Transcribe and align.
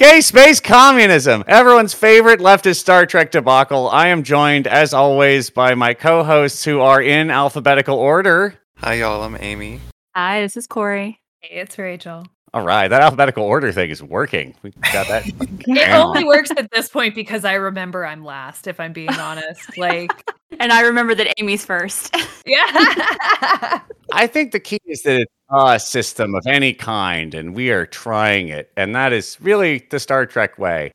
Gay 0.00 0.22
space 0.22 0.60
communism, 0.60 1.44
everyone's 1.46 1.92
favorite 1.92 2.40
leftist 2.40 2.76
Star 2.76 3.04
Trek 3.04 3.30
debacle. 3.30 3.90
I 3.90 4.06
am 4.06 4.22
joined, 4.22 4.66
as 4.66 4.94
always, 4.94 5.50
by 5.50 5.74
my 5.74 5.92
co 5.92 6.24
hosts 6.24 6.64
who 6.64 6.80
are 6.80 7.02
in 7.02 7.30
alphabetical 7.30 7.98
order. 7.98 8.58
Hi, 8.78 8.94
y'all. 8.94 9.22
I'm 9.22 9.36
Amy. 9.38 9.78
Hi, 10.16 10.40
this 10.40 10.56
is 10.56 10.66
Corey. 10.66 11.20
Hey, 11.42 11.60
it's 11.60 11.76
Rachel. 11.76 12.24
All 12.52 12.64
right, 12.64 12.88
that 12.88 13.00
alphabetical 13.00 13.44
order 13.44 13.70
thing 13.70 13.90
is 13.90 14.02
working. 14.02 14.54
We 14.62 14.70
got 14.92 15.06
that. 15.08 15.24
It 15.66 15.90
only 15.90 16.24
works 16.24 16.50
at 16.50 16.70
this 16.72 16.88
point 16.88 17.14
because 17.14 17.44
I 17.44 17.54
remember 17.54 18.04
I'm 18.04 18.24
last, 18.24 18.66
if 18.66 18.80
I'm 18.80 18.92
being 18.92 19.10
honest. 19.10 19.78
Like, 19.78 20.10
And 20.58 20.72
I 20.72 20.80
remember 20.82 21.14
that 21.14 21.32
Amy's 21.38 21.64
first. 21.64 22.14
yeah. 22.46 23.80
I 24.12 24.26
think 24.26 24.52
the 24.52 24.60
key 24.60 24.78
is 24.86 25.02
that 25.02 25.20
it's 25.20 25.32
a 25.50 25.78
system 25.78 26.34
of 26.34 26.44
any 26.46 26.74
kind, 26.74 27.34
and 27.34 27.54
we 27.54 27.70
are 27.70 27.86
trying 27.86 28.48
it. 28.48 28.72
And 28.76 28.94
that 28.94 29.12
is 29.12 29.38
really 29.40 29.86
the 29.90 30.00
Star 30.00 30.26
Trek 30.26 30.58
way. 30.58 30.90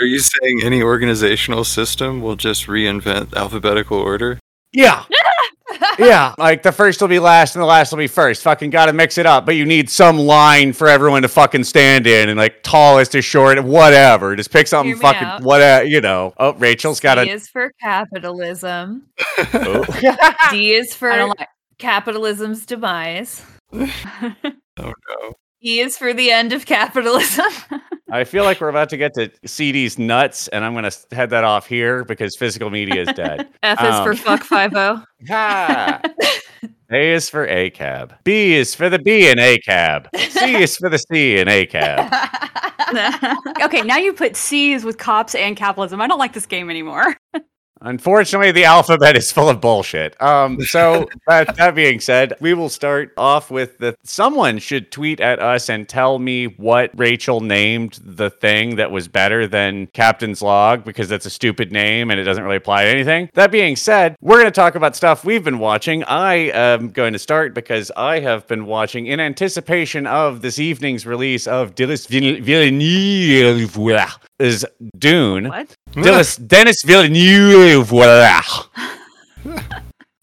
Are 0.00 0.06
you 0.06 0.20
saying 0.20 0.60
any 0.62 0.82
organizational 0.82 1.64
system 1.64 2.20
will 2.20 2.36
just 2.36 2.66
reinvent 2.66 3.34
alphabetical 3.34 3.98
order? 3.98 4.38
Yeah. 4.72 5.04
Yeah. 5.98 6.34
Like 6.38 6.62
the 6.62 6.72
first 6.72 7.00
will 7.00 7.08
be 7.08 7.18
last 7.18 7.54
and 7.54 7.62
the 7.62 7.66
last 7.66 7.92
will 7.92 7.98
be 7.98 8.06
first. 8.06 8.42
Fucking 8.42 8.70
gotta 8.70 8.92
mix 8.92 9.18
it 9.18 9.26
up. 9.26 9.46
But 9.46 9.56
you 9.56 9.64
need 9.64 9.88
some 9.90 10.18
line 10.18 10.72
for 10.72 10.88
everyone 10.88 11.22
to 11.22 11.28
fucking 11.28 11.64
stand 11.64 12.06
in 12.06 12.28
and 12.28 12.38
like 12.38 12.62
tallest 12.62 13.12
to 13.12 13.22
short, 13.22 13.62
whatever. 13.62 14.34
Just 14.36 14.50
pick 14.50 14.66
something 14.66 14.96
fucking 14.96 15.22
out. 15.26 15.42
whatever, 15.42 15.84
you 15.84 16.00
know. 16.00 16.32
Oh, 16.38 16.54
Rachel's 16.54 17.00
got 17.00 17.18
C 17.18 17.30
a. 17.30 17.34
is 17.34 17.48
for 17.48 17.72
capitalism. 17.80 19.08
Oh. 19.54 19.84
D 20.50 20.72
is 20.74 20.94
for 20.94 21.26
like. 21.26 21.48
capitalism's 21.78 22.66
demise. 22.66 23.42
Oh 24.78 24.94
no. 25.10 25.34
E 25.62 25.80
is 25.80 25.98
for 25.98 26.14
the 26.14 26.30
end 26.30 26.52
of 26.52 26.64
capitalism. 26.64 27.44
I 28.12 28.24
feel 28.24 28.44
like 28.44 28.60
we're 28.60 28.70
about 28.70 28.88
to 28.90 28.96
get 28.96 29.14
to 29.14 29.30
CD's 29.46 29.98
nuts, 29.98 30.48
and 30.48 30.64
I'm 30.64 30.74
gonna 30.74 30.90
head 31.12 31.30
that 31.30 31.44
off 31.44 31.66
here 31.66 32.04
because 32.04 32.34
physical 32.36 32.70
media 32.70 33.02
is 33.02 33.08
dead. 33.14 33.48
F 33.62 33.80
is 33.82 33.94
Um, 33.94 34.04
for 34.04 34.14
fuck 34.14 34.42
five 34.42 34.72
oh. 34.74 35.02
o. 35.30 35.98
A 36.92 37.12
is 37.12 37.30
for 37.30 37.46
A 37.46 37.70
cab. 37.70 38.14
B 38.24 38.54
is 38.54 38.74
for 38.74 38.88
the 38.88 38.98
B 38.98 39.28
in 39.28 39.38
A 39.38 39.58
cab. 39.58 40.08
C 40.16 40.56
is 40.56 40.76
for 40.76 40.88
the 40.88 40.98
C 40.98 41.38
in 41.38 41.46
A 41.46 41.66
cab. 41.66 42.12
okay, 43.62 43.82
now 43.82 43.98
you 43.98 44.12
put 44.12 44.34
C's 44.34 44.82
with 44.82 44.98
cops 44.98 45.34
and 45.36 45.56
capitalism. 45.56 46.00
I 46.00 46.08
don't 46.08 46.18
like 46.18 46.32
this 46.32 46.46
game 46.46 46.68
anymore. 46.70 47.14
Unfortunately, 47.82 48.52
the 48.52 48.64
alphabet 48.64 49.16
is 49.16 49.32
full 49.32 49.48
of 49.48 49.60
bullshit. 49.60 50.20
Um, 50.20 50.60
so 50.60 51.08
that, 51.26 51.56
that 51.56 51.74
being 51.74 52.00
said, 52.00 52.34
we 52.40 52.54
will 52.54 52.68
start 52.68 53.12
off 53.16 53.50
with 53.50 53.78
the 53.78 53.96
someone 54.04 54.58
should 54.58 54.92
tweet 54.92 55.20
at 55.20 55.40
us 55.40 55.68
and 55.68 55.88
tell 55.88 56.18
me 56.18 56.46
what 56.46 56.90
Rachel 56.94 57.40
named 57.40 57.98
the 58.04 58.30
thing 58.30 58.76
that 58.76 58.90
was 58.90 59.08
better 59.08 59.46
than 59.46 59.86
Captain's 59.88 60.42
Log 60.42 60.84
because 60.84 61.08
that's 61.08 61.26
a 61.26 61.30
stupid 61.30 61.72
name 61.72 62.10
and 62.10 62.20
it 62.20 62.24
doesn't 62.24 62.44
really 62.44 62.56
apply 62.56 62.84
to 62.84 62.90
anything. 62.90 63.30
That 63.34 63.50
being 63.50 63.76
said, 63.76 64.16
we're 64.20 64.36
going 64.36 64.46
to 64.46 64.50
talk 64.50 64.74
about 64.74 64.96
stuff 64.96 65.24
we've 65.24 65.44
been 65.44 65.58
watching. 65.58 66.04
I 66.04 66.34
am 66.52 66.90
going 66.90 67.12
to 67.14 67.18
start 67.18 67.54
because 67.54 67.90
I 67.96 68.20
have 68.20 68.46
been 68.46 68.66
watching 68.66 69.06
in 69.06 69.20
anticipation 69.20 70.06
of 70.06 70.42
this 70.42 70.58
evening's 70.58 71.06
release 71.06 71.46
of 71.46 71.74
Vill- 71.74 72.42
Villeneuve 72.42 74.18
is 74.38 74.66
Dune. 74.98 75.48
What? 75.48 75.76
Dennis, 75.92 76.36
Dennis 76.36 76.82
Villeneuve. 76.84 77.86
Voila. 77.86 78.40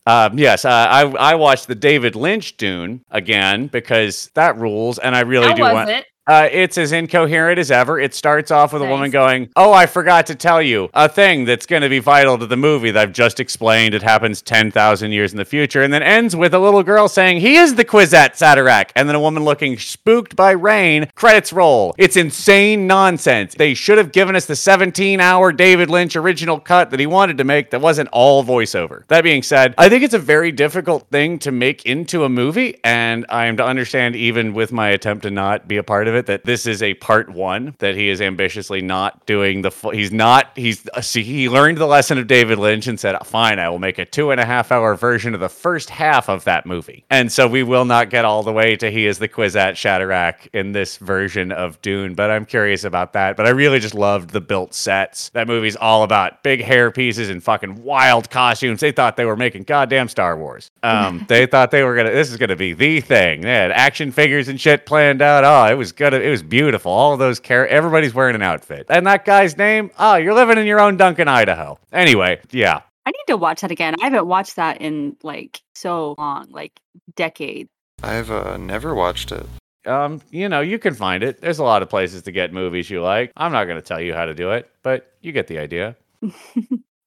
Um, 0.07 0.39
yes, 0.39 0.63
uh, 0.63 0.69
I 0.69 1.01
I 1.01 1.35
watched 1.35 1.67
the 1.67 1.75
David 1.75 2.15
Lynch 2.15 2.55
Dune 2.55 3.01
again 3.11 3.67
because 3.67 4.31
that 4.35 4.55
rules, 4.55 4.99
and 4.99 5.13
I 5.13 5.19
really 5.19 5.47
How 5.47 5.53
do 5.53 5.61
was 5.63 5.73
want. 5.73 5.89
it? 5.89 6.05
Uh, 6.27 6.49
it's 6.51 6.77
as 6.77 6.91
incoherent 6.91 7.57
as 7.57 7.71
ever. 7.71 7.99
It 7.99 8.13
starts 8.13 8.51
off 8.51 8.73
with 8.73 8.81
a 8.81 8.85
woman 8.85 9.11
going, 9.11 9.49
"Oh, 9.55 9.71
I 9.71 9.85
forgot 9.85 10.25
to 10.27 10.35
tell 10.35 10.61
you 10.61 10.89
a 10.93 11.07
thing 11.07 11.45
that's 11.45 11.65
going 11.65 11.83
to 11.83 11.89
be 11.89 11.99
vital 11.99 12.37
to 12.37 12.45
the 12.45 12.57
movie 12.57 12.91
that 12.91 13.01
I've 13.01 13.13
just 13.13 13.39
explained. 13.39 13.93
It 13.93 14.03
happens 14.03 14.41
ten 14.41 14.69
thousand 14.69 15.13
years 15.13 15.31
in 15.31 15.37
the 15.37 15.45
future," 15.45 15.83
and 15.83 15.93
then 15.93 16.03
ends 16.03 16.35
with 16.35 16.53
a 16.53 16.59
little 16.59 16.83
girl 16.83 17.07
saying, 17.07 17.39
"He 17.39 17.55
is 17.55 17.75
the 17.75 17.85
Kwisatz 17.85 18.39
Haderach," 18.39 18.89
and 18.95 19.07
then 19.07 19.15
a 19.15 19.21
woman 19.21 19.45
looking 19.45 19.77
spooked 19.77 20.35
by 20.35 20.51
rain. 20.51 21.07
Credits 21.15 21.53
roll. 21.53 21.95
It's 21.97 22.17
insane 22.17 22.87
nonsense. 22.87 23.55
They 23.55 23.73
should 23.73 23.97
have 23.97 24.11
given 24.11 24.35
us 24.35 24.45
the 24.45 24.55
seventeen-hour 24.57 25.53
David 25.53 25.89
Lynch 25.89 26.17
original 26.17 26.59
cut 26.59 26.89
that 26.91 26.99
he 26.99 27.07
wanted 27.07 27.37
to 27.37 27.45
make 27.45 27.69
that 27.69 27.79
wasn't 27.79 28.09
all 28.11 28.43
voiceover. 28.43 29.07
That 29.07 29.23
being 29.23 29.43
said, 29.43 29.73
I 29.77 29.87
think 29.87 30.03
it's 30.03 30.13
a 30.13 30.19
very 30.19 30.51
difficult 30.51 31.07
thing 31.09 31.39
to 31.39 31.51
make 31.51 31.85
into 31.85 32.25
a 32.25 32.29
movie, 32.29 32.79
and 32.83 33.25
I 33.29 33.45
am 33.45 33.55
to 33.57 33.65
understand, 33.65 34.17
even 34.17 34.53
with 34.53 34.73
my 34.73 34.89
attempt 34.89 35.23
to 35.23 35.31
not 35.31 35.69
be 35.69 35.77
a 35.77 35.83
part 35.83 36.07
of 36.07 36.15
it, 36.15 36.16
that 36.25 36.43
this 36.43 36.65
is 36.65 36.83
a 36.83 36.95
part 36.95 37.29
one, 37.29 37.75
that 37.77 37.95
he 37.95 38.09
is 38.09 38.19
ambitiously 38.19 38.81
not 38.81 39.25
doing 39.25 39.61
the 39.61 39.71
full. 39.71 39.91
He's 39.91 40.11
not, 40.11 40.51
he's, 40.55 40.87
see, 41.01 41.23
he 41.23 41.47
learned 41.47 41.77
the 41.77 41.85
lesson 41.85 42.17
of 42.17 42.27
David 42.27 42.57
Lynch 42.57 42.87
and 42.87 42.99
said, 42.99 43.15
fine, 43.25 43.59
I 43.59 43.69
will 43.69 43.79
make 43.79 43.99
a 43.99 44.05
two 44.05 44.31
and 44.31 44.41
a 44.41 44.45
half 44.45 44.71
hour 44.71 44.95
version 44.95 45.33
of 45.33 45.39
the 45.39 45.49
first 45.49 45.89
half 45.89 46.29
of 46.29 46.43
that 46.45 46.65
movie. 46.65 47.05
And 47.09 47.31
so 47.31 47.47
we 47.47 47.63
will 47.63 47.85
not 47.85 48.09
get 48.09 48.25
all 48.25 48.43
the 48.43 48.51
way 48.51 48.75
to 48.77 48.89
he 48.89 49.05
is 49.05 49.19
the 49.19 49.27
Kwisatz 49.27 49.73
Haderach 49.73 50.47
in 50.53 50.71
this 50.71 50.97
version 50.97 51.51
of 51.51 51.81
Dune, 51.81 52.15
but 52.15 52.31
I'm 52.31 52.45
curious 52.45 52.83
about 52.83 53.13
that. 53.13 53.37
But 53.37 53.45
I 53.45 53.49
really 53.49 53.79
just 53.79 53.95
loved 53.95 54.31
the 54.31 54.41
built 54.41 54.73
sets. 54.73 55.29
That 55.29 55.47
movie's 55.47 55.75
all 55.75 56.03
about 56.03 56.43
big 56.43 56.61
hair 56.61 56.91
pieces 56.91 57.29
and 57.29 57.43
fucking 57.43 57.83
wild 57.83 58.29
costumes. 58.29 58.79
They 58.79 58.91
thought 58.91 59.17
they 59.17 59.25
were 59.25 59.35
making 59.35 59.63
goddamn 59.63 60.07
Star 60.07 60.37
Wars. 60.37 60.71
Um, 60.83 61.25
they 61.27 61.45
thought 61.45 61.71
they 61.71 61.83
were 61.83 61.95
gonna. 61.95 62.11
This 62.11 62.31
is 62.31 62.37
gonna 62.37 62.55
be 62.55 62.73
the 62.73 63.01
thing. 63.01 63.41
They 63.41 63.53
had 63.53 63.71
action 63.71 64.11
figures 64.11 64.47
and 64.47 64.59
shit 64.59 64.85
planned 64.85 65.21
out. 65.21 65.43
Oh, 65.43 65.71
it 65.71 65.77
was 65.77 65.91
gonna. 66.11 66.23
It 66.23 66.29
was 66.29 66.43
beautiful. 66.43 66.91
All 66.91 67.13
of 67.13 67.19
those 67.19 67.39
care. 67.39 67.67
Everybody's 67.67 68.13
wearing 68.13 68.35
an 68.35 68.41
outfit. 68.41 68.87
And 68.89 69.05
that 69.07 69.25
guy's 69.25 69.57
name. 69.57 69.91
Oh, 69.97 70.15
you're 70.15 70.33
living 70.33 70.57
in 70.57 70.65
your 70.65 70.79
own 70.79 70.97
Duncan, 70.97 71.27
Idaho. 71.27 71.79
Anyway, 71.91 72.39
yeah. 72.51 72.81
I 73.05 73.11
need 73.11 73.25
to 73.27 73.37
watch 73.37 73.61
that 73.61 73.71
again. 73.71 73.95
I 74.01 74.05
haven't 74.05 74.27
watched 74.27 74.57
that 74.57 74.81
in 74.81 75.15
like 75.23 75.61
so 75.75 76.15
long, 76.17 76.47
like 76.49 76.79
decades. 77.15 77.69
I've 78.03 78.29
uh, 78.29 78.57
never 78.57 78.93
watched 78.93 79.31
it. 79.31 79.45
Um, 79.85 80.21
you 80.31 80.49
know, 80.49 80.59
you 80.61 80.77
can 80.79 80.93
find 80.93 81.23
it. 81.23 81.39
There's 81.39 81.59
a 81.59 81.63
lot 81.63 81.81
of 81.81 81.89
places 81.89 82.23
to 82.23 82.31
get 82.31 82.51
movies 82.51 82.89
you 82.89 83.01
like. 83.01 83.31
I'm 83.37 83.53
not 83.53 83.65
gonna 83.65 83.81
tell 83.81 84.01
you 84.01 84.13
how 84.13 84.25
to 84.25 84.33
do 84.33 84.51
it, 84.51 84.69
but 84.83 85.13
you 85.21 85.31
get 85.31 85.47
the 85.47 85.59
idea. 85.59 85.95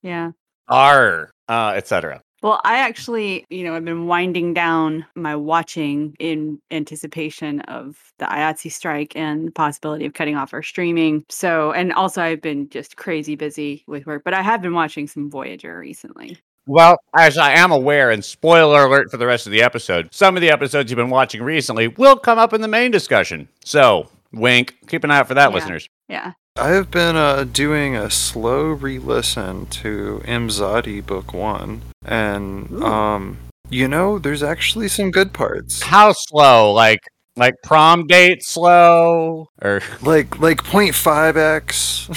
Yeah. 0.02 0.32
R, 0.68 1.30
uh, 1.48 1.72
etc. 1.76 2.22
Well, 2.42 2.60
I 2.64 2.78
actually, 2.78 3.44
you 3.50 3.64
know, 3.64 3.74
I've 3.74 3.84
been 3.84 4.06
winding 4.06 4.54
down 4.54 5.04
my 5.14 5.36
watching 5.36 6.16
in 6.18 6.58
anticipation 6.70 7.60
of 7.62 7.98
the 8.18 8.24
IATSE 8.24 8.72
strike 8.72 9.14
and 9.14 9.48
the 9.48 9.52
possibility 9.52 10.06
of 10.06 10.14
cutting 10.14 10.36
off 10.36 10.54
our 10.54 10.62
streaming. 10.62 11.24
So, 11.28 11.72
and 11.72 11.92
also 11.92 12.22
I've 12.22 12.40
been 12.40 12.70
just 12.70 12.96
crazy 12.96 13.36
busy 13.36 13.84
with 13.86 14.06
work, 14.06 14.24
but 14.24 14.32
I 14.32 14.40
have 14.40 14.62
been 14.62 14.72
watching 14.72 15.06
some 15.06 15.30
Voyager 15.30 15.78
recently. 15.78 16.38
Well, 16.66 16.98
as 17.18 17.36
I 17.36 17.52
am 17.52 17.72
aware, 17.72 18.10
and 18.10 18.24
spoiler 18.24 18.84
alert 18.84 19.10
for 19.10 19.16
the 19.16 19.26
rest 19.26 19.46
of 19.46 19.52
the 19.52 19.62
episode, 19.62 20.08
some 20.14 20.36
of 20.36 20.40
the 20.40 20.50
episodes 20.50 20.90
you've 20.90 20.96
been 20.96 21.10
watching 21.10 21.42
recently 21.42 21.88
will 21.88 22.16
come 22.16 22.38
up 22.38 22.52
in 22.52 22.60
the 22.60 22.68
main 22.68 22.90
discussion. 22.90 23.48
So, 23.64 24.08
wink. 24.32 24.76
Keep 24.86 25.04
an 25.04 25.10
eye 25.10 25.18
out 25.18 25.28
for 25.28 25.34
that, 25.34 25.50
Yeah. 25.50 25.54
listeners. 25.54 25.88
Yeah. 26.08 26.32
I 26.60 26.72
have 26.72 26.90
been 26.90 27.16
uh, 27.16 27.44
doing 27.44 27.96
a 27.96 28.10
slow 28.10 28.64
re-listen 28.64 29.64
to 29.80 30.20
Imzadi 30.26 31.04
Book 31.04 31.32
One, 31.32 31.80
and 32.04 32.70
Ooh. 32.70 32.84
um, 32.84 33.38
you 33.70 33.88
know, 33.88 34.18
there's 34.18 34.42
actually 34.42 34.88
some 34.88 35.10
good 35.10 35.32
parts. 35.32 35.80
How 35.80 36.12
slow? 36.12 36.70
Like, 36.74 37.00
like 37.34 37.54
prom 37.64 38.06
date 38.06 38.44
slow? 38.44 39.46
Or 39.62 39.82
Like 40.02 40.38
like 40.38 40.62
0.5 40.64 41.36
x. 41.36 42.08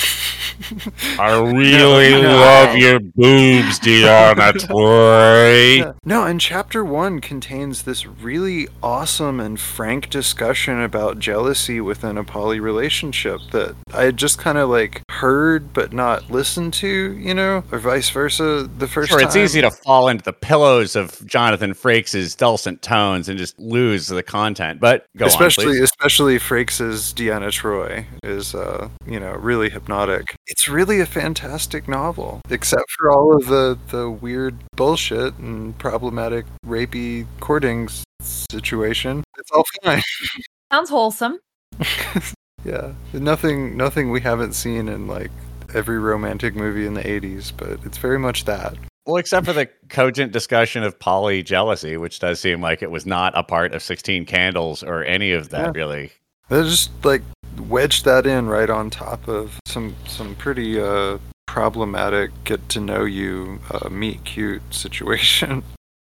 I 1.20 1.34
really 1.40 2.12
No, 2.22 2.30
love 2.30 2.78
your 2.78 3.00
boobs, 3.00 3.80
Deanna 3.80 4.54
Troy. 4.68 5.78
Yeah. 5.78 5.94
No, 6.06 6.24
and 6.26 6.40
chapter 6.40 6.86
one 6.86 7.20
contains 7.20 7.84
this 7.84 8.06
really 8.06 8.68
awesome 8.82 9.40
and 9.40 9.60
frank 9.60 10.10
discussion 10.10 10.82
about 10.82 11.20
jealousy 11.20 11.82
within 11.82 12.18
a 12.18 12.24
poly 12.24 12.60
relationship 12.60 13.40
that 13.52 13.76
I 13.94 14.04
had 14.04 14.18
just 14.18 14.38
kind 14.38 14.58
of 14.58 14.70
like 14.70 15.02
heard 15.10 15.74
but 15.74 15.92
not 15.92 16.30
listened 16.30 16.74
to, 16.76 16.88
you 16.88 17.34
know, 17.34 17.64
or 17.72 17.80
vice 17.80 18.10
versa. 18.10 18.70
The 18.78 18.88
first 18.88 19.10
Sure, 19.10 19.22
it's 19.22 19.36
easy 19.36 19.62
to 19.62 19.72
fall 19.72 20.08
into 20.08 20.24
the 20.24 20.34
pillows 20.34 20.96
of 20.96 21.26
Jonathan 21.26 21.74
Frakes' 21.74 22.38
dulcet 22.38 22.82
tones 22.82 23.28
and 23.28 23.38
just 23.38 23.58
lose 23.60 24.08
the 24.08 24.24
content. 24.24 24.80
But 24.80 25.08
go 25.18 25.26
especially 25.26 25.66
on, 25.66 25.72
please. 25.74 25.82
especially 25.82 26.38
Frakes' 26.38 27.14
Deanna 27.34 27.52
Troy 27.52 28.06
is 28.24 28.54
uh 28.54 28.90
you 29.08 29.20
know 29.20 29.32
really 29.34 29.70
hypnotic. 29.70 30.36
It's 30.46 30.70
really 30.70 31.00
a 31.00 31.06
fantastic 31.06 31.88
novel, 31.88 32.42
except 32.50 32.92
for 32.92 33.12
all 33.12 33.36
of 33.36 33.48
the 33.48 33.78
the 33.90 34.10
weird 34.10 34.56
bullshit 34.76 35.38
and 35.40 35.76
problematic 35.80 36.46
rapey 36.66 37.26
courting 37.40 37.90
situation. 38.22 39.24
It's 39.40 39.50
all 39.52 39.64
fine. 39.84 40.02
Sounds 40.72 40.90
wholesome. 40.90 41.40
yeah, 42.66 42.94
nothing 43.14 43.76
nothing 43.78 44.12
we 44.12 44.22
haven't 44.22 44.54
seen 44.54 44.88
in 44.88 45.08
like 45.08 45.32
every 45.74 45.98
romantic 45.98 46.56
movie 46.56 46.86
in 46.86 46.94
the 46.94 47.02
80s, 47.02 47.52
but 47.56 47.80
it's 47.84 47.98
very 47.98 48.20
much 48.20 48.46
that. 48.46 48.76
Well, 49.08 49.18
except 49.18 49.48
for 49.48 49.54
the 49.54 49.68
cogent 49.90 50.32
discussion 50.32 50.84
of 50.84 51.00
poly 51.00 51.42
jealousy, 51.42 51.98
which 51.98 52.20
does 52.20 52.40
seem 52.40 52.62
like 52.62 52.84
it 52.84 52.92
was 52.92 53.08
not 53.08 53.34
a 53.36 53.44
part 53.44 53.74
of 53.74 53.82
16 53.82 54.26
Candles 54.28 54.84
or 54.84 55.04
any 55.04 55.32
of 55.34 55.50
that, 55.50 55.66
Yeah. 55.76 55.82
really. 55.82 56.12
There's 56.50 56.70
just 56.70 57.06
like 57.06 57.22
wedged 57.58 58.06
that 58.06 58.26
in 58.26 58.48
right 58.48 58.70
on 58.70 58.90
top 58.90 59.28
of 59.28 59.60
some 59.66 59.96
some 60.08 60.36
pretty 60.36 60.80
uh, 60.80 61.18
problematic 61.48 62.32
get 62.44 62.68
to 62.70 62.80
know 62.80 63.04
you 63.06 63.60
uh, 63.72 63.90
meet 63.90 64.24
cute 64.24 64.62
situation. 64.74 65.64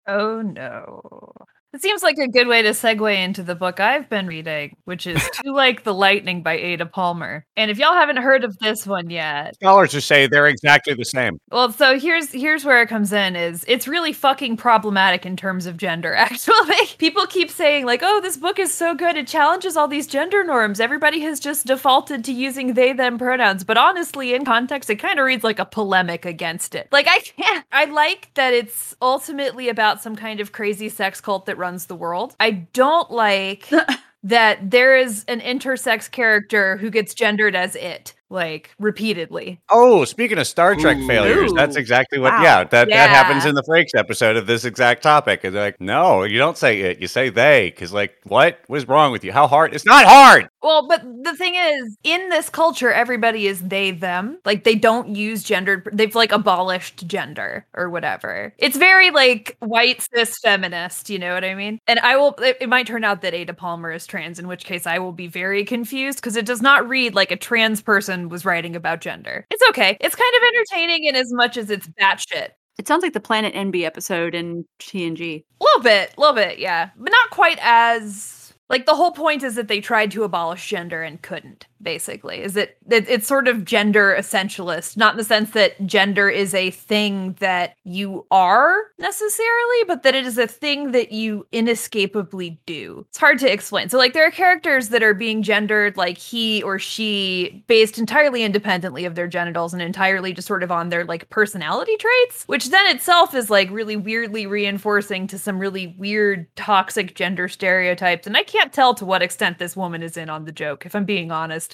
Oh 0.06 0.42
no. 0.42 1.32
It 1.74 1.82
seems 1.82 2.04
like 2.04 2.18
a 2.18 2.28
good 2.28 2.46
way 2.46 2.62
to 2.62 2.68
segue 2.68 3.18
into 3.18 3.42
the 3.42 3.56
book 3.56 3.80
I've 3.80 4.08
been 4.08 4.28
reading, 4.28 4.76
which 4.84 5.08
is 5.08 5.20
Too 5.42 5.52
Like 5.52 5.82
the 5.82 5.92
Lightning 5.92 6.40
by 6.40 6.52
Ada 6.52 6.86
Palmer. 6.86 7.44
And 7.56 7.68
if 7.68 7.78
y'all 7.78 7.94
haven't 7.94 8.18
heard 8.18 8.44
of 8.44 8.56
this 8.60 8.86
one 8.86 9.10
yet, 9.10 9.56
Scholars 9.56 9.90
just 9.90 10.06
say 10.06 10.28
they're 10.28 10.46
exactly 10.46 10.94
the 10.94 11.04
same. 11.04 11.40
well, 11.50 11.72
so 11.72 11.98
here's 11.98 12.30
here's 12.30 12.64
where 12.64 12.80
it 12.80 12.88
comes 12.88 13.12
in 13.12 13.34
is 13.34 13.64
it's 13.66 13.88
really 13.88 14.12
fucking 14.12 14.56
problematic 14.56 15.26
in 15.26 15.36
terms 15.36 15.66
of 15.66 15.76
gender, 15.76 16.14
actually. 16.14 16.86
People 16.98 17.26
keep 17.26 17.50
saying, 17.50 17.86
like, 17.86 18.02
oh, 18.04 18.20
this 18.20 18.36
book 18.36 18.60
is 18.60 18.72
so 18.72 18.94
good, 18.94 19.16
it 19.16 19.26
challenges 19.26 19.76
all 19.76 19.88
these 19.88 20.06
gender 20.06 20.44
norms. 20.44 20.78
Everybody 20.78 21.22
has 21.22 21.40
just 21.40 21.66
defaulted 21.66 22.22
to 22.26 22.32
using 22.32 22.74
they 22.74 22.92
them 22.92 23.18
pronouns. 23.18 23.64
But 23.64 23.78
honestly, 23.78 24.32
in 24.32 24.44
context, 24.44 24.90
it 24.90 25.00
kind 25.00 25.18
of 25.18 25.26
reads 25.26 25.42
like 25.42 25.58
a 25.58 25.64
polemic 25.64 26.24
against 26.24 26.76
it. 26.76 26.86
Like 26.92 27.08
I 27.08 27.18
can't 27.18 27.66
I 27.72 27.86
like 27.86 28.30
that 28.34 28.54
it's 28.54 28.94
ultimately 29.02 29.68
about 29.68 30.00
some 30.00 30.14
kind 30.14 30.38
of 30.38 30.52
crazy 30.52 30.88
sex 30.88 31.20
cult 31.20 31.46
that 31.46 31.63
runs 31.64 31.86
the 31.86 31.96
world. 31.96 32.36
I 32.40 32.50
don't 32.74 33.10
like 33.10 33.70
that 34.22 34.70
there 34.70 34.96
is 34.96 35.24
an 35.28 35.40
intersex 35.40 36.10
character 36.10 36.76
who 36.76 36.90
gets 36.90 37.14
gendered 37.14 37.56
as 37.56 37.74
it, 37.76 38.13
like 38.34 38.70
repeatedly. 38.78 39.60
Oh, 39.70 40.04
speaking 40.04 40.38
of 40.38 40.46
Star 40.46 40.74
Trek 40.74 40.98
Ooh. 40.98 41.06
failures, 41.06 41.52
that's 41.54 41.76
exactly 41.76 42.18
what. 42.18 42.32
Wow. 42.32 42.42
Yeah, 42.42 42.64
that 42.64 42.88
that 42.88 43.10
happens 43.10 43.46
in 43.46 43.54
the 43.54 43.62
Frakes 43.62 43.94
episode 43.94 44.36
of 44.36 44.46
this 44.46 44.64
exact 44.64 45.02
topic. 45.02 45.44
And 45.44 45.54
they're 45.54 45.62
like, 45.62 45.80
no, 45.80 46.24
you 46.24 46.38
don't 46.38 46.58
say 46.58 46.80
it, 46.80 46.98
you 46.98 47.06
say 47.06 47.30
they, 47.30 47.70
because 47.70 47.92
like, 47.92 48.16
what 48.24 48.58
was 48.68 48.86
wrong 48.88 49.12
with 49.12 49.24
you? 49.24 49.32
How 49.32 49.46
hard? 49.46 49.72
It's 49.74 49.86
not 49.86 50.04
hard. 50.04 50.48
Well, 50.62 50.88
but 50.88 51.02
the 51.02 51.36
thing 51.36 51.54
is, 51.56 51.96
in 52.04 52.30
this 52.30 52.48
culture, 52.48 52.90
everybody 52.90 53.46
is 53.46 53.60
they, 53.60 53.90
them. 53.90 54.38
Like, 54.46 54.64
they 54.64 54.74
don't 54.74 55.14
use 55.14 55.42
gendered, 55.42 55.88
they've 55.92 56.14
like 56.14 56.32
abolished 56.32 57.06
gender 57.06 57.66
or 57.74 57.90
whatever. 57.90 58.54
It's 58.56 58.78
very 58.78 59.10
like 59.10 59.58
white 59.60 60.06
cis 60.14 60.38
feminist, 60.42 61.10
you 61.10 61.18
know 61.18 61.34
what 61.34 61.44
I 61.44 61.54
mean? 61.54 61.80
And 61.86 62.00
I 62.00 62.16
will, 62.16 62.34
it, 62.38 62.56
it 62.62 62.68
might 62.70 62.86
turn 62.86 63.04
out 63.04 63.20
that 63.20 63.34
Ada 63.34 63.52
Palmer 63.52 63.92
is 63.92 64.06
trans, 64.06 64.38
in 64.38 64.48
which 64.48 64.64
case 64.64 64.86
I 64.86 64.98
will 64.98 65.12
be 65.12 65.26
very 65.26 65.64
confused 65.64 66.18
because 66.18 66.34
it 66.34 66.46
does 66.46 66.62
not 66.62 66.88
read 66.88 67.14
like 67.14 67.30
a 67.30 67.36
trans 67.36 67.82
person 67.82 68.23
was 68.28 68.44
writing 68.44 68.76
about 68.76 69.00
gender. 69.00 69.46
It's 69.50 69.62
okay. 69.70 69.96
It's 70.00 70.14
kind 70.14 70.34
of 70.36 70.42
entertaining 70.48 71.04
in 71.04 71.16
as 71.16 71.32
much 71.32 71.56
as 71.56 71.70
it's 71.70 71.88
batshit. 72.00 72.50
It 72.78 72.88
sounds 72.88 73.02
like 73.02 73.12
the 73.12 73.20
Planet 73.20 73.54
NB 73.54 73.84
episode 73.84 74.34
in 74.34 74.64
TNG. 74.80 75.44
A 75.60 75.64
little 75.64 75.82
bit, 75.82 76.12
a 76.16 76.20
little 76.20 76.34
bit, 76.34 76.58
yeah. 76.58 76.90
But 76.96 77.12
not 77.12 77.30
quite 77.30 77.58
as 77.62 78.44
like 78.68 78.86
the 78.86 78.94
whole 78.94 79.12
point 79.12 79.42
is 79.42 79.54
that 79.54 79.68
they 79.68 79.80
tried 79.80 80.10
to 80.12 80.24
abolish 80.24 80.68
gender 80.68 81.02
and 81.02 81.20
couldn't, 81.20 81.66
basically. 81.84 82.42
Is 82.42 82.54
that 82.54 82.76
it, 82.90 83.08
it's 83.08 83.28
sort 83.28 83.46
of 83.46 83.64
gender 83.64 84.16
essentialist, 84.18 84.96
not 84.96 85.14
in 85.14 85.18
the 85.18 85.24
sense 85.24 85.50
that 85.50 85.86
gender 85.86 86.28
is 86.28 86.54
a 86.54 86.70
thing 86.70 87.34
that 87.34 87.76
you 87.84 88.26
are 88.30 88.74
necessarily, 88.98 89.84
but 89.86 90.02
that 90.02 90.14
it 90.14 90.26
is 90.26 90.38
a 90.38 90.46
thing 90.46 90.92
that 90.92 91.12
you 91.12 91.46
inescapably 91.52 92.58
do. 92.66 93.04
It's 93.10 93.18
hard 93.18 93.38
to 93.40 93.52
explain. 93.52 93.88
So 93.88 93.98
like 93.98 94.14
there 94.14 94.26
are 94.26 94.30
characters 94.30 94.88
that 94.88 95.02
are 95.02 95.14
being 95.14 95.42
gendered 95.42 95.96
like 95.96 96.18
he 96.18 96.62
or 96.62 96.78
she 96.78 97.64
based 97.68 97.98
entirely 97.98 98.42
independently 98.42 99.04
of 99.04 99.14
their 99.14 99.28
genitals 99.28 99.72
and 99.72 99.82
entirely 99.82 100.32
just 100.32 100.48
sort 100.48 100.62
of 100.62 100.72
on 100.72 100.88
their 100.88 101.04
like 101.04 101.28
personality 101.30 101.96
traits, 101.96 102.44
which 102.46 102.70
then 102.70 102.86
itself 102.86 103.34
is 103.34 103.50
like 103.50 103.70
really 103.70 103.96
weirdly 103.96 104.46
reinforcing 104.46 105.26
to 105.26 105.38
some 105.38 105.58
really 105.58 105.94
weird 105.98 106.46
toxic 106.56 107.14
gender 107.14 107.48
stereotypes. 107.48 108.26
And 108.26 108.36
I 108.36 108.42
can't 108.42 108.72
tell 108.72 108.94
to 108.94 109.04
what 109.04 109.22
extent 109.22 109.58
this 109.58 109.76
woman 109.76 110.02
is 110.02 110.16
in 110.16 110.30
on 110.30 110.44
the 110.44 110.52
joke, 110.52 110.86
if 110.86 110.94
I'm 110.94 111.04
being 111.04 111.30
honest. 111.30 111.73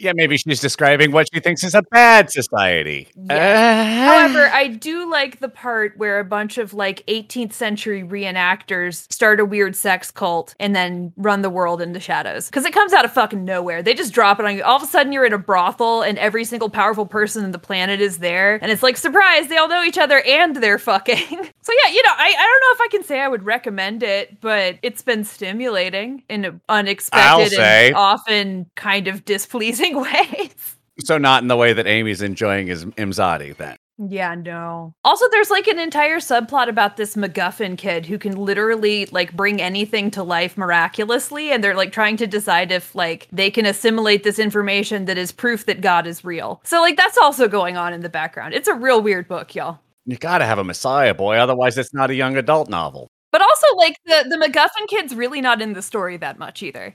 Yeah, 0.00 0.12
maybe 0.14 0.36
she's 0.36 0.60
describing 0.60 1.10
what 1.10 1.28
she 1.32 1.40
thinks 1.40 1.64
is 1.64 1.74
a 1.74 1.82
bad 1.82 2.30
society. 2.30 3.08
However, 3.28 4.46
ah. 4.46 4.54
I 4.54 4.68
do 4.68 5.10
like 5.10 5.40
the 5.40 5.48
part 5.48 5.96
where 5.96 6.20
a 6.20 6.24
bunch 6.24 6.56
of 6.56 6.72
like 6.72 7.04
18th 7.06 7.52
century 7.52 8.04
reenactors 8.04 9.10
start 9.12 9.40
a 9.40 9.44
weird 9.44 9.74
sex 9.74 10.12
cult 10.12 10.54
and 10.60 10.76
then 10.76 11.12
run 11.16 11.42
the 11.42 11.50
world 11.50 11.82
into 11.82 11.98
shadows. 11.98 12.46
Because 12.46 12.64
it 12.64 12.72
comes 12.72 12.92
out 12.92 13.04
of 13.04 13.12
fucking 13.12 13.44
nowhere. 13.44 13.82
They 13.82 13.94
just 13.94 14.12
drop 14.12 14.38
it 14.38 14.46
on 14.46 14.56
you. 14.56 14.62
All 14.62 14.76
of 14.76 14.82
a 14.82 14.86
sudden, 14.86 15.12
you're 15.12 15.26
in 15.26 15.32
a 15.32 15.38
brothel 15.38 16.02
and 16.02 16.16
every 16.18 16.44
single 16.44 16.70
powerful 16.70 17.06
person 17.06 17.44
in 17.44 17.50
the 17.50 17.58
planet 17.58 18.00
is 18.00 18.18
there. 18.18 18.60
And 18.62 18.70
it's 18.70 18.84
like, 18.84 18.96
surprise, 18.96 19.48
they 19.48 19.56
all 19.56 19.68
know 19.68 19.82
each 19.82 19.98
other 19.98 20.20
and 20.20 20.54
they're 20.56 20.78
fucking. 20.78 21.16
so, 21.62 21.72
yeah, 21.84 21.92
you 21.92 22.02
know, 22.04 22.12
I, 22.16 22.34
I 22.38 22.60
don't 22.60 22.60
know 22.60 22.74
if 22.74 22.80
I 22.80 22.88
can 22.90 23.04
say 23.04 23.20
I 23.20 23.26
would 23.26 23.42
recommend 23.42 24.04
it, 24.04 24.40
but 24.40 24.78
it's 24.82 25.02
been 25.02 25.24
stimulating 25.24 26.22
in 26.28 26.60
unexpected 26.68 27.58
and 27.58 27.96
often 27.96 28.70
kind 28.76 29.08
of 29.08 29.24
displeasing 29.24 29.87
ways. 29.94 30.76
so 31.00 31.18
not 31.18 31.42
in 31.42 31.48
the 31.48 31.56
way 31.56 31.72
that 31.72 31.86
Amy's 31.86 32.22
enjoying 32.22 32.66
his 32.66 32.84
Imzadi 32.84 33.56
then. 33.56 33.76
Yeah, 33.98 34.36
no. 34.36 34.94
Also, 35.02 35.28
there's 35.30 35.50
like 35.50 35.66
an 35.66 35.80
entire 35.80 36.18
subplot 36.18 36.68
about 36.68 36.96
this 36.96 37.16
MacGuffin 37.16 37.76
kid 37.76 38.06
who 38.06 38.16
can 38.16 38.36
literally 38.36 39.06
like 39.06 39.34
bring 39.34 39.60
anything 39.60 40.12
to 40.12 40.22
life 40.22 40.56
miraculously, 40.56 41.50
and 41.50 41.64
they're 41.64 41.74
like 41.74 41.90
trying 41.90 42.16
to 42.18 42.26
decide 42.26 42.70
if 42.70 42.94
like 42.94 43.26
they 43.32 43.50
can 43.50 43.66
assimilate 43.66 44.22
this 44.22 44.38
information 44.38 45.06
that 45.06 45.18
is 45.18 45.32
proof 45.32 45.66
that 45.66 45.80
God 45.80 46.06
is 46.06 46.24
real. 46.24 46.60
So, 46.62 46.80
like, 46.80 46.96
that's 46.96 47.18
also 47.18 47.48
going 47.48 47.76
on 47.76 47.92
in 47.92 48.02
the 48.02 48.08
background. 48.08 48.54
It's 48.54 48.68
a 48.68 48.74
real 48.74 49.02
weird 49.02 49.26
book, 49.26 49.56
y'all. 49.56 49.80
You 50.06 50.16
gotta 50.16 50.46
have 50.46 50.58
a 50.58 50.64
Messiah 50.64 51.12
boy, 51.12 51.36
otherwise 51.36 51.76
it's 51.76 51.92
not 51.92 52.10
a 52.10 52.14
young 52.14 52.36
adult 52.36 52.70
novel. 52.70 53.08
But 53.32 53.42
also, 53.42 53.66
like, 53.76 53.96
the, 54.06 54.26
the 54.28 54.36
MacGuffin 54.36 54.86
kid's 54.88 55.14
really 55.14 55.40
not 55.40 55.60
in 55.60 55.72
the 55.72 55.82
story 55.82 56.16
that 56.18 56.38
much 56.38 56.62
either. 56.62 56.94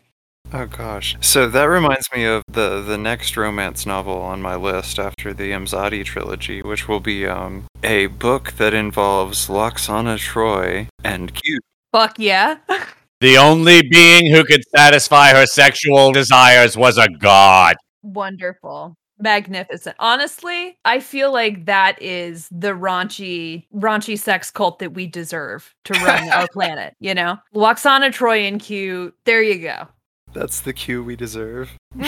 Oh 0.55 0.67
gosh. 0.67 1.17
So 1.19 1.49
that 1.49 1.63
reminds 1.63 2.07
me 2.13 2.25
of 2.25 2.43
the 2.47 2.81
the 2.81 2.97
next 2.97 3.35
romance 3.35 3.87
novel 3.87 4.21
on 4.21 4.39
my 4.39 4.55
list 4.55 4.99
after 4.99 5.33
the 5.33 5.51
Imzadi 5.51 6.05
trilogy, 6.05 6.61
which 6.61 6.87
will 6.87 6.99
be 6.99 7.25
um 7.25 7.65
a 7.81 8.05
book 8.05 8.53
that 8.53 8.73
involves 8.73 9.47
Lwaxana 9.47 10.19
Troy 10.19 10.87
and 11.03 11.33
Q. 11.33 11.59
Fuck 11.91 12.19
yeah. 12.19 12.57
The 13.21 13.37
only 13.37 13.81
being 13.89 14.29
who 14.29 14.43
could 14.43 14.67
satisfy 14.75 15.29
her 15.29 15.45
sexual 15.45 16.11
desires 16.11 16.75
was 16.75 16.97
a 16.97 17.07
god. 17.07 17.77
Wonderful. 18.01 18.97
Magnificent. 19.17 19.95
Honestly, 19.97 20.77
I 20.83 20.99
feel 20.99 21.31
like 21.31 21.65
that 21.65 22.01
is 22.01 22.49
the 22.51 22.73
raunchy, 22.73 23.65
raunchy 23.73 24.19
sex 24.19 24.51
cult 24.51 24.79
that 24.79 24.93
we 24.93 25.07
deserve 25.07 25.73
to 25.85 25.93
run 25.93 26.27
our 26.31 26.47
planet, 26.51 26.97
you 26.99 27.13
know? 27.13 27.37
Lwaxana 27.55 28.11
Troy 28.11 28.39
and 28.39 28.59
Q, 28.59 29.13
there 29.23 29.41
you 29.41 29.59
go. 29.59 29.87
That's 30.33 30.61
the 30.61 30.73
Q 30.73 31.03
we 31.03 31.15
deserve. 31.15 31.71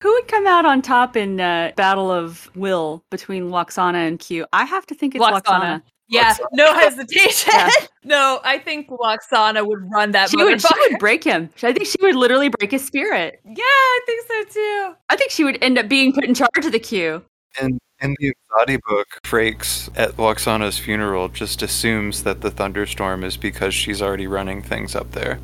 Who 0.00 0.12
would 0.12 0.28
come 0.28 0.46
out 0.46 0.64
on 0.64 0.80
top 0.80 1.16
in 1.16 1.40
uh, 1.40 1.72
Battle 1.76 2.10
of 2.10 2.48
Will 2.54 3.02
between 3.10 3.50
Lwaxana 3.50 4.06
and 4.06 4.18
Q? 4.18 4.46
I 4.52 4.64
have 4.64 4.86
to 4.86 4.94
think 4.94 5.14
it's 5.16 5.24
Lwaxana. 5.24 5.42
Lwaxana. 5.42 5.82
yeah, 6.08 6.34
Lwaxana. 6.34 6.46
no 6.52 6.74
hesitation. 6.78 7.52
Yeah. 7.52 7.70
no, 8.04 8.40
I 8.44 8.58
think 8.58 8.88
Lwaxana 8.88 9.66
would 9.66 9.90
run 9.90 10.12
that 10.12 10.30
She 10.30 10.36
would, 10.36 10.60
she 10.62 10.68
would 10.88 11.00
break 11.00 11.24
him. 11.24 11.50
I 11.64 11.72
think 11.72 11.86
she 11.86 11.96
would 12.00 12.14
literally 12.14 12.48
break 12.48 12.70
his 12.70 12.86
spirit. 12.86 13.40
yeah, 13.44 13.54
I 13.58 14.00
think 14.06 14.26
so 14.28 14.44
too. 14.54 14.94
I 15.10 15.16
think 15.16 15.32
she 15.32 15.42
would 15.42 15.58
end 15.62 15.78
up 15.78 15.88
being 15.88 16.12
put 16.12 16.24
in 16.24 16.34
charge 16.34 16.64
of 16.64 16.70
the 16.70 16.78
Q. 16.78 17.22
In 17.60 17.78
in 18.00 18.14
the 18.18 18.32
Imzadi 18.32 18.80
book, 18.88 19.08
Frakes 19.24 19.88
at 19.96 20.12
Lwaxana's 20.12 20.78
funeral 20.78 21.28
just 21.28 21.62
assumes 21.62 22.22
that 22.22 22.40
the 22.40 22.50
thunderstorm 22.50 23.24
is 23.24 23.36
because 23.36 23.74
she's 23.74 24.00
already 24.02 24.26
running 24.26 24.62
things 24.62 24.94
up 24.94 25.10
there. 25.12 25.38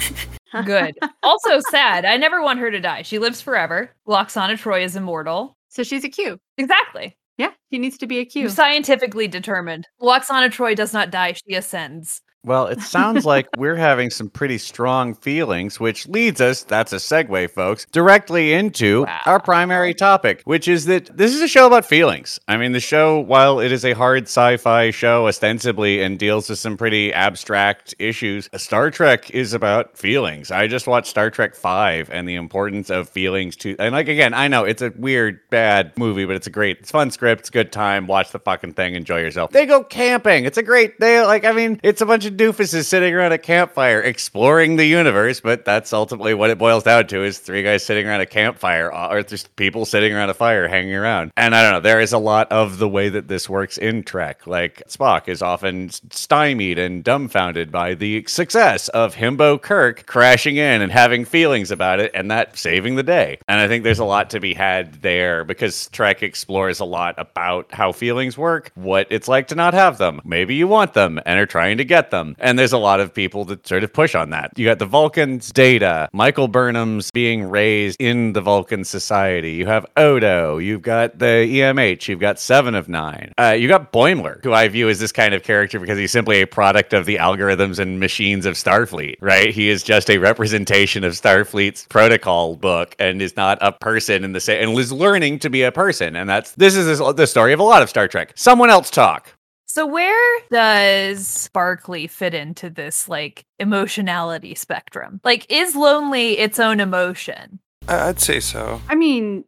Good. 0.64 0.96
also 1.22 1.60
sad. 1.70 2.04
I 2.04 2.16
never 2.16 2.42
want 2.42 2.60
her 2.60 2.70
to 2.70 2.80
die. 2.80 3.02
She 3.02 3.18
lives 3.18 3.40
forever. 3.40 3.90
Lwaxana 4.06 4.58
Troy 4.58 4.84
is 4.84 4.96
immortal. 4.96 5.56
So 5.68 5.82
she's 5.82 6.04
a 6.04 6.08
Q. 6.08 6.38
Exactly. 6.58 7.16
Yeah, 7.36 7.50
she 7.72 7.78
needs 7.78 7.98
to 7.98 8.06
be 8.06 8.18
a 8.18 8.24
Q. 8.24 8.48
Scientifically 8.48 9.26
determined. 9.26 9.88
Lwaxana 10.00 10.52
Troy 10.52 10.74
does 10.74 10.92
not 10.92 11.10
die, 11.10 11.32
she 11.32 11.56
ascends. 11.56 12.20
Well, 12.44 12.66
it 12.66 12.82
sounds 12.82 13.24
like 13.24 13.48
we're 13.56 13.74
having 13.74 14.10
some 14.10 14.28
pretty 14.28 14.58
strong 14.58 15.14
feelings, 15.14 15.80
which 15.80 16.06
leads 16.06 16.42
us, 16.42 16.62
that's 16.62 16.92
a 16.92 16.96
segue, 16.96 17.50
folks, 17.50 17.86
directly 17.90 18.52
into 18.52 19.04
Wow. 19.04 19.20
our 19.24 19.40
primary 19.40 19.94
topic, 19.94 20.42
which 20.44 20.68
is 20.68 20.84
that 20.84 21.16
this 21.16 21.34
is 21.34 21.40
a 21.40 21.48
show 21.48 21.66
about 21.66 21.86
feelings. 21.86 22.38
I 22.46 22.58
mean, 22.58 22.72
the 22.72 22.80
show, 22.80 23.18
while 23.18 23.60
it 23.60 23.72
is 23.72 23.82
a 23.84 23.92
hard 23.94 24.24
sci 24.24 24.58
fi 24.58 24.90
show 24.90 25.26
ostensibly 25.26 26.02
and 26.02 26.18
deals 26.18 26.50
with 26.50 26.58
some 26.58 26.76
pretty 26.76 27.14
abstract 27.14 27.94
issues, 27.98 28.50
Star 28.56 28.90
Trek 28.90 29.30
is 29.30 29.54
about 29.54 29.96
feelings. 29.96 30.50
I 30.50 30.66
just 30.66 30.86
watched 30.86 31.08
Star 31.08 31.30
Trek 31.30 31.54
5 31.54 32.10
and 32.12 32.28
the 32.28 32.34
importance 32.34 32.90
of 32.90 33.08
feelings 33.08 33.56
to, 33.56 33.74
and 33.78 33.94
like, 33.94 34.08
again, 34.08 34.34
I 34.34 34.48
know 34.48 34.64
it's 34.64 34.82
a 34.82 34.92
weird, 34.96 35.40
bad 35.48 35.96
movie, 35.96 36.26
but 36.26 36.36
it's 36.36 36.46
a 36.46 36.50
great, 36.50 36.80
it's 36.80 36.90
fun 36.90 37.10
script, 37.10 37.40
it's 37.40 37.48
a 37.48 37.52
good 37.52 37.72
time, 37.72 38.06
watch 38.06 38.32
the 38.32 38.38
fucking 38.38 38.74
thing, 38.74 38.94
enjoy 38.96 39.20
yourself. 39.20 39.50
They 39.50 39.64
go 39.64 39.82
camping. 39.82 40.44
It's 40.44 40.58
a 40.58 40.62
great, 40.62 41.00
they, 41.00 41.22
like, 41.24 41.46
I 41.46 41.52
mean, 41.52 41.80
it's 41.82 42.02
a 42.02 42.06
bunch 42.06 42.26
of 42.26 42.33
of 42.34 42.56
doofuses 42.56 42.84
sitting 42.84 43.14
around 43.14 43.32
a 43.32 43.38
campfire 43.38 44.00
exploring 44.00 44.76
the 44.76 44.84
universe, 44.84 45.40
but 45.40 45.64
that's 45.64 45.92
ultimately 45.92 46.34
what 46.34 46.50
it 46.50 46.58
boils 46.58 46.82
down 46.82 47.06
to 47.06 47.22
is 47.22 47.38
three 47.38 47.62
guys 47.62 47.84
sitting 47.84 48.06
around 48.06 48.20
a 48.20 48.26
campfire 48.26 48.92
uh, 48.92 49.08
or 49.08 49.22
just 49.22 49.54
people 49.56 49.84
sitting 49.84 50.12
around 50.12 50.30
a 50.30 50.34
fire 50.34 50.68
hanging 50.68 50.94
around. 50.94 51.32
And 51.36 51.54
I 51.54 51.62
don't 51.62 51.72
know, 51.72 51.80
there 51.80 52.00
is 52.00 52.12
a 52.12 52.18
lot 52.18 52.50
of 52.50 52.78
the 52.78 52.88
way 52.88 53.08
that 53.08 53.28
this 53.28 53.48
works 53.48 53.78
in 53.78 54.02
Trek. 54.02 54.46
Like 54.46 54.82
Spock 54.88 55.28
is 55.28 55.42
often 55.42 55.90
stymied 56.10 56.78
and 56.78 57.04
dumbfounded 57.04 57.70
by 57.70 57.94
the 57.94 58.24
success 58.26 58.88
of 58.88 59.14
Himbo 59.14 59.60
Kirk 59.60 60.06
crashing 60.06 60.56
in 60.56 60.82
and 60.82 60.90
having 60.90 61.24
feelings 61.24 61.70
about 61.70 62.00
it 62.00 62.10
and 62.14 62.30
that 62.30 62.58
saving 62.58 62.96
the 62.96 63.02
day. 63.02 63.38
And 63.48 63.60
I 63.60 63.68
think 63.68 63.84
there's 63.84 63.98
a 63.98 64.04
lot 64.04 64.30
to 64.30 64.40
be 64.40 64.54
had 64.54 65.02
there 65.02 65.44
because 65.44 65.88
Trek 65.88 66.22
explores 66.22 66.80
a 66.80 66.84
lot 66.84 67.14
about 67.18 67.72
how 67.72 67.92
feelings 67.92 68.36
work, 68.36 68.72
what 68.74 69.06
it's 69.10 69.28
like 69.28 69.48
to 69.48 69.54
not 69.54 69.74
have 69.74 69.98
them. 69.98 70.20
Maybe 70.24 70.54
you 70.54 70.66
want 70.66 70.94
them 70.94 71.20
and 71.24 71.38
are 71.38 71.46
trying 71.46 71.78
to 71.78 71.84
get 71.84 72.10
them. 72.10 72.23
And 72.38 72.58
there's 72.58 72.72
a 72.72 72.78
lot 72.78 73.00
of 73.00 73.12
people 73.12 73.44
that 73.46 73.66
sort 73.66 73.84
of 73.84 73.92
push 73.92 74.14
on 74.14 74.30
that. 74.30 74.52
You 74.56 74.66
got 74.66 74.78
the 74.78 74.86
Vulcans 74.86 75.52
data, 75.52 76.08
Michael 76.12 76.48
Burnham's 76.48 77.10
being 77.10 77.44
raised 77.44 78.00
in 78.00 78.32
the 78.32 78.40
Vulcan 78.40 78.84
society. 78.84 79.52
You 79.52 79.66
have 79.66 79.86
Odo, 79.96 80.58
you've 80.58 80.82
got 80.82 81.18
the 81.18 81.24
EMH, 81.24 82.08
you've 82.08 82.20
got 82.20 82.38
Seven 82.38 82.74
of 82.74 82.88
Nine. 82.88 83.32
Uh, 83.38 83.56
you 83.58 83.68
got 83.68 83.92
Boimler, 83.92 84.42
who 84.42 84.52
I 84.52 84.68
view 84.68 84.88
as 84.88 85.00
this 85.00 85.12
kind 85.12 85.34
of 85.34 85.42
character 85.42 85.78
because 85.78 85.98
he's 85.98 86.12
simply 86.12 86.40
a 86.40 86.46
product 86.46 86.92
of 86.92 87.06
the 87.06 87.16
algorithms 87.16 87.78
and 87.78 88.00
machines 88.00 88.46
of 88.46 88.54
Starfleet, 88.54 89.16
right? 89.20 89.52
He 89.52 89.68
is 89.68 89.82
just 89.82 90.10
a 90.10 90.18
representation 90.18 91.04
of 91.04 91.12
Starfleet's 91.12 91.86
protocol 91.88 92.56
book 92.56 92.94
and 92.98 93.20
is 93.20 93.36
not 93.36 93.58
a 93.60 93.72
person 93.72 94.24
in 94.24 94.32
the 94.32 94.40
same 94.40 94.68
and 94.68 94.78
is 94.78 94.92
learning 94.92 95.38
to 95.40 95.50
be 95.50 95.62
a 95.62 95.72
person. 95.72 96.16
And 96.16 96.28
that's 96.28 96.52
this 96.52 96.76
is 96.76 96.98
the 96.98 97.26
story 97.26 97.52
of 97.52 97.60
a 97.60 97.64
lot 97.64 97.82
of 97.82 97.90
Star 97.90 98.08
Trek. 98.08 98.32
Someone 98.34 98.70
else 98.70 98.90
talk. 98.90 99.33
So 99.74 99.84
where 99.86 100.40
does 100.52 101.50
Barclay 101.52 102.06
fit 102.06 102.32
into 102.32 102.70
this 102.70 103.08
like 103.08 103.44
emotionality 103.58 104.54
spectrum? 104.54 105.20
Like 105.24 105.46
is 105.50 105.74
lonely 105.74 106.38
its 106.38 106.60
own 106.60 106.78
emotion? 106.78 107.58
I- 107.88 108.08
I'd 108.10 108.20
say 108.20 108.38
so. 108.38 108.80
I 108.88 108.94
mean, 108.94 109.44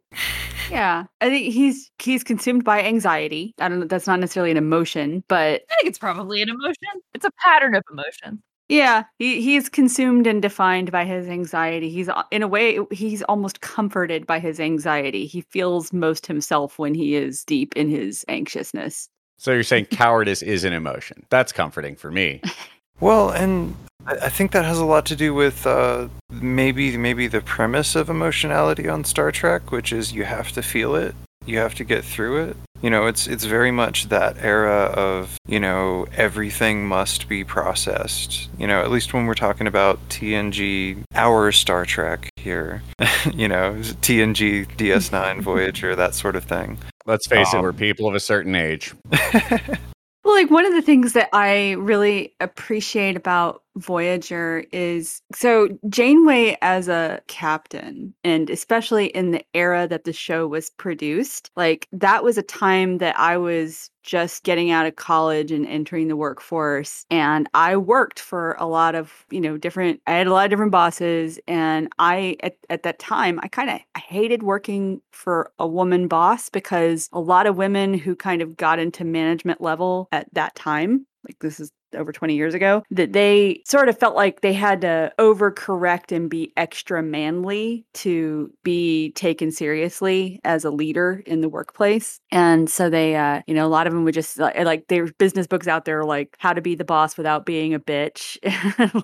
yeah, 0.69 1.05
I 1.21 1.29
think 1.29 1.53
he's 1.53 1.89
he's 1.99 2.25
consumed 2.25 2.65
by 2.65 2.83
anxiety. 2.83 3.55
I 3.61 3.69
don't 3.69 3.79
know. 3.79 3.85
That's 3.85 4.05
not 4.05 4.19
necessarily 4.19 4.51
an 4.51 4.57
emotion, 4.57 5.23
but 5.29 5.61
I 5.69 5.75
think 5.79 5.85
it's 5.85 5.97
probably 5.97 6.41
an 6.41 6.49
emotion. 6.49 7.01
It's 7.13 7.23
a 7.23 7.31
pattern 7.45 7.73
of 7.73 7.83
emotion. 7.89 8.43
yeah, 8.67 9.05
he 9.19 9.39
he's 9.41 9.69
consumed 9.69 10.27
and 10.27 10.41
defined 10.41 10.91
by 10.91 11.05
his 11.05 11.29
anxiety. 11.29 11.89
He's 11.89 12.09
in 12.31 12.43
a 12.43 12.49
way 12.49 12.79
he's 12.91 13.23
almost 13.23 13.61
comforted 13.61 14.27
by 14.27 14.39
his 14.39 14.59
anxiety. 14.59 15.25
He 15.25 15.39
feels 15.39 15.93
most 15.93 16.27
himself 16.27 16.77
when 16.77 16.93
he 16.95 17.15
is 17.15 17.45
deep 17.45 17.77
in 17.77 17.87
his 17.89 18.25
anxiousness. 18.27 19.07
So 19.37 19.51
you're 19.51 19.63
saying 19.63 19.85
cowardice 19.85 20.41
is 20.41 20.63
an 20.63 20.73
emotion. 20.73 21.25
That's 21.29 21.51
comforting 21.51 21.95
for 21.95 22.11
me. 22.11 22.41
Well, 22.99 23.29
and 23.29 23.75
I 24.07 24.29
think 24.29 24.53
that 24.53 24.65
has 24.65 24.79
a 24.79 24.85
lot 24.85 25.05
to 25.07 25.15
do 25.15 25.31
with 25.33 25.67
uh, 25.67 26.07
maybe 26.31 26.97
maybe 26.97 27.27
the 27.27 27.41
premise 27.41 27.95
of 27.95 28.09
emotionality 28.09 28.89
on 28.89 29.03
Star 29.03 29.31
Trek, 29.31 29.71
which 29.71 29.93
is 29.93 30.13
you 30.13 30.23
have 30.23 30.51
to 30.53 30.63
feel 30.63 30.95
it, 30.95 31.13
you 31.45 31.59
have 31.59 31.75
to 31.75 31.83
get 31.83 32.03
through 32.03 32.43
it. 32.45 32.57
You 32.81 32.89
know, 32.89 33.07
it's 33.07 33.27
it's 33.27 33.43
very 33.43 33.71
much 33.71 34.09
that 34.09 34.37
era 34.39 34.83
of 34.95 35.37
you 35.47 35.59
know 35.59 36.05
everything 36.15 36.87
must 36.87 37.27
be 37.27 37.43
processed. 37.43 38.49
You 38.57 38.67
know, 38.67 38.81
at 38.81 38.91
least 38.91 39.13
when 39.13 39.25
we're 39.25 39.33
talking 39.33 39.67
about 39.67 39.99
TNG, 40.09 41.03
our 41.15 41.51
Star 41.51 41.85
Trek 41.85 42.29
here. 42.35 42.83
you 43.33 43.47
know, 43.47 43.73
TNG, 44.01 44.67
DS9, 44.77 45.41
Voyager, 45.41 45.95
that 45.95 46.13
sort 46.13 46.35
of 46.35 46.43
thing. 46.43 46.77
Let's 47.05 47.27
face 47.27 47.53
it, 47.53 47.57
Um, 47.57 47.63
we're 47.63 47.73
people 47.73 48.07
of 48.07 48.15
a 48.15 48.19
certain 48.19 48.55
age. 48.55 48.93
Well, 50.23 50.35
like 50.35 50.51
one 50.51 50.65
of 50.65 50.73
the 50.73 50.81
things 50.81 51.13
that 51.13 51.29
I 51.31 51.71
really 51.79 52.33
appreciate 52.41 53.15
about 53.15 53.63
Voyager 53.77 54.63
is 54.71 55.21
so 55.33 55.69
Janeway 55.89 56.57
as 56.61 56.87
a 56.87 57.21
captain, 57.27 58.13
and 58.23 58.49
especially 58.49 59.07
in 59.07 59.31
the 59.31 59.43
era 59.53 59.87
that 59.87 60.03
the 60.03 60.13
show 60.13 60.47
was 60.47 60.69
produced, 60.71 61.51
like 61.55 61.87
that 61.91 62.23
was 62.23 62.37
a 62.37 62.43
time 62.43 62.97
that 62.97 63.17
I 63.17 63.37
was 63.37 63.89
just 64.07 64.43
getting 64.43 64.71
out 64.71 64.85
of 64.85 64.95
college 64.95 65.51
and 65.51 65.67
entering 65.67 66.07
the 66.07 66.15
workforce. 66.15 67.05
And 67.11 67.49
I 67.53 67.75
worked 67.75 68.21
for 68.21 68.55
a 68.57 68.65
lot 68.65 68.95
of, 68.95 69.25
you 69.29 69.41
know, 69.41 69.57
different, 69.57 70.01
I 70.07 70.13
had 70.13 70.27
a 70.27 70.31
lot 70.31 70.45
of 70.45 70.49
different 70.49 70.71
bosses. 70.71 71.39
And 71.45 71.89
I, 71.99 72.37
at, 72.41 72.55
at 72.69 72.83
that 72.83 72.99
time, 72.99 73.37
I 73.43 73.49
kind 73.49 73.69
of 73.69 73.81
hated 74.01 74.43
working 74.43 75.01
for 75.11 75.51
a 75.59 75.67
woman 75.67 76.07
boss 76.07 76.49
because 76.49 77.09
a 77.11 77.19
lot 77.19 77.47
of 77.47 77.57
women 77.57 77.93
who 77.93 78.15
kind 78.15 78.41
of 78.41 78.55
got 78.55 78.79
into 78.79 79.03
management 79.03 79.59
level 79.59 80.07
at 80.13 80.33
that 80.33 80.55
time, 80.55 81.05
like 81.27 81.39
this 81.39 81.59
is 81.59 81.69
over 81.95 82.11
20 82.11 82.35
years 82.35 82.53
ago 82.53 82.83
that 82.91 83.13
they 83.13 83.61
sort 83.65 83.89
of 83.89 83.97
felt 83.97 84.15
like 84.15 84.41
they 84.41 84.53
had 84.53 84.81
to 84.81 85.11
overcorrect 85.19 86.15
and 86.15 86.29
be 86.29 86.51
extra 86.57 87.01
manly 87.01 87.85
to 87.93 88.51
be 88.63 89.11
taken 89.11 89.51
seriously 89.51 90.39
as 90.43 90.65
a 90.65 90.71
leader 90.71 91.23
in 91.25 91.41
the 91.41 91.49
workplace. 91.49 92.19
And 92.31 92.69
so 92.69 92.89
they 92.89 93.15
uh 93.15 93.41
you 93.47 93.53
know 93.53 93.65
a 93.65 93.69
lot 93.69 93.87
of 93.87 93.93
them 93.93 94.03
would 94.03 94.13
just 94.13 94.37
like, 94.37 94.57
like 94.59 94.87
there's 94.87 95.11
business 95.13 95.47
books 95.47 95.67
out 95.67 95.85
there 95.85 96.03
like 96.03 96.35
how 96.39 96.53
to 96.53 96.61
be 96.61 96.75
the 96.75 96.83
boss 96.85 97.17
without 97.17 97.45
being 97.45 97.73
a 97.73 97.79
bitch 97.79 98.37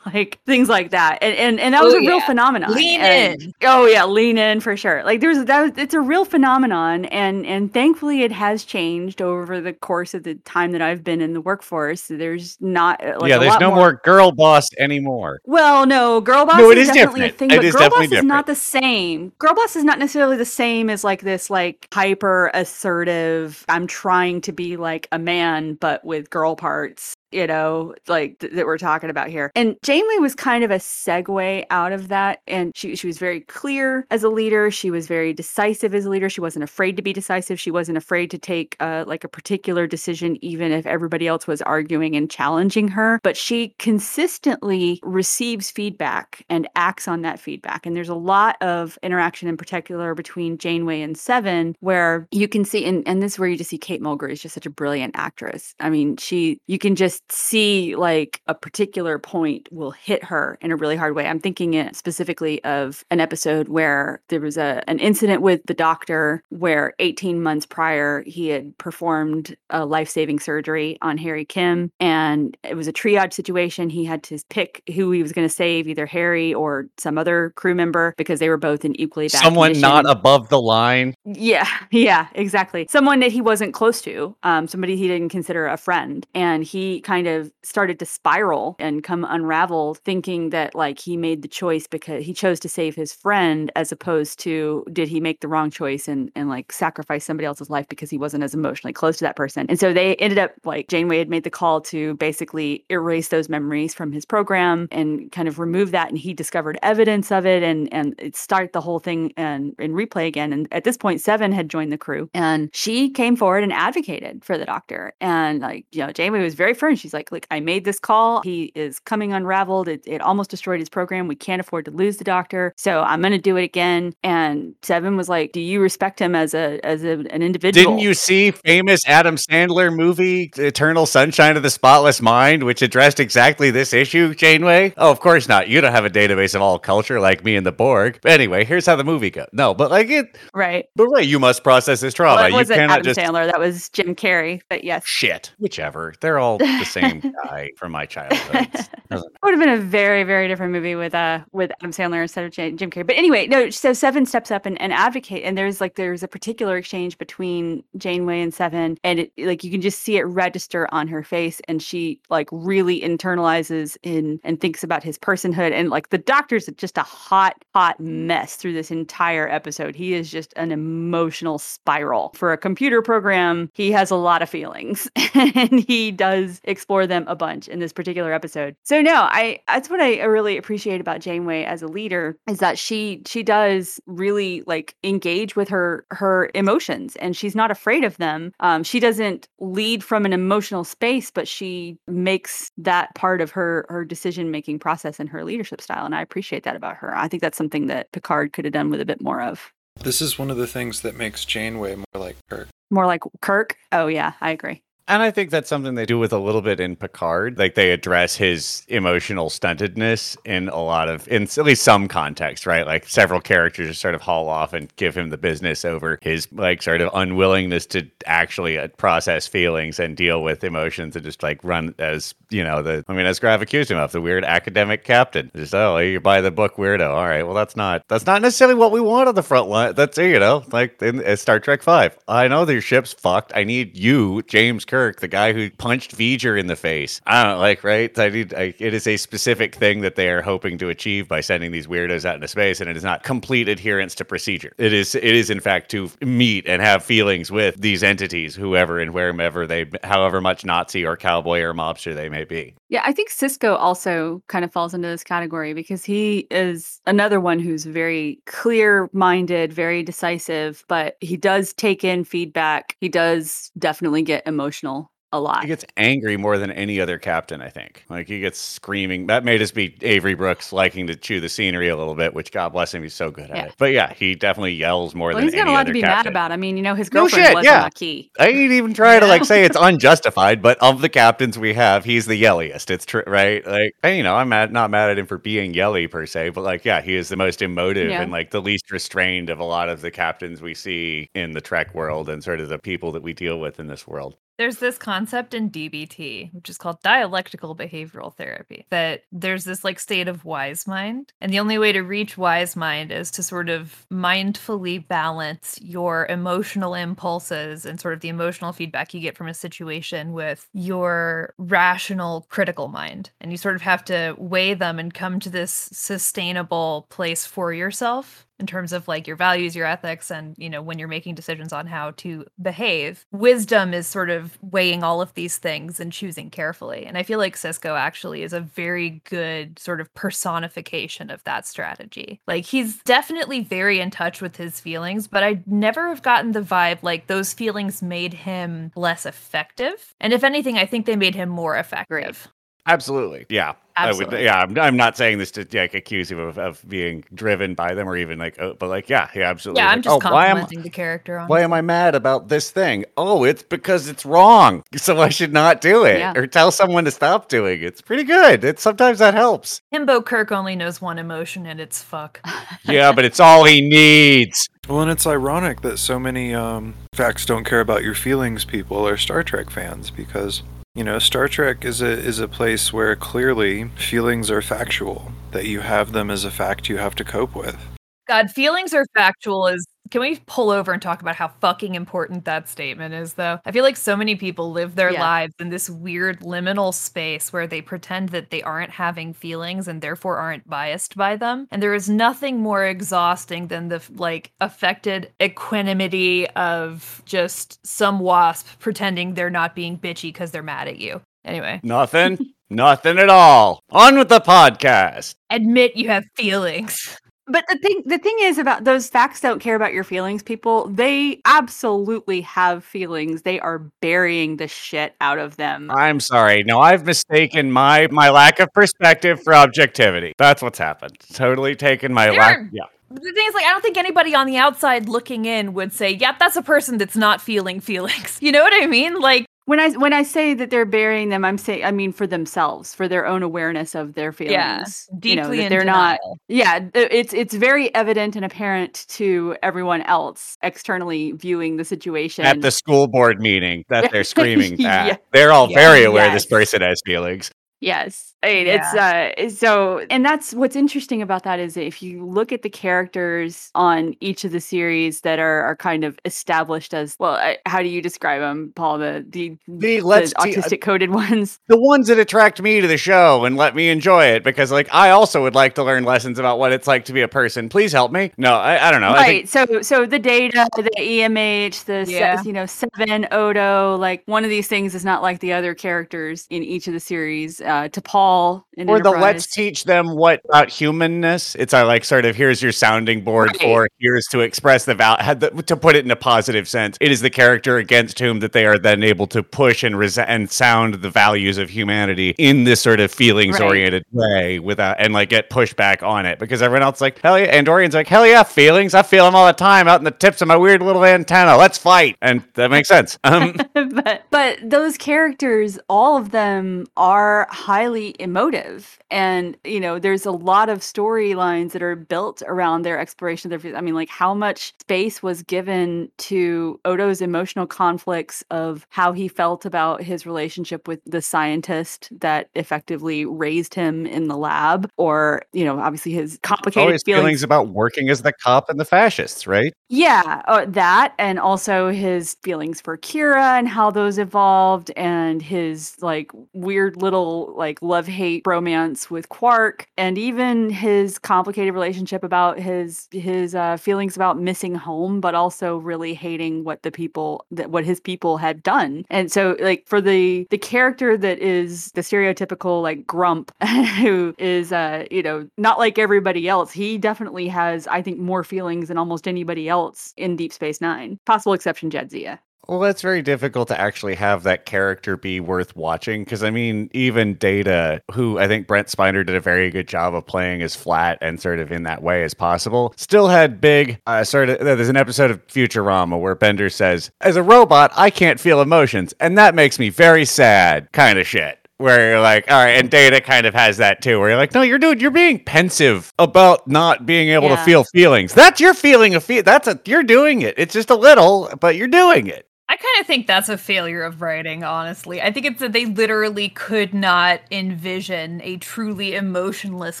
like 0.14 0.38
things 0.46 0.68
like 0.68 0.90
that. 0.90 1.18
And 1.22 1.34
and, 1.36 1.60
and 1.60 1.74
that 1.74 1.82
was 1.82 1.94
Oh, 1.94 1.98
a 1.98 2.00
real 2.00 2.20
phenomenon. 2.20 2.72
Lean 2.72 3.00
And- 3.00 3.42
in. 3.42 3.52
oh 3.62 3.86
yeah 3.86 4.04
lean 4.04 4.38
in 4.38 4.60
for 4.60 4.76
sure. 4.76 5.02
Like 5.04 5.20
there's 5.20 5.44
that 5.46 5.60
was- 5.62 5.72
it's 5.76 5.94
a 5.94 6.00
real 6.00 6.24
phenomenon. 6.24 7.04
And 7.06 7.44
and 7.46 7.72
thankfully 7.72 8.22
it 8.22 8.32
has 8.32 8.64
changed 8.64 9.20
over 9.22 9.60
the 9.60 9.72
course 9.72 10.14
of 10.14 10.22
the 10.22 10.34
time 10.44 10.72
that 10.72 10.82
i've 10.82 11.04
been 11.04 11.20
in 11.20 11.32
the 11.32 11.40
workforce. 11.40 12.06
There's 12.08 12.56
not 12.72 13.04
uh, 13.04 13.18
like 13.20 13.30
yeah, 13.30 13.38
there's 13.38 13.58
no 13.60 13.74
more 13.74 14.00
girl 14.04 14.32
boss 14.32 14.68
anymore. 14.78 15.40
well, 15.44 15.86
no, 15.86 16.20
girl 16.20 16.46
boss 16.46 16.58
No, 16.58 16.70
it 16.70 16.78
is 16.78 16.88
is 16.88 16.94
definitely 16.94 17.28
a 17.28 17.32
thing, 17.32 17.50
It 17.50 17.62
but 17.62 17.72
girl 17.72 17.90
boss 17.90 18.12
is 18.12 18.24
not 18.24 18.46
the 18.46 18.54
same. 18.54 19.32
Girl 19.38 19.54
boss 19.54 19.76
is 19.76 19.84
not 19.84 19.98
necessarily 19.98 20.36
the 20.36 20.44
same 20.44 20.90
as 20.90 21.04
like 21.04 21.22
this 21.22 21.50
like 21.50 21.88
hyper 21.92 22.50
assertive. 22.54 23.64
I'm 23.68 23.86
trying 23.86 24.40
to 24.42 24.52
be 24.52 24.76
like 24.76 25.08
a 25.12 25.18
man, 25.18 25.74
but 25.74 26.04
with 26.04 26.30
girl 26.30 26.56
parts. 26.56 27.14
You 27.32 27.46
know, 27.46 27.94
like 28.08 28.38
th- 28.40 28.52
that 28.54 28.66
we're 28.66 28.78
talking 28.78 29.10
about 29.10 29.28
here. 29.28 29.50
And 29.54 29.76
Janeway 29.82 30.16
was 30.18 30.34
kind 30.34 30.64
of 30.64 30.70
a 30.70 30.76
segue 30.76 31.64
out 31.70 31.92
of 31.92 32.08
that, 32.08 32.40
and 32.46 32.72
she 32.76 32.96
she 32.96 33.06
was 33.06 33.18
very 33.18 33.40
clear 33.40 34.06
as 34.10 34.22
a 34.22 34.28
leader. 34.28 34.70
She 34.70 34.90
was 34.90 35.06
very 35.06 35.32
decisive 35.32 35.94
as 35.94 36.04
a 36.04 36.10
leader. 36.10 36.28
She 36.28 36.40
wasn't 36.40 36.64
afraid 36.64 36.96
to 36.96 37.02
be 37.02 37.12
decisive. 37.12 37.60
She 37.60 37.70
wasn't 37.70 37.98
afraid 37.98 38.30
to 38.30 38.38
take 38.38 38.76
uh, 38.80 39.04
like 39.06 39.24
a 39.24 39.28
particular 39.28 39.86
decision, 39.86 40.42
even 40.44 40.72
if 40.72 40.86
everybody 40.86 41.26
else 41.26 41.46
was 41.46 41.62
arguing 41.62 42.16
and 42.16 42.30
challenging 42.30 42.88
her. 42.88 43.20
But 43.22 43.36
she 43.36 43.74
consistently 43.78 45.00
receives 45.02 45.70
feedback 45.70 46.44
and 46.48 46.68
acts 46.76 47.08
on 47.08 47.22
that 47.22 47.38
feedback. 47.38 47.86
And 47.86 47.96
there's 47.96 48.08
a 48.08 48.14
lot 48.14 48.60
of 48.62 48.98
interaction 49.02 49.48
in 49.48 49.56
particular 49.56 50.14
between 50.14 50.58
Janeway 50.58 51.00
and 51.00 51.16
Seven, 51.16 51.76
where 51.80 52.26
you 52.30 52.48
can 52.48 52.64
see, 52.64 52.84
and, 52.84 53.06
and 53.06 53.22
this 53.22 53.34
is 53.34 53.38
where 53.38 53.48
you 53.48 53.56
just 53.56 53.70
see 53.70 53.78
Kate 53.78 54.02
Mulgrew 54.02 54.30
is 54.30 54.42
just 54.42 54.54
such 54.54 54.66
a 54.66 54.70
brilliant 54.70 55.14
actress. 55.16 55.74
I 55.80 55.90
mean, 55.90 56.16
she, 56.16 56.60
you 56.66 56.78
can 56.78 56.96
just 56.96 57.19
see 57.28 57.94
like 57.96 58.40
a 58.46 58.54
particular 58.54 59.18
point 59.18 59.68
will 59.70 59.90
hit 59.90 60.24
her 60.24 60.58
in 60.60 60.72
a 60.72 60.76
really 60.76 60.96
hard 60.96 61.14
way. 61.14 61.26
I'm 61.26 61.40
thinking 61.40 61.74
it 61.74 61.96
specifically 61.96 62.62
of 62.64 63.04
an 63.10 63.20
episode 63.20 63.68
where 63.68 64.22
there 64.28 64.40
was 64.40 64.56
a 64.56 64.82
an 64.88 64.98
incident 64.98 65.42
with 65.42 65.62
the 65.66 65.74
doctor 65.74 66.42
where 66.48 66.94
18 66.98 67.42
months 67.42 67.66
prior 67.66 68.22
he 68.26 68.48
had 68.48 68.76
performed 68.78 69.56
a 69.70 69.84
life-saving 69.84 70.40
surgery 70.40 70.98
on 71.02 71.18
Harry 71.18 71.44
Kim 71.44 71.90
and 72.00 72.56
it 72.62 72.74
was 72.74 72.88
a 72.88 72.92
triage 72.92 73.32
situation. 73.32 73.90
He 73.90 74.04
had 74.04 74.22
to 74.24 74.38
pick 74.48 74.82
who 74.94 75.10
he 75.10 75.22
was 75.22 75.32
going 75.32 75.46
to 75.46 75.54
save, 75.54 75.88
either 75.88 76.06
Harry 76.06 76.52
or 76.54 76.86
some 76.98 77.18
other 77.18 77.52
crew 77.56 77.74
member 77.74 78.14
because 78.16 78.40
they 78.40 78.48
were 78.48 78.56
both 78.56 78.84
in 78.84 78.98
equally 79.00 79.28
bad 79.28 79.42
Someone 79.42 79.80
not 79.80 80.08
above 80.08 80.48
the 80.48 80.60
line. 80.60 81.14
Yeah, 81.24 81.66
yeah, 81.90 82.28
exactly. 82.34 82.86
Someone 82.90 83.20
that 83.20 83.32
he 83.32 83.40
wasn't 83.40 83.74
close 83.74 84.00
to, 84.02 84.36
um, 84.42 84.68
somebody 84.68 84.96
he 84.96 85.08
didn't 85.08 85.30
consider 85.30 85.66
a 85.66 85.76
friend. 85.76 86.26
And 86.34 86.64
he 86.64 87.00
kind 87.10 87.26
of 87.26 87.50
started 87.64 87.98
to 87.98 88.06
spiral 88.06 88.76
and 88.78 89.02
come 89.02 89.24
unraveled, 89.28 89.98
thinking 89.98 90.50
that 90.50 90.76
like 90.76 91.00
he 91.00 91.16
made 91.16 91.42
the 91.42 91.48
choice 91.48 91.88
because 91.88 92.24
he 92.24 92.32
chose 92.32 92.60
to 92.60 92.68
save 92.68 92.94
his 92.94 93.12
friend 93.12 93.72
as 93.74 93.90
opposed 93.90 94.38
to 94.38 94.84
did 94.92 95.08
he 95.08 95.18
make 95.18 95.40
the 95.40 95.48
wrong 95.48 95.72
choice 95.72 96.06
and, 96.06 96.30
and 96.36 96.48
like 96.48 96.70
sacrifice 96.70 97.24
somebody 97.24 97.44
else's 97.44 97.68
life 97.68 97.88
because 97.88 98.10
he 98.10 98.16
wasn't 98.16 98.44
as 98.44 98.54
emotionally 98.54 98.92
close 98.92 99.18
to 99.18 99.24
that 99.24 99.34
person. 99.34 99.66
And 99.68 99.80
so 99.80 99.92
they 99.92 100.14
ended 100.16 100.38
up 100.38 100.52
like 100.64 100.86
Janeway 100.86 101.18
had 101.18 101.28
made 101.28 101.42
the 101.42 101.50
call 101.50 101.80
to 101.80 102.14
basically 102.14 102.84
erase 102.90 103.26
those 103.26 103.48
memories 103.48 103.92
from 103.92 104.12
his 104.12 104.24
program 104.24 104.86
and 104.92 105.32
kind 105.32 105.48
of 105.48 105.58
remove 105.58 105.90
that. 105.90 106.10
And 106.10 106.16
he 106.18 106.32
discovered 106.32 106.78
evidence 106.80 107.32
of 107.32 107.44
it 107.44 107.64
and 107.64 107.92
and 107.92 108.14
it 108.18 108.36
start 108.36 108.72
the 108.72 108.80
whole 108.80 109.00
thing 109.00 109.32
and 109.36 109.74
and 109.80 109.94
replay 109.94 110.28
again. 110.28 110.52
And 110.52 110.68
at 110.70 110.84
this 110.84 110.96
point, 110.96 111.20
Seven 111.20 111.50
had 111.50 111.68
joined 111.68 111.90
the 111.90 111.98
crew 111.98 112.30
and 112.34 112.70
she 112.72 113.10
came 113.10 113.34
forward 113.34 113.64
and 113.64 113.72
advocated 113.72 114.44
for 114.44 114.56
the 114.56 114.64
doctor. 114.64 115.12
And 115.20 115.58
like, 115.58 115.86
you 115.90 116.06
know, 116.06 116.12
Janeway 116.12 116.44
was 116.44 116.54
very 116.54 116.72
firm. 116.72 116.94
She's 117.00 117.14
like, 117.14 117.32
"Look, 117.32 117.46
I 117.50 117.60
made 117.60 117.84
this 117.84 117.98
call. 117.98 118.42
He 118.42 118.72
is 118.74 118.98
coming 119.00 119.32
unraveled. 119.32 119.88
It, 119.88 120.02
it 120.06 120.20
almost 120.20 120.50
destroyed 120.50 120.80
his 120.80 120.88
program. 120.88 121.26
We 121.28 121.34
can't 121.36 121.60
afford 121.60 121.84
to 121.86 121.90
lose 121.90 122.18
the 122.18 122.24
doctor, 122.24 122.72
so 122.76 123.00
I'm 123.02 123.20
going 123.20 123.32
to 123.32 123.38
do 123.38 123.56
it 123.56 123.64
again." 123.64 124.12
And 124.22 124.74
Seven 124.82 125.16
was 125.16 125.28
like, 125.28 125.52
"Do 125.52 125.60
you 125.60 125.80
respect 125.80 126.20
him 126.20 126.34
as 126.34 126.54
a 126.54 126.78
as 126.84 127.02
a, 127.04 127.12
an 127.30 127.42
individual?" 127.42 127.92
Didn't 127.96 127.98
you 128.00 128.14
see 128.14 128.50
famous 128.50 129.00
Adam 129.06 129.36
Sandler 129.36 129.94
movie 129.94 130.50
Eternal 130.56 131.06
Sunshine 131.06 131.56
of 131.56 131.62
the 131.62 131.70
Spotless 131.70 132.20
Mind, 132.20 132.62
which 132.64 132.82
addressed 132.82 133.20
exactly 133.20 133.70
this 133.70 133.92
issue, 133.92 134.34
Janeway? 134.34 134.92
Oh, 134.96 135.10
of 135.10 135.20
course 135.20 135.48
not. 135.48 135.68
You 135.68 135.80
don't 135.80 135.92
have 135.92 136.04
a 136.04 136.10
database 136.10 136.54
of 136.54 136.62
all 136.62 136.78
culture 136.78 137.20
like 137.20 137.44
me 137.44 137.56
and 137.56 137.64
the 137.66 137.72
Borg. 137.72 138.18
But 138.22 138.32
anyway, 138.32 138.64
here's 138.64 138.86
how 138.86 138.96
the 138.96 139.04
movie 139.04 139.30
goes. 139.30 139.46
No, 139.52 139.74
but 139.74 139.90
like 139.90 140.10
it, 140.10 140.36
Right. 140.54 140.86
but 140.96 141.06
right, 141.08 141.26
you 141.26 141.38
must 141.38 141.62
process 141.64 142.00
this 142.00 142.14
trauma. 142.14 142.36
Well, 142.36 142.44
it 142.46 142.50
you 142.50 142.54
wasn't 142.56 142.80
Adam 142.80 143.04
just 143.04 143.18
Sandler. 143.18 143.46
That 143.46 143.58
was 143.60 143.88
Jim 143.90 144.14
Carrey. 144.14 144.60
But 144.68 144.84
yes, 144.84 145.06
shit. 145.06 145.52
Whichever. 145.58 146.14
They're 146.20 146.38
all 146.38 146.58
the 146.58 146.84
same 146.90 147.20
guy 147.44 147.70
from 147.76 147.92
my 147.92 148.06
childhood. 148.06 148.68
it 149.10 149.22
would 149.42 149.52
have 149.52 149.60
been 149.60 149.68
a 149.68 149.78
very, 149.78 150.24
very 150.24 150.48
different 150.48 150.72
movie 150.72 150.94
with 150.94 151.14
uh 151.14 151.40
with 151.52 151.70
Adam 151.80 151.92
Sandler 151.92 152.22
instead 152.22 152.44
of 152.44 152.52
Jim 152.52 152.90
Carrey. 152.90 153.06
But 153.06 153.16
anyway, 153.16 153.46
no. 153.46 153.70
So 153.70 153.92
Seven 153.92 154.24
steps 154.24 154.50
up 154.50 154.64
and, 154.64 154.80
and 154.80 154.92
advocate, 154.92 155.44
and 155.44 155.58
there's 155.58 155.80
like 155.80 155.96
there's 155.96 156.22
a 156.22 156.28
particular 156.28 156.76
exchange 156.78 157.18
between 157.18 157.84
Janeway 157.98 158.40
and 158.40 158.54
Seven, 158.54 158.96
and 159.04 159.20
it 159.20 159.32
like 159.38 159.62
you 159.62 159.70
can 159.70 159.82
just 159.82 160.00
see 160.00 160.16
it 160.16 160.22
register 160.22 160.88
on 160.90 161.06
her 161.08 161.22
face, 161.22 161.60
and 161.68 161.82
she 161.82 162.20
like 162.30 162.48
really 162.50 163.00
internalizes 163.00 163.96
in 164.02 164.40
and 164.42 164.60
thinks 164.60 164.82
about 164.82 165.02
his 165.02 165.18
personhood, 165.18 165.72
and 165.72 165.90
like 165.90 166.08
the 166.08 166.18
Doctor's 166.18 166.66
just 166.76 166.96
a 166.96 167.02
hot, 167.02 167.62
hot 167.74 168.00
mess 168.00 168.56
through 168.56 168.72
this 168.72 168.90
entire 168.90 169.48
episode. 169.48 169.94
He 169.94 170.14
is 170.14 170.30
just 170.30 170.54
an 170.56 170.72
emotional 170.72 171.58
spiral 171.58 172.32
for 172.34 172.52
a 172.52 172.58
computer 172.58 173.02
program. 173.02 173.70
He 173.74 173.92
has 173.92 174.10
a 174.10 174.16
lot 174.16 174.40
of 174.40 174.48
feelings, 174.48 175.10
and 175.34 175.80
he 175.80 176.10
does 176.10 176.60
explore 176.70 177.06
them 177.06 177.24
a 177.26 177.36
bunch 177.36 177.68
in 177.68 177.78
this 177.78 177.92
particular 177.92 178.32
episode. 178.32 178.74
So 178.84 179.00
no, 179.00 179.28
I 179.30 179.60
that's 179.66 179.90
what 179.90 180.00
I 180.00 180.22
really 180.22 180.56
appreciate 180.56 181.00
about 181.00 181.20
Janeway 181.20 181.64
as 181.64 181.82
a 181.82 181.88
leader 181.88 182.36
is 182.48 182.58
that 182.58 182.78
she 182.78 183.22
she 183.26 183.42
does 183.42 184.00
really 184.06 184.62
like 184.66 184.94
engage 185.04 185.56
with 185.56 185.68
her 185.68 186.06
her 186.10 186.50
emotions 186.54 187.16
and 187.16 187.36
she's 187.36 187.54
not 187.54 187.70
afraid 187.70 188.04
of 188.04 188.16
them. 188.16 188.52
Um, 188.60 188.82
she 188.82 189.00
doesn't 189.00 189.48
lead 189.58 190.02
from 190.04 190.24
an 190.24 190.32
emotional 190.32 190.84
space, 190.84 191.30
but 191.30 191.48
she 191.48 191.96
makes 192.06 192.70
that 192.78 193.14
part 193.14 193.40
of 193.40 193.50
her 193.50 193.86
her 193.88 194.04
decision 194.04 194.50
making 194.50 194.78
process 194.78 195.20
and 195.20 195.28
her 195.28 195.44
leadership 195.44 195.80
style, 195.80 196.04
and 196.04 196.14
I 196.14 196.22
appreciate 196.22 196.62
that 196.64 196.76
about 196.76 196.96
her. 196.96 197.16
I 197.16 197.28
think 197.28 197.42
that's 197.42 197.58
something 197.58 197.86
that 197.86 198.10
Picard 198.12 198.52
could 198.52 198.64
have 198.64 198.72
done 198.72 198.90
with 198.90 199.00
a 199.00 199.06
bit 199.06 199.22
more 199.22 199.40
of. 199.40 199.72
This 200.02 200.22
is 200.22 200.38
one 200.38 200.50
of 200.50 200.56
the 200.56 200.66
things 200.66 201.02
that 201.02 201.16
makes 201.16 201.44
Janeway 201.44 201.96
more 201.96 202.06
like 202.14 202.36
Kirk. 202.48 202.68
More 202.90 203.06
like 203.06 203.20
Kirk. 203.42 203.76
Oh 203.92 204.06
yeah, 204.06 204.32
I 204.40 204.50
agree. 204.50 204.82
And 205.10 205.24
I 205.24 205.32
think 205.32 205.50
that's 205.50 205.68
something 205.68 205.96
they 205.96 206.06
do 206.06 206.20
with 206.20 206.32
a 206.32 206.38
little 206.38 206.62
bit 206.62 206.78
in 206.78 206.94
Picard. 206.94 207.58
Like 207.58 207.74
they 207.74 207.90
address 207.90 208.36
his 208.36 208.84
emotional 208.86 209.48
stuntedness 209.48 210.36
in 210.44 210.68
a 210.68 210.80
lot 210.80 211.08
of, 211.08 211.26
in 211.26 211.42
at 211.42 211.58
least 211.58 211.82
some 211.82 212.06
context, 212.06 212.64
right? 212.64 212.86
Like 212.86 213.08
several 213.08 213.40
characters 213.40 213.88
just 213.88 214.00
sort 214.00 214.14
of 214.14 214.20
haul 214.20 214.48
off 214.48 214.72
and 214.72 214.94
give 214.94 215.16
him 215.16 215.30
the 215.30 215.36
business 215.36 215.84
over 215.84 216.16
his 216.22 216.46
like 216.52 216.80
sort 216.80 217.00
of 217.00 217.10
unwillingness 217.12 217.86
to 217.86 218.08
actually 218.26 218.78
uh, 218.78 218.86
process 218.98 219.48
feelings 219.48 219.98
and 219.98 220.16
deal 220.16 220.44
with 220.44 220.62
emotions 220.62 221.16
and 221.16 221.24
just 221.24 221.42
like 221.42 221.58
run 221.64 221.92
as, 221.98 222.32
you 222.50 222.62
know, 222.62 222.80
the, 222.80 223.04
I 223.08 223.12
mean, 223.12 223.26
as 223.26 223.40
Grav 223.40 223.62
accused 223.62 223.90
him 223.90 223.98
of, 223.98 224.12
the 224.12 224.20
weird 224.20 224.44
academic 224.44 225.02
captain. 225.02 225.50
Just, 225.56 225.74
oh, 225.74 225.98
you 225.98 226.20
buy 226.20 226.40
the 226.40 226.52
book 226.52 226.76
weirdo. 226.76 227.10
All 227.10 227.26
right. 227.26 227.42
Well, 227.42 227.54
that's 227.54 227.74
not, 227.74 228.06
that's 228.06 228.26
not 228.26 228.42
necessarily 228.42 228.76
what 228.76 228.92
we 228.92 229.00
want 229.00 229.28
on 229.28 229.34
the 229.34 229.42
front 229.42 229.68
line. 229.68 229.94
That's, 229.94 230.18
you 230.18 230.38
know, 230.38 230.64
like 230.70 231.02
in, 231.02 231.20
in 231.20 231.36
Star 231.36 231.58
Trek 231.58 231.82
5. 231.82 232.16
I 232.28 232.46
know 232.46 232.64
their 232.64 232.80
ship's 232.80 233.12
fucked. 233.12 233.50
I 233.56 233.64
need 233.64 233.96
you, 233.96 234.42
James 234.42 234.84
Kirk 234.84 234.99
the 235.20 235.28
guy 235.28 235.52
who 235.52 235.70
punched 235.70 236.16
V'ger 236.16 236.58
in 236.58 236.66
the 236.66 236.76
face. 236.76 237.20
I 237.26 237.42
don't 237.42 237.54
know, 237.54 237.58
like, 237.58 237.82
right? 237.84 238.16
I 238.18 238.28
need, 238.28 238.54
I, 238.54 238.74
it 238.78 238.94
is 238.94 239.06
a 239.06 239.16
specific 239.16 239.74
thing 239.74 240.00
that 240.02 240.16
they 240.16 240.28
are 240.28 240.42
hoping 240.42 240.78
to 240.78 240.88
achieve 240.88 241.28
by 241.28 241.40
sending 241.40 241.72
these 241.72 241.86
weirdos 241.86 242.24
out 242.24 242.36
into 242.36 242.48
space, 242.48 242.80
and 242.80 242.88
it 242.90 242.96
is 242.96 243.04
not 243.04 243.22
complete 243.22 243.68
adherence 243.68 244.14
to 244.16 244.24
procedure. 244.24 244.72
It 244.78 244.92
is, 244.92 245.14
it 245.14 245.24
is 245.24 245.50
in 245.50 245.60
fact 245.60 245.90
to 245.92 246.10
meet 246.20 246.66
and 246.66 246.82
have 246.82 247.02
feelings 247.02 247.50
with 247.50 247.80
these 247.80 248.02
entities, 248.02 248.54
whoever 248.54 248.98
and 249.00 249.12
wherever 249.12 249.66
they, 249.66 249.86
however 250.02 250.40
much 250.40 250.64
Nazi 250.64 251.04
or 251.04 251.16
cowboy 251.16 251.60
or 251.60 251.74
mobster 251.74 252.14
they 252.14 252.28
may 252.28 252.44
be. 252.44 252.74
Yeah, 252.90 253.02
I 253.04 253.12
think 253.12 253.30
Sisko 253.30 253.76
also 253.78 254.42
kind 254.48 254.64
of 254.64 254.72
falls 254.72 254.94
into 254.94 255.06
this 255.06 255.22
category 255.22 255.74
because 255.74 256.04
he 256.04 256.48
is 256.50 257.00
another 257.06 257.38
one 257.40 257.60
who's 257.60 257.84
very 257.84 258.40
clear 258.46 259.08
minded, 259.12 259.72
very 259.72 260.02
decisive, 260.02 260.84
but 260.88 261.16
he 261.20 261.36
does 261.36 261.72
take 261.72 262.02
in 262.02 262.24
feedback. 262.24 262.96
He 263.00 263.08
does 263.08 263.70
definitely 263.78 264.22
get 264.22 264.44
emotional 264.46 265.12
a 265.32 265.40
lot. 265.40 265.62
He 265.62 265.68
gets 265.68 265.84
angry 265.96 266.36
more 266.36 266.58
than 266.58 266.70
any 266.72 267.00
other 267.00 267.18
captain, 267.18 267.62
I 267.62 267.68
think. 267.68 268.04
Like 268.08 268.26
he 268.26 268.40
gets 268.40 268.58
screaming. 268.58 269.28
That 269.28 269.44
may 269.44 269.58
just 269.58 269.74
be 269.74 269.96
Avery 270.02 270.34
Brooks 270.34 270.72
liking 270.72 271.06
to 271.06 271.14
chew 271.16 271.40
the 271.40 271.48
scenery 271.48 271.88
a 271.88 271.96
little 271.96 272.14
bit, 272.14 272.34
which 272.34 272.50
God 272.50 272.70
bless 272.70 272.92
him, 272.92 273.02
he's 273.02 273.14
so 273.14 273.30
good 273.30 273.50
at 273.50 273.68
it. 273.68 273.74
But 273.78 273.92
yeah, 273.92 274.12
he 274.12 274.34
definitely 274.34 274.74
yells 274.74 275.14
more 275.14 275.28
well, 275.28 275.36
than 275.36 275.44
he's 275.44 275.54
got 275.54 275.68
a 275.68 275.72
lot 275.72 275.86
to 275.86 275.92
be 275.92 276.00
captain. 276.00 276.16
mad 276.16 276.26
about. 276.26 276.52
I 276.52 276.56
mean, 276.56 276.76
you 276.76 276.82
know, 276.82 276.94
his 276.94 277.12
No 277.12 277.22
girlfriend 277.22 277.46
shit, 277.46 277.54
was 277.54 277.64
yeah. 277.64 277.88
key. 277.90 278.30
I 278.38 278.48
ain't 278.48 278.72
even 278.72 278.92
try 278.92 279.20
to 279.20 279.26
like 279.26 279.44
say 279.44 279.64
it's 279.64 279.76
unjustified, 279.78 280.62
but 280.62 280.78
of 280.82 281.00
the 281.00 281.08
captains 281.08 281.58
we 281.58 281.74
have, 281.74 282.04
he's 282.04 282.26
the 282.26 282.36
yelliest. 282.36 282.90
It's 282.90 283.06
true, 283.06 283.22
right? 283.26 283.64
Like, 283.66 283.94
and, 284.02 284.16
you 284.16 284.22
know, 284.22 284.34
I'm 284.34 284.48
mad, 284.48 284.72
not 284.72 284.90
mad 284.90 285.10
at 285.10 285.18
him 285.18 285.26
for 285.26 285.38
being 285.38 285.74
yelly 285.74 286.08
per 286.08 286.26
se, 286.26 286.50
but 286.50 286.62
like, 286.62 286.84
yeah, 286.84 287.00
he 287.00 287.14
is 287.14 287.28
the 287.28 287.36
most 287.36 287.62
emotive 287.62 288.10
Yeah. 288.10 288.22
and 288.22 288.32
like 288.32 288.50
the 288.50 288.60
least 288.60 288.90
restrained 288.90 289.48
of 289.50 289.60
a 289.60 289.64
lot 289.64 289.88
of 289.88 290.00
the 290.00 290.10
captains 290.10 290.60
we 290.60 290.74
see 290.74 291.28
in 291.34 291.52
the 291.52 291.60
Trek 291.60 291.94
world 291.94 292.28
and 292.28 292.42
sort 292.42 292.60
of 292.60 292.68
the 292.68 292.78
people 292.78 293.12
that 293.12 293.22
we 293.22 293.32
deal 293.32 293.60
with 293.60 293.78
in 293.78 293.86
this 293.86 294.06
world. 294.08 294.36
There's 294.60 294.76
this 294.76 294.98
concept 294.98 295.54
in 295.54 295.70
DBT, 295.70 296.52
which 296.52 296.68
is 296.68 296.76
called 296.76 297.00
dialectical 297.02 297.74
behavioral 297.74 298.34
therapy, 298.34 298.84
that 298.90 299.22
there's 299.32 299.64
this 299.64 299.84
like 299.84 299.98
state 299.98 300.28
of 300.28 300.44
wise 300.44 300.86
mind. 300.86 301.32
And 301.40 301.50
the 301.50 301.60
only 301.60 301.78
way 301.78 301.92
to 301.92 302.02
reach 302.02 302.36
wise 302.36 302.76
mind 302.76 303.10
is 303.10 303.30
to 303.30 303.42
sort 303.42 303.70
of 303.70 304.04
mindfully 304.12 305.08
balance 305.08 305.78
your 305.80 306.26
emotional 306.26 306.94
impulses 306.94 307.86
and 307.86 307.98
sort 307.98 308.12
of 308.12 308.20
the 308.20 308.28
emotional 308.28 308.74
feedback 308.74 309.14
you 309.14 309.20
get 309.22 309.34
from 309.34 309.48
a 309.48 309.54
situation 309.54 310.34
with 310.34 310.68
your 310.74 311.54
rational 311.56 312.44
critical 312.50 312.88
mind. 312.88 313.30
And 313.40 313.52
you 313.52 313.56
sort 313.56 313.76
of 313.76 313.80
have 313.80 314.04
to 314.04 314.34
weigh 314.36 314.74
them 314.74 314.98
and 314.98 315.14
come 315.14 315.40
to 315.40 315.48
this 315.48 315.88
sustainable 315.90 317.06
place 317.08 317.46
for 317.46 317.72
yourself 317.72 318.46
in 318.60 318.66
terms 318.66 318.92
of 318.92 319.08
like 319.08 319.26
your 319.26 319.36
values, 319.36 319.74
your 319.74 319.86
ethics, 319.86 320.30
and 320.30 320.54
you 320.58 320.70
know, 320.70 320.82
when 320.82 320.98
you're 320.98 321.08
making 321.08 321.34
decisions 321.34 321.72
on 321.72 321.86
how 321.86 322.12
to 322.12 322.44
behave. 322.60 323.26
Wisdom 323.32 323.94
is 323.94 324.06
sort 324.06 324.30
of 324.30 324.58
weighing 324.62 325.02
all 325.02 325.20
of 325.20 325.34
these 325.34 325.58
things 325.58 325.98
and 325.98 326.12
choosing 326.12 326.50
carefully. 326.50 327.06
And 327.06 327.18
I 327.18 327.22
feel 327.22 327.38
like 327.38 327.56
Sisko 327.56 327.98
actually 327.98 328.42
is 328.42 328.52
a 328.52 328.60
very 328.60 329.22
good 329.24 329.78
sort 329.78 330.00
of 330.00 330.12
personification 330.14 331.30
of 331.30 331.42
that 331.44 331.66
strategy. 331.66 332.40
Like 332.46 332.64
he's 332.64 332.98
definitely 333.02 333.62
very 333.62 334.00
in 334.00 334.10
touch 334.10 334.40
with 334.40 334.56
his 334.56 334.78
feelings, 334.78 335.26
but 335.26 335.42
I 335.42 335.62
never 335.66 336.08
have 336.08 336.22
gotten 336.22 336.52
the 336.52 336.60
vibe 336.60 337.02
like 337.02 337.26
those 337.26 337.52
feelings 337.52 338.02
made 338.02 338.34
him 338.34 338.92
less 338.94 339.24
effective. 339.26 340.14
And 340.20 340.32
if 340.32 340.44
anything, 340.44 340.76
I 340.76 340.86
think 340.86 341.06
they 341.06 341.16
made 341.16 341.34
him 341.34 341.48
more 341.48 341.76
effective. 341.76 342.48
Absolutely. 342.86 343.46
Yeah. 343.48 343.74
I 344.00 344.06
would, 344.12 344.22
Absolutely. 344.22 344.44
yeah, 344.44 344.60
I'm, 344.60 344.78
I'm 344.78 344.96
not 344.96 345.16
saying 345.16 345.38
this 345.38 345.50
to 345.52 345.66
like 345.72 345.94
accuse 345.94 346.30
him 346.30 346.38
of, 346.38 346.58
of 346.58 346.82
being 346.88 347.24
driven 347.34 347.74
by 347.74 347.94
them 347.94 348.08
or 348.08 348.16
even 348.16 348.38
like, 348.38 348.58
oh, 348.60 348.74
but 348.74 348.88
like, 348.88 349.08
yeah, 349.08 349.28
yeah, 349.34 349.48
absolutely. 349.50 349.80
Yeah, 349.82 349.88
I'm 349.88 349.98
Like, 349.98 350.04
just 350.04 350.24
oh, 350.26 350.30
why 350.32 350.46
am, 350.46 350.56
complimenting 350.56 350.82
the 350.82 350.90
character 350.90 351.38
on 351.38 351.48
why 351.48 351.60
am 351.60 351.72
I 351.72 351.80
mad 351.80 352.14
about 352.14 352.48
this 352.48 352.70
thing? 352.70 353.04
Oh, 353.16 353.44
it's 353.44 353.62
because 353.62 354.08
it's 354.08 354.24
wrong. 354.24 354.82
So 355.00 355.20
I 355.20 355.28
should 355.30 355.52
not 355.52 355.80
do 355.80 356.04
it 356.04 356.18
Yeah. 356.18 356.34
or 356.36 356.46
tell 356.46 356.70
someone 356.70 357.04
to 357.06 357.10
stop 357.10 357.48
doing 357.48 357.80
it. 357.82 357.86
It's 357.86 358.00
pretty 358.02 358.24
good. 358.24 358.62
It 358.64 358.78
sometimes 358.78 359.18
that 359.18 359.34
helps. 359.34 359.80
Himbo 359.92 360.24
Kirk 360.24 360.52
only 360.52 360.76
knows 360.76 361.00
one 361.00 361.18
emotion 361.18 361.66
and 361.66 361.80
it's 361.80 362.02
fuck. 362.02 362.40
Yeah, 362.84 363.12
but 363.12 363.24
it's 363.24 363.40
all 363.40 363.64
he 363.64 363.80
needs. 363.80 364.68
Well, 364.88 365.00
and 365.02 365.10
it's 365.10 365.26
ironic 365.26 365.80
that 365.82 365.98
so 365.98 366.18
many 366.18 366.54
um, 366.54 366.94
facts 367.14 367.46
don't 367.46 367.64
care 367.64 367.80
about 367.80 368.02
your 368.02 368.14
feelings 368.14 368.64
people 368.64 369.06
are 369.06 369.16
Star 369.16 369.42
Trek 369.42 369.70
fans 369.70 370.10
because 370.10 370.62
you 370.94 371.04
know 371.04 371.20
Star 371.20 371.46
Trek 371.46 371.84
is 371.84 372.02
a 372.02 372.08
is 372.08 372.40
a 372.40 372.48
place 372.48 372.92
where 372.92 373.14
clearly 373.14 373.88
feelings 373.90 374.50
are 374.50 374.60
factual 374.60 375.30
that 375.52 375.64
you 375.64 375.80
have 375.80 376.10
them 376.10 376.30
as 376.30 376.44
a 376.44 376.50
fact 376.50 376.88
you 376.88 376.98
have 376.98 377.14
to 377.14 377.24
cope 377.24 377.54
with. 377.54 377.89
God, 378.30 378.48
feelings 378.48 378.94
are 378.94 379.04
factual 379.16 379.66
is 379.66 379.84
can 380.12 380.20
we 380.20 380.40
pull 380.46 380.70
over 380.70 380.92
and 380.92 381.00
talk 381.02 381.20
about 381.20 381.34
how 381.36 381.48
fucking 381.60 381.94
important 381.96 382.44
that 382.44 382.68
statement 382.68 383.12
is 383.14 383.34
though? 383.34 383.58
I 383.64 383.72
feel 383.72 383.82
like 383.84 383.96
so 383.96 384.16
many 384.16 384.34
people 384.36 384.70
live 384.70 384.94
their 384.94 385.12
Yeah. 385.12 385.20
lives 385.20 385.54
in 385.60 385.68
this 385.70 385.90
weird 385.90 386.40
liminal 386.40 386.92
space 386.94 387.52
where 387.52 387.66
they 387.66 387.80
pretend 387.80 388.28
that 388.30 388.50
they 388.50 388.62
aren't 388.62 388.90
having 388.90 389.32
feelings 389.34 389.88
and 389.88 390.00
therefore 390.00 390.38
aren't 390.38 390.68
biased 390.68 391.16
by 391.16 391.34
them. 391.36 391.66
And 391.72 391.82
there 391.82 391.94
is 391.94 392.08
nothing 392.08 392.58
more 392.60 392.84
exhausting 392.84 393.66
than 393.66 393.88
the 393.88 394.00
like 394.14 394.52
affected 394.60 395.32
equanimity 395.42 396.48
of 396.50 397.22
just 397.24 397.84
some 397.84 398.20
wasp 398.20 398.66
pretending 398.80 399.34
they're 399.34 399.50
not 399.50 399.74
being 399.74 399.98
bitchy 399.98 400.32
because 400.32 400.52
they're 400.52 400.62
mad 400.62 400.86
at 400.86 400.98
you. 400.98 401.20
Anyway, 401.44 401.80
Nothing. 401.82 402.38
Nothing 402.70 403.18
at 403.18 403.28
all. 403.28 403.80
On 403.90 404.16
with 404.18 404.28
the 404.28 404.40
podcast. 404.40 405.34
admit 405.50 405.96
you 405.96 406.08
have 406.08 406.24
feelings. 406.36 407.16
But 407.50 407.64
the 407.68 407.78
thing 407.78 408.02
the 408.06 408.18
thing 408.18 408.36
is 408.40 408.58
about 408.58 408.84
those 408.84 409.08
facts 409.08 409.40
don't 409.40 409.58
care 409.58 409.76
about 409.76 409.92
your 409.92 410.04
feelings, 410.04 410.42
people. 410.42 410.88
They 410.88 411.40
absolutely 411.44 412.42
have 412.42 412.84
feelings. 412.84 413.42
They 413.42 413.58
are 413.60 413.78
burying 414.00 414.56
the 414.56 414.68
shit 414.68 415.14
out 415.20 415.38
of 415.38 415.56
them. 415.56 415.90
I'm 415.90 416.20
sorry. 416.20 416.62
No, 416.64 416.78
I've 416.78 417.04
mistaken 417.04 417.72
my 417.72 418.08
my 418.10 418.30
lack 418.30 418.60
of 418.60 418.72
perspective 418.72 419.42
for 419.42 419.54
objectivity. 419.54 420.32
That's 420.38 420.62
what's 420.62 420.78
happened. 420.78 421.18
Totally 421.32 421.74
taken 421.74 422.12
my 422.12 422.26
There 422.26 422.38
lack. 422.38 422.58
Yeah. 422.72 422.84
The 423.12 423.32
thing 423.32 423.44
is, 423.48 423.54
like, 423.54 423.64
I 423.64 423.72
don't 423.72 423.82
think 423.82 423.96
anybody 423.96 424.36
on 424.36 424.46
the 424.46 424.56
outside 424.56 425.08
looking 425.08 425.44
in 425.44 425.74
would 425.74 425.92
say, 425.92 426.12
"Yep, 426.12 426.38
that's 426.38 426.54
a 426.54 426.62
person 426.62 426.96
that's 426.96 427.16
not 427.16 427.40
feeling 427.40 427.80
feelings." 427.80 428.38
You 428.50 428.52
know 428.52 428.62
what 428.62 428.72
I 428.72 428.86
mean? 428.86 429.20
Like, 429.20 429.46
When 429.70 429.78
I 429.78 429.90
when 429.90 430.12
I 430.12 430.24
say 430.24 430.52
that 430.54 430.70
they're 430.70 430.84
burying 430.84 431.28
them, 431.28 431.44
I'm 431.44 431.56
saying 431.56 431.84
I 431.84 431.92
mean 431.92 432.10
for 432.12 432.26
themselves, 432.26 432.92
for 432.92 433.06
their 433.06 433.24
own 433.24 433.44
awareness 433.44 433.94
of 433.94 434.14
their 434.14 434.32
feelings. 434.32 434.52
yeah, 434.52 434.78
You 435.22 435.36
know, 435.36 435.42
deeply 435.42 435.56
that 435.58 435.62
in 435.66 435.68
they're 435.68 435.84
not. 435.84 436.18
Yeah, 436.48 436.88
it's 436.92 437.32
it's 437.32 437.54
very 437.54 437.94
evident 437.94 438.34
and 438.34 438.44
apparent 438.44 439.06
to 439.10 439.54
everyone 439.62 440.02
else 440.02 440.56
externally 440.60 441.30
viewing 441.30 441.76
the 441.76 441.84
situation. 441.84 442.46
At 442.46 442.62
the 442.62 442.72
school 442.72 443.06
board 443.06 443.40
meeting 443.40 443.84
that 443.90 444.10
they're 444.10 444.24
screaming 444.34 444.74
Yeah. 444.76 445.18
They're 445.32 445.52
all 445.52 445.70
Yeah. 445.70 445.78
very 445.78 446.02
aware 446.02 446.32
this 446.32 446.46
person 446.46 446.82
has 446.82 447.00
feelings. 447.06 447.52
Yes. 447.78 448.29
I 448.42 448.46
mean, 448.46 448.66
it's 448.68 448.94
uh 448.94 449.48
so 449.50 450.06
and 450.08 450.24
that's 450.24 450.54
what's 450.54 450.74
interesting 450.74 451.20
about 451.20 451.42
that 451.42 451.60
is 451.60 451.76
if 451.76 452.02
you 452.02 452.24
look 452.24 452.52
at 452.52 452.62
the 452.62 452.70
characters 452.70 453.70
on 453.74 454.14
each 454.20 454.44
of 454.44 454.52
the 454.52 454.60
series 454.60 455.20
that 455.20 455.38
are 455.38 455.62
are 455.62 455.76
kind 455.76 456.04
of 456.04 456.18
established 456.24 456.94
as 456.94 457.16
well 457.18 457.34
I, 457.34 457.58
how 457.66 457.80
do 457.80 457.88
you 457.88 458.00
describe 458.00 458.40
them 458.40 458.72
Paul 458.74 458.96
the 458.96 459.26
the, 459.28 459.58
The 459.68 459.98
the 459.98 460.00
let's 460.00 460.30
see, 460.30 460.56
uh, 460.56 460.62
autistic 460.62 460.80
coded 460.80 461.10
ones 461.10 461.58
the 461.68 461.78
ones 461.78 462.08
that 462.08 462.18
attract 462.18 462.62
me 462.62 462.80
to 462.80 462.86
the 462.86 462.96
show 462.96 463.44
and 463.44 463.58
let 463.58 463.74
me 463.74 463.90
enjoy 463.90 464.24
it 464.24 464.42
because 464.42 464.72
like 464.72 464.88
I 464.90 465.10
also 465.10 465.42
would 465.42 465.54
like 465.54 465.74
to 465.74 465.84
learn 465.84 466.04
lessons 466.04 466.38
about 466.38 466.58
what 466.58 466.72
it's 466.72 466.86
like 466.86 467.04
to 467.06 467.12
be 467.12 467.20
a 467.20 467.28
person. 467.28 467.68
Please 467.68 467.92
help 467.92 468.10
me. 468.10 468.32
No, 468.38 468.54
I, 468.54 468.88
I 468.88 468.90
don't 468.90 469.02
know. 469.02 469.08
I 469.08 469.16
right 469.16 469.48
think 469.48 469.68
so 469.68 469.82
so 469.82 470.06
the 470.06 470.18
data 470.18 470.66
the 470.76 470.90
EMH 470.98 471.84
the 471.84 472.06
se- 472.06 472.42
you 472.46 472.54
know 472.54 472.64
7 472.64 473.28
Odo 473.32 473.96
like 473.96 474.22
one 474.24 474.44
of 474.44 474.50
these 474.50 474.66
things 474.66 474.94
is 474.94 475.04
not 475.04 475.20
like 475.20 475.40
the 475.40 475.52
other 475.52 475.74
characters 475.74 476.46
in 476.48 476.62
each 476.62 476.86
of 476.86 476.94
the 476.94 477.00
series 477.00 477.60
uh 477.60 477.88
to 477.88 478.00
Paul 478.00 478.29
or 478.34 479.00
the 479.00 479.10
let's 479.10 479.46
teach 479.46 479.84
them 479.84 480.16
what 480.16 480.40
about 480.48 480.70
humanness. 480.70 481.54
It's 481.56 481.74
our 481.74 481.84
like 481.84 482.04
sort 482.04 482.24
of 482.24 482.36
here's 482.36 482.62
your 482.62 482.72
sounding 482.72 483.22
board 483.24 483.48
Right. 483.50 483.60
for 483.60 483.88
here's 483.98 484.26
to 484.28 484.40
express 484.40 484.84
the 484.84 484.94
value 484.94 485.22
had 485.22 485.40
the, 485.40 485.50
to 485.64 485.76
put 485.76 485.96
it 485.96 486.04
in 486.04 486.10
a 486.10 486.16
positive 486.16 486.68
sense. 486.68 486.96
It 487.00 487.10
is 487.10 487.20
the 487.20 487.30
character 487.30 487.76
against 487.78 488.18
whom 488.18 488.40
that 488.40 488.52
they 488.52 488.66
are 488.66 488.78
then 488.78 489.02
able 489.02 489.26
to 489.28 489.42
push 489.42 489.82
and 489.82 489.98
res- 489.98 490.18
and 490.18 490.50
sound 490.50 490.94
the 491.02 491.10
values 491.10 491.58
of 491.58 491.68
humanity 491.70 492.34
in 492.38 492.64
this 492.64 492.80
sort 492.80 493.00
of 493.00 493.12
feelings 493.12 493.60
oriented 493.60 494.04
way 494.12 494.58
without 494.58 494.96
and 494.98 495.12
like 495.12 495.28
get 495.30 495.50
pushback 495.50 496.02
on 496.02 496.26
it 496.26 496.38
because 496.38 496.62
everyone 496.62 496.82
else 496.82 496.96
is 496.98 497.00
like 497.02 497.18
hell 497.20 497.38
yeah 497.38 497.54
Andorian's 497.60 497.94
like 497.94 498.06
hell 498.08 498.26
yeah 498.26 498.42
feelings 498.42 498.94
I 498.94 499.02
feel 499.02 499.24
them 499.24 499.34
all 499.34 499.46
the 499.46 499.52
time 499.52 499.88
out 499.88 500.00
in 500.00 500.04
the 500.04 500.10
tips 500.10 500.40
of 500.42 500.48
my 500.48 500.56
weird 500.56 500.82
little 500.82 501.04
antenna. 501.04 501.56
Let's 501.56 501.78
fight 501.78 502.16
and 502.22 502.42
that 502.54 502.70
makes 502.70 502.88
sense. 502.88 503.18
Um, 503.24 503.54
but 503.74 504.22
but 504.30 504.58
those 504.62 504.96
characters 504.96 505.78
all 505.88 506.16
of 506.16 506.30
them 506.30 506.86
are 506.96 507.46
highly 507.50 508.08
emotive 508.20 508.98
and 509.10 509.56
you 509.64 509.80
know 509.80 509.98
there's 509.98 510.26
a 510.26 510.30
lot 510.30 510.68
of 510.68 510.80
storylines 510.80 511.72
that 511.72 511.82
are 511.82 511.96
built 511.96 512.42
around 512.46 512.82
their 512.82 512.98
exploration 512.98 513.52
of 513.52 513.62
their 513.62 513.76
i 513.76 513.80
mean 513.80 513.94
like 513.94 514.08
how 514.08 514.34
much 514.34 514.72
space 514.80 515.22
was 515.22 515.42
given 515.42 516.10
to 516.18 516.78
odo's 516.84 517.20
emotional 517.20 517.66
conflicts 517.66 518.44
of 518.50 518.86
how 518.90 519.12
he 519.12 519.26
felt 519.26 519.64
about 519.64 520.02
his 520.02 520.26
relationship 520.26 520.86
with 520.86 521.00
the 521.06 521.22
scientist 521.22 522.08
that 522.20 522.48
effectively 522.54 523.24
raised 523.24 523.74
him 523.74 524.06
in 524.06 524.28
the 524.28 524.36
lab 524.36 524.90
or 524.96 525.42
you 525.52 525.64
know 525.64 525.80
obviously 525.80 526.12
his 526.12 526.38
complicated 526.42 527.00
feelings 527.04 527.40
feelings 527.40 527.42
about 527.42 527.68
working 527.68 528.08
as 528.10 528.22
the 528.22 528.32
cop 528.32 528.68
and 528.68 528.78
the 528.78 528.84
fascists, 528.84 529.46
right? 529.46 529.72
yeah, 529.92 530.42
uh, 530.46 530.66
that 530.68 531.14
and 531.18 531.40
also 531.40 531.90
his 531.90 532.36
feelings 532.44 532.80
for 532.80 532.96
Kira 532.96 533.58
and 533.58 533.68
how 533.68 533.90
those 533.90 534.18
evolved 534.18 534.92
and 534.96 535.42
his 535.42 535.96
like 536.00 536.30
weird 536.52 537.02
little 537.02 537.52
like 537.56 537.82
love-hate 538.10 538.42
romance 538.44 539.08
with 539.08 539.28
Quark 539.28 539.86
and 539.96 540.18
even 540.18 540.68
his 540.68 541.18
complicated 541.18 541.72
relationship 541.74 542.24
about 542.24 542.58
his 542.58 543.08
his 543.12 543.54
uh, 543.54 543.76
feelings 543.76 544.16
about 544.16 544.40
missing 544.40 544.74
home 544.74 545.20
but 545.20 545.34
also 545.34 545.76
really 545.78 546.12
hating 546.12 546.64
what 546.64 546.82
the 546.82 546.90
people 546.90 547.44
that 547.52 547.70
what 547.70 547.84
his 547.84 548.00
people 548.00 548.36
had 548.36 548.62
done. 548.62 549.04
And 549.10 549.30
so 549.30 549.56
like 549.60 549.86
for 549.86 550.00
the 550.00 550.46
the 550.50 550.58
character 550.58 551.16
that 551.16 551.38
is 551.38 551.92
the 551.92 552.00
stereotypical 552.00 552.82
like 552.82 553.06
grump 553.06 553.52
who 554.00 554.34
is 554.38 554.72
uh 554.72 555.04
you 555.10 555.22
know 555.22 555.48
not 555.56 555.78
like 555.78 555.98
everybody 555.98 556.48
else, 556.48 556.72
he 556.72 556.98
definitely 556.98 557.46
has 557.48 557.86
I 557.86 558.02
think 558.02 558.18
more 558.18 558.42
feelings 558.42 558.88
than 558.88 558.98
almost 558.98 559.28
anybody 559.28 559.68
else 559.68 560.12
in 560.16 560.36
Deep 560.36 560.52
Space 560.52 560.80
9. 560.80 561.18
Possible 561.26 561.52
exception 561.52 561.90
Jadzia. 561.90 562.40
Well, 562.70 562.78
that's 562.78 563.02
very 563.02 563.20
difficult 563.20 563.66
to 563.66 563.80
actually 563.80 564.14
have 564.14 564.44
that 564.44 564.64
character 564.64 565.16
be 565.16 565.40
worth 565.40 565.74
watching 565.74 566.22
because 566.22 566.44
I 566.44 566.50
mean, 566.50 566.88
even 566.92 567.34
Data, 567.34 568.00
who 568.12 568.38
I 568.38 568.46
think 568.46 568.68
Brent 568.68 568.86
Spiner 568.86 569.26
did 569.26 569.34
a 569.34 569.40
very 569.40 569.70
good 569.70 569.88
job 569.88 570.14
of 570.14 570.24
playing 570.24 570.62
as 570.62 570.76
flat 570.76 571.18
and 571.20 571.40
sort 571.40 571.58
of 571.58 571.72
in 571.72 571.82
that 571.82 572.00
way 572.00 572.22
as 572.22 572.32
possible, 572.32 572.94
still 572.96 573.26
had 573.26 573.60
big 573.60 574.00
uh, 574.06 574.22
sort 574.22 574.50
of. 574.50 574.60
There's 574.60 574.88
an 574.88 574.96
episode 574.96 575.32
of 575.32 575.44
Futurama 575.48 576.20
where 576.20 576.36
Bender 576.36 576.70
says, 576.70 577.10
"As 577.20 577.34
a 577.34 577.42
robot, 577.42 577.90
I 577.96 578.08
can't 578.08 578.38
feel 578.38 578.60
emotions, 578.60 579.14
and 579.18 579.36
that 579.36 579.56
makes 579.56 579.80
me 579.80 579.88
very 579.88 580.24
sad." 580.24 580.92
Kind 580.92 581.18
of 581.18 581.26
shit. 581.26 581.58
Where 581.78 582.10
you're 582.10 582.20
like, 582.20 582.48
all 582.48 582.62
right, 582.62 582.78
and 582.78 582.88
Data 582.88 583.20
kind 583.20 583.46
of 583.46 583.54
has 583.54 583.78
that 583.78 584.00
too, 584.00 584.20
where 584.20 584.28
you're 584.28 584.38
like, 584.38 584.54
no, 584.54 584.60
you're 584.60 584.78
dude, 584.78 585.00
you're 585.00 585.10
being 585.10 585.42
pensive 585.42 586.12
about 586.18 586.68
not 586.68 587.06
being 587.06 587.30
able 587.30 587.48
to 587.48 587.56
feel 587.56 587.84
feelings. 587.84 588.34
That's 588.34 588.60
your 588.60 588.74
feeling 588.74 589.14
of 589.16 589.24
feel. 589.24 589.42
That's 589.42 589.66
a 589.66 589.80
you're 589.86 590.04
doing 590.04 590.42
it. 590.42 590.54
It's 590.56 590.74
just 590.74 590.90
a 590.90 590.94
little, 590.94 591.50
but 591.58 591.74
you're 591.74 591.88
doing 591.88 592.28
it. 592.28 592.46
I 592.70 592.76
kind 592.76 593.00
of 593.00 593.06
think 593.08 593.26
that's 593.26 593.48
a 593.48 593.58
failure 593.58 594.04
of 594.04 594.22
writing, 594.22 594.62
honestly. 594.62 595.20
I 595.20 595.32
think 595.32 595.44
it's 595.44 595.58
that 595.58 595.72
they 595.72 595.86
literally 595.86 596.50
could 596.50 596.94
not 596.94 597.40
envision 597.50 598.40
a 598.44 598.58
truly 598.58 599.16
emotionless 599.16 600.00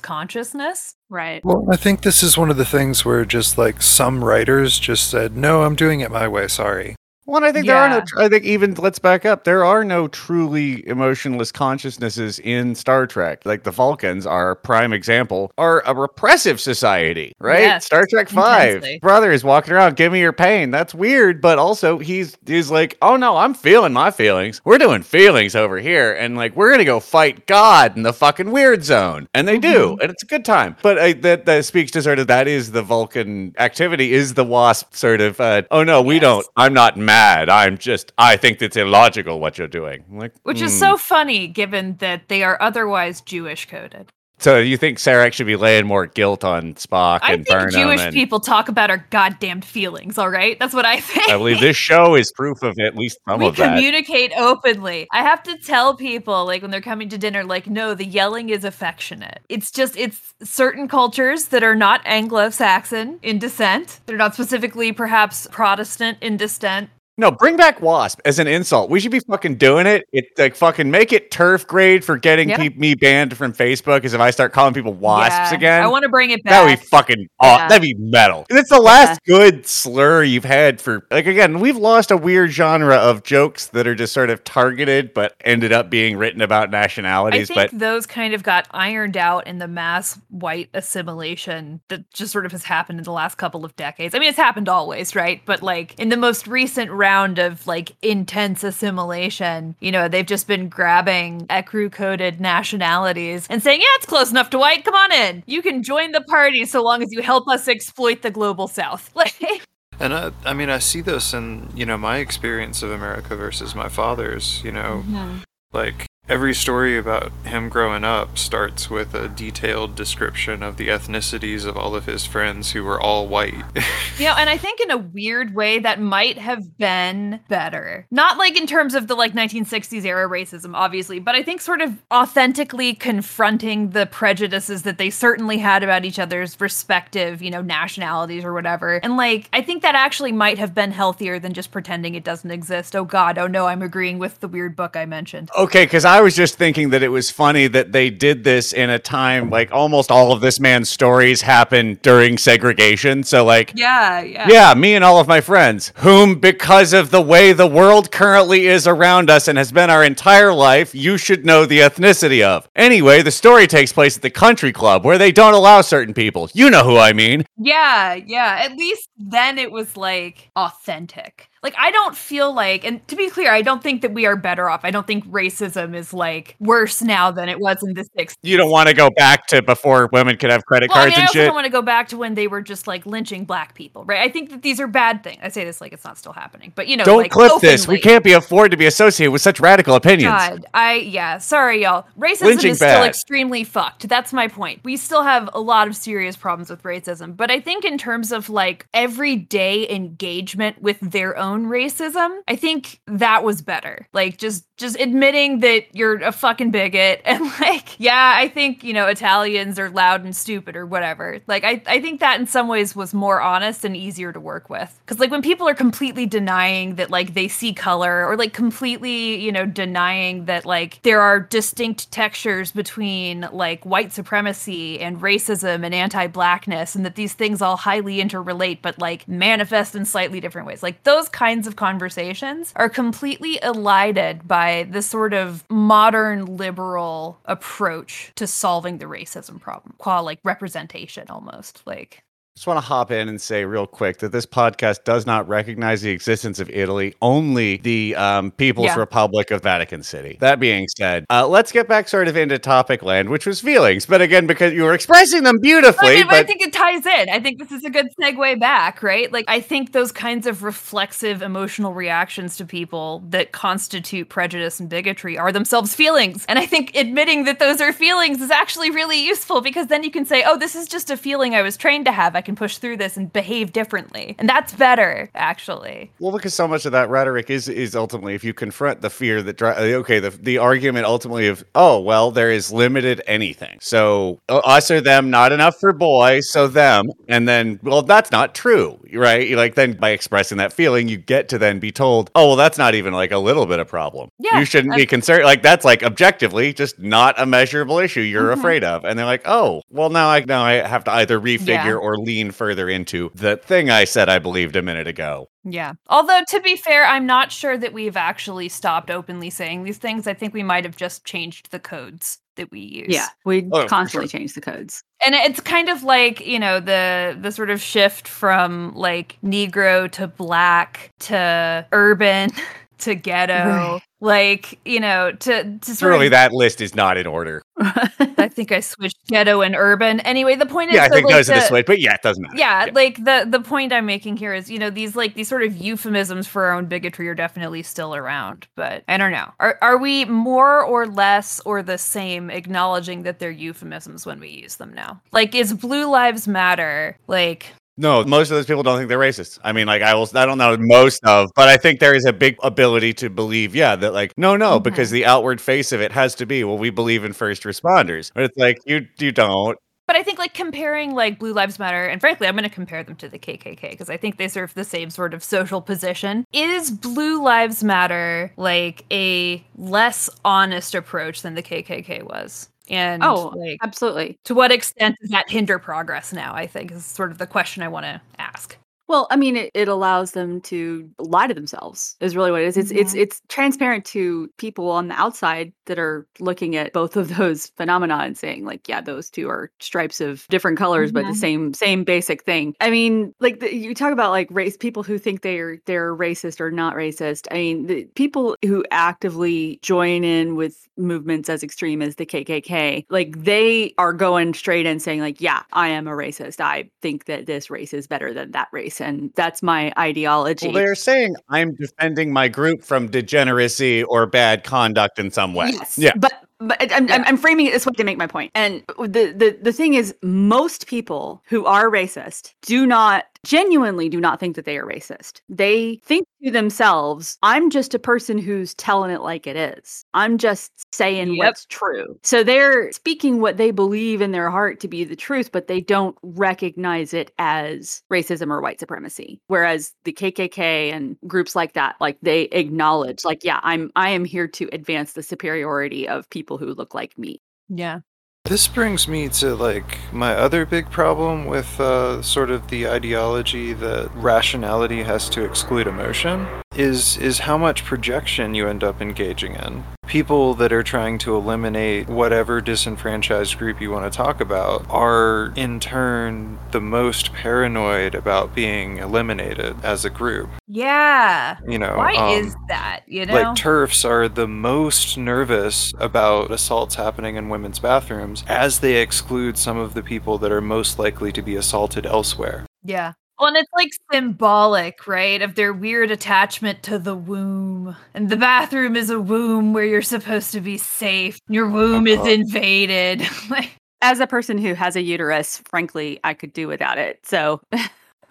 consciousness. 0.00 0.94
Right. 1.08 1.44
Well, 1.44 1.66
I 1.68 1.74
think 1.74 2.02
this 2.02 2.22
is 2.22 2.38
one 2.38 2.48
of 2.48 2.56
the 2.56 2.64
things 2.64 3.04
where 3.04 3.24
just 3.24 3.58
like 3.58 3.82
some 3.82 4.22
writers 4.22 4.78
just 4.78 5.10
said, 5.10 5.36
"No, 5.36 5.64
I'm 5.64 5.74
doing 5.74 5.98
it 5.98 6.12
my 6.12 6.28
way. 6.28 6.46
Sorry." 6.46 6.94
Well, 7.30 7.44
I 7.44 7.52
think 7.52 7.66
there 7.66 7.76
are 7.76 7.88
no. 7.88 8.02
I 8.18 8.28
think 8.28 8.44
even 8.44 8.74
let's 8.74 8.98
back 8.98 9.24
up. 9.24 9.44
There 9.44 9.64
are 9.64 9.84
no 9.84 10.08
truly 10.08 10.86
emotionless 10.88 11.52
consciousnesses 11.52 12.40
in 12.40 12.74
Star 12.74 13.06
Trek. 13.06 13.42
Like 13.44 13.62
the 13.62 13.70
Vulcans 13.70 14.26
are 14.26 14.50
a 14.50 14.56
prime 14.56 14.92
example. 14.92 15.52
Are 15.56 15.80
a 15.86 15.94
repressive 15.94 16.60
society, 16.60 17.32
right? 17.38 17.60
Yes, 17.60 17.84
Star 17.86 18.04
Trek 18.10 18.28
Five. 18.28 18.68
intensely. 18.76 18.98
Brother 18.98 19.30
is 19.30 19.44
walking 19.44 19.72
around, 19.74 19.94
give 19.94 20.12
me 20.12 20.18
your 20.18 20.32
pain. 20.32 20.72
That's 20.72 20.92
weird, 20.92 21.40
but 21.40 21.58
also 21.60 21.98
he's 21.98 22.36
he's 22.46 22.68
like, 22.70 22.98
oh 23.00 23.16
no, 23.16 23.36
I'm 23.36 23.54
feeling 23.54 23.92
my 23.92 24.10
feelings. 24.10 24.60
We're 24.64 24.78
doing 24.78 25.02
feelings 25.02 25.54
over 25.54 25.78
here, 25.78 26.12
and 26.12 26.36
like 26.36 26.56
we're 26.56 26.72
gonna 26.72 26.84
go 26.84 26.98
fight 26.98 27.46
God 27.46 27.96
in 27.96 28.02
the 28.02 28.12
fucking 28.12 28.50
weird 28.50 28.82
zone, 28.84 29.28
and 29.34 29.46
they 29.46 29.58
do, 29.58 29.96
and 30.02 30.10
it's 30.10 30.24
a 30.24 30.26
good 30.26 30.44
time. 30.44 30.74
But 30.82 30.98
I, 30.98 31.12
that 31.12 31.46
that 31.46 31.64
speaks 31.64 31.92
to 31.92 32.02
sort 32.02 32.18
of 32.18 32.26
that 32.26 32.48
is 32.48 32.72
the 32.72 32.82
Vulcan 32.82 33.54
activity. 33.56 34.14
Is 34.14 34.34
the 34.34 34.44
Wasp 34.44 34.94
sort 34.94 35.20
of? 35.20 35.40
Uh, 35.40 35.62
oh 35.70 35.84
no, 35.84 36.02
we 36.02 36.14
Yes. 36.16 36.22
don't. 36.22 36.46
I'm 36.56 36.74
not 36.74 36.96
mad. 36.96 37.19
I'm 37.20 37.78
just. 37.78 38.12
I 38.18 38.36
think 38.36 38.62
it's 38.62 38.76
illogical 38.76 39.40
what 39.40 39.58
you're 39.58 39.68
doing. 39.68 40.04
I'm 40.10 40.18
like, 40.18 40.34
Which 40.42 40.60
is 40.60 40.72
hmm. 40.72 40.78
so 40.78 40.96
funny 40.96 41.48
given 41.48 41.96
that 41.96 42.28
they 42.28 42.42
are 42.42 42.56
otherwise 42.60 43.20
Jewish 43.20 43.66
coded. 43.66 44.12
So 44.40 44.58
you 44.58 44.78
think 44.78 44.96
Sarek 44.96 45.34
should 45.34 45.46
be 45.46 45.56
laying 45.56 45.86
more 45.86 46.06
guilt 46.06 46.44
on 46.44 46.72
Spock 46.72 47.20
I 47.22 47.34
and 47.34 47.44
think 47.44 47.58
Burnham? 47.58 47.72
Jewish 47.72 48.00
and, 48.00 48.14
people 48.14 48.40
talk 48.40 48.70
about 48.70 48.88
our 48.88 49.06
goddamn 49.10 49.60
feelings, 49.60 50.16
all 50.16 50.30
right? 50.30 50.58
That's 50.58 50.72
what 50.72 50.86
I 50.86 50.98
think. 50.98 51.28
I 51.28 51.36
believe 51.36 51.60
this 51.60 51.76
show 51.76 52.14
is 52.14 52.32
proof 52.32 52.62
of 52.62 52.78
at 52.78 52.96
least 52.96 53.18
some 53.28 53.40
we 53.40 53.48
of 53.48 53.56
that. 53.56 53.74
communicate 53.74 54.32
openly. 54.34 55.06
I 55.12 55.22
have 55.22 55.42
to 55.42 55.58
tell 55.58 55.94
people, 55.94 56.46
like 56.46 56.62
when 56.62 56.70
they're 56.70 56.80
coming 56.80 57.10
to 57.10 57.18
dinner, 57.18 57.44
like, 57.44 57.68
no, 57.68 57.92
the 57.92 58.06
yelling 58.06 58.48
is 58.48 58.64
affectionate. 58.64 59.40
It's 59.50 59.70
just, 59.70 59.94
it's 59.98 60.32
certain 60.42 60.88
cultures 60.88 61.46
that 61.46 61.62
are 61.62 61.76
not 61.76 62.00
Anglo 62.06 62.48
Saxon 62.48 63.20
in 63.22 63.38
descent. 63.38 64.00
They're 64.06 64.16
not 64.16 64.32
specifically 64.32 64.92
perhaps 64.92 65.48
Protestant 65.50 66.16
in 66.22 66.38
descent. 66.38 66.88
No, 67.20 67.30
bring 67.30 67.56
back 67.58 67.82
Wasp 67.82 68.18
as 68.24 68.38
an 68.38 68.46
insult. 68.46 68.88
We 68.88 68.98
should 68.98 69.10
be 69.12 69.20
fucking 69.20 69.56
doing 69.56 69.86
it. 69.86 70.04
It 70.10 70.24
like 70.38 70.56
fucking 70.56 70.90
make 70.90 71.12
it 71.12 71.30
turf 71.30 71.66
grade 71.66 72.02
for 72.02 72.16
getting 72.16 72.48
Yeah. 72.48 72.56
pe- 72.56 72.70
me 72.70 72.94
banned 72.94 73.36
from 73.36 73.52
Facebook. 73.52 74.04
Is 74.04 74.14
if 74.14 74.20
I 74.22 74.30
start 74.30 74.54
calling 74.54 74.72
people 74.72 74.94
wasps 74.94 75.52
Yeah, 75.52 75.54
again. 75.54 75.82
I 75.82 75.86
want 75.88 76.04
to 76.04 76.08
bring 76.08 76.30
it 76.30 76.42
back. 76.42 76.52
that 76.52 76.64
would 76.64 76.80
be 76.80 76.86
fucking 76.86 77.26
aw- 77.38 77.58
Yeah. 77.58 77.68
that'd 77.68 77.82
be 77.82 77.94
metal. 77.98 78.46
And 78.48 78.58
it's 78.58 78.70
the 78.70 78.80
last 78.80 79.20
good 79.26 79.66
slur 79.66 80.22
you've 80.22 80.44
had 80.46 80.80
for 80.80 81.06
like 81.10 81.26
again, 81.26 81.60
we've 81.60 81.76
lost 81.76 82.10
a 82.10 82.16
weird 82.16 82.52
genre 82.52 82.96
of 82.96 83.22
jokes 83.22 83.66
that 83.66 83.86
are 83.86 83.94
just 83.94 84.14
sort 84.14 84.30
of 84.30 84.42
targeted 84.42 85.12
but 85.12 85.34
ended 85.44 85.72
up 85.72 85.90
being 85.90 86.16
written 86.16 86.40
about 86.40 86.68
I 86.68 86.70
nationalities. 86.80 87.48
think 87.48 87.70
But 87.70 87.78
those 87.78 88.06
kind 88.06 88.32
of 88.32 88.42
got 88.42 88.66
ironed 88.70 89.18
out 89.18 89.46
in 89.46 89.58
the 89.58 89.68
mass 89.68 90.18
white 90.30 90.70
assimilation 90.72 91.80
that 91.88 92.10
just 92.14 92.32
sort 92.32 92.46
of 92.46 92.52
has 92.52 92.64
happened 92.64 92.98
in 92.98 93.04
the 93.04 93.12
last 93.12 93.36
couple 93.36 93.64
of 93.64 93.76
decades. 93.76 94.14
I 94.14 94.18
mean, 94.18 94.30
it's 94.30 94.38
happened 94.38 94.70
always, 94.70 95.14
right? 95.14 95.42
But 95.44 95.62
like 95.62 95.98
in 96.00 96.08
the 96.08 96.16
most 96.16 96.46
recent 96.46 96.90
round 96.90 97.09
of 97.38 97.66
like 97.66 97.92
intense 98.02 98.64
assimilation. 98.64 99.76
You 99.80 99.92
know, 99.92 100.08
they've 100.08 100.26
just 100.26 100.46
been 100.46 100.68
grabbing 100.68 101.46
ecru 101.48 101.90
coded 101.90 102.40
nationalities 102.40 103.46
and 103.50 103.62
saying, 103.62 103.80
yeah, 103.80 103.86
it's 103.96 104.06
close 104.06 104.30
enough 104.30 104.50
to 104.50 104.58
white. 104.58 104.84
Come 104.84 104.94
on 104.94 105.12
in. 105.12 105.42
You 105.46 105.62
can 105.62 105.82
join 105.82 106.12
the 106.12 106.22
party 106.22 106.64
so 106.64 106.82
long 106.82 107.02
as 107.02 107.12
you 107.12 107.22
help 107.22 107.48
us 107.48 107.68
exploit 107.68 108.22
the 108.22 108.30
global 108.30 108.68
south. 108.68 109.10
Like, 109.20 109.66
And 109.98 110.14
I, 110.14 110.32
I 110.46 110.54
mean, 110.54 110.70
I 110.70 110.78
see 110.78 111.02
this 111.02 111.34
in 111.34 111.68
you 111.74 111.84
know 111.84 111.98
my 111.98 112.18
experience 112.18 112.82
of 112.82 112.90
America 112.90 113.36
versus 113.36 113.74
my 113.74 113.88
father's. 113.90 114.64
You 114.64 114.72
know, 114.72 115.04
mm-hmm. 115.06 115.38
like 115.72 116.06
every 116.30 116.54
story 116.54 116.96
about 116.96 117.32
him 117.44 117.68
growing 117.68 118.04
up 118.04 118.38
starts 118.38 118.88
with 118.88 119.12
a 119.14 119.28
detailed 119.28 119.96
description 119.96 120.62
of 120.62 120.76
the 120.76 120.86
ethnicities 120.86 121.66
of 121.66 121.76
all 121.76 121.96
of 121.96 122.06
his 122.06 122.24
friends 122.24 122.70
who 122.70 122.84
were 122.84 123.00
all 123.00 123.26
white. 123.26 123.54
You 124.18 124.26
know, 124.26 124.34
and 124.36 124.50
I 124.50 124.58
think 124.58 124.80
in 124.80 124.90
a 124.90 124.98
weird 124.98 125.54
way 125.54 125.78
that 125.78 125.98
might 125.98 126.36
have 126.36 126.76
been 126.76 127.40
better. 127.48 128.06
Not 128.10 128.36
like 128.36 128.54
in 128.54 128.66
terms 128.66 128.94
of 128.94 129.06
the 129.06 129.14
like 129.14 129.32
1960s 129.32 130.04
era 130.04 130.28
racism, 130.28 130.72
obviously, 130.74 131.20
but 131.20 131.34
I 131.34 131.42
think 131.42 131.62
sort 131.62 131.80
of 131.80 131.96
authentically 132.12 132.92
confronting 132.92 133.90
the 133.90 134.04
prejudices 134.04 134.82
that 134.82 134.98
they 134.98 135.08
certainly 135.08 135.56
had 135.56 135.82
about 135.82 136.04
each 136.04 136.18
other's 136.18 136.60
respective, 136.60 137.40
you 137.40 137.50
know, 137.50 137.62
nationalities 137.62 138.44
or 138.44 138.52
whatever. 138.52 138.96
And 138.96 139.16
like, 139.16 139.48
I 139.54 139.62
think 139.62 139.80
that 139.84 139.94
actually 139.94 140.32
might 140.32 140.58
have 140.58 140.74
been 140.74 140.90
healthier 140.90 141.38
than 141.38 141.54
just 141.54 141.70
pretending 141.70 142.14
it 142.14 142.22
doesn't 142.22 142.50
exist. 142.50 142.94
Oh 142.94 143.04
God, 143.04 143.38
oh 143.38 143.46
no, 143.46 143.68
I'm 143.68 143.80
agreeing 143.80 144.18
with 144.18 144.40
the 144.40 144.48
weird 144.48 144.76
book 144.76 144.96
I 144.96 145.06
mentioned. 145.06 145.48
Okay, 145.56 145.86
because 145.86 146.04
I 146.04 146.19
was 146.20 146.34
just 146.36 146.56
thinking 146.56 146.90
that 146.90 147.02
it 147.02 147.08
was 147.08 147.30
funny 147.30 147.66
that 147.68 147.92
they 147.92 148.10
did 148.10 148.44
this 148.44 148.72
in 148.72 148.90
a 148.90 148.98
time 148.98 149.50
like 149.50 149.70
almost 149.72 150.10
all 150.10 150.32
of 150.32 150.40
this 150.40 150.58
man's 150.60 150.88
stories 150.88 151.42
happened 151.42 152.02
during 152.02 152.38
segregation. 152.38 153.22
So, 153.22 153.44
like, 153.44 153.72
Yeah, 153.74 154.20
yeah. 154.22 154.46
yeah, 154.48 154.74
me 154.74 154.94
and 154.94 155.04
all 155.04 155.18
of 155.20 155.28
my 155.28 155.40
friends, 155.40 155.92
whom, 155.96 156.38
because 156.40 156.92
of 156.92 157.10
the 157.10 157.20
way 157.20 157.52
the 157.52 157.66
world 157.66 158.10
currently 158.10 158.66
is 158.66 158.86
around 158.86 159.30
us 159.30 159.48
and 159.48 159.58
has 159.58 159.72
been 159.72 159.90
our 159.90 160.04
entire 160.04 160.52
life, 160.52 160.94
you 160.94 161.18
should 161.18 161.44
know 161.44 161.66
the 161.66 161.80
ethnicity 161.80 162.42
of. 162.42 162.68
Anyway, 162.74 163.22
the 163.22 163.30
story 163.30 163.66
takes 163.66 163.92
place 163.92 164.16
at 164.16 164.22
the 164.22 164.30
country 164.30 164.72
club 164.72 165.04
where 165.04 165.18
they 165.18 165.32
don't 165.32 165.54
allow 165.54 165.80
certain 165.82 166.14
people. 166.14 166.48
You 166.54 166.70
know 166.70 166.84
who 166.84 166.96
I 166.96 167.12
mean. 167.12 167.44
Yeah, 167.58 168.14
yeah. 168.14 168.60
At 168.62 168.76
least 168.76 169.08
then 169.18 169.58
it 169.58 169.70
was 169.70 169.96
like 169.96 170.50
authentic. 170.56 171.48
Like 171.62 171.74
I 171.76 171.90
don't 171.90 172.16
feel 172.16 172.54
like 172.54 172.84
and 172.84 173.06
to 173.08 173.16
be 173.16 173.28
clear, 173.28 173.52
I 173.52 173.60
don't 173.60 173.82
think 173.82 174.00
that 174.00 174.14
we 174.14 174.24
are 174.24 174.34
better 174.34 174.70
off. 174.70 174.80
I 174.82 174.90
don't 174.90 175.06
think 175.06 175.26
racism 175.26 175.94
is 175.94 176.14
like 176.14 176.56
worse 176.58 177.02
now 177.02 177.30
than 177.30 177.50
it 177.50 177.60
was 177.60 177.82
in 177.82 177.92
the 177.92 178.06
60s. 178.16 178.36
You 178.42 178.56
don't 178.56 178.70
want 178.70 178.88
to 178.88 178.94
go 178.94 179.10
back 179.10 179.46
to 179.48 179.60
before 179.60 180.08
women 180.10 180.38
could 180.38 180.50
have 180.50 180.64
credit 180.64 180.88
Well, 180.88 180.98
I 180.98 181.00
cards 181.02 181.10
mean, 181.10 181.18
I 181.18 181.20
and 181.20 181.28
also 181.28 181.38
shit. 181.38 181.46
don't 181.46 181.54
want 181.54 181.66
to 181.66 181.70
go 181.70 181.82
back 181.82 182.08
to 182.08 182.16
when 182.16 182.34
they 182.34 182.46
were 182.46 182.62
just 182.62 182.86
like 182.86 183.04
lynching 183.04 183.44
black 183.44 183.74
people, 183.74 184.06
right? 184.06 184.20
I 184.20 184.30
think 184.30 184.48
that 184.50 184.62
these 184.62 184.80
are 184.80 184.86
bad 184.86 185.22
things. 185.22 185.38
I 185.42 185.48
say 185.48 185.64
this 185.64 185.82
like 185.82 185.92
it's 185.92 186.04
not 186.04 186.16
still 186.16 186.32
happening, 186.32 186.72
but 186.74 186.88
you 186.88 186.96
know, 186.96 187.04
Don't 187.04 187.18
like, 187.18 187.30
clip 187.30 187.60
this. 187.60 187.86
We 187.86 188.00
can't 188.00 188.24
be 188.24 188.32
afford 188.32 188.70
to 188.70 188.78
be 188.78 188.86
associated 188.86 189.30
with 189.30 189.42
such 189.42 189.60
radical 189.60 189.96
opinions. 189.96 190.32
God, 190.32 190.64
I 190.72 190.94
yeah, 190.94 191.36
sorry 191.38 191.82
y'all. 191.82 192.06
Racism 192.18 192.42
Lynching 192.42 192.70
is 192.70 192.78
still 192.78 193.04
extremely 193.04 193.64
fucked. 193.64 194.08
That's 194.08 194.32
my 194.32 194.48
point. 194.48 194.80
We 194.82 194.96
still 194.96 195.24
have 195.24 195.50
a 195.52 195.60
lot 195.60 195.88
of 195.88 195.96
serious 195.96 196.36
problems 196.36 196.70
with 196.70 196.82
racism, 196.84 197.36
but 197.36 197.50
I 197.50 197.60
think 197.60 197.84
in 197.84 197.98
terms 197.98 198.32
of 198.32 198.48
like 198.48 198.86
everyday 198.94 199.86
engagement 199.90 200.80
with 200.80 200.98
their 201.00 201.36
own 201.36 201.49
racism, 201.66 202.40
I 202.48 202.56
think 202.56 203.00
that 203.06 203.44
was 203.44 203.62
better. 203.62 204.08
Like 204.12 204.38
just 204.38 204.64
just 204.76 204.98
admitting 204.98 205.60
that 205.60 205.94
you're 205.94 206.16
a 206.22 206.32
fucking 206.32 206.70
bigot 206.70 207.20
and 207.24 207.44
like 207.60 207.98
yeah, 207.98 208.34
I 208.36 208.48
think, 208.48 208.82
you 208.82 208.92
know, 208.92 209.06
Italians 209.06 209.78
are 209.78 209.90
loud 209.90 210.24
and 210.24 210.34
stupid 210.34 210.76
or 210.76 210.86
whatever. 210.86 211.40
Like 211.46 211.64
I 211.64 211.82
I 211.86 212.00
think 212.00 212.20
that 212.20 212.40
in 212.40 212.46
some 212.46 212.68
ways 212.68 212.96
was 212.96 213.12
more 213.14 213.40
honest 213.40 213.84
and 213.84 213.96
easier 213.96 214.32
to 214.32 214.40
work 214.40 214.70
with. 214.70 214.98
Cuz 215.06 215.18
like 215.18 215.30
when 215.30 215.42
people 215.42 215.68
are 215.68 215.74
completely 215.74 216.26
denying 216.26 216.94
that 216.96 217.10
like 217.10 217.34
they 217.34 217.48
see 217.48 217.72
color 217.72 218.26
or 218.26 218.36
like 218.36 218.52
completely, 218.52 219.36
you 219.40 219.52
know, 219.52 219.66
denying 219.66 220.46
that 220.46 220.64
like 220.64 221.00
there 221.02 221.20
are 221.20 221.40
distinct 221.40 222.10
textures 222.10 222.72
between 222.72 223.48
like 223.52 223.84
white 223.84 224.12
supremacy 224.12 225.00
and 225.00 225.20
racism 225.20 225.84
and 225.84 225.94
anti-blackness 225.94 226.94
and 226.94 227.04
that 227.04 227.14
these 227.14 227.34
things 227.34 227.62
all 227.62 227.76
highly 227.76 228.18
interrelate 228.18 228.78
but 228.82 228.98
like 228.98 229.26
manifest 229.28 229.94
in 229.94 230.04
slightly 230.04 230.40
different 230.40 230.66
ways. 230.66 230.82
Like 230.82 231.02
those 231.04 231.28
kinds 231.40 231.66
of 231.66 231.74
conversations 231.74 232.70
are 232.76 232.90
completely 232.90 233.58
elided 233.62 234.46
by 234.46 234.86
the 234.90 235.00
sort 235.00 235.32
of 235.32 235.64
modern 235.70 236.44
liberal 236.44 237.40
approach 237.46 238.30
to 238.34 238.46
solving 238.46 238.98
the 238.98 239.06
racism 239.06 239.58
problem, 239.58 239.94
qua 239.96 240.20
like 240.20 240.38
representation 240.44 241.24
almost. 241.30 241.82
Like 241.86 242.22
just 242.60 242.66
want 242.66 242.76
to 242.76 242.82
hop 242.82 243.10
in 243.10 243.26
and 243.30 243.40
say 243.40 243.64
real 243.64 243.86
quick 243.86 244.18
that 244.18 244.32
this 244.32 244.44
podcast 244.44 245.04
does 245.04 245.24
not 245.24 245.48
recognize 245.48 246.02
the 246.02 246.10
existence 246.10 246.58
of 246.58 246.68
Italy, 246.68 247.14
only 247.22 247.78
the 247.78 248.14
um, 248.16 248.50
People's 248.50 248.88
Yeah. 248.88 248.98
Republic 248.98 249.50
of 249.50 249.62
Vatican 249.62 250.02
City. 250.02 250.36
That 250.40 250.60
being 250.60 250.86
said, 250.98 251.24
uh, 251.30 251.48
let's 251.48 251.72
get 251.72 251.88
back 251.88 252.06
sort 252.06 252.28
of 252.28 252.36
into 252.36 252.58
topic 252.58 253.02
land, 253.02 253.30
which 253.30 253.46
was 253.46 253.62
feelings. 253.62 254.04
But 254.04 254.20
again, 254.20 254.46
because 254.46 254.74
you 254.74 254.82
were 254.82 254.92
expressing 254.92 255.42
them 255.42 255.58
beautifully, 255.58 256.10
I 256.10 256.14
mean, 256.16 256.26
but 256.26 256.34
I 256.34 256.42
think 256.42 256.60
it 256.60 256.74
ties 256.74 257.06
in. 257.06 257.30
I 257.30 257.40
think 257.40 257.60
this 257.60 257.72
is 257.72 257.82
a 257.82 257.88
good 257.88 258.08
segue 258.20 258.60
back, 258.60 259.02
right? 259.02 259.32
Like, 259.32 259.46
I 259.48 259.62
think 259.62 259.92
those 259.92 260.12
kinds 260.12 260.46
of 260.46 260.62
reflexive 260.62 261.40
emotional 261.40 261.94
reactions 261.94 262.58
to 262.58 262.66
people 262.66 263.22
that 263.30 263.52
constitute 263.52 264.28
prejudice 264.28 264.78
and 264.80 264.90
bigotry 264.90 265.38
are 265.38 265.50
themselves 265.50 265.94
feelings. 265.94 266.44
And 266.46 266.58
I 266.58 266.66
think 266.66 266.94
admitting 266.94 267.44
that 267.44 267.58
those 267.58 267.80
are 267.80 267.94
feelings 267.94 268.42
is 268.42 268.50
actually 268.50 268.90
really 268.90 269.24
useful 269.24 269.62
because 269.62 269.86
then 269.86 270.02
you 270.02 270.10
can 270.10 270.26
say, 270.26 270.44
oh, 270.46 270.58
this 270.58 270.74
is 270.74 270.88
just 270.88 271.10
a 271.10 271.16
feeling 271.16 271.54
I 271.54 271.62
was 271.62 271.78
trained 271.78 272.04
to 272.04 272.12
have. 272.12 272.36
I 272.36 272.42
can 272.42 272.49
push 272.56 272.78
through 272.78 272.96
this 272.98 273.16
and 273.16 273.32
behave 273.32 273.72
differently. 273.72 274.36
And 274.38 274.48
that's 274.48 274.72
better, 274.72 275.30
actually. 275.34 276.10
well, 276.18 276.32
because 276.32 276.54
so 276.54 276.66
much 276.68 276.86
of 276.86 276.92
that 276.92 277.08
rhetoric 277.10 277.50
is 277.50 277.68
is 277.68 277.94
ultimately 277.96 278.34
if 278.34 278.44
you 278.44 278.54
confront 278.54 279.00
the 279.00 279.10
fear 279.10 279.42
that 279.42 279.56
dri- 279.56 279.94
okay, 279.94 280.18
the 280.20 280.30
the 280.30 280.58
argument 280.58 281.06
ultimately 281.06 281.48
of 281.48 281.64
oh 281.74 282.00
well, 282.00 282.30
there 282.30 282.50
is 282.50 282.72
limited 282.72 283.22
anything. 283.26 283.78
So 283.80 284.38
uh, 284.48 284.58
us 284.58 284.90
or 284.90 285.00
them, 285.00 285.30
not 285.30 285.52
enough 285.52 285.76
for 285.80 285.92
boy, 285.92 286.40
so 286.40 286.68
them, 286.68 287.06
and 287.28 287.48
then 287.48 287.80
well, 287.82 288.02
that's 288.02 288.30
not 288.30 288.54
true, 288.54 288.98
right? 289.14 289.50
Like 289.56 289.74
then 289.74 289.94
by 289.94 290.10
expressing 290.10 290.58
that 290.58 290.72
feeling, 290.72 291.08
you 291.08 291.16
get 291.16 291.48
to 291.50 291.58
then 291.58 291.78
be 291.78 291.90
told, 291.92 292.30
oh 292.34 292.48
well, 292.48 292.56
that's 292.56 292.78
not 292.78 292.94
even 292.94 293.12
like 293.12 293.32
a 293.32 293.38
little 293.38 293.66
bit 293.66 293.78
of 293.78 293.88
problem. 293.88 294.30
Yeah, 294.38 294.58
you 294.58 294.64
shouldn't 294.64 294.94
be 294.96 295.06
concerned. 295.06 295.44
Like 295.44 295.62
that's 295.62 295.84
like 295.84 296.02
objectively 296.02 296.72
just 296.72 296.98
not 296.98 297.38
a 297.40 297.46
measurable 297.46 297.98
issue 297.98 298.20
you're 298.20 298.50
Mhm. 298.54 298.58
afraid 298.58 298.84
of, 298.84 299.04
and 299.04 299.18
they're 299.18 299.26
like, 299.26 299.42
oh 299.46 299.82
well, 299.90 300.10
now 300.10 300.28
I 300.28 300.40
now 300.40 300.62
I 300.62 300.74
have 300.74 301.04
to 301.04 301.12
either 301.12 301.38
refigure 301.40 301.66
Yeah. 301.68 301.94
or 301.94 302.16
lean 302.30 302.52
further 302.52 302.88
into 302.88 303.30
the 303.34 303.56
thing 303.56 303.90
I 303.90 304.04
said 304.04 304.28
I 304.28 304.38
believed 304.38 304.76
a 304.76 304.82
minute 304.82 305.08
ago. 305.08 305.48
Yeah. 305.64 305.94
Although, 306.08 306.40
to 306.48 306.60
be 306.60 306.76
fair, 306.76 307.04
I'm 307.04 307.26
not 307.26 307.50
sure 307.50 307.76
that 307.76 307.92
we've 307.92 308.16
actually 308.16 308.68
stopped 308.68 309.10
openly 309.10 309.50
saying 309.50 309.82
these 309.82 309.98
things. 309.98 310.26
I 310.28 310.32
think 310.34 310.54
we 310.54 310.62
might 310.62 310.84
have 310.84 310.96
just 310.96 311.24
changed 311.24 311.70
the 311.72 311.80
codes 311.80 312.38
that 312.56 312.70
we 312.70 312.80
use. 312.80 313.06
Yeah, 313.08 313.26
we 313.44 313.68
Oh, 313.72 313.82
for 313.82 313.88
constantly 313.88 314.28
change 314.28 314.54
the 314.54 314.60
codes. 314.60 315.02
and 315.24 315.34
it's 315.34 315.60
kind 315.60 315.88
of 315.88 316.02
like 316.04 316.46
you 316.46 316.58
know 316.58 316.78
the 316.80 317.36
the 317.40 317.50
sort 317.52 317.70
of 317.70 317.80
shift 317.80 318.28
from 318.28 318.92
like 318.94 319.36
negro 319.44 320.10
to 320.12 320.26
black 320.28 321.10
to 321.20 321.86
urban 321.92 322.50
to 323.00 323.14
ghetto 323.14 323.52
Right. 323.54 324.00
like 324.20 324.78
you 324.84 325.00
know 325.00 325.32
to 325.32 325.78
to 325.78 325.84
sort 325.94 325.98
Surely 326.12 326.26
of 326.26 326.32
that 326.32 326.52
list 326.52 326.80
is 326.80 326.94
not 326.94 327.16
in 327.16 327.26
order. 327.26 327.62
i 327.80 328.48
think 328.48 328.72
i 328.72 328.80
switched 328.80 329.16
ghetto 329.28 329.62
and 329.62 329.74
urban 329.74 330.20
anyway 330.20 330.54
the 330.56 330.66
point 330.66 330.90
is 330.90 330.96
Yeah, 330.96 331.04
I 331.04 331.08
that, 331.08 331.14
think 331.14 331.26
like, 331.26 331.34
those 331.36 331.50
are 331.50 331.54
the 331.54 331.60
the- 331.60 331.66
switch, 331.66 331.86
but 331.86 332.00
yeah, 332.00 332.14
it 332.14 332.22
doesn't 332.22 332.42
matter. 332.42 332.56
yeah, 332.56 332.88
like 332.92 333.16
the 333.24 333.46
the 333.48 333.60
point 333.60 333.92
I'm 333.92 334.06
making 334.06 334.36
here 334.36 334.52
is, 334.54 334.70
you 334.70 334.78
know, 334.78 334.90
these 334.90 335.16
like 335.16 335.34
these 335.34 335.48
sort 335.48 335.62
of 335.62 335.76
euphemisms 335.76 336.46
for 336.46 336.64
our 336.64 336.72
own 336.74 336.86
bigotry 336.86 337.28
are 337.28 337.34
definitely 337.34 337.82
still 337.82 338.14
around, 338.14 338.66
but 338.76 339.02
I 339.08 339.16
don't 339.16 339.32
know. 339.32 339.50
Are 339.60 339.78
are 339.80 339.96
we 339.98 340.24
more 340.26 340.82
or 340.82 341.06
less 341.06 341.60
or 341.60 341.82
the 341.82 341.96
same 341.98 342.50
acknowledging 342.50 343.22
that 343.22 343.38
they're 343.38 343.50
euphemisms 343.50 344.26
when 344.26 344.40
we 344.40 344.48
use 344.50 344.76
them 344.76 344.92
now? 344.92 345.20
Like 345.32 345.54
is 345.54 345.72
blue 345.72 346.06
lives 346.10 346.46
matter 346.46 347.16
like 347.26 347.72
No, 348.00 348.24
most 348.24 348.50
of 348.50 348.56
those 348.56 348.64
people 348.64 348.82
don't 348.82 348.96
think 348.96 349.10
they're 349.10 349.18
racist. 349.18 349.58
I 349.62 349.72
mean, 349.72 349.86
like 349.86 350.00
I 350.00 350.14
will, 350.14 350.26
I 350.34 350.46
don't 350.46 350.56
know 350.56 350.74
most 350.80 351.22
of, 351.24 351.50
but 351.54 351.68
I 351.68 351.76
think 351.76 352.00
there 352.00 352.14
is 352.14 352.24
a 352.24 352.32
big 352.32 352.56
ability 352.62 353.12
to 353.14 353.28
believe, 353.28 353.74
yeah, 353.74 353.94
that 353.94 354.14
like 354.14 354.32
no, 354.38 354.56
no, 354.56 354.80
because 354.80 355.10
the 355.10 355.26
outward 355.26 355.60
face 355.60 355.92
of 355.92 356.00
it 356.00 356.10
has 356.12 356.34
to 356.36 356.46
be, 356.46 356.64
well, 356.64 356.78
we 356.78 356.88
believe 356.88 357.24
in 357.24 357.34
first 357.34 357.64
responders, 357.64 358.32
but 358.34 358.44
it's 358.44 358.56
like 358.56 358.78
you 358.86 359.06
you 359.18 359.32
don't. 359.32 359.78
but 360.06 360.16
I 360.16 360.22
think 360.22 360.38
like 360.38 360.54
comparing 360.54 361.14
like 361.14 361.38
Blue 361.38 361.52
Lives 361.52 361.78
Matter 361.78 362.06
and 362.06 362.20
frankly 362.20 362.48
I'm 362.48 362.54
going 362.56 362.68
to 362.68 362.74
compare 362.74 363.04
them 363.04 363.16
to 363.16 363.28
the 363.28 363.38
KKK 363.38 363.90
because 363.90 364.08
I 364.10 364.16
think 364.16 364.38
they 364.38 364.48
serve 364.48 364.72
the 364.74 364.82
same 364.82 365.10
sort 365.10 365.34
of 365.34 365.44
social 365.44 365.80
position. 365.82 366.46
Is 366.52 366.90
Blue 366.90 367.42
Lives 367.42 367.84
Matter 367.84 368.52
like 368.56 369.04
a 369.12 369.62
less 369.76 370.28
honest 370.44 370.94
approach 370.94 371.42
than 371.42 371.54
the 371.54 371.62
KKK 371.62 372.22
was? 372.24 372.70
And 372.90 373.22
Oh, 373.24 373.52
like 373.56 373.78
absolutely. 373.82 374.38
to 374.44 374.54
what 374.54 374.72
extent 374.72 375.16
does 375.20 375.30
that 375.30 375.48
hinder 375.50 375.78
progress 375.78 376.32
now? 376.32 376.54
I 376.54 376.66
think 376.66 376.92
is 376.92 377.06
sort 377.06 377.30
of 377.30 377.38
the 377.38 377.46
question 377.46 377.82
I 377.84 377.88
want 377.88 378.04
to 378.06 378.20
ask. 378.38 378.76
Well, 379.10 379.26
I 379.28 379.34
mean, 379.34 379.56
it, 379.56 379.72
it 379.74 379.88
allows 379.88 380.30
them 380.32 380.60
to 380.62 381.10
lie 381.18 381.48
to 381.48 381.52
themselves. 381.52 382.16
Is 382.20 382.36
really 382.36 382.52
what 382.52 382.62
it 382.62 382.66
is. 382.68 382.76
It's 382.76 382.92
it's 382.92 383.12
it's 383.12 383.42
transparent 383.48 384.04
to 384.06 384.48
people 384.56 384.88
on 384.88 385.08
the 385.08 385.14
outside 385.20 385.72
that 385.86 385.98
are 385.98 386.28
looking 386.38 386.76
at 386.76 386.92
both 386.92 387.16
of 387.16 387.28
those 387.36 387.66
phenomena 387.76 388.18
and 388.18 388.38
saying, 388.38 388.64
like, 388.66 388.88
yeah, 388.88 389.00
those 389.00 389.28
two 389.28 389.48
are 389.48 389.72
stripes 389.80 390.20
of 390.20 390.46
different 390.48 390.78
colors, 390.78 391.10
but 391.10 391.26
the 391.26 391.32
Mhm. 391.32 391.36
same 391.36 391.74
same 391.74 392.04
basic 392.04 392.44
thing. 392.44 392.76
I 392.80 392.88
mean, 392.90 393.34
like 393.40 393.58
the, 393.58 393.74
you 393.74 393.96
talk 393.96 394.12
about 394.12 394.30
like 394.30 394.46
race 394.52 394.76
people 394.76 395.02
who 395.02 395.18
think 395.18 395.42
they're 395.42 395.78
they're 395.86 396.14
racist 396.14 396.60
or 396.60 396.70
not 396.70 396.94
racist. 396.94 397.48
I 397.50 397.54
mean, 397.54 397.86
the 397.86 398.04
people 398.14 398.54
who 398.64 398.84
actively 398.92 399.80
join 399.82 400.22
in 400.22 400.54
with 400.54 400.86
movements 400.96 401.48
as 401.48 401.64
extreme 401.64 402.00
as 402.00 402.14
the 402.14 402.26
KKK, 402.26 403.06
like 403.10 403.42
they 403.42 403.92
are 403.98 404.12
going 404.12 404.54
straight 404.54 404.86
and 404.86 405.02
saying, 405.02 405.18
like, 405.20 405.40
yeah, 405.40 405.62
I 405.72 405.88
am 405.88 406.06
a 406.06 406.12
racist. 406.12 406.60
I 406.60 406.90
think 407.02 407.24
that 407.24 407.46
this 407.46 407.70
race 407.70 407.92
is 407.92 408.06
better 408.06 408.32
than 408.32 408.52
that 408.52 408.68
race, 408.72 408.99
and 409.00 409.32
that's 409.34 409.62
my 409.62 409.92
ideology. 409.98 410.66
Well, 410.66 410.74
they're 410.74 410.94
saying 410.94 411.36
I'm 411.48 411.74
defending 411.74 412.32
my 412.32 412.48
group 412.48 412.82
from 412.84 413.08
degeneracy 413.08 414.02
or 414.04 414.26
bad 414.26 414.64
conduct 414.64 415.18
in 415.18 415.30
some 415.30 415.54
way. 415.54 415.70
Yes. 415.72 415.98
Yeah. 415.98 416.12
But 416.16 416.32
but 416.60 416.92
I'm, 416.92 417.10
I'm, 417.10 417.24
I'm 417.24 417.36
framing 417.38 417.66
it 417.66 417.72
this 417.72 417.86
way 417.86 417.92
to 417.96 418.04
make 418.04 418.18
my 418.18 418.26
point. 418.26 418.52
And 418.54 418.82
the, 418.98 419.32
the 419.34 419.58
the 419.62 419.72
thing 419.72 419.94
is, 419.94 420.14
most 420.22 420.86
people 420.86 421.42
who 421.46 421.64
are 421.64 421.90
racist 421.90 422.52
do 422.62 422.86
not 422.86 423.24
genuinely 423.44 424.08
do 424.08 424.20
not 424.20 424.38
think 424.40 424.56
that 424.56 424.64
they 424.64 424.76
are 424.78 424.86
racist. 424.86 425.40
They 425.48 426.00
think 426.04 426.26
to 426.44 426.50
themselves, 426.50 427.38
"I'm 427.42 427.70
just 427.70 427.94
a 427.94 427.98
person 427.98 428.38
who's 428.38 428.74
telling 428.74 429.10
it 429.10 429.20
like 429.22 429.46
it 429.46 429.56
is. 429.56 430.04
I'm 430.14 430.38
just 430.38 430.72
saying 430.94 431.34
Yep. 431.34 431.46
what's 431.46 431.66
true." 431.66 432.18
So 432.22 432.42
they're 432.44 432.92
speaking 432.92 433.40
what 433.40 433.56
they 433.56 433.70
believe 433.70 434.20
in 434.20 434.32
their 434.32 434.50
heart 434.50 434.80
to 434.80 434.88
be 434.88 435.04
the 435.04 435.16
truth, 435.16 435.52
but 435.52 435.66
they 435.68 435.80
don't 435.80 436.16
recognize 436.22 437.14
it 437.14 437.32
as 437.38 438.02
racism 438.12 438.50
or 438.50 438.60
white 438.60 438.80
supremacy. 438.80 439.40
Whereas 439.48 439.92
the 440.04 440.12
KKK 440.12 440.90
and 440.92 441.16
groups 441.26 441.54
like 441.56 441.72
that, 441.74 441.96
like 442.00 442.18
they 442.22 442.42
acknowledge, 442.52 443.24
like, 443.24 443.44
yeah, 443.44 443.60
I'm 443.62 443.90
I 443.96 444.10
am 444.10 444.24
here 444.24 444.48
to 444.48 444.68
advance 444.72 445.12
the 445.14 445.22
superiority 445.22 446.08
of 446.08 446.28
people 446.30 446.58
who 446.58 446.74
look 446.74 446.94
like 446.94 447.16
me. 447.18 447.40
Yeah. 447.68 448.00
This 448.44 448.66
brings 448.66 449.06
me 449.06 449.28
to 449.28 449.54
like 449.54 449.98
my 450.12 450.34
other 450.34 450.66
big 450.66 450.90
problem 450.90 451.44
with 451.44 451.78
uh, 451.78 452.20
sort 452.22 452.50
of 452.50 452.68
the 452.68 452.88
ideology 452.88 453.72
that 453.74 454.10
rationality 454.14 455.02
has 455.02 455.28
to 455.30 455.44
exclude 455.44 455.86
emotion 455.86 456.48
is 456.74 457.16
is 457.18 457.40
how 457.40 457.56
much 457.56 457.84
projection 457.84 458.54
you 458.54 458.66
end 458.66 458.82
up 458.82 459.00
engaging 459.00 459.54
in. 459.54 459.84
People 460.10 460.54
that 460.54 460.72
are 460.72 460.82
trying 460.82 461.18
to 461.18 461.36
eliminate 461.36 462.08
whatever 462.08 462.60
disenfranchised 462.60 463.56
group 463.56 463.80
you 463.80 463.92
want 463.92 464.12
to 464.12 464.16
talk 464.16 464.40
about 464.40 464.84
are 464.90 465.52
in 465.54 465.78
turn 465.78 466.58
the 466.72 466.80
most 466.80 467.32
paranoid 467.32 468.16
about 468.16 468.52
being 468.52 468.96
eliminated 468.96 469.76
as 469.84 470.04
a 470.04 470.10
group. 470.10 470.50
Yeah. 470.66 471.58
You 471.64 471.78
know, 471.78 471.96
Why 471.96 472.16
um, 472.16 472.44
is 472.44 472.56
that? 472.66 473.02
You 473.06 473.24
know? 473.24 473.34
like 473.34 473.56
TERFs 473.56 474.04
are 474.04 474.28
the 474.28 474.48
most 474.48 475.16
nervous 475.16 475.92
about 476.00 476.50
assaults 476.50 476.96
happening 476.96 477.36
in 477.36 477.48
women's 477.48 477.78
bathrooms 477.78 478.42
as 478.48 478.80
they 478.80 478.96
exclude 478.96 479.58
some 479.58 479.78
of 479.78 479.94
the 479.94 480.02
people 480.02 480.38
that 480.38 480.50
are 480.50 480.60
most 480.60 480.98
likely 480.98 481.30
to 481.30 481.40
be 481.40 481.54
assaulted 481.54 482.04
elsewhere. 482.04 482.66
Yeah. 482.82 483.12
Well, 483.40 483.48
and 483.48 483.56
it's 483.56 483.72
like 483.74 483.90
symbolic, 484.12 485.06
right? 485.06 485.40
Of 485.40 485.54
their 485.54 485.72
weird 485.72 486.10
attachment 486.10 486.82
to 486.84 486.98
the 486.98 487.16
womb. 487.16 487.96
And 488.12 488.28
the 488.28 488.36
bathroom 488.36 488.96
is 488.96 489.08
a 489.08 489.18
womb 489.18 489.72
where 489.72 489.84
you're 489.86 490.02
supposed 490.02 490.52
to 490.52 490.60
be 490.60 490.76
safe. 490.76 491.38
Your 491.48 491.66
womb 491.70 492.06
is 492.06 492.18
Uh-huh. 492.18 492.28
invaded. 492.28 493.22
like, 493.50 493.70
As 494.02 494.20
a 494.20 494.26
person 494.26 494.58
who 494.58 494.74
has 494.74 494.94
a 494.94 495.00
uterus, 495.00 495.62
frankly, 495.70 496.20
I 496.22 496.34
could 496.34 496.52
do 496.52 496.68
without 496.68 496.98
it. 496.98 497.20
So 497.24 497.62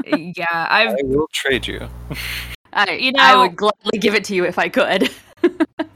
yeah, 0.05 0.45
I've, 0.51 0.89
I 0.91 0.97
will 1.03 1.27
trade 1.33 1.65
you. 1.67 1.89
I, 2.73 2.91
You 2.91 3.11
know, 3.11 3.23
I 3.23 3.35
would 3.35 3.55
gladly 3.55 3.97
give 3.99 4.13
it 4.13 4.23
to 4.25 4.35
you 4.35 4.45
if 4.45 4.59
I 4.59 4.69
could. 4.69 5.09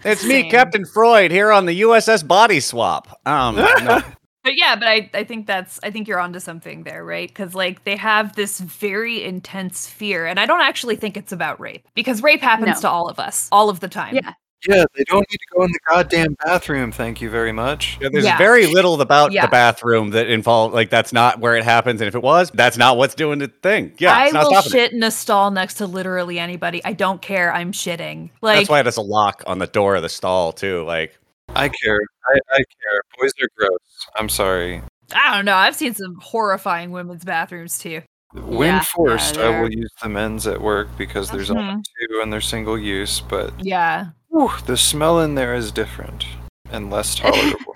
It's 0.06 0.26
me, 0.26 0.50
Captain 0.50 0.84
Freud, 0.86 1.32
here 1.32 1.52
on 1.52 1.66
the 1.66 1.82
USS 1.82 2.28
Body 2.28 2.60
Swap. 2.60 3.08
Um, 3.26 3.56
no. 3.84 4.02
But 4.44 4.56
yeah, 4.58 4.76
but 4.76 4.88
I, 4.88 5.10
I 5.14 5.24
think 5.24 5.48
that's, 5.48 5.80
I 5.84 5.92
think 5.92 6.08
you're 6.08 6.20
onto 6.20 6.40
something 6.40 6.84
there, 6.84 7.04
right? 7.04 7.28
Because 7.30 7.56
like 7.56 7.84
they 7.84 7.96
have 7.96 8.36
this 8.36 8.60
very 8.60 9.24
intense 9.24 9.88
fear. 9.88 10.26
And 10.26 10.40
I 10.40 10.46
don't 10.46 10.62
actually 10.62 10.96
think 10.96 11.18
it's 11.18 11.32
about 11.32 11.60
rape 11.60 11.88
because 11.96 12.22
rape 12.24 12.42
happens 12.42 12.76
No. 12.78 12.82
to 12.82 12.90
all 12.90 13.10
of 13.10 13.20
us 13.20 13.50
all 13.52 13.70
of 13.70 13.80
the 13.80 13.88
time. 13.88 14.16
Yeah. 14.16 14.34
Yeah, 14.66 14.86
they 14.96 15.04
don't 15.04 15.28
need 15.30 15.38
to 15.40 15.46
go 15.58 15.64
in 15.66 15.72
the 15.74 15.80
goddamn 15.90 16.38
bathroom, 16.42 16.94
thank 16.94 17.20
you 17.20 17.30
very 17.30 17.52
much. 17.52 17.98
Yeah, 18.00 18.08
there's 18.14 18.24
Yeah. 18.24 18.38
very 18.38 18.66
little 18.66 19.02
about 19.02 19.34
Yeah. 19.34 19.42
the 19.46 19.50
bathroom 19.50 20.12
that 20.12 20.30
involve 20.30 20.74
like 20.74 20.90
that's 20.90 21.12
not 21.12 21.42
where 21.42 21.58
it 21.58 21.66
happens, 21.66 22.00
and 22.00 22.08
if 22.08 22.16
it 22.16 22.22
was, 22.24 22.50
that's 22.52 22.78
not 22.78 22.96
what's 22.96 23.14
doing 23.14 23.40
the 23.40 23.50
thing. 23.50 23.92
Yeah, 23.98 24.14
I 24.16 24.24
it's 24.26 24.34
not 24.34 24.46
will 24.46 24.52
stopping 24.62 24.68
it. 24.68 24.72
shit 24.72 24.94
in 24.94 25.04
a 25.04 25.12
stall 25.12 25.52
next 25.52 25.74
to 25.76 25.86
literally 25.86 26.40
anybody. 26.40 26.82
I 26.86 26.94
don't 26.94 27.22
care. 27.22 27.54
I'm 27.54 27.74
shitting. 27.74 28.30
Like, 28.42 28.60
That's 28.60 28.70
why 28.70 28.82
there's 28.84 28.96
a 28.96 29.02
lock 29.02 29.44
on 29.48 29.60
the 29.60 29.68
door 29.68 29.96
of 29.98 30.02
the 30.02 30.08
stall 30.08 30.54
too. 30.54 30.84
Like, 30.86 31.20
I 31.50 31.68
care. 31.68 32.00
I, 32.34 32.40
I 32.54 32.58
care. 32.58 33.02
Boys 33.20 33.34
are 33.42 33.50
gross. 33.58 34.03
I'm 34.18 34.30
sorry. 34.30 34.82
I 35.16 35.36
don't 35.36 35.46
know. 35.46 35.56
I've 35.56 35.76
seen 35.76 35.94
some 35.94 36.16
horrifying 36.22 36.92
women's 36.92 37.24
bathrooms 37.24 37.78
too. 37.78 38.02
When 38.34 38.68
Yeah, 38.76 38.80
forced, 38.82 39.36
yeah, 39.36 39.44
I 39.44 39.62
will 39.62 39.72
use 39.72 39.92
the 40.02 40.10
men's 40.10 40.48
at 40.48 40.60
work 40.60 40.88
because 40.98 41.30
there's 41.30 41.52
only 41.52 41.64
Mhm. 41.64 41.84
two 42.10 42.20
and 42.22 42.34
they're 42.34 42.42
single 42.42 42.78
use, 42.80 43.20
but 43.22 43.54
Yeah. 43.60 44.08
whew, 44.30 44.50
the 44.66 44.76
smell 44.78 45.20
in 45.20 45.36
there 45.36 45.54
is 45.54 45.72
different 45.72 46.26
and 46.72 46.90
less 46.90 47.14
tolerable. 47.20 47.76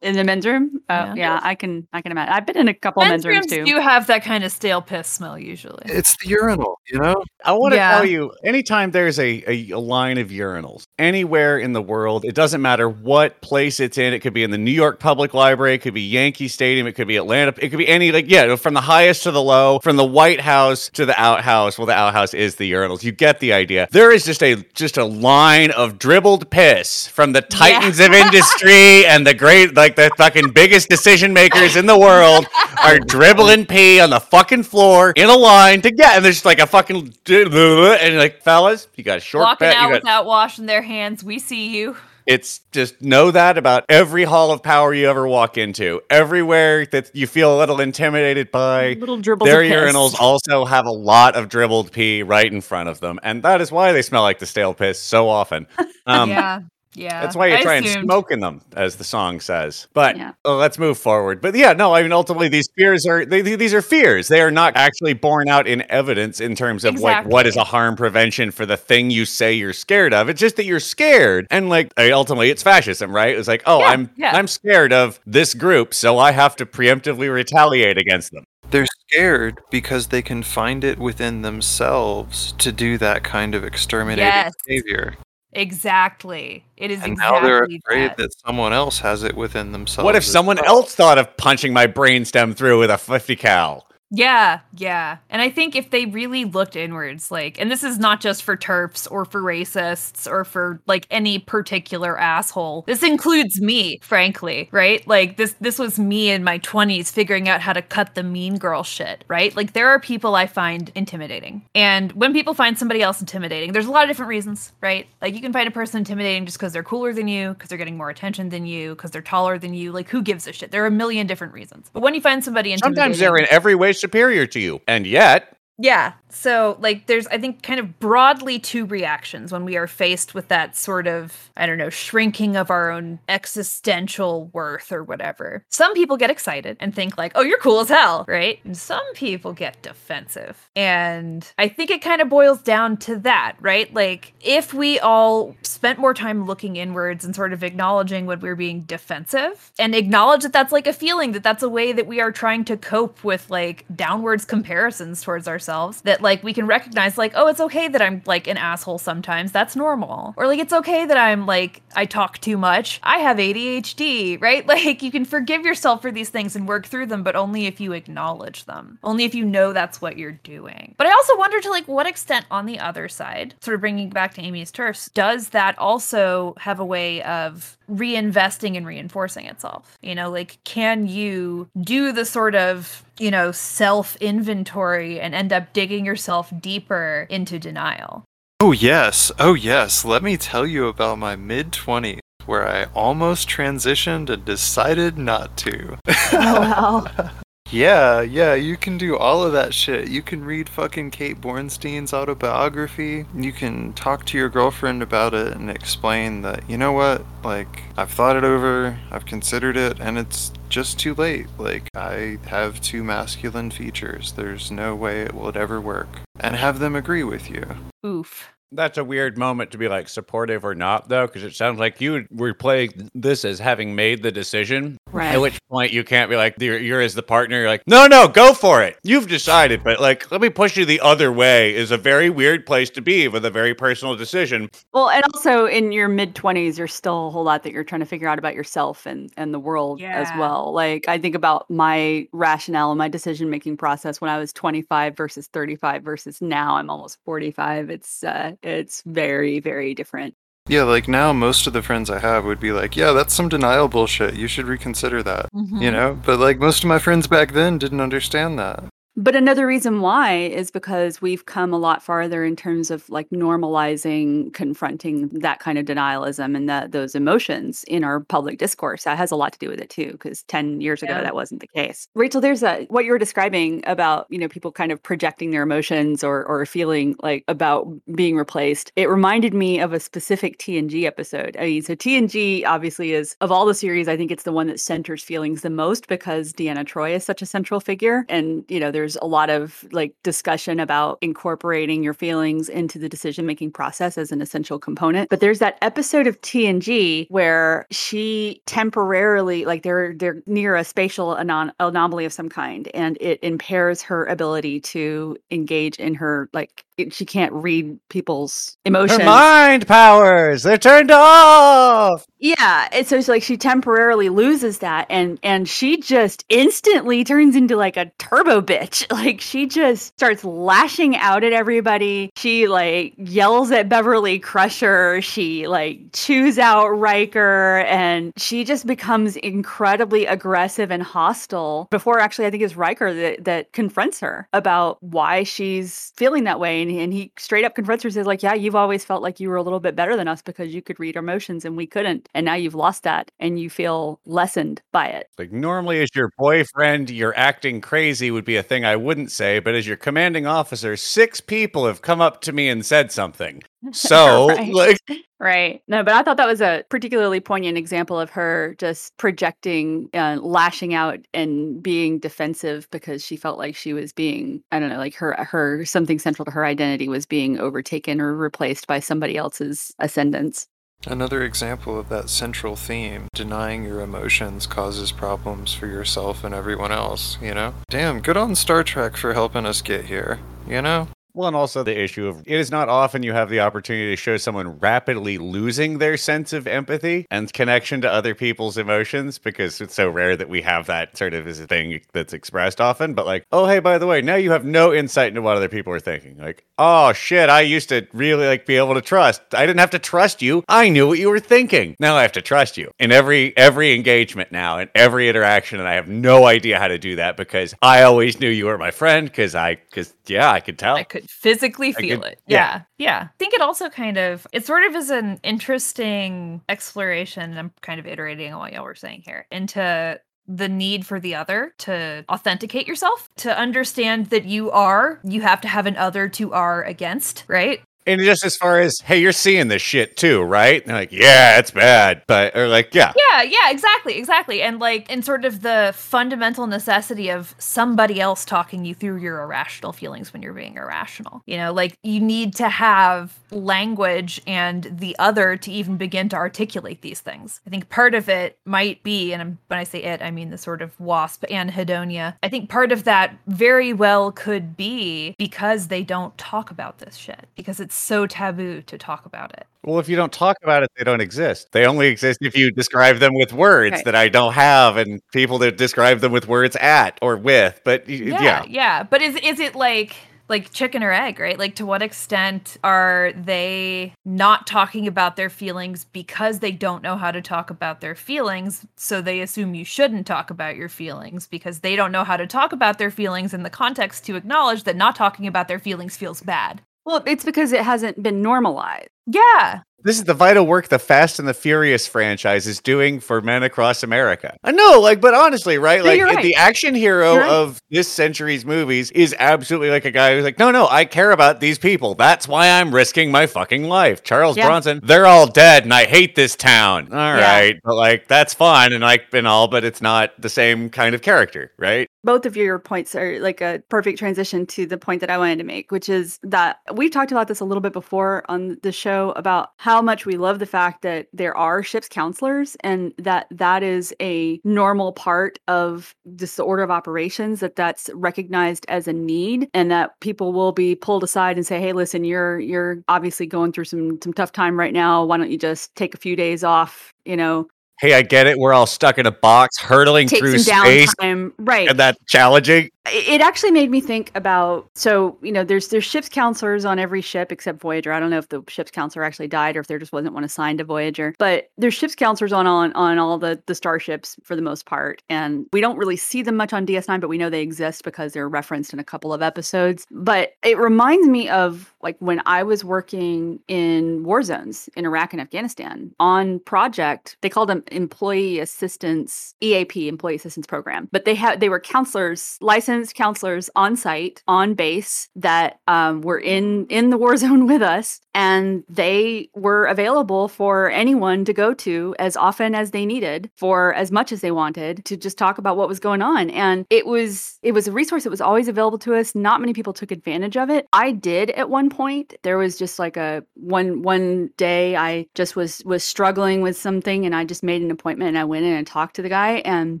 In 0.02 0.14
the 0.16 0.24
men's 0.24 0.46
room? 0.46 0.80
Oh, 0.88 0.94
Yeah. 0.94 1.14
yeah, 1.14 1.40
I 1.42 1.54
can 1.54 1.86
I 1.92 2.00
can 2.00 2.10
imagine. 2.12 2.32
I've 2.32 2.46
been 2.46 2.56
in 2.56 2.68
a 2.68 2.74
couple 2.74 3.02
Men's 3.02 3.24
men's, 3.24 3.26
rooms 3.26 3.52
rooms 3.52 3.68
too. 3.68 3.74
do 3.74 3.80
have 3.80 4.06
that 4.06 4.24
kind 4.24 4.44
of 4.44 4.50
stale 4.50 4.80
piss 4.80 5.06
smell 5.06 5.38
usually. 5.38 5.82
It's 5.84 6.16
the 6.16 6.28
urinal, 6.28 6.80
you 6.90 6.98
know? 6.98 7.22
I 7.44 7.52
want 7.52 7.72
to 7.72 7.76
Yeah. 7.76 7.96
tell 7.96 8.06
you, 8.06 8.32
anytime 8.42 8.92
there's 8.92 9.18
a, 9.18 9.44
a, 9.46 9.70
a 9.72 9.78
line 9.78 10.16
of 10.16 10.28
urinals 10.28 10.84
anywhere 10.98 11.58
in 11.58 11.74
the 11.74 11.82
world, 11.82 12.24
it 12.24 12.34
doesn't 12.34 12.62
matter 12.62 12.88
what 12.88 13.42
place 13.42 13.78
it's 13.78 13.98
in. 13.98 14.14
It 14.14 14.20
could 14.20 14.32
be 14.32 14.42
in 14.42 14.50
the 14.50 14.56
New 14.58 14.70
York 14.70 15.00
Public 15.00 15.34
Library, 15.34 15.74
it 15.74 15.78
could 15.82 15.92
be 15.94 16.00
Yankee 16.02 16.48
Stadium, 16.48 16.86
it 16.86 16.92
could 16.92 17.06
be 17.08 17.16
Atlanta, 17.16 17.52
it 17.58 17.68
could 17.68 17.78
be 17.78 17.86
any, 17.88 18.10
like, 18.10 18.24
yeah, 18.30 18.56
from 18.56 18.72
the 18.72 18.80
highest 18.80 19.22
to 19.24 19.30
the 19.30 19.42
low, 19.42 19.80
from 19.80 19.96
the 19.96 20.04
White 20.04 20.40
House 20.40 20.88
to 20.94 21.04
the 21.04 21.20
outhouse. 21.20 21.76
Well, 21.78 21.86
the 21.86 21.92
outhouse 21.92 22.32
is 22.32 22.54
the 22.56 22.70
urinals. 22.72 23.02
You 23.02 23.12
get 23.12 23.40
the 23.40 23.52
idea. 23.52 23.86
There 23.90 24.10
is 24.12 24.24
just 24.24 24.42
a 24.42 24.56
just 24.72 24.96
a 24.96 25.04
line 25.04 25.70
of 25.72 25.98
dribbled 25.98 26.50
piss 26.50 27.06
from 27.06 27.32
the 27.32 27.42
titans 27.42 28.00
of 28.00 28.12
industry 28.12 29.04
and 29.04 29.26
the 29.26 29.34
great, 29.34 29.74
like, 29.74 29.89
the 29.96 30.10
fucking 30.16 30.50
biggest 30.50 30.88
decision 30.88 31.32
makers 31.32 31.76
in 31.76 31.86
the 31.86 31.98
world 31.98 32.46
are 32.82 32.98
dribbling 32.98 33.66
pee 33.66 34.00
on 34.00 34.10
the 34.10 34.20
fucking 34.20 34.62
floor 34.64 35.12
in 35.16 35.28
a 35.28 35.36
line 35.36 35.80
to 35.82 35.90
get, 35.90 36.16
and 36.16 36.24
there's 36.24 36.44
like 36.44 36.58
a 36.58 36.66
fucking 36.66 37.14
and 37.28 38.12
you're 38.12 38.18
like 38.18 38.42
fellas, 38.42 38.88
you 38.96 39.04
got 39.04 39.18
a 39.18 39.20
short 39.20 39.44
Walking 39.44 39.68
bet. 39.68 39.76
out 39.76 39.90
got, 39.90 40.02
without 40.02 40.26
washing 40.26 40.66
their 40.66 40.82
hands. 40.82 41.22
We 41.24 41.38
see 41.38 41.76
you. 41.76 41.96
it's 42.26 42.60
just 42.70 43.00
know 43.02 43.30
that 43.30 43.58
about 43.58 43.84
every 43.88 44.24
hall 44.24 44.52
of 44.52 44.62
power 44.62 44.92
you 44.94 45.08
ever 45.08 45.26
walk 45.26 45.58
into. 45.58 46.00
Everywhere 46.10 46.86
that 46.86 47.10
you 47.14 47.26
feel 47.26 47.56
a 47.56 47.58
little 47.58 47.80
intimidated 47.80 48.50
by, 48.50 48.92
Little 48.92 49.18
dribbles 49.18 49.48
their 49.48 49.62
of 49.62 49.68
piss. 49.68 49.94
urinals 49.94 50.14
also 50.20 50.64
have 50.64 50.86
a 50.86 50.92
lot 50.92 51.34
of 51.34 51.48
dribbled 51.48 51.90
pee 51.92 52.22
right 52.22 52.50
in 52.50 52.60
front 52.60 52.88
of 52.88 53.00
them, 53.00 53.18
and 53.22 53.42
that 53.42 53.60
is 53.60 53.72
why 53.72 53.92
they 53.92 54.02
smell 54.02 54.22
like 54.22 54.38
the 54.38 54.46
stale 54.46 54.74
piss 54.74 55.00
so 55.00 55.28
often. 55.28 55.66
Um, 56.06 56.30
yeah. 56.30 56.60
Yeah. 56.94 57.20
That's 57.20 57.36
why 57.36 57.46
you 57.48 57.54
I 57.54 57.62
try 57.62 57.74
and 57.76 57.86
smoke 57.86 58.32
in 58.32 58.40
them, 58.40 58.62
as 58.74 58.96
the 58.96 59.04
song 59.04 59.38
says. 59.38 59.86
But 59.94 60.16
Yeah. 60.16 60.32
uh, 60.44 60.56
let's 60.56 60.76
move 60.78 60.98
forward. 60.98 61.40
But 61.40 61.54
yeah, 61.54 61.72
no, 61.72 61.94
I 61.94 62.02
mean, 62.02 62.10
ultimately, 62.12 62.48
these 62.48 62.68
fears 62.76 63.06
are 63.06 63.24
they, 63.24 63.42
they- 63.42 63.54
these 63.54 63.72
are 63.74 63.82
fears. 63.82 64.26
They 64.26 64.40
are 64.42 64.50
not 64.50 64.76
actually 64.76 65.12
borne 65.12 65.48
out 65.48 65.68
in 65.68 65.88
evidence 65.90 66.40
in 66.40 66.56
terms 66.56 66.84
of 66.84 66.98
like 66.98 67.24
what 67.26 67.46
is 67.46 67.56
a 67.56 67.62
harm 67.64 67.94
prevention 67.94 68.50
for 68.50 68.66
the 68.66 68.76
thing 68.76 69.10
you 69.10 69.24
say 69.24 69.52
you're 69.54 69.72
scared 69.72 70.12
of. 70.12 70.28
It's 70.28 70.40
just 70.40 70.56
that 70.56 70.64
you're 70.64 70.80
scared, 70.80 71.46
and 71.50 71.68
like 71.68 71.92
I- 71.96 72.10
ultimately, 72.10 72.50
it's 72.50 72.62
fascism, 72.62 73.14
right? 73.14 73.36
It's 73.36 73.46
like, 73.48 73.62
oh, 73.66 73.78
Yeah, 73.80 73.86
I'm 73.86 74.10
yeah. 74.16 74.36
I'm 74.36 74.48
scared 74.48 74.92
of 74.92 75.20
this 75.26 75.54
group, 75.54 75.94
so 75.94 76.18
I 76.18 76.32
have 76.32 76.56
to 76.56 76.66
preemptively 76.66 77.32
retaliate 77.32 77.98
against 77.98 78.32
them. 78.32 78.44
They're 78.72 78.86
scared 79.08 79.60
because 79.70 80.08
they 80.08 80.22
can 80.22 80.42
find 80.42 80.82
it 80.84 80.98
within 80.98 81.42
themselves 81.42 82.52
to 82.58 82.70
do 82.72 82.98
that 82.98 83.22
kind 83.24 83.54
of 83.54 83.64
exterminating 83.64 84.24
Yes. 84.24 84.52
behavior. 84.66 85.14
Exactly. 85.52 86.64
It 86.76 86.90
is 86.90 87.02
And 87.02 87.12
exactly 87.12 87.40
now 87.40 87.44
they're 87.46 87.64
afraid 87.64 88.10
that. 88.10 88.16
that. 88.18 88.40
someone 88.46 88.72
else 88.72 88.98
has 89.00 89.22
it 89.24 89.34
within 89.36 89.72
themselves. 89.72 90.04
what 90.04 90.14
if 90.16 90.24
someone 90.24 90.56
well. 90.56 90.66
else 90.78 90.94
thought 90.94 91.18
of 91.18 91.36
punching 91.36 91.72
my 91.72 91.86
brainstem 91.86 92.54
through 92.56 92.78
with 92.78 92.90
a 92.90 92.98
50 92.98 93.34
cal? 93.36 93.86
Yeah, 94.10 94.60
yeah. 94.76 95.18
And 95.28 95.40
I 95.40 95.50
think 95.50 95.76
if 95.76 95.90
they 95.90 96.06
really 96.06 96.44
looked 96.44 96.74
inwards, 96.74 97.30
like, 97.30 97.60
and 97.60 97.70
this 97.70 97.84
is 97.84 97.98
not 97.98 98.20
just 98.20 98.42
for 98.42 98.56
TERFs 98.56 99.10
or 99.10 99.24
for 99.24 99.40
racists 99.40 100.28
or 100.28 100.44
for 100.44 100.80
like 100.86 101.06
any 101.10 101.38
particular 101.38 102.18
asshole. 102.18 102.82
This 102.86 103.04
includes 103.04 103.60
me, 103.60 103.98
frankly, 104.02 104.68
right? 104.72 105.06
Like 105.06 105.36
this 105.36 105.54
this 105.60 105.78
was 105.78 105.98
me 105.98 106.30
in 106.30 106.42
my 106.42 106.58
20s 106.58 107.12
figuring 107.12 107.48
out 107.48 107.60
how 107.60 107.72
to 107.72 107.82
cut 107.82 108.16
the 108.16 108.24
mean 108.24 108.58
girl 108.58 108.82
shit, 108.82 109.24
right? 109.28 109.54
Like 109.54 109.74
there 109.74 109.88
are 109.88 110.00
people 110.00 110.34
I 110.34 110.46
find 110.46 110.90
intimidating. 110.96 111.64
And 111.74 112.10
when 112.12 112.32
people 112.32 112.52
find 112.52 112.76
somebody 112.76 113.02
else 113.02 113.20
intimidating, 113.20 113.72
there's 113.72 113.86
a 113.86 113.92
lot 113.92 114.02
of 114.02 114.10
different 114.10 114.30
reasons, 114.30 114.72
right? 114.80 115.06
Like 115.22 115.34
you 115.34 115.40
can 115.40 115.52
find 115.52 115.68
a 115.68 115.72
person 115.72 115.98
intimidating 115.98 116.46
just 116.46 116.58
because 116.58 116.72
they're 116.72 116.82
cooler 116.82 117.12
than 117.12 117.28
you, 117.28 117.50
because 117.50 117.68
they're 117.68 117.78
getting 117.78 117.96
more 117.96 118.10
attention 118.10 118.48
than 118.48 118.66
you, 118.66 118.96
because 118.96 119.12
they're 119.12 119.22
taller 119.22 119.56
than 119.56 119.72
you. 119.72 119.92
Like 119.92 120.08
who 120.08 120.20
gives 120.20 120.48
a 120.48 120.52
shit? 120.52 120.72
There 120.72 120.82
are 120.82 120.88
a 120.88 120.90
million 120.90 121.28
different 121.28 121.52
reasons. 121.52 121.90
But 121.92 122.02
when 122.02 122.14
you 122.16 122.20
find 122.20 122.42
somebody 122.42 122.72
intimidating, 122.72 123.14
Sometimes 123.14 123.18
they're 123.20 123.36
in 123.36 123.46
every 123.50 123.76
way 123.76 123.92
superior 124.00 124.46
to 124.46 124.60
you, 124.60 124.80
and 124.88 125.06
yet 125.06 125.56
Yeah. 125.80 126.12
So, 126.32 126.76
like, 126.80 127.06
there's, 127.06 127.26
I 127.26 127.38
think, 127.38 127.62
kind 127.62 127.80
of 127.80 127.98
broadly 127.98 128.60
two 128.60 128.86
reactions 128.86 129.50
when 129.50 129.64
we 129.64 129.76
are 129.76 129.88
faced 129.88 130.32
with 130.32 130.46
that 130.48 130.76
sort 130.76 131.08
of, 131.08 131.50
I 131.56 131.66
don't 131.66 131.78
know, 131.78 131.90
shrinking 131.90 132.54
of 132.54 132.70
our 132.70 132.90
own 132.90 133.18
existential 133.28 134.46
worth 134.52 134.92
or 134.92 135.02
whatever. 135.02 135.64
Some 135.70 135.92
people 135.94 136.16
get 136.16 136.30
excited 136.30 136.76
and 136.78 136.94
think, 136.94 137.18
like, 137.18 137.32
oh, 137.34 137.42
you're 137.42 137.58
cool 137.58 137.80
as 137.80 137.88
hell, 137.88 138.24
right? 138.28 138.60
And 138.64 138.76
some 138.76 139.02
people 139.14 139.52
get 139.52 139.82
defensive. 139.82 140.70
And 140.76 141.50
I 141.58 141.66
think 141.66 141.90
it 141.90 142.00
kind 142.02 142.20
of 142.20 142.28
boils 142.28 142.62
down 142.62 142.96
to 142.98 143.16
that, 143.20 143.56
right? 143.58 143.92
Like, 143.92 144.32
if 144.40 144.72
we 144.72 145.00
all 145.00 145.56
spent 145.62 145.98
more 145.98 146.14
time 146.14 146.46
looking 146.46 146.76
inwards 146.76 147.24
and 147.24 147.34
sort 147.34 147.52
of 147.52 147.64
acknowledging 147.64 148.26
when 148.26 148.38
we're 148.38 148.54
being 148.54 148.82
defensive 148.82 149.72
and 149.80 149.96
acknowledge 149.96 150.42
that 150.42 150.52
that's 150.52 150.72
like 150.72 150.86
a 150.86 150.92
feeling, 150.92 151.32
that 151.32 151.42
that's 151.42 151.64
a 151.64 151.68
way 151.68 151.90
that 151.92 152.06
we 152.06 152.20
are 152.20 152.30
trying 152.30 152.64
to 152.66 152.76
cope 152.76 153.24
with 153.24 153.50
like 153.50 153.84
downwards 153.96 154.44
comparisons 154.44 155.22
towards 155.22 155.48
ourselves, 155.48 155.69
that 156.02 156.20
like 156.20 156.42
we 156.42 156.52
can 156.52 156.66
recognize, 156.66 157.16
like, 157.16 157.32
oh, 157.34 157.46
it's 157.48 157.60
okay 157.60 157.88
that 157.88 158.02
I'm 158.02 158.22
like 158.26 158.46
an 158.46 158.56
asshole 158.56 158.98
sometimes. 158.98 159.52
That's 159.52 159.76
normal. 159.76 160.34
Or 160.36 160.46
like, 160.46 160.58
it's 160.58 160.72
okay 160.72 161.06
that 161.06 161.16
I'm 161.16 161.46
like, 161.46 161.82
I 161.94 162.04
talk 162.04 162.38
too 162.38 162.56
much. 162.56 163.00
I 163.02 163.18
have 163.18 163.36
ADHD, 163.36 164.40
right? 164.42 164.66
Like, 164.66 165.02
you 165.02 165.10
can 165.10 165.24
forgive 165.24 165.64
yourself 165.64 166.02
for 166.02 166.12
these 166.12 166.28
things 166.28 166.54
and 166.54 166.68
work 166.68 166.86
through 166.86 167.06
them, 167.06 167.22
but 167.22 167.36
only 167.36 167.66
if 167.66 167.80
you 167.80 167.92
acknowledge 167.92 168.64
them, 168.66 168.98
only 169.02 169.24
if 169.24 169.34
you 169.34 169.44
know 169.44 169.72
that's 169.72 170.00
what 170.00 170.16
you're 170.16 170.32
doing. 170.32 170.94
But 170.96 171.06
I 171.06 171.10
also 171.10 171.36
wonder 171.36 171.60
to 171.60 171.70
like 171.70 171.88
what 171.88 172.06
extent 172.06 172.46
on 172.50 172.66
the 172.66 172.78
other 172.78 173.08
side, 173.08 173.54
sort 173.60 173.74
of 173.74 173.80
bringing 173.80 174.10
back 174.10 174.34
to 174.34 174.42
Amy's 174.42 174.72
TERFs, 174.72 175.12
does 175.12 175.50
that 175.50 175.78
also 175.78 176.54
have 176.58 176.80
a 176.80 176.84
way 176.84 177.22
of 177.22 177.76
reinvesting 177.90 178.76
and 178.76 178.86
reinforcing 178.86 179.46
itself? 179.46 179.98
You 180.02 180.14
know, 180.14 180.30
like, 180.30 180.58
can 180.64 181.06
you 181.06 181.68
do 181.80 182.12
the 182.12 182.24
sort 182.24 182.54
of 182.54 183.04
you 183.20 183.30
know, 183.30 183.52
self 183.52 184.16
inventory 184.16 185.20
and 185.20 185.34
end 185.34 185.52
up 185.52 185.72
digging 185.72 186.04
yourself 186.04 186.52
deeper 186.60 187.26
into 187.30 187.58
denial. 187.58 188.24
Oh, 188.60 188.72
yes. 188.72 189.32
Oh, 189.38 189.54
yes. 189.54 190.04
Let 190.04 190.22
me 190.22 190.36
tell 190.36 190.66
you 190.66 190.86
about 190.88 191.18
my 191.18 191.36
mid 191.36 191.72
20s 191.72 192.20
where 192.46 192.66
I 192.66 192.84
almost 192.94 193.48
transitioned 193.48 194.28
and 194.28 194.44
decided 194.44 195.16
not 195.16 195.56
to. 195.58 195.98
Oh, 196.32 196.60
wow. 196.60 197.30
Yeah, 197.72 198.22
yeah, 198.22 198.54
you 198.54 198.76
can 198.76 198.98
do 198.98 199.16
all 199.16 199.44
of 199.44 199.52
that 199.52 199.72
shit. 199.72 200.08
You 200.08 200.22
can 200.22 200.44
read 200.44 200.68
fucking 200.68 201.12
Kate 201.12 201.40
Bornstein's 201.40 202.12
autobiography. 202.12 203.26
You 203.32 203.52
can 203.52 203.92
talk 203.92 204.26
to 204.26 204.38
your 204.38 204.48
girlfriend 204.48 205.04
about 205.04 205.34
it 205.34 205.54
and 205.54 205.70
explain 205.70 206.42
that, 206.42 206.68
you 206.68 206.76
know 206.76 206.90
what, 206.90 207.24
like, 207.44 207.84
I've 207.96 208.10
thought 208.10 208.34
it 208.34 208.42
over, 208.42 208.98
I've 209.12 209.24
considered 209.24 209.76
it, 209.76 210.00
and 210.00 210.18
it's 210.18 210.50
just 210.70 210.98
too 210.98 211.14
late. 211.14 211.46
Like, 211.58 211.88
I 211.94 212.38
have 212.46 212.80
two 212.80 213.04
masculine 213.04 213.70
features. 213.70 214.32
There's 214.32 214.70
no 214.70 214.94
way 214.94 215.20
it 215.22 215.34
would 215.34 215.56
ever 215.56 215.80
work. 215.80 216.20
And 216.38 216.56
have 216.56 216.78
them 216.78 216.96
agree 216.96 217.24
with 217.24 217.50
you. 217.50 217.66
Oof. 218.06 218.48
That's 218.72 218.98
a 218.98 219.04
weird 219.04 219.36
moment 219.36 219.72
to 219.72 219.78
be 219.78 219.88
like 219.88 220.08
supportive 220.08 220.64
or 220.64 220.74
not, 220.74 221.08
though, 221.08 221.26
because 221.26 221.42
it 221.42 221.54
sounds 221.54 221.80
like 221.80 222.00
you 222.00 222.26
were 222.30 222.54
playing 222.54 223.10
this 223.14 223.44
as 223.44 223.58
having 223.58 223.96
made 223.96 224.22
the 224.22 224.30
decision. 224.30 224.96
Right. 225.10 225.34
At 225.34 225.40
which 225.40 225.58
point 225.68 225.92
you 225.92 226.04
can't 226.04 226.30
be 226.30 226.36
like, 226.36 226.54
you're, 226.60 226.78
you're 226.78 227.00
as 227.00 227.14
the 227.14 227.22
partner, 227.22 227.58
you're 227.58 227.68
like, 227.68 227.82
no, 227.88 228.06
no, 228.06 228.28
go 228.28 228.54
for 228.54 228.82
it. 228.82 228.96
You've 229.02 229.26
decided, 229.26 229.82
but 229.82 230.00
like, 230.00 230.30
let 230.30 230.40
me 230.40 230.50
push 230.50 230.76
you 230.76 230.84
the 230.84 231.00
other 231.00 231.32
way 231.32 231.74
is 231.74 231.90
a 231.90 231.96
very 231.96 232.30
weird 232.30 232.64
place 232.64 232.90
to 232.90 233.02
be 233.02 233.26
with 233.26 233.44
a 233.44 233.50
very 233.50 233.74
personal 233.74 234.14
decision. 234.14 234.68
Well, 234.92 235.10
and 235.10 235.24
also 235.34 235.66
in 235.66 235.90
your 235.90 236.06
mid 236.08 236.36
20s, 236.36 236.76
there's 236.76 236.94
still 236.94 237.26
a 237.26 237.30
whole 237.30 237.44
lot 237.44 237.64
that 237.64 237.72
you're 237.72 237.82
trying 237.82 238.00
to 238.00 238.06
figure 238.06 238.28
out 238.28 238.38
about 238.38 238.54
yourself 238.54 239.04
and, 239.04 239.32
and 239.36 239.52
the 239.52 239.58
world 239.58 240.00
as 240.00 240.28
well. 240.38 240.72
Like, 240.72 241.08
I 241.08 241.18
think 241.18 241.34
about 241.34 241.68
my 241.68 242.28
rationale 242.32 242.92
and 242.92 242.98
my 242.98 243.08
decision 243.08 243.50
making 243.50 243.78
process 243.78 244.20
when 244.20 244.30
I 244.30 244.38
was 244.38 244.52
25 244.52 245.16
versus 245.16 245.48
35 245.48 246.04
versus 246.04 246.40
now 246.40 246.76
I'm 246.76 246.88
almost 246.88 247.18
45. 247.24 247.90
It's, 247.90 248.22
uh, 248.22 248.52
it's 248.62 249.02
very, 249.06 249.60
very 249.60 249.94
different. 249.94 250.34
Yeah, 250.68 250.84
like 250.84 251.08
now 251.08 251.32
most 251.32 251.66
of 251.66 251.72
the 251.72 251.82
friends 251.82 252.10
I 252.10 252.18
have 252.18 252.44
would 252.44 252.60
be 252.60 252.72
like, 252.72 252.96
yeah, 252.96 253.12
that's 253.12 253.34
some 253.34 253.48
denial 253.48 253.88
bullshit. 253.88 254.34
You 254.34 254.46
should 254.46 254.66
reconsider 254.66 255.22
that. 255.22 255.48
Mm-hmm. 255.52 255.82
You 255.82 255.90
know? 255.90 256.18
But 256.24 256.38
like 256.38 256.58
most 256.58 256.84
of 256.84 256.88
my 256.88 256.98
friends 256.98 257.26
back 257.26 257.52
then 257.52 257.78
didn't 257.78 258.00
understand 258.00 258.58
that. 258.58 258.84
But 259.16 259.34
another 259.34 259.66
reason 259.66 260.00
why 260.00 260.34
is 260.36 260.70
because 260.70 261.20
we've 261.20 261.44
come 261.44 261.74
a 261.74 261.78
lot 261.78 262.02
farther 262.02 262.44
in 262.44 262.54
terms 262.54 262.90
of 262.90 263.08
like 263.10 263.28
normalizing 263.30 264.52
confronting 264.54 265.28
that 265.40 265.58
kind 265.58 265.78
of 265.78 265.84
denialism 265.84 266.56
and 266.56 266.68
that 266.68 266.92
those 266.92 267.14
emotions 267.16 267.84
in 267.88 268.04
our 268.04 268.20
public 268.20 268.58
discourse. 268.58 269.04
That 269.04 269.18
has 269.18 269.30
a 269.32 269.36
lot 269.36 269.52
to 269.52 269.58
do 269.58 269.68
with 269.68 269.80
it 269.80 269.90
too, 269.90 270.12
because 270.12 270.44
10 270.44 270.80
years 270.80 271.02
ago 271.02 271.14
Yeah. 271.14 271.22
that 271.22 271.34
wasn't 271.34 271.60
the 271.60 271.66
case. 271.68 272.06
Rachel, 272.14 272.40
there's 272.40 272.62
a 272.62 272.86
what 272.88 273.04
you 273.04 273.10
were 273.10 273.18
describing 273.18 273.82
about, 273.86 274.26
you 274.30 274.38
know, 274.38 274.48
people 274.48 274.70
kind 274.70 274.92
of 274.92 275.02
projecting 275.02 275.50
their 275.50 275.62
emotions 275.62 276.22
or 276.22 276.44
or 276.46 276.64
feeling 276.64 277.16
like 277.22 277.42
about 277.48 277.88
being 278.14 278.36
replaced. 278.36 278.92
It 278.96 279.08
reminded 279.10 279.54
me 279.54 279.80
of 279.80 279.92
a 279.92 280.00
specific 280.00 280.58
TNG 280.58 281.04
episode. 281.04 281.56
I 281.58 281.64
mean, 281.66 281.82
so 281.82 281.94
TNG 281.96 282.64
obviously 282.64 283.12
is 283.12 283.34
of 283.40 283.50
all 283.50 283.66
the 283.66 283.74
series, 283.74 284.06
I 284.08 284.16
think 284.16 284.30
it's 284.30 284.44
the 284.44 284.52
one 284.52 284.68
that 284.68 284.78
centers 284.80 285.22
feelings 285.24 285.62
the 285.62 285.70
most 285.70 286.06
because 286.06 286.52
Deanna 286.52 286.84
Troi 286.84 287.14
is 287.16 287.24
such 287.24 287.42
a 287.42 287.46
central 287.46 287.80
figure. 287.80 288.24
And, 288.28 288.64
you 288.68 288.78
know, 288.78 288.90
there's 289.00 289.16
a 289.22 289.26
lot 289.26 289.48
of 289.48 289.82
like 289.92 290.14
discussion 290.22 290.78
about 290.78 291.16
incorporating 291.22 292.02
your 292.02 292.12
feelings 292.12 292.68
into 292.68 292.98
the 292.98 293.08
decision 293.08 293.46
making 293.46 293.72
process 293.72 294.18
as 294.18 294.30
an 294.30 294.42
essential 294.42 294.78
component. 294.78 295.30
But 295.30 295.40
there's 295.40 295.58
that 295.60 295.78
episode 295.80 296.26
of 296.26 296.38
TNG 296.42 297.26
where 297.30 297.86
she 297.90 298.60
temporarily, 298.66 299.64
like 299.64 299.82
they're 299.84 300.12
they're 300.14 300.42
near 300.46 300.76
a 300.76 300.84
spatial 300.84 301.34
anon- 301.38 301.72
anomaly 301.80 302.26
of 302.26 302.32
some 302.34 302.50
kind, 302.50 302.88
and 302.92 303.16
it 303.22 303.38
impairs 303.42 304.02
her 304.02 304.26
ability 304.26 304.80
to 304.80 305.38
engage 305.50 305.96
in 305.96 306.14
her 306.16 306.50
like 306.52 306.84
it- 306.98 307.14
she 307.14 307.24
can't 307.24 307.52
read 307.54 307.98
people's 308.10 308.76
Her 308.84 308.90
emotions. 308.90 309.24
mind 309.24 309.86
powers, 309.86 310.62
they're 310.64 310.76
turned 310.76 311.10
off. 311.10 312.26
Yeah, 312.38 312.88
and 312.92 313.06
so 313.06 313.16
it's 313.16 313.28
like 313.28 313.42
she 313.42 313.56
temporarily 313.56 314.28
loses 314.28 314.78
that, 314.80 315.06
and 315.08 315.38
and 315.42 315.66
she 315.68 315.96
just 315.96 316.44
instantly 316.50 317.24
turns 317.24 317.56
into 317.56 317.76
like 317.76 317.96
a 317.96 318.10
turbo 318.18 318.60
bitch. 318.60 318.89
Like 319.10 319.40
she 319.40 319.66
just 319.66 320.06
starts 320.14 320.44
lashing 320.44 321.16
out 321.16 321.44
at 321.44 321.52
everybody. 321.52 322.30
She 322.36 322.68
like 322.68 323.12
yells 323.18 323.70
at 323.70 323.88
Beverly 323.88 324.38
Crusher. 324.38 325.20
She 325.20 325.66
like 325.66 326.00
chews 326.12 326.58
out 326.58 326.88
Riker, 326.88 327.80
and 327.80 328.32
she 328.36 328.64
just 328.64 328.86
becomes 328.86 329.36
incredibly 329.36 330.24
aggressive 330.26 330.90
and 330.90 331.02
hostile. 331.02 331.88
Before 331.90 332.18
actually, 332.18 332.46
I 332.46 332.50
think 332.50 332.62
it's 332.62 332.76
Riker 332.76 333.12
that 333.12 333.44
that 333.44 333.72
confronts 333.72 334.20
her 334.20 334.48
about 334.52 335.02
why 335.02 335.42
she's 335.42 336.12
feeling 336.16 336.44
that 336.44 336.60
way, 336.60 336.80
and, 336.80 336.90
and 336.90 337.12
he 337.12 337.32
straight 337.36 337.64
up 337.64 337.74
confronts 337.74 338.04
her. 338.04 338.08
And 338.08 338.14
says 338.14 338.26
like, 338.26 338.42
"Yeah, 338.42 338.54
you've 338.54 338.76
always 338.76 339.04
felt 339.04 339.22
like 339.22 339.40
you 339.40 339.50
were 339.50 339.56
a 339.56 339.62
little 339.62 339.80
bit 339.80 339.96
better 339.96 340.16
than 340.16 340.28
us 340.28 340.40
because 340.40 340.72
you 340.72 340.80
could 340.80 340.98
read 340.98 341.16
our 341.16 341.22
emotions 341.22 341.64
and 341.64 341.76
we 341.76 341.86
couldn't." 341.86 342.28
and 342.34 342.46
now 342.46 342.54
you've 342.54 342.74
lost 342.74 343.02
that 343.02 343.30
and 343.38 343.60
you 343.60 343.68
feel 343.68 344.18
lessened 344.24 344.80
by 344.92 345.06
it. 345.06 345.28
Like 345.38 345.52
normally, 345.52 346.02
as 346.02 346.08
your 346.14 346.30
boyfriend, 346.38 347.10
you're 347.10 347.36
acting 347.36 347.82
crazy 347.82 348.30
would 348.30 348.46
be 348.46 348.56
a 348.56 348.62
thing 348.80 348.90
I 348.90 348.96
wouldn't 348.96 349.30
say, 349.30 349.58
but 349.58 349.74
as 349.74 349.86
your 349.86 349.96
commanding 349.96 350.46
officer, 350.46 350.96
six 350.96 351.40
people 351.40 351.86
have 351.86 352.02
come 352.02 352.20
up 352.20 352.40
to 352.42 352.52
me 352.52 352.68
and 352.68 352.84
said 352.84 353.12
something. 353.12 353.62
So, 353.92 354.48
Right. 354.48 354.74
like, 354.74 354.98
Right. 355.38 355.82
No, 355.88 356.02
but 356.04 356.12
I 356.12 356.22
thought 356.22 356.36
that 356.36 356.46
was 356.46 356.60
a 356.60 356.84
particularly 356.90 357.40
poignant 357.40 357.78
example 357.78 358.20
of 358.20 358.28
her 358.28 358.74
just 358.78 359.16
projecting, 359.16 360.10
uh, 360.12 360.36
lashing 360.42 360.92
out 360.92 361.20
and 361.32 361.82
being 361.82 362.18
defensive 362.18 362.86
because 362.90 363.24
she 363.24 363.36
felt 363.36 363.56
like 363.56 363.74
she 363.74 363.94
was 363.94 364.12
being, 364.12 364.62
I 364.70 364.78
don't 364.78 364.90
know, 364.90 364.98
like 364.98 365.14
her, 365.14 365.32
her, 365.42 365.86
something 365.86 366.18
central 366.18 366.44
to 366.44 366.50
her 366.50 366.66
identity 366.66 367.08
was 367.08 367.24
being 367.24 367.58
overtaken 367.58 368.20
or 368.20 368.36
replaced 368.36 368.86
by 368.86 369.00
somebody 369.00 369.38
else's 369.38 369.94
ascendance. 369.98 370.66
Another 371.06 371.42
example 371.42 371.98
of 371.98 372.10
that 372.10 372.28
central 372.28 372.76
theme, 372.76 373.28
denying 373.34 373.84
your 373.84 374.02
emotions 374.02 374.66
causes 374.66 375.12
problems 375.12 375.72
for 375.72 375.86
yourself 375.86 376.44
and 376.44 376.54
everyone 376.54 376.92
else, 376.92 377.38
you 377.40 377.54
know? 377.54 377.72
Damn, 377.88 378.20
good 378.20 378.36
on 378.36 378.54
Star 378.54 378.84
Trek 378.84 379.16
for 379.16 379.32
helping 379.32 379.64
us 379.64 379.80
get 379.80 380.04
here, 380.04 380.40
you 380.68 380.82
know? 380.82 381.08
Well, 381.34 381.48
and 381.48 381.56
also 381.56 381.82
the 381.82 381.98
issue 381.98 382.26
of 382.26 382.40
it 382.46 382.58
is 382.58 382.70
not 382.70 382.88
often 382.88 383.22
you 383.22 383.32
have 383.32 383.50
the 383.50 383.60
opportunity 383.60 384.10
to 384.10 384.16
show 384.16 384.36
someone 384.36 384.78
rapidly 384.78 385.38
losing 385.38 385.98
their 385.98 386.16
sense 386.16 386.52
of 386.52 386.66
empathy 386.66 387.26
and 387.30 387.52
connection 387.52 388.00
to 388.00 388.10
other 388.10 388.34
people's 388.34 388.76
emotions 388.78 389.38
because 389.38 389.80
it's 389.80 389.94
so 389.94 390.08
rare 390.08 390.36
that 390.36 390.48
we 390.48 390.62
have 390.62 390.86
that 390.86 391.16
sort 391.16 391.34
of 391.34 391.46
as 391.46 391.60
a 391.60 391.66
thing 391.66 392.00
that's 392.12 392.32
expressed 392.32 392.80
often. 392.80 393.14
But 393.14 393.26
like, 393.26 393.46
oh, 393.52 393.66
hey, 393.66 393.78
by 393.78 393.98
the 393.98 394.06
way, 394.06 394.22
now 394.22 394.36
you 394.36 394.50
have 394.50 394.64
no 394.64 394.92
insight 394.92 395.28
into 395.28 395.42
what 395.42 395.56
other 395.56 395.68
people 395.68 395.92
are 395.92 396.00
thinking. 396.00 396.38
Like, 396.38 396.64
oh 396.78 397.12
shit, 397.12 397.48
I 397.48 397.60
used 397.60 397.90
to 397.90 398.06
really 398.12 398.46
like 398.46 398.66
be 398.66 398.76
able 398.76 398.94
to 398.94 399.00
trust. 399.00 399.42
I 399.52 399.66
didn't 399.66 399.80
have 399.80 399.90
to 399.90 399.98
trust 399.98 400.42
you. 400.42 400.64
I 400.68 400.88
knew 400.88 401.06
what 401.06 401.18
you 401.18 401.30
were 401.30 401.40
thinking. 401.40 401.96
Now 402.00 402.16
I 402.16 402.22
have 402.22 402.32
to 402.32 402.42
trust 402.42 402.76
you 402.76 402.90
in 402.98 403.12
every 403.12 403.56
every 403.56 403.94
engagement 403.94 404.50
now 404.50 404.78
and 404.78 404.90
every 404.94 405.28
interaction, 405.28 405.78
and 405.78 405.88
I 405.88 405.94
have 405.94 406.08
no 406.08 406.46
idea 406.46 406.78
how 406.78 406.88
to 406.88 406.98
do 406.98 407.16
that 407.16 407.36
because 407.36 407.74
I 407.82 408.02
always 408.02 408.40
knew 408.40 408.48
you 408.48 408.66
were 408.66 408.78
my 408.78 408.90
friend 408.90 409.28
because 409.28 409.54
I 409.54 409.76
because 409.76 410.14
yeah, 410.26 410.50
I 410.50 410.60
could 410.60 410.78
tell. 410.78 410.96
I 410.96 411.04
could 411.04 411.19
physically 411.28 411.92
feel 411.92 412.20
could- 412.20 412.32
it. 412.32 412.40
yeah. 412.46 412.56
Yeah. 412.56 412.82
Yeah. 412.98 413.28
I 413.28 413.32
think 413.38 413.54
it 413.54 413.60
also 413.60 413.88
kind 413.88 414.16
of 414.16 414.46
it 414.52 414.64
sort 414.66 414.84
of 414.84 414.94
is 414.94 415.10
an 415.10 415.40
interesting 415.42 416.62
exploration. 416.68 417.56
I'm 417.58 417.72
kind 417.82 417.98
of 418.00 418.06
iterating 418.06 418.52
on 418.52 418.60
what 418.60 418.72
y'all 418.72 418.84
were 418.84 418.94
saying 418.94 419.22
here 419.24 419.46
into 419.50 420.20
the 420.46 420.68
need 420.68 421.06
for 421.06 421.20
the 421.20 421.34
other 421.36 421.72
to 421.78 422.24
authenticate 422.28 422.88
yourself, 422.88 423.28
to 423.36 423.56
understand 423.56 424.26
that 424.26 424.46
you 424.46 424.70
are, 424.72 425.20
you 425.22 425.40
have 425.42 425.60
to 425.60 425.68
have 425.68 425.86
an 425.86 425.96
other 425.96 426.28
to 426.28 426.52
are 426.52 426.82
against, 426.82 427.44
right? 427.46 427.80
And 428.06 428.20
just 428.20 428.44
as 428.44 428.56
far 428.56 428.80
as, 428.80 428.98
hey, 429.04 429.20
you're 429.20 429.32
seeing 429.32 429.68
this 429.68 429.82
shit 429.82 430.16
too, 430.16 430.42
right? 430.42 430.80
And 430.80 430.90
they're 430.90 430.96
like, 430.96 431.12
yeah, 431.12 431.58
it's 431.58 431.70
bad. 431.70 432.22
But, 432.26 432.56
or 432.56 432.66
like, 432.66 432.94
yeah. 432.94 433.12
Yeah, 433.32 433.42
yeah, 433.42 433.70
exactly, 433.70 434.16
exactly. 434.16 434.62
And 434.62 434.80
like, 434.80 435.08
in 435.10 435.22
sort 435.22 435.44
of 435.44 435.62
the 435.62 435.92
fundamental 435.94 436.66
necessity 436.66 437.30
of 437.30 437.54
somebody 437.58 438.20
else 438.20 438.44
talking 438.44 438.84
you 438.84 438.94
through 438.94 439.18
your 439.18 439.42
irrational 439.42 439.92
feelings 439.92 440.32
when 440.32 440.42
you're 440.42 440.54
being 440.54 440.76
irrational. 440.76 441.42
You 441.46 441.58
know, 441.58 441.72
like 441.72 441.94
you 442.02 442.20
need 442.20 442.54
to 442.56 442.68
have 442.68 443.38
language 443.50 444.40
and 444.46 444.84
the 444.84 445.16
other 445.18 445.56
to 445.56 445.70
even 445.70 445.96
begin 445.96 446.28
to 446.30 446.36
articulate 446.36 447.02
these 447.02 447.20
things. 447.20 447.60
I 447.66 447.70
think 447.70 447.88
part 447.88 448.14
of 448.14 448.28
it 448.28 448.58
might 448.64 449.02
be, 449.02 449.32
and 449.32 449.58
when 449.66 449.78
I 449.78 449.84
say 449.84 450.02
it, 450.02 450.22
I 450.22 450.30
mean 450.30 450.50
the 450.50 450.58
sort 450.58 450.82
of 450.82 450.98
wasp 450.98 451.44
anhedonia. 451.50 452.36
I 452.42 452.48
think 452.48 452.70
part 452.70 452.92
of 452.92 453.04
that 453.04 453.36
very 453.46 453.92
well 453.92 454.32
could 454.32 454.76
be 454.76 455.34
because 455.38 455.88
they 455.88 456.02
don't 456.02 456.36
talk 456.38 456.70
about 456.70 456.98
this 456.98 457.16
shit, 457.16 457.46
because 457.56 457.80
it's 457.80 457.89
so 457.92 458.26
taboo 458.26 458.82
to 458.82 458.98
talk 458.98 459.26
about 459.26 459.52
it. 459.52 459.66
Well, 459.84 459.98
if 459.98 460.08
you 460.08 460.16
don't 460.16 460.32
talk 460.32 460.56
about 460.62 460.82
it, 460.82 460.90
they 460.96 461.04
don't 461.04 461.20
exist. 461.22 461.72
They 461.72 461.86
only 461.86 462.08
exist 462.08 462.38
if 462.42 462.56
you 462.56 462.70
describe 462.70 463.18
them 463.18 463.34
with 463.34 463.52
words 463.52 463.92
Right. 463.92 464.04
that 464.04 464.14
I 464.14 464.28
don't 464.28 464.52
have, 464.52 464.96
and 464.98 465.20
people 465.32 465.58
that 465.58 465.76
describe 465.78 466.20
them 466.20 466.32
with 466.32 466.46
words 466.48 466.76
at 466.76 467.18
or 467.22 467.36
with. 467.36 467.80
But 467.84 468.08
Yeah, 468.08 468.40
yeah, 468.42 468.64
yeah. 468.68 469.02
But 469.04 469.22
is 469.22 469.36
is 469.36 469.58
it 469.60 469.74
like 469.74 470.16
like 470.48 470.72
chicken 470.72 471.02
or 471.04 471.12
egg, 471.12 471.38
right? 471.38 471.58
Like 471.58 471.76
to 471.76 471.86
what 471.86 472.02
extent 472.02 472.76
are 472.82 473.32
they 473.36 474.12
not 474.24 474.66
talking 474.66 475.06
about 475.06 475.36
their 475.36 475.48
feelings 475.48 476.04
because 476.04 476.58
they 476.58 476.72
don't 476.72 477.02
know 477.04 477.16
how 477.16 477.30
to 477.30 477.40
talk 477.40 477.70
about 477.70 478.00
their 478.00 478.16
feelings, 478.16 478.84
so 478.96 479.22
they 479.22 479.40
assume 479.40 479.74
you 479.76 479.84
shouldn't 479.84 480.26
talk 480.26 480.50
about 480.50 480.76
your 480.76 480.88
feelings 480.88 481.46
because 481.46 481.80
they 481.80 481.94
don't 481.96 482.10
know 482.12 482.24
how 482.24 482.36
to 482.36 482.48
talk 482.48 482.72
about 482.72 482.98
their 482.98 483.12
feelings 483.12 483.54
in 483.54 483.62
the 483.62 483.70
context 483.70 484.26
to 484.26 484.34
acknowledge 484.36 484.82
that 484.84 484.96
not 484.96 485.14
talking 485.14 485.46
about 485.46 485.68
their 485.68 485.78
feelings 485.78 486.16
feels 486.16 486.42
bad. 486.42 486.82
Well, 487.04 487.22
it's 487.26 487.44
because 487.44 487.72
it 487.72 487.82
hasn't 487.82 488.22
been 488.22 488.42
normalized. 488.42 489.08
Yeah. 489.26 489.82
This 490.02 490.16
is 490.16 490.24
the 490.24 490.34
vital 490.34 490.66
work 490.66 490.88
the 490.88 490.98
Fast 490.98 491.38
and 491.38 491.46
the 491.48 491.54
Furious 491.54 492.06
franchise 492.06 492.66
is 492.66 492.80
doing 492.80 493.20
for 493.20 493.40
men 493.40 493.62
across 493.62 494.02
America. 494.02 494.56
I 494.64 494.72
know, 494.72 495.00
like, 495.00 495.20
but 495.20 495.34
honestly, 495.34 495.78
right? 495.78 496.00
No, 496.02 496.06
Like, 496.10 496.20
right. 496.22 496.42
the 496.42 496.54
action 496.54 496.94
hero 496.94 497.36
right. 497.36 497.48
of 497.48 497.80
this 497.90 498.08
century's 498.08 498.64
movies 498.64 499.10
is 499.12 499.34
absolutely 499.38 499.90
like 499.90 500.04
a 500.04 500.10
guy 500.10 500.34
who's 500.34 500.44
like, 500.44 500.58
no, 500.58 500.70
no, 500.70 500.88
I 500.88 501.04
care 501.04 501.30
about 501.32 501.60
these 501.60 501.78
people. 501.78 502.14
That's 502.14 502.48
why 502.48 502.68
I'm 502.70 502.94
risking 502.94 503.30
my 503.30 503.46
fucking 503.46 503.84
life. 503.84 504.22
Charles 504.22 504.56
Yeah. 504.56 504.66
Bronson, 504.66 505.00
they're 505.02 505.26
all 505.26 505.46
dead, 505.46 505.84
and 505.84 505.92
I 505.94 506.04
hate 506.06 506.34
this 506.34 506.56
town. 506.56 507.08
All 507.12 507.18
Yeah. 507.18 507.40
right, 507.58 507.76
but 507.84 507.94
like, 507.94 508.28
that's 508.28 508.54
fun 508.54 508.92
and 508.92 509.02
like, 509.02 509.26
and 509.32 509.46
all, 509.46 509.68
but 509.68 509.84
it's 509.84 510.00
not 510.02 510.32
the 510.40 510.48
same 510.48 510.90
kind 510.90 511.14
of 511.14 511.22
character, 511.22 511.72
right? 511.78 512.08
both 512.22 512.44
of 512.44 512.54
your 512.54 512.78
points 512.78 513.14
are 513.14 513.40
like 513.40 513.62
a 513.62 513.82
perfect 513.88 514.18
transition 514.18 514.66
to 514.66 514.84
the 514.84 514.98
point 514.98 515.22
that 515.22 515.30
I 515.30 515.38
wanted 515.38 515.56
to 515.56 515.64
make, 515.64 515.90
which 515.90 516.10
is 516.10 516.38
that 516.42 516.76
we've 516.92 517.10
talked 517.10 517.32
about 517.32 517.48
this 517.48 517.60
a 517.60 517.64
little 517.64 517.80
bit 517.80 517.94
before 517.94 518.44
on 518.46 518.76
the 518.82 518.92
show 518.92 519.30
about 519.36 519.70
how 519.78 519.89
much 519.98 520.26
we 520.26 520.36
love 520.36 520.58
the 520.58 520.66
fact 520.66 521.00
that 521.00 521.26
there 521.32 521.56
are 521.56 521.82
ship's 521.82 522.08
counselors 522.08 522.76
and 522.80 523.14
that 523.16 523.46
that 523.50 523.82
is 523.82 524.14
a 524.20 524.60
normal 524.62 525.12
part 525.12 525.58
of 525.68 526.14
this 526.26 526.58
order 526.60 526.82
of 526.82 526.90
operations 526.90 527.60
that 527.60 527.76
that's 527.76 528.10
recognized 528.12 528.84
as 528.88 529.08
a 529.08 529.12
need 529.14 529.70
and 529.72 529.90
that 529.90 530.20
people 530.20 530.52
will 530.52 530.72
be 530.72 530.94
pulled 530.94 531.24
aside 531.24 531.56
and 531.56 531.66
say 531.66 531.80
hey 531.80 531.94
listen 531.94 532.24
you're 532.24 532.60
you're 532.60 533.02
obviously 533.08 533.46
going 533.46 533.72
through 533.72 533.84
some 533.84 534.20
some 534.22 534.34
tough 534.34 534.52
time 534.52 534.78
right 534.78 534.92
now 534.92 535.24
why 535.24 535.38
don't 535.38 535.50
you 535.50 535.58
just 535.58 535.94
take 535.96 536.14
a 536.14 536.18
few 536.18 536.36
days 536.36 536.62
off 536.62 537.14
you 537.24 537.36
know 537.36 537.66
Hey, 538.00 538.14
I 538.14 538.22
get 538.22 538.46
it. 538.46 538.58
We're 538.58 538.72
all 538.72 538.86
stuck 538.86 539.18
in 539.18 539.26
a 539.26 539.30
box, 539.30 539.78
hurtling 539.78 540.26
take 540.26 540.40
through 540.40 540.58
space, 540.60 541.14
downtime 541.16 541.52
right 541.58 541.86
and 541.86 541.98
that's 541.98 542.18
challenging. 542.26 542.88
It 543.06 543.40
actually 543.40 543.70
made 543.70 543.90
me 543.90 544.00
think 544.00 544.30
about 544.34 544.90
so 544.94 545.38
you 545.42 545.50
know 545.50 545.64
there's 545.64 545.88
there's 545.88 546.04
ship's 546.04 546.28
counselors 546.28 546.84
on 546.84 546.98
every 546.98 547.22
ship 547.22 547.50
except 547.50 547.80
Voyager. 547.80 548.12
I 548.12 548.20
don't 548.20 548.30
know 548.30 548.38
if 548.38 548.50
the 548.50 548.62
ship's 548.68 548.90
counselor 548.90 549.24
actually 549.24 549.48
died 549.48 549.76
or 549.76 549.80
if 549.80 549.86
there 549.86 549.98
just 549.98 550.12
wasn't 550.12 550.34
one 550.34 550.44
assigned 550.44 550.78
to 550.78 550.84
Voyager. 550.84 551.34
But 551.38 551.70
there's 551.78 551.94
ship's 551.94 552.14
counselors 552.14 552.52
on 552.52 552.66
on 552.66 552.92
on 552.92 553.18
all 553.18 553.38
the 553.38 553.60
the 553.66 553.74
starships 553.74 554.36
for 554.42 554.54
the 554.54 554.62
most 554.62 554.84
part, 554.84 555.22
and 555.30 555.66
we 555.72 555.80
don't 555.80 555.96
really 555.96 556.16
see 556.16 556.42
them 556.42 556.56
much 556.56 556.72
on 556.72 556.86
DS9, 556.86 557.20
but 557.20 557.28
we 557.28 557.38
know 557.38 557.48
they 557.48 557.62
exist 557.62 558.04
because 558.04 558.34
they're 558.34 558.48
referenced 558.48 558.92
in 558.92 558.98
a 558.98 559.04
couple 559.04 559.32
of 559.32 559.40
episodes. 559.40 560.06
But 560.10 560.52
it 560.62 560.76
reminds 560.76 561.26
me 561.26 561.48
of 561.48 561.94
like 562.02 562.16
when 562.18 562.42
I 562.44 562.62
was 562.62 562.84
working 562.84 563.60
in 563.66 564.24
war 564.24 564.42
zones 564.42 564.90
in 564.94 565.06
Iraq 565.06 565.32
and 565.32 565.40
Afghanistan 565.40 566.14
on 566.20 566.60
project. 566.60 567.38
They 567.40 567.48
called 567.48 567.70
them 567.70 567.82
employee 567.90 568.58
assistance 568.58 569.54
EAP, 569.62 570.06
employee 570.08 570.34
assistance 570.34 570.66
program. 570.66 571.08
But 571.12 571.24
they 571.24 571.34
had 571.34 571.60
they 571.60 571.70
were 571.70 571.80
counselors, 571.80 572.58
licensed 572.60 572.89
counselors 573.12 573.70
on 573.76 573.96
site, 573.96 574.42
on 574.46 574.74
base 574.74 575.28
that 575.36 575.80
um, 575.86 576.22
were 576.22 576.38
in 576.38 576.86
in 576.86 577.10
the 577.10 577.18
war 577.18 577.36
zone 577.44 577.66
with 577.66 577.82
us, 577.82 578.20
and 578.34 578.84
they 578.88 579.48
were 579.54 579.86
available 579.86 580.48
for 580.48 580.90
anyone 580.90 581.44
to 581.44 581.52
go 581.52 581.74
to 581.74 582.14
as 582.18 582.36
often 582.36 582.74
as 582.74 582.90
they 582.90 583.06
needed 583.06 583.50
for 583.56 583.94
as 583.94 584.12
much 584.12 584.32
as 584.32 584.40
they 584.40 584.50
wanted 584.50 585.04
to 585.04 585.16
just 585.16 585.38
talk 585.38 585.58
about 585.58 585.76
what 585.76 585.88
was 585.88 586.00
going 586.00 586.22
on. 586.22 586.50
And 586.50 586.86
it 586.90 587.06
was 587.06 587.58
it 587.62 587.72
was 587.72 587.88
a 587.88 587.92
resource 587.92 588.24
that 588.24 588.30
was 588.30 588.40
always 588.40 588.68
available 588.68 588.98
to 588.98 589.14
us. 589.14 589.34
Not 589.34 589.60
many 589.60 589.72
people 589.72 589.92
took 589.92 590.10
advantage 590.10 590.56
of 590.56 590.70
it. 590.70 590.86
I 590.92 591.12
did 591.12 591.50
at 591.50 591.70
one 591.70 591.90
point. 591.90 592.34
There 592.42 592.58
was 592.58 592.78
just 592.78 592.98
like 592.98 593.16
a 593.16 593.44
one 593.54 594.02
one 594.02 594.50
day 594.56 594.96
I 594.96 595.26
just 595.34 595.56
was 595.56 595.82
was 595.84 596.04
struggling 596.04 596.62
with 596.62 596.76
something 596.76 597.26
and 597.26 597.34
I 597.34 597.44
just 597.44 597.62
made 597.62 597.82
an 597.82 597.90
appointment 597.90 598.28
and 598.28 598.38
I 598.38 598.44
went 598.44 598.64
in 598.64 598.72
and 598.72 598.86
talked 598.86 599.16
to 599.16 599.22
the 599.22 599.28
guy 599.28 599.62
and 599.64 600.00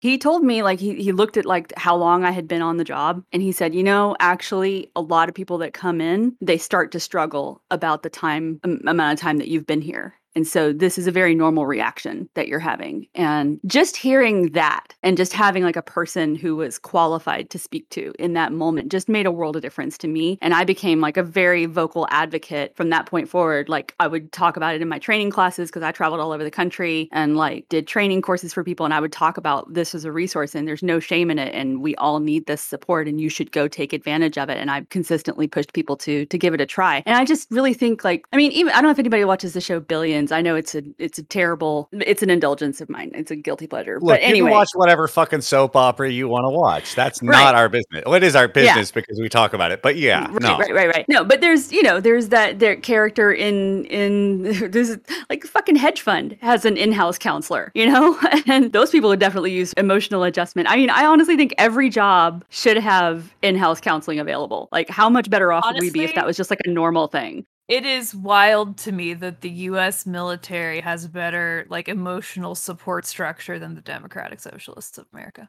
he 0.00 0.18
told 0.18 0.44
me 0.44 0.62
like 0.62 0.80
he 0.80 0.94
he 1.02 1.12
looked 1.12 1.36
at 1.36 1.44
like 1.44 1.72
how 1.76 1.96
long 1.96 2.24
I 2.24 2.30
had 2.30 2.48
been 2.48 2.62
on 2.62 2.71
the 2.76 2.84
job 2.84 3.22
and 3.32 3.42
he 3.42 3.52
said, 3.52 3.74
"You 3.74 3.82
know, 3.82 4.16
actually 4.20 4.90
a 4.96 5.00
lot 5.00 5.28
of 5.28 5.34
people 5.34 5.58
that 5.58 5.72
come 5.74 6.00
in, 6.00 6.36
they 6.40 6.58
start 6.58 6.92
to 6.92 7.00
struggle 7.00 7.62
about 7.70 8.02
the 8.02 8.10
time 8.10 8.60
amount 8.64 9.14
of 9.14 9.20
time 9.20 9.38
that 9.38 9.48
you've 9.48 9.66
been 9.66 9.82
here." 9.82 10.14
And 10.34 10.46
so 10.46 10.72
this 10.72 10.98
is 10.98 11.06
a 11.06 11.12
very 11.12 11.34
normal 11.34 11.66
reaction 11.66 12.28
that 12.34 12.48
you're 12.48 12.58
having. 12.58 13.06
And 13.14 13.60
just 13.66 13.96
hearing 13.96 14.52
that 14.52 14.94
and 15.02 15.16
just 15.16 15.32
having 15.32 15.62
like 15.62 15.76
a 15.76 15.82
person 15.82 16.34
who 16.34 16.56
was 16.56 16.78
qualified 16.78 17.50
to 17.50 17.58
speak 17.58 17.88
to 17.90 18.12
in 18.18 18.32
that 18.34 18.52
moment 18.52 18.90
just 18.90 19.08
made 19.08 19.26
a 19.26 19.32
world 19.32 19.56
of 19.56 19.62
difference 19.62 19.98
to 19.98 20.08
me. 20.08 20.38
And 20.40 20.54
I 20.54 20.64
became 20.64 21.00
like 21.00 21.16
a 21.16 21.22
very 21.22 21.66
vocal 21.66 22.06
advocate 22.10 22.74
from 22.76 22.90
that 22.90 23.06
point 23.06 23.28
forward. 23.28 23.68
Like 23.68 23.94
I 24.00 24.06
would 24.06 24.32
talk 24.32 24.56
about 24.56 24.74
it 24.74 24.82
in 24.82 24.88
my 24.88 24.98
training 24.98 25.30
classes 25.30 25.70
because 25.70 25.82
I 25.82 25.92
traveled 25.92 26.20
all 26.20 26.32
over 26.32 26.44
the 26.44 26.50
country 26.50 27.08
and 27.12 27.36
like 27.36 27.68
did 27.68 27.86
training 27.86 28.22
courses 28.22 28.52
for 28.52 28.64
people. 28.64 28.84
And 28.84 28.94
I 28.94 29.00
would 29.00 29.12
talk 29.12 29.36
about 29.36 29.72
this 29.72 29.94
as 29.94 30.04
a 30.04 30.12
resource 30.12 30.54
and 30.54 30.66
there's 30.66 30.82
no 30.82 31.00
shame 31.00 31.30
in 31.30 31.38
it. 31.38 31.54
And 31.54 31.82
we 31.82 31.94
all 31.96 32.20
need 32.20 32.46
this 32.46 32.62
support 32.62 33.06
and 33.08 33.20
you 33.20 33.28
should 33.28 33.52
go 33.52 33.68
take 33.68 33.92
advantage 33.92 34.38
of 34.38 34.48
it. 34.48 34.58
And 34.58 34.70
I've 34.70 34.88
consistently 34.88 35.46
pushed 35.46 35.72
people 35.72 35.96
to 35.98 36.26
to 36.26 36.38
give 36.38 36.54
it 36.54 36.60
a 36.60 36.66
try. 36.66 37.02
And 37.06 37.16
I 37.16 37.24
just 37.24 37.50
really 37.50 37.74
think 37.74 38.04
like, 38.04 38.26
I 38.32 38.36
mean, 38.36 38.52
even 38.52 38.72
I 38.72 38.76
don't 38.76 38.84
know 38.84 38.90
if 38.90 38.98
anybody 38.98 39.24
watches 39.24 39.52
the 39.52 39.60
show 39.60 39.80
Billions. 40.22 40.32
I 40.32 40.42
know 40.42 40.56
it's 40.56 40.74
a 40.74 40.82
it's 40.98 41.18
a 41.18 41.22
terrible 41.22 41.88
it's 41.92 42.22
an 42.22 42.30
indulgence 42.30 42.80
of 42.80 42.88
mine. 42.88 43.10
It's 43.14 43.30
a 43.30 43.36
guilty 43.36 43.66
pleasure. 43.66 43.98
Look, 44.00 44.08
but 44.08 44.20
you 44.22 44.28
anyway, 44.28 44.50
can 44.50 44.58
watch 44.58 44.68
whatever 44.74 45.08
fucking 45.08 45.40
soap 45.40 45.76
opera 45.76 46.10
you 46.10 46.28
want 46.28 46.44
to 46.44 46.50
watch. 46.50 46.94
That's 46.94 47.22
Right. 47.22 47.36
not 47.38 47.54
our 47.54 47.68
business. 47.68 48.02
Well, 48.06 48.14
it 48.14 48.22
is 48.22 48.34
our 48.36 48.48
business 48.48 48.90
because 48.90 49.18
we 49.20 49.28
talk 49.28 49.52
about 49.52 49.70
it. 49.72 49.82
But 49.82 49.96
yeah, 49.96 50.26
right, 50.30 50.42
no. 50.42 50.58
right, 50.58 50.74
right, 50.74 50.88
right. 50.88 51.04
No, 51.08 51.24
but 51.24 51.40
there's 51.40 51.72
you 51.72 51.82
know 51.82 52.00
there's 52.00 52.28
that 52.28 52.58
their 52.58 52.76
character 52.76 53.32
in 53.32 53.84
in 53.86 54.42
this 54.70 54.98
like 55.30 55.44
fucking 55.44 55.76
hedge 55.76 56.00
fund 56.00 56.36
has 56.40 56.64
an 56.64 56.76
in-house 56.76 57.18
counselor, 57.18 57.70
you 57.74 57.86
know, 57.86 58.18
and 58.46 58.72
those 58.72 58.90
people 58.90 59.10
would 59.10 59.20
definitely 59.20 59.52
use 59.52 59.72
emotional 59.74 60.22
adjustment. 60.24 60.68
I 60.70 60.76
mean, 60.76 60.90
I 60.90 61.04
honestly 61.06 61.36
think 61.36 61.54
every 61.58 61.88
job 61.90 62.44
should 62.50 62.76
have 62.76 63.34
in-house 63.42 63.80
counseling 63.80 64.18
available. 64.18 64.68
Like, 64.72 64.88
how 64.88 65.08
much 65.08 65.30
better 65.30 65.52
off 65.52 65.64
would 65.66 65.80
we 65.80 65.90
be 65.90 66.04
if 66.04 66.14
that 66.14 66.26
was 66.26 66.36
just 66.36 66.50
like 66.50 66.60
a 66.64 66.70
normal 66.70 67.08
thing? 67.08 67.46
It 67.68 67.84
is 67.84 68.14
wild 68.14 68.78
to 68.78 68.92
me 68.92 69.14
that 69.14 69.40
the 69.40 69.50
US 69.50 70.06
military 70.06 70.80
has 70.80 71.08
better 71.08 71.66
like 71.68 71.88
emotional 71.88 72.54
support 72.54 73.04
structure 73.04 73.58
than 73.58 73.74
the 73.74 73.80
Democratic 73.80 74.38
Socialists 74.40 74.98
of 74.98 75.06
America. 75.12 75.48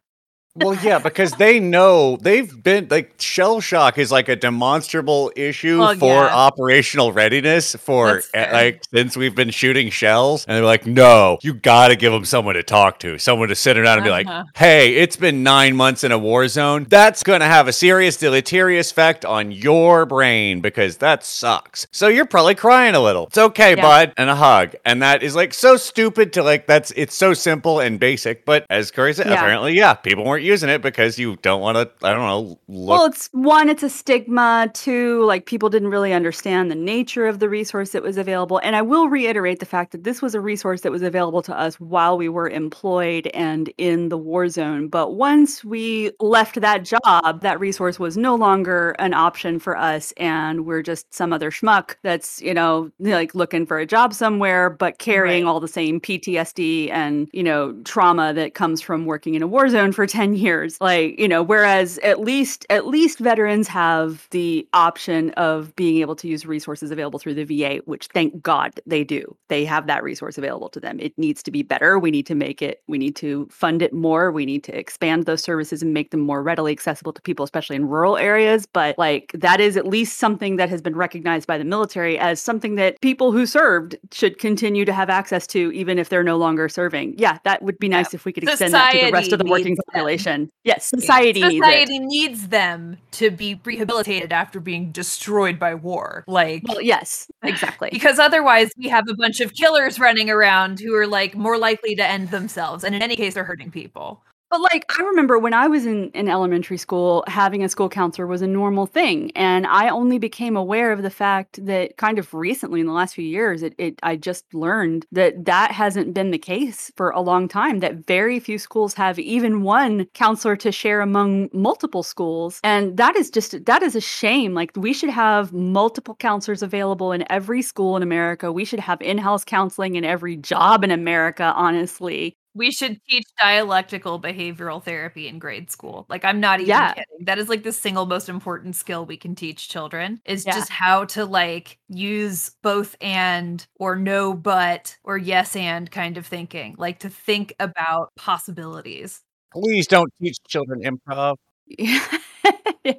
Well, 0.56 0.76
yeah, 0.76 1.00
because 1.00 1.32
they 1.32 1.60
know 1.60 2.16
they've 2.18 2.62
been 2.64 2.88
like 2.92 3.16
shell 3.20 3.60
shock 3.60 3.98
is 3.98 4.12
like 4.12 4.30
a 4.30 4.36
demonstrable 4.36 5.32
issue 5.36 5.80
Well, 5.80 5.96
for 5.96 6.14
yeah. 6.26 6.36
operational 6.36 7.12
readiness 7.12 7.76
for 7.76 8.22
fair. 8.22 8.54
like 8.54 8.84
since 8.94 9.18
we've 9.18 9.34
been 9.34 9.50
shooting 9.50 9.90
shells, 9.90 10.46
and 10.46 10.56
they're 10.56 10.64
like, 10.64 10.86
no, 10.86 11.40
you 11.42 11.56
got 11.56 11.88
to 11.88 11.96
give 11.96 12.14
them 12.14 12.24
someone 12.24 12.54
to 12.54 12.62
talk 12.62 13.00
to, 13.00 13.18
someone 13.18 13.50
to 13.50 13.56
sit 13.56 13.80
around 13.80 13.98
and 13.98 14.04
be 14.04 14.12
like, 14.12 14.28
Uh-huh. 14.28 14.44
hey, 14.56 14.94
it's 14.96 15.16
been 15.16 15.42
nine 15.42 15.76
months 15.76 16.04
in 16.04 16.12
a 16.12 16.20
war 16.20 16.48
zone. 16.48 16.86
That's 16.88 17.24
gonna 17.24 17.48
have 17.48 17.68
a 17.68 17.74
serious 17.74 18.18
deleterious 18.18 18.92
effect 18.92 19.26
on 19.26 19.52
your 19.52 20.06
brain 20.06 20.62
because 20.62 20.98
that 20.98 21.24
sucks. 21.24 21.88
So 21.92 22.10
you're 22.10 22.26
probably 22.28 22.54
crying 22.54 22.94
a 22.94 23.00
little. 23.00 23.26
It's 23.26 23.40
okay, 23.40 23.76
Yeah. 23.76 23.82
bud, 23.82 24.14
and 24.18 24.30
a 24.30 24.36
hug, 24.36 24.76
and 24.86 25.02
that 25.02 25.24
is 25.24 25.36
like 25.36 25.56
so 25.56 25.78
stupid 25.78 26.32
to 26.34 26.44
like. 26.44 26.68
That's 26.68 26.92
it's 26.96 27.16
so 27.16 27.34
simple 27.34 27.80
and 27.80 28.00
basic, 28.00 28.46
but 28.46 28.68
as 28.70 28.92
Corey 28.92 29.16
said, 29.16 29.26
Yeah. 29.26 29.34
apparently, 29.34 29.74
yeah, 29.74 29.96
people 29.96 30.24
weren't 30.26 30.43
aren't 30.44 30.52
using 30.52 30.70
it 30.70 30.82
because 30.82 31.18
you 31.18 31.38
don't 31.38 31.62
want 31.62 31.78
to. 31.78 32.08
I 32.08 32.14
don't 32.14 32.26
know. 32.26 32.60
Look. 32.68 32.90
Well, 32.90 33.06
it's 33.06 33.30
one, 33.32 33.70
it's 33.70 33.84
a 33.84 33.90
stigma. 33.90 34.70
Two, 34.74 35.24
like 35.26 35.46
people 35.46 35.70
didn't 35.70 35.90
really 35.90 36.14
understand 36.14 36.70
the 36.70 36.76
nature 36.76 37.26
of 37.28 37.40
the 37.40 37.50
resource 37.50 37.92
that 37.92 38.04
was 38.04 38.18
available. 38.18 38.60
And 38.64 38.76
I 38.76 38.82
will 38.82 39.08
reiterate 39.08 39.60
the 39.60 39.66
fact 39.66 39.92
that 39.92 40.04
this 40.04 40.22
was 40.22 40.36
a 40.36 40.42
resource 40.42 40.82
that 40.82 40.92
was 40.92 41.02
available 41.02 41.42
to 41.44 41.58
us 41.58 41.80
while 41.80 42.18
we 42.18 42.30
were 42.30 42.50
employed 42.50 43.28
and 43.34 43.72
in 43.78 44.10
the 44.10 44.18
war 44.18 44.50
zone. 44.50 44.88
But 44.88 45.12
once 45.16 45.64
we 45.64 46.12
left 46.20 46.60
that 46.62 46.84
job, 46.84 47.42
that 47.42 47.60
resource 47.60 48.00
was 48.00 48.18
no 48.18 48.36
longer 48.36 48.92
an 49.00 49.14
option 49.14 49.60
for 49.60 49.78
us. 49.78 50.12
And 50.18 50.66
we're 50.66 50.82
just 50.82 51.14
some 51.14 51.32
other 51.34 51.52
schmuck 51.52 51.96
that's, 52.04 52.42
you 52.42 52.54
know, 52.54 52.92
like 53.00 53.34
looking 53.36 53.66
for 53.66 53.80
a 53.80 53.86
job 53.86 54.14
somewhere, 54.14 54.70
but 54.70 55.00
carrying 55.00 55.46
Right. 55.46 55.46
all 55.46 55.60
the 55.60 55.68
same 55.68 56.00
PTSD 56.02 56.90
and, 56.92 57.30
you 57.34 57.44
know, 57.44 57.74
trauma 57.86 58.34
that 58.34 58.56
comes 58.56 58.82
from 58.82 59.06
working 59.06 59.36
in 59.36 59.42
a 59.42 59.48
war 59.48 59.70
zone 59.70 59.92
for 59.92 60.06
10 60.34 60.44
years. 60.44 60.80
Like, 60.82 61.20
you 61.20 61.28
know, 61.28 61.44
whereas 61.44 61.98
at 62.00 62.20
least 62.20 62.66
at 62.70 62.88
least 62.88 63.20
veterans 63.20 63.68
have 63.68 64.28
the 64.32 64.68
option 64.74 65.32
of 65.32 65.76
being 65.76 66.02
able 66.02 66.16
to 66.18 66.28
use 66.28 66.46
resources 66.46 66.92
available 66.92 67.20
through 67.20 67.36
the 67.36 67.44
VA, 67.44 67.82
which 67.86 68.08
thank 68.08 68.42
God 68.42 68.80
they 68.86 69.04
do. 69.04 69.36
They 69.50 69.66
have 69.66 69.88
that 69.88 70.04
resource 70.04 70.38
available 70.38 70.70
to 70.70 70.80
them. 70.80 71.00
It 71.00 71.18
needs 71.18 71.44
to 71.44 71.52
be 71.52 71.64
better. 71.64 72.00
We 72.00 72.12
need 72.12 72.26
to 72.28 72.36
make 72.36 72.62
it, 72.62 72.82
we 72.88 72.98
need 72.98 73.16
to 73.18 73.48
fund 73.52 73.82
it 73.82 73.94
more. 73.94 74.32
We 74.32 74.46
need 74.46 74.64
to 74.66 74.78
expand 74.78 75.26
those 75.26 75.44
services 75.44 75.82
and 75.82 75.94
make 75.94 76.12
them 76.12 76.22
more 76.22 76.42
readily 76.42 76.72
accessible 76.72 77.14
to 77.14 77.22
people, 77.22 77.44
especially 77.44 77.76
in 77.76 77.88
rural 77.88 78.18
areas. 78.18 78.66
But 78.66 78.98
like 78.98 79.32
that 79.34 79.60
is 79.60 79.78
at 79.78 79.86
least 79.88 80.18
something 80.18 80.58
that 80.58 80.70
has 80.70 80.82
been 80.82 80.96
recognized 80.96 81.48
by 81.48 81.58
the 81.58 81.66
military 81.66 82.18
as 82.18 82.42
something 82.42 82.76
that 82.76 83.00
people 83.02 83.32
who 83.32 83.46
served 83.46 83.96
should 84.12 84.40
continue 84.40 84.86
to 84.86 84.94
have 84.94 85.10
access 85.10 85.46
to, 85.48 85.72
even 85.74 86.00
if 86.00 86.10
they're 86.10 86.24
no 86.24 86.38
longer 86.38 86.68
serving. 86.70 87.16
Yeah, 87.18 87.38
that 87.44 87.62
would 87.62 87.78
be 87.80 87.88
nice 87.88 88.14
if 88.14 88.26
we 88.26 88.34
could 88.34 88.44
extend 88.44 88.74
that 88.74 88.92
to 88.94 89.06
the 89.06 89.12
rest 89.12 89.32
of 89.32 89.40
the 89.40 89.46
working 89.46 89.76
them. 89.76 89.84
Population. 90.24 90.50
Yes, 90.64 90.86
society 90.86 91.42
needs. 91.42 91.66
Society 91.66 92.00
needs 92.00 92.48
them 92.50 92.98
to 93.12 93.32
be 93.32 93.60
rehabilitated 93.64 94.32
after 94.32 94.60
being 94.60 94.92
destroyed 94.92 95.60
by 95.60 95.76
war. 95.76 96.24
Like 96.28 96.64
Well, 96.68 96.82
yes, 96.82 97.28
exactly. 97.44 97.90
because 97.92 98.20
otherwise 98.20 98.72
we 98.78 98.90
have 98.90 99.08
a 99.10 99.16
bunch 99.16 99.40
of 99.40 99.54
killers 99.54 100.00
running 100.00 100.30
around 100.30 100.80
who 100.80 100.96
are 100.96 101.08
like 101.08 101.36
more 101.36 101.58
likely 101.58 101.96
to 101.96 102.06
end 102.06 102.32
themselves 102.32 102.84
and 102.84 102.96
in 102.96 103.02
any 103.02 103.16
case 103.16 103.34
they're 103.34 103.44
hurting 103.44 103.72
people. 103.72 104.24
But 104.54 104.62
like 104.62 104.86
I 105.00 105.02
remember 105.02 105.40
when 105.40 105.56
I 105.56 105.68
was 105.68 105.88
in, 105.88 106.12
in 106.12 106.30
elementary 106.30 106.78
school, 106.78 107.24
having 107.26 107.64
a 107.64 107.70
school 107.70 107.90
counselor 107.90 108.28
was 108.28 108.44
a 108.44 108.48
normal 108.48 108.86
thing. 108.86 109.32
And 109.36 109.66
I 109.66 109.90
only 109.90 110.20
became 110.20 110.56
aware 110.56 110.92
of 110.92 111.02
the 111.02 111.10
fact 111.10 111.66
that 111.66 111.98
kind 111.98 112.20
of 112.20 112.32
recently 112.36 112.80
in 112.80 112.86
the 112.86 112.94
last 112.94 113.16
few 113.16 113.26
years, 113.26 113.64
it, 113.64 113.74
it 113.80 114.00
I 114.04 114.16
just 114.16 114.54
learned 114.54 115.08
that 115.12 115.46
that 115.46 115.72
hasn't 115.72 116.14
been 116.14 116.30
the 116.30 116.38
case 116.38 116.92
for 116.96 117.10
a 117.10 117.20
long 117.20 117.48
time, 117.48 117.80
that 117.80 118.06
very 118.06 118.40
few 118.40 118.60
schools 118.60 118.94
have 118.94 119.18
even 119.18 119.64
one 119.64 120.06
counselor 120.14 120.56
to 120.58 120.72
share 120.72 121.02
among 121.02 121.50
multiple 121.52 122.04
schools. 122.04 122.60
And 122.64 122.96
that 122.98 123.16
is 123.16 123.32
just 123.32 123.66
that 123.66 123.82
is 123.82 123.96
a 123.96 124.02
shame. 124.02 124.54
Like 124.54 124.70
we 124.76 124.94
should 124.94 125.10
have 125.10 125.52
multiple 125.52 126.14
counselors 126.14 126.62
available 126.62 127.12
in 127.12 127.26
every 127.32 127.64
school 127.64 127.98
in 127.98 128.04
America. 128.04 128.52
We 128.52 128.66
should 128.66 128.82
have 128.82 129.02
in-house 129.02 129.46
counseling 129.46 129.96
in 129.96 130.06
every 130.06 130.36
job 130.36 130.84
in 130.84 130.92
America, 130.92 131.54
honestly. 131.56 132.38
We 132.56 132.72
should 132.72 133.00
teach 133.10 133.24
dialectical 133.40 134.20
behavioral 134.22 134.84
therapy 134.84 135.28
in 135.28 135.40
grade 135.40 135.72
school. 135.72 136.06
Like 136.10 136.24
I'm 136.24 136.40
not 136.40 136.60
even 136.60 136.70
Yeah. 136.70 136.94
kidding. 136.94 137.26
That 137.26 137.40
is 137.40 137.50
like 137.50 137.64
the 137.64 137.72
single 137.72 138.06
most 138.06 138.30
important 138.30 138.76
skill 138.76 139.06
we 139.06 139.18
can 139.18 139.34
teach 139.36 139.70
children 139.70 140.22
is 140.26 140.46
Yeah. 140.46 140.54
just 140.54 140.70
how 140.70 141.06
to 141.06 141.26
like 141.26 141.80
use 141.90 142.52
both 142.62 142.96
and 143.02 143.66
or 143.80 143.96
no 143.96 144.34
but 144.34 144.98
or 145.04 145.18
yes 145.18 145.56
and 145.56 145.90
kind 145.90 146.18
of 146.18 146.28
thinking. 146.28 146.76
Like 146.78 147.00
to 147.00 147.10
think 147.10 147.54
about 147.60 148.12
possibilities. 148.18 149.22
Please 149.52 149.88
don't 149.88 150.14
teach 150.22 150.38
children 150.48 150.82
improv. 150.82 151.38